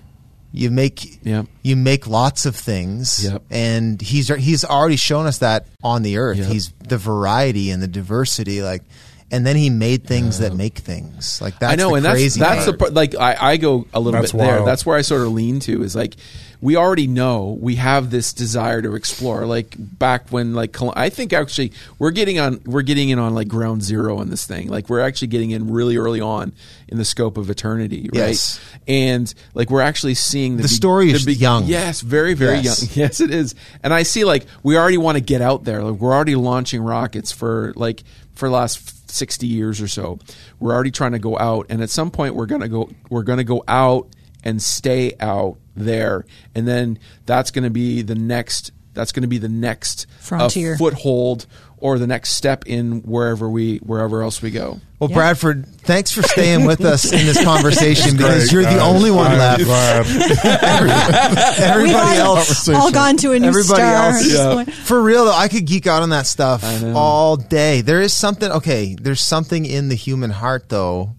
You 0.53 0.71
make 0.73 1.21
Yep. 1.25 1.47
you 1.63 1.77
make 1.77 2.07
lots 2.09 2.45
of 2.45 2.57
things. 2.57 3.23
Yep. 3.25 3.43
And 3.51 4.03
he's 4.03 4.29
he's 4.29 4.65
already 4.65 4.97
shown 4.97 5.27
us 5.27 5.39
that 5.39 5.67
on 5.83 6.03
the 6.03 6.17
earth. 6.17 6.39
Yep. 6.39 6.49
He's 6.49 6.73
the 6.89 6.99
variety 6.99 7.71
and 7.71 7.81
the 7.81 7.87
diversity 7.89 8.61
like 8.63 8.83
and 9.31 9.47
then 9.47 9.57
he 9.57 9.71
made 9.71 10.05
things 10.05 10.39
that 10.39 10.55
make 10.55 10.79
things. 10.79 11.41
Like 11.41 11.59
that's 11.59 11.73
I 11.73 11.77
know, 11.77 11.91
the 11.91 11.95
and 11.97 12.05
that's 12.05 12.15
crazy 12.15 12.41
that's 12.41 12.65
the 12.67 12.73
part. 12.73 12.79
part. 12.79 12.95
Like 12.95 13.15
I, 13.15 13.53
I 13.53 13.57
go 13.57 13.87
a 13.95 14.01
little 14.01 14.21
That's 14.21 14.33
bit 14.33 14.39
there. 14.39 14.65
That's 14.65 14.85
where 14.85 14.97
I 14.97 15.03
sort 15.03 15.23
of 15.23 15.33
lean 15.33 15.61
to 15.61 15.83
is 15.83 15.95
like 15.95 16.15
we 16.63 16.77
already 16.77 17.07
know 17.07 17.57
we 17.59 17.77
have 17.77 18.11
this 18.11 18.35
desire 18.35 18.83
to 18.83 18.95
explore. 18.95 19.47
Like 19.47 19.75
back 19.79 20.29
when 20.31 20.53
like 20.55 20.77
I 20.97 21.09
think 21.09 21.33
actually 21.33 21.73
we're 21.99 22.11
getting 22.11 22.39
on 22.39 22.61
we're 22.67 22.83
getting 22.83 23.09
in 23.09 23.19
on 23.19 23.35
like 23.35 23.49
ground 23.49 23.83
zero 23.83 24.21
in 24.21 24.31
this 24.31 24.47
thing. 24.47 24.69
Like 24.69 24.89
we're 24.91 25.01
actually 25.01 25.29
getting 25.29 25.53
in 25.53 25.71
really 25.73 25.97
early 25.97 26.21
on 26.21 26.53
in 26.89 26.99
the 26.99 27.05
scope 27.05 27.39
of 27.39 27.49
eternity, 27.51 28.11
right? 28.13 28.29
Yes. 28.31 28.61
And 28.89 29.33
like 29.55 29.71
we're 29.71 29.81
actually 29.81 30.15
seeing 30.15 30.57
the, 30.57 30.63
The 30.65 30.69
be- 30.69 30.75
story 30.75 31.07
the 31.13 31.15
is 31.15 31.41
young. 31.41 31.65
Yes, 31.67 32.01
very 32.03 32.35
very 32.35 32.59
Yes. 32.59 32.83
young. 32.83 32.91
Yes, 33.07 33.21
it 33.21 33.31
is. 33.31 33.55
And 33.83 33.95
I 33.95 34.03
see 34.03 34.25
like 34.25 34.45
we 34.63 34.77
already 34.77 34.99
want 34.99 35.17
to 35.17 35.23
get 35.23 35.41
out 35.41 35.65
there. 35.65 35.83
Like 35.85 36.01
we're 36.01 36.13
already 36.13 36.35
launching 36.35 36.83
rockets 36.83 37.31
for 37.33 37.73
like 37.77 38.03
for 38.35 38.49
the 38.49 38.55
last 38.55 39.00
60 39.11 39.47
years 39.47 39.81
or 39.81 39.89
so. 39.89 40.19
We're 40.59 40.73
already 40.73 40.91
trying 40.91 41.13
to 41.13 41.19
go 41.19 41.39
out 41.39 41.67
and 41.71 41.83
at 41.83 41.91
some 41.91 42.11
point 42.11 42.35
we're 42.35 42.47
going 42.47 42.63
to 42.63 42.69
go 42.69 42.91
we're 43.09 43.23
going 43.23 43.39
to 43.39 43.45
go 43.45 43.65
out 43.69 44.09
and 44.45 44.63
stay 44.63 45.15
out 45.21 45.59
there. 45.77 46.25
And 46.55 46.67
then 46.67 46.99
that's 47.27 47.51
going 47.51 47.65
to 47.65 47.71
be 47.71 48.03
the 48.03 48.15
next 48.15 48.73
that's 48.93 49.13
going 49.13 49.23
to 49.23 49.29
be 49.29 49.39
the 49.39 49.49
next 49.49 50.07
uh, 50.11 50.23
Frontier. 50.23 50.77
foothold 50.77 51.47
or 51.81 51.99
the 51.99 52.07
next 52.07 52.31
step 52.35 52.65
in 52.67 53.01
wherever 53.03 53.49
we 53.49 53.79
wherever 53.79 54.23
else 54.23 54.41
we 54.43 54.51
go. 54.51 54.81
Well, 54.99 55.09
Yeah. 55.09 55.17
Bradford, 55.17 55.67
thanks 55.83 56.13
for 56.13 56.23
staying 56.23 56.67
with 56.67 56.83
us 56.85 57.11
in 57.11 57.25
this 57.25 57.43
conversation 57.45 58.17
because 58.19 58.51
Great, 58.51 58.53
you're 58.65 58.73
the 58.73 58.81
only 58.83 59.11
one 59.11 59.29
I'm 59.33 59.39
left. 59.39 59.65
glad. 59.65 60.07
We've 60.31 61.65
Everybody 61.65 62.19
else 62.19 62.69
all 62.69 62.91
gone 62.91 63.17
to 63.19 63.33
a 63.33 63.39
new 63.39 63.49
Everybody 63.49 63.81
star. 63.83 64.13
else- 64.13 64.33
Yeah. 64.33 64.65
For 64.85 65.03
real 65.03 65.25
though, 65.25 65.35
I 65.35 65.49
could 65.49 65.65
geek 65.67 65.87
out 65.87 66.03
on 66.03 66.11
that 66.11 66.27
stuff 66.27 66.63
all 66.95 67.37
day. 67.37 67.81
There 67.81 68.01
is 68.03 68.13
something 68.17 68.51
okay, 68.53 68.95
there's 69.01 69.21
something 69.23 69.65
in 69.65 69.89
the 69.89 69.95
human 69.95 70.31
heart 70.31 70.69
though. 70.69 71.15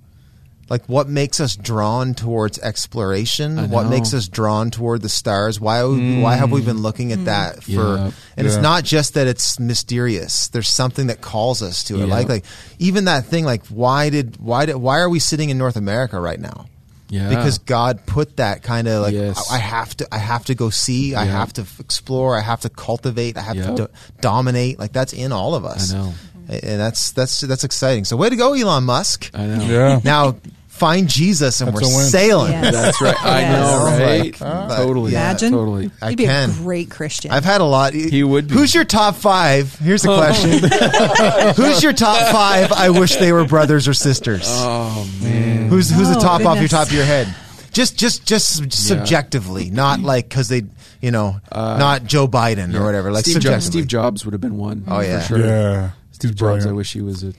Like 0.72 0.86
what 0.86 1.10
makes 1.10 1.42
us 1.42 1.58
drawn 1.58 2.14
towards 2.14 2.58
exploration? 2.58 3.70
What 3.72 3.90
makes 3.90 4.14
us 4.14 4.30
drawn 4.30 4.72
toward 4.72 5.02
the 5.02 5.10
stars? 5.10 5.60
Why 5.60 5.84
why 5.84 6.36
have 6.36 6.50
we 6.50 6.62
mm. 6.62 6.66
been 6.66 6.78
looking 6.78 7.12
at 7.12 7.26
that 7.26 7.58
mm. 7.58 7.76
for 7.76 7.98
Yeah. 7.98 8.12
and 8.38 8.48
it's 8.48 8.56
not 8.56 8.86
just 8.86 9.16
that 9.16 9.28
it's 9.28 9.60
mysterious. 9.60 10.48
There's 10.48 10.70
something 10.70 11.08
that 11.08 11.20
calls 11.20 11.62
us 11.62 11.84
to 11.86 11.96
it. 11.96 12.08
Yeah. 12.08 12.14
Like 12.16 12.30
like 12.30 12.46
even 12.80 13.04
that 13.04 13.26
thing 13.26 13.44
like 13.44 13.66
why 13.68 14.10
did 14.10 14.38
why 14.38 14.66
did 14.66 14.78
why 14.78 15.00
are 15.02 15.10
we 15.10 15.20
sitting 15.20 15.50
in 15.50 15.58
North 15.58 15.76
America 15.76 16.18
right 16.22 16.40
now? 16.40 16.68
Yeah. 17.10 17.28
because 17.28 17.58
God 17.58 18.06
put 18.06 18.38
that 18.38 18.64
kind 18.64 18.88
of 18.88 19.02
like 19.02 19.14
Yes. 19.14 19.52
I 19.52 19.56
I 19.56 19.58
have 19.58 19.98
to 19.98 20.08
I 20.10 20.20
have 20.20 20.46
to 20.46 20.56
go 20.56 20.70
see 20.70 21.16
I 21.16 21.26
have 21.26 21.52
to 21.54 21.64
f- 21.64 21.82
explore 21.82 22.38
I 22.38 22.42
have 22.42 22.62
to 22.62 22.70
cultivate 22.70 23.36
I 23.36 23.42
have 23.42 23.58
Yep. 23.58 23.66
to 23.66 23.76
do- 23.76 23.90
dominate 24.22 24.80
like 24.80 24.94
that's 24.94 25.12
in 25.12 25.34
all 25.34 25.54
of 25.54 25.66
us 25.66 25.94
I 25.94 25.98
know. 25.98 26.14
and 26.48 26.80
that's 26.80 27.12
that's 27.12 27.42
that's 27.42 27.66
exciting 27.66 28.06
so 28.06 28.16
way 28.16 28.30
to 28.30 28.38
go 28.38 28.54
Elon 28.54 28.86
Musk 28.86 29.30
I 29.34 29.48
know. 29.48 29.66
Yeah. 29.66 30.00
now 30.06 30.38
find 30.72 31.08
Jesus 31.08 31.62
and 31.62 31.68
That's 31.76 31.82
we're 31.94 32.04
sailing. 32.06 32.52
Yes. 32.54 32.74
That's 32.74 33.02
right. 33.02 33.24
I 33.24 33.40
Yes. 33.42 33.52
know, 33.52 33.78
Oh, 33.78 34.00
right? 34.00 34.20
like, 34.20 34.42
uh, 34.42 34.78
totally. 34.78 35.12
yeah. 35.12 35.30
Imagine. 35.30 35.52
Totally. 35.52 35.92
I 36.02 36.10
You'd 36.10 36.18
be 36.18 36.26
can. 36.26 36.50
a 36.50 36.54
great 36.54 36.90
Christian. 36.90 37.30
I've 37.32 37.46
had 37.46 37.62
a 37.62 37.66
lot. 37.66 37.94
He 37.94 38.24
would 38.24 38.48
be. 38.48 38.56
Who's 38.56 38.74
your 38.74 38.86
top 38.86 39.16
five? 39.16 39.76
Here's 39.76 40.02
the 40.02 40.16
question. 40.16 40.50
who's 41.64 41.84
your 41.84 41.94
top 41.94 42.32
five? 42.32 42.72
I 42.72 42.90
wish 42.90 43.16
they 43.18 43.32
were 43.32 43.46
brothers 43.46 43.88
or 43.88 43.94
sisters. 43.94 44.46
Oh 44.48 45.08
man. 45.22 45.70
Who's 45.70 45.90
who's 45.92 46.10
the 46.10 46.18
Oh, 46.18 46.22
top 46.22 46.46
off 46.46 46.58
your 46.60 46.68
top 46.68 46.88
of 46.88 46.94
your 46.94 47.06
head? 47.06 47.34
Just 47.72 47.98
just 47.98 48.26
just 48.26 48.74
subjectively, 48.74 49.70
not 49.70 50.00
like 50.02 50.28
because 50.28 50.50
they, 50.50 50.64
you 51.00 51.12
know, 51.12 51.40
not 51.54 52.04
Joe 52.06 52.28
Biden 52.28 52.74
or 52.76 52.84
whatever. 52.84 53.12
Like 53.12 53.24
Steve, 53.24 53.36
Jobs, 53.36 53.44
subjectively. 53.44 53.72
Steve 53.82 53.88
Jobs 53.88 54.26
would 54.26 54.34
have 54.34 54.42
been 54.42 54.58
one. 54.58 54.84
Oh, 54.88 55.00
yeah. 55.00 55.20
for 55.22 55.38
sure. 55.38 55.46
Yeah, 55.46 55.92
Steve 56.12 56.32
He's 56.32 56.40
Jobs. 56.40 56.66
I 56.66 56.72
wish 56.72 56.92
he 56.94 57.02
was 57.02 57.24
a 57.24 57.28
you 57.28 57.34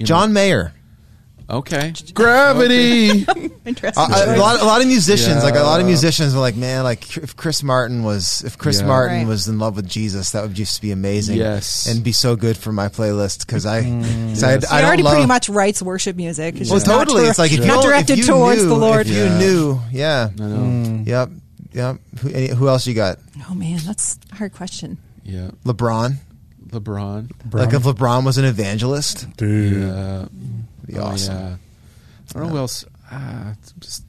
know- 0.00 0.04
John 0.06 0.32
Mayer. 0.32 0.72
Okay. 1.48 1.92
Gravity. 2.14 3.10
Interesting. 3.66 4.02
A, 4.04 4.36
lot, 4.38 4.60
a 4.60 4.64
lot 4.64 4.80
of 4.80 4.86
musicians, 4.86 5.36
Yeah. 5.36 5.42
like 5.42 5.54
a 5.56 5.62
lot 5.62 5.80
of 5.80 5.86
musicians, 5.86 6.34
were 6.34 6.40
like, 6.40 6.56
man, 6.56 6.84
like 6.84 7.16
if 7.18 7.36
Chris 7.36 7.62
Martin 7.62 8.02
was, 8.02 8.42
if 8.46 8.56
Chris 8.56 8.80
Yeah. 8.80 8.86
Martin 8.86 9.18
Right. 9.18 9.26
was 9.26 9.46
in 9.46 9.58
love 9.58 9.76
with 9.76 9.86
Jesus, 9.88 10.30
that 10.30 10.42
would 10.42 10.54
just 10.54 10.80
be 10.80 10.90
amazing. 10.90 11.36
Yes. 11.36 11.86
and 11.86 12.02
be 12.02 12.12
so 12.12 12.34
good 12.36 12.56
for 12.56 12.72
my 12.72 12.88
playlist 12.88 13.40
because 13.46 13.66
I, 13.66 13.82
mm. 13.82 14.02
'cause 14.30 14.42
Yes. 14.42 14.42
I, 14.42 14.48
he 14.52 14.66
I 14.66 14.80
don't 14.80 14.86
already 14.88 15.02
love, 15.02 15.12
pretty 15.14 15.26
much 15.28 15.48
writes 15.50 15.82
worship 15.82 16.16
music. 16.16 16.56
It's 16.60 16.70
Well, 16.70 16.78
just 16.78 16.86
not 16.86 17.08
totally. 17.08 17.26
it's 17.28 17.38
like 17.38 17.52
if 17.52 17.60
you 17.60 17.66
not 17.66 17.82
directed 17.84 18.14
if 18.14 18.18
you 18.20 18.24
towards 18.32 18.62
knew, 18.62 18.68
the 18.68 18.74
Lord. 18.76 19.06
If 19.06 19.12
you 19.14 19.24
Yeah. 19.24 19.38
knew, 19.38 19.80
yeah. 19.92 20.30
I 20.32 20.42
know. 20.42 20.56
Mm. 20.56 21.06
Yep. 21.06 21.30
Yep. 21.74 21.96
Who, 22.20 22.28
any, 22.30 22.48
who 22.48 22.68
else 22.68 22.86
you 22.86 22.94
got? 22.94 23.18
Oh 23.50 23.54
man, 23.54 23.80
that's 23.84 24.18
a 24.32 24.36
hard 24.36 24.54
question. 24.54 24.96
Yeah. 25.24 25.50
LeBron. 25.66 26.16
LeBron. 26.68 27.30
Like 27.52 27.72
if 27.74 27.82
LeBron 27.82 28.24
was 28.24 28.38
an 28.38 28.44
evangelist, 28.46 29.26
Dude. 29.36 29.82
Yeah. 29.82 30.24
Be 30.86 30.98
Oh, 30.98 31.04
awesome. 31.04 31.34
yeah. 31.36 31.56
I 32.30 32.32
don't 32.32 32.42
know 32.44 32.48
who 32.50 32.58
else. 32.58 32.84
Ah, 33.10 33.54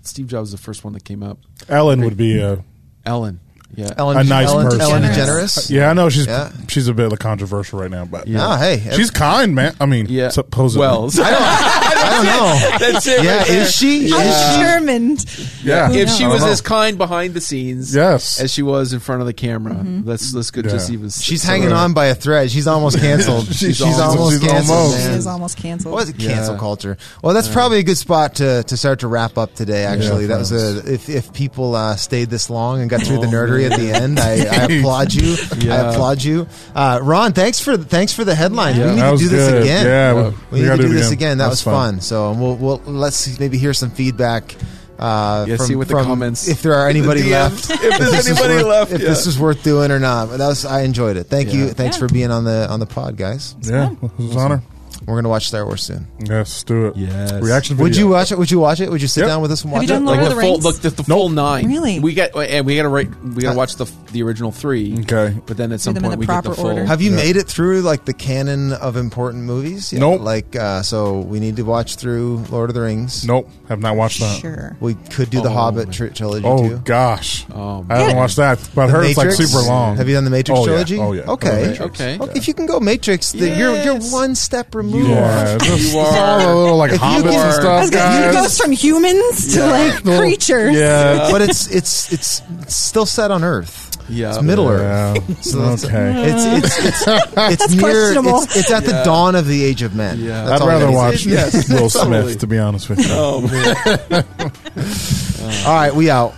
Steve 0.02 0.28
Jobs 0.28 0.42
was 0.44 0.52
the 0.52 0.58
first 0.58 0.84
one 0.84 0.94
that 0.94 1.04
came 1.04 1.22
up. 1.22 1.38
Ellen 1.70 2.02
would 2.04 2.18
be 2.18 2.40
a 2.40 2.64
Ellen. 3.06 3.40
Yeah. 3.76 3.90
Ellen, 3.98 4.18
A 4.18 4.24
nice 4.24 4.48
Ellen, 4.48 4.66
person. 4.68 4.82
Ellen 4.82 5.04
DeGeneres. 5.04 5.58
DeGeneres. 5.58 5.70
yeah. 5.70 5.90
I 5.90 5.94
know 5.94 6.08
she's 6.10 6.26
Yeah. 6.28 6.50
she's 6.70 6.88
a 6.88 6.94
bit 6.94 7.12
of 7.12 7.20
controversial 7.20 7.80
right 7.80 7.92
now, 7.92 8.06
but 8.06 8.26
Yeah. 8.28 8.46
Ah, 8.48 8.58
hey, 8.58 8.82
she's 8.96 9.12
kind, 9.12 9.54
man. 9.54 9.76
I 9.82 9.86
mean, 9.86 10.06
Yeah. 10.08 10.30
supposedly. 10.30 10.80
Well, 10.88 11.10
I 11.20 11.92
don't 11.94 12.05
know. 12.26 12.78
that's 12.80 13.08
it. 13.08 13.24
Yeah, 13.24 13.38
right 13.38 13.47
there. 13.47 13.62
is 13.62 13.72
she? 13.76 14.12
I'm 14.14 14.28
Is 14.28 14.38
she? 14.38 14.58
determined. 14.60 15.26
yeah. 15.64 15.91
If 15.91 16.10
she 16.10 16.26
was 16.26 16.39
don't 16.39 16.47
know. 16.47 16.51
as 16.51 16.62
kind 16.62 16.97
behind 16.97 17.34
the 17.34 17.41
scenes, 17.41 17.95
Yes. 17.95 18.39
as 18.39 18.51
she 18.53 18.62
was 18.62 18.93
in 18.93 18.99
front 18.99 19.22
of 19.22 19.28
the 19.28 19.34
camera, 19.34 19.74
Mm-hmm. 19.76 20.08
let's 20.08 20.34
let's 20.34 20.51
Yeah. 20.56 20.62
just 20.64 20.89
even. 20.91 21.10
She's 21.10 21.41
so- 21.41 21.47
hanging 21.49 21.72
on 21.72 21.93
by 21.93 22.08
a 22.08 22.16
thread. 22.16 22.51
She's 22.51 22.68
almost 22.68 22.99
canceled. 22.99 23.47
she's, 23.56 23.78
She's 23.78 23.82
almost, 23.82 24.01
almost- 24.01 24.41
she's 24.41 24.51
canceled. 24.51 24.78
almost. 24.78 25.01
She 25.01 25.08
man. 25.10 25.18
is 25.18 25.28
almost 25.28 25.58
canceled. 25.58 25.93
What 25.93 26.03
is 26.03 26.10
it? 26.10 26.18
Cancel 26.20 26.53
Yeah. 26.53 26.60
culture. 26.60 26.97
Well, 27.22 27.34
that's 27.34 27.47
probably 27.49 27.80
a 27.80 27.84
good 27.84 27.97
spot 27.97 28.36
to, 28.36 28.64
to 28.64 28.78
start 28.78 28.99
to 28.99 29.08
wrap 29.08 29.38
up 29.38 29.53
today. 29.56 29.86
Actually, 29.86 30.24
Yeah, 30.24 30.28
that 30.30 30.38
was 30.39 30.51
a 30.51 30.93
if 30.93 31.10
if 31.10 31.34
people 31.34 31.76
uh, 31.76 31.95
stayed 31.95 32.30
this 32.30 32.49
long 32.49 32.82
and 32.82 32.89
got 32.89 33.01
through 33.01 33.20
the 33.20 33.28
nerdery 33.28 33.70
at 33.70 33.80
the 33.80 33.91
end, 33.91 34.20
I, 34.20 34.32
I 34.45 34.66
applaud 34.80 35.14
you. 35.14 35.36
I 35.51 35.58
Yeah. 35.58 35.91
applaud 35.91 36.24
you, 36.24 36.47
uh, 36.76 36.99
Ron. 37.01 37.34
Thanks 37.34 37.60
for 37.60 37.78
thanks 37.78 38.14
for 38.14 38.24
the 38.24 38.36
headline. 38.36 38.76
Yeah. 38.76 38.86
We 38.86 38.91
need 38.91 38.99
That 39.01 39.06
to 39.08 39.12
was 39.14 39.22
do 39.22 39.28
this 39.30 39.49
good. 39.51 39.62
again. 39.64 39.86
Yeah, 39.86 40.14
Yeah. 40.14 40.14
we, 40.30 40.36
We, 40.51 40.60
need 40.62 40.66
gotta 40.68 40.82
to 40.84 40.88
do 40.88 40.93
this 40.93 41.12
again. 41.12 41.38
That 41.39 41.49
was 41.49 41.64
That's 41.64 41.76
fun. 41.76 41.95
So 42.02 42.32
we'll, 42.34 42.56
we'll 42.56 42.82
let's 42.86 43.39
maybe 43.39 43.58
hear 43.58 43.74
some 43.74 43.89
feedback. 43.91 44.56
Uh, 44.98 45.43
Yeah, 45.48 45.58
from, 45.58 45.66
see 45.66 45.76
what 45.76 45.89
the 45.89 45.93
comments- 45.96 46.48
if 46.48 46.62
there 46.62 46.74
are 46.74 46.88
anybody 46.96 47.22
DMs. 47.24 47.30
left. 47.32 47.70
If 47.70 47.80
there's 48.00 48.12
this 48.12 48.28
is 48.28 48.39
anybody 48.39 48.54
worth- 48.56 48.66
left, 48.66 48.91
if 48.93 49.02
yeah. 49.02 49.10
this 49.10 49.26
was 49.26 49.38
worth 49.38 49.62
doing 49.64 49.91
or 49.91 50.00
not. 50.00 50.30
But 50.30 50.38
that 50.38 50.48
was 50.48 50.64
I 50.66 50.82
enjoyed 50.84 51.18
it. 51.18 51.26
Thank 51.26 51.54
you. 51.54 51.70
Thanks 51.70 51.98
Yeah. 51.98 52.08
for 52.08 52.14
being 52.14 52.32
on 52.32 52.46
the 52.46 52.68
on 52.70 52.80
the 52.80 52.86
pod, 52.86 53.18
guys. 53.18 53.56
Yeah, 53.62 53.91
it 53.91 54.02
was 54.18 54.32
an 54.36 54.38
honor. 54.41 54.64
We're 55.08 55.16
gonna 55.16 55.30
watch 55.30 55.47
Star 55.47 55.66
Wars 55.66 55.84
soon. 55.84 56.08
Yes, 56.20 56.30
let's 56.30 56.64
do 56.64 56.88
it. 56.88 56.95
Yes. 56.97 57.32
Reaction 57.34 57.76
video. 57.76 57.84
Would 57.86 57.95
you 57.97 58.08
watch 58.08 58.32
it? 58.32 58.38
Would 58.38 58.49
you 58.49 58.60
watch 58.60 58.80
it? 58.80 58.89
Would 58.89 59.01
you 59.01 59.08
sit 59.08 59.22
Yep. 59.22 59.30
down 59.30 59.41
with 59.41 59.51
us 59.51 59.64
and 59.64 59.72
Have 59.72 59.82
watch 59.82 59.88
you 59.89 59.93
it? 59.93 59.97
done 59.97 60.06
like 60.06 60.20
Lord 60.20 60.26
the 60.28 60.32
of 60.32 60.36
the 60.36 60.41
full, 60.41 60.51
Rings? 60.53 60.66
like 60.66 60.76
the, 60.82 60.89
the 60.89 61.03
full 61.03 61.30
nine. 61.30 61.68
Really? 61.68 61.99
We 61.99 62.14
got 62.16 62.36
and 62.36 62.66
we 62.66 62.76
got 62.76 62.84
to 62.84 62.89
write. 62.89 63.10
We 63.24 63.41
got 63.43 63.51
to 63.51 63.58
watch 63.58 63.76
the 63.76 63.86
the 64.14 64.24
original 64.24 64.51
three. 64.51 64.97
Okay. 65.01 65.36
But 65.45 65.58
then 65.58 65.72
at 65.72 65.82
some 65.82 65.93
them 65.93 66.06
in 66.06 66.10
point 66.12 66.20
the 66.20 66.20
we 66.22 66.26
get 66.26 66.43
the 66.43 66.49
proper 66.49 66.56
full. 66.56 66.70
order. 66.72 66.86
Have 66.86 67.01
you 67.01 67.12
Yeah. 67.12 67.18
made 67.18 67.38
it 67.38 67.47
through 67.47 67.82
like 67.82 68.06
the 68.06 68.14
canon 68.14 68.74
of 68.74 68.95
important 68.97 69.43
movies? 69.43 69.93
yet? 69.93 69.99
Nope. 69.99 70.22
Like, 70.22 70.56
uh, 70.56 70.82
so 70.82 71.20
we 71.20 71.39
need 71.39 71.58
to 71.58 71.64
watch 71.64 71.97
through 71.97 72.43
Lord 72.49 72.70
of 72.70 72.74
the 72.74 72.82
Rings. 72.82 73.26
Nope, 73.26 73.49
have 73.70 73.80
not 73.80 73.95
watched 73.95 74.22
that. 74.22 74.39
Sure. 74.39 74.76
We 74.80 74.95
could 74.95 75.30
do 75.30 75.41
the 75.41 75.49
Oh, 75.49 75.53
Hobbit 75.53 75.91
tri- 75.91 76.10
trilogy 76.10 76.45
Oh 76.47 76.68
too. 76.70 76.82
gosh, 76.84 77.45
Oh, 77.53 77.86
I 77.89 77.97
haven't 77.99 78.18
watched 78.18 78.38
that, 78.38 78.60
but 78.74 78.84
I 78.84 78.88
The 78.88 78.91
heard 78.93 79.06
it's 79.06 79.18
like 79.18 79.28
Matrix? 79.28 79.51
super 79.51 79.68
long. 79.68 79.97
Have 79.97 80.08
you 80.10 80.16
done 80.16 80.24
the 80.24 80.30
Matrix 80.32 80.58
Oh, 80.60 80.64
yeah. 80.64 80.68
trilogy? 80.68 80.99
Oh, 80.99 81.12
yeah. 81.14 81.22
Okay. 81.28 81.78
Okay. 81.80 82.18
Okay, 82.20 82.32
If 82.36 82.47
you 82.47 82.53
can 82.53 82.66
go 82.66 82.80
Matrix, 82.80 83.32
the, 83.34 83.47
you're 83.49 83.76
you're 83.84 83.95
Yes. 83.95 84.12
one 84.12 84.34
step 84.36 84.74
removed. 84.74 84.95
Yeah, 85.04 85.58
just, 85.58 85.93
You 85.93 86.00
are. 86.00 86.18
all 86.18 86.39
the 86.39 86.56
little 86.56 86.78
like 86.78 86.91
If 86.91 87.02
you 87.02 87.06
hobbits 87.08 87.22
can- 87.32 87.46
and 87.46 87.54
stuff, 87.54 87.82
was 87.82 87.89
gonna, 87.89 88.04
guys. 88.26 88.30
it 88.36 88.38
goes 88.38 88.58
from 88.60 88.72
humans 88.72 89.54
to 89.56 89.66
like 89.68 90.04
Little- 90.06 90.20
creatures. 90.22 90.76
Yeah, 90.76 91.28
But 91.32 91.41
it's 91.41 91.68
it's 91.68 92.12
it's 92.14 92.41
it's 92.62 92.76
still 92.76 93.06
set 93.06 93.32
on 93.32 93.43
Earth. 93.43 93.84
Yeah. 94.08 94.30
It's 94.36 94.41
Middle 94.43 94.68
Earth. 94.70 94.82
yeah. 95.28 95.36
So 95.41 95.60
it's- 95.74 95.84
okay. 95.86 96.32
It's 96.32 96.66
it's 96.68 96.86
it's, 96.86 97.08
it's 97.08 97.34
That's 97.36 97.72
near. 97.72 97.82
questionable. 97.82 98.41
It's, 98.43 98.56
it's 98.58 98.72
at 98.72 98.84
the 98.86 98.91
Yeah. 98.91 99.04
dawn 99.04 99.36
of 99.36 99.48
the 99.48 99.64
age 99.64 99.82
of 99.82 99.96
men. 99.96 100.20
Yeah. 100.20 100.46
That's 100.46 100.62
I'd 100.62 100.64
all 100.64 100.68
rather 100.68 100.91
watch 100.91 101.26
Yes, 101.26 101.68
Will 101.70 101.89
totally. 101.89 102.22
Smith, 102.24 102.39
to 102.39 102.48
be 102.48 102.60
honest 102.60 102.88
with 102.89 103.00
you. 103.00 103.08
Oh 103.10 103.41
man. 103.41 104.24
All 105.66 105.74
right, 105.74 105.93
we 105.93 106.10
out. 106.10 106.34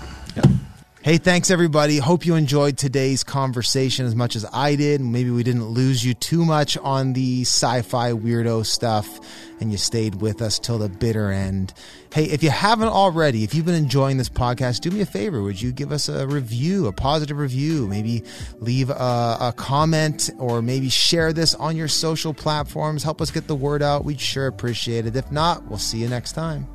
Hey, 1.07 1.19
thanks 1.19 1.51
everybody. 1.51 1.99
Hope 1.99 2.25
you 2.25 2.35
enjoyed 2.35 2.77
today's 2.77 3.23
conversation 3.23 4.05
as 4.05 4.13
much 4.13 4.35
as 4.35 4.45
I 4.51 4.75
did. 4.75 4.99
Maybe 4.99 5.29
we 5.29 5.41
didn't 5.41 5.67
lose 5.67 6.03
you 6.03 6.13
too 6.13 6.43
much 6.43 6.77
on 6.79 7.13
the 7.13 7.43
sci-fi 7.43 8.11
weirdo 8.11 8.65
stuff 8.65 9.07
and 9.61 9.71
you 9.71 9.77
stayed 9.77 10.15
with 10.15 10.41
us 10.41 10.59
till 10.59 10.79
the 10.79 10.89
bitter 10.89 11.31
end. 11.31 11.73
Hey, 12.13 12.25
if 12.25 12.43
you 12.43 12.49
haven't 12.49 12.89
already, 12.89 13.45
if 13.45 13.55
you've 13.55 13.65
been 13.65 13.73
enjoying 13.73 14.17
this 14.17 14.27
podcast, 14.27 14.81
do 14.81 14.91
me 14.91 14.99
a 14.99 15.05
favor. 15.05 15.41
Would 15.41 15.61
you 15.61 15.71
give 15.71 15.93
us 15.93 16.09
a 16.09 16.27
review, 16.27 16.87
a 16.87 16.91
positive 16.91 17.37
review? 17.37 17.87
Maybe 17.87 18.21
leave 18.59 18.89
a, 18.89 18.93
a 19.39 19.53
comment 19.55 20.29
or 20.37 20.61
maybe 20.61 20.89
share 20.89 21.31
this 21.31 21.55
on 21.55 21.77
your 21.77 21.87
social 21.87 22.33
platforms. 22.33 23.01
Help 23.01 23.21
us 23.21 23.31
get 23.31 23.47
the 23.47 23.55
word 23.55 23.81
out. 23.81 24.03
We'd 24.03 24.19
sure 24.19 24.47
appreciate 24.47 25.05
it. 25.05 25.15
If 25.15 25.31
not, 25.31 25.69
we'll 25.69 25.79
see 25.79 25.99
you 25.99 26.09
next 26.09 26.33
time. 26.33 26.67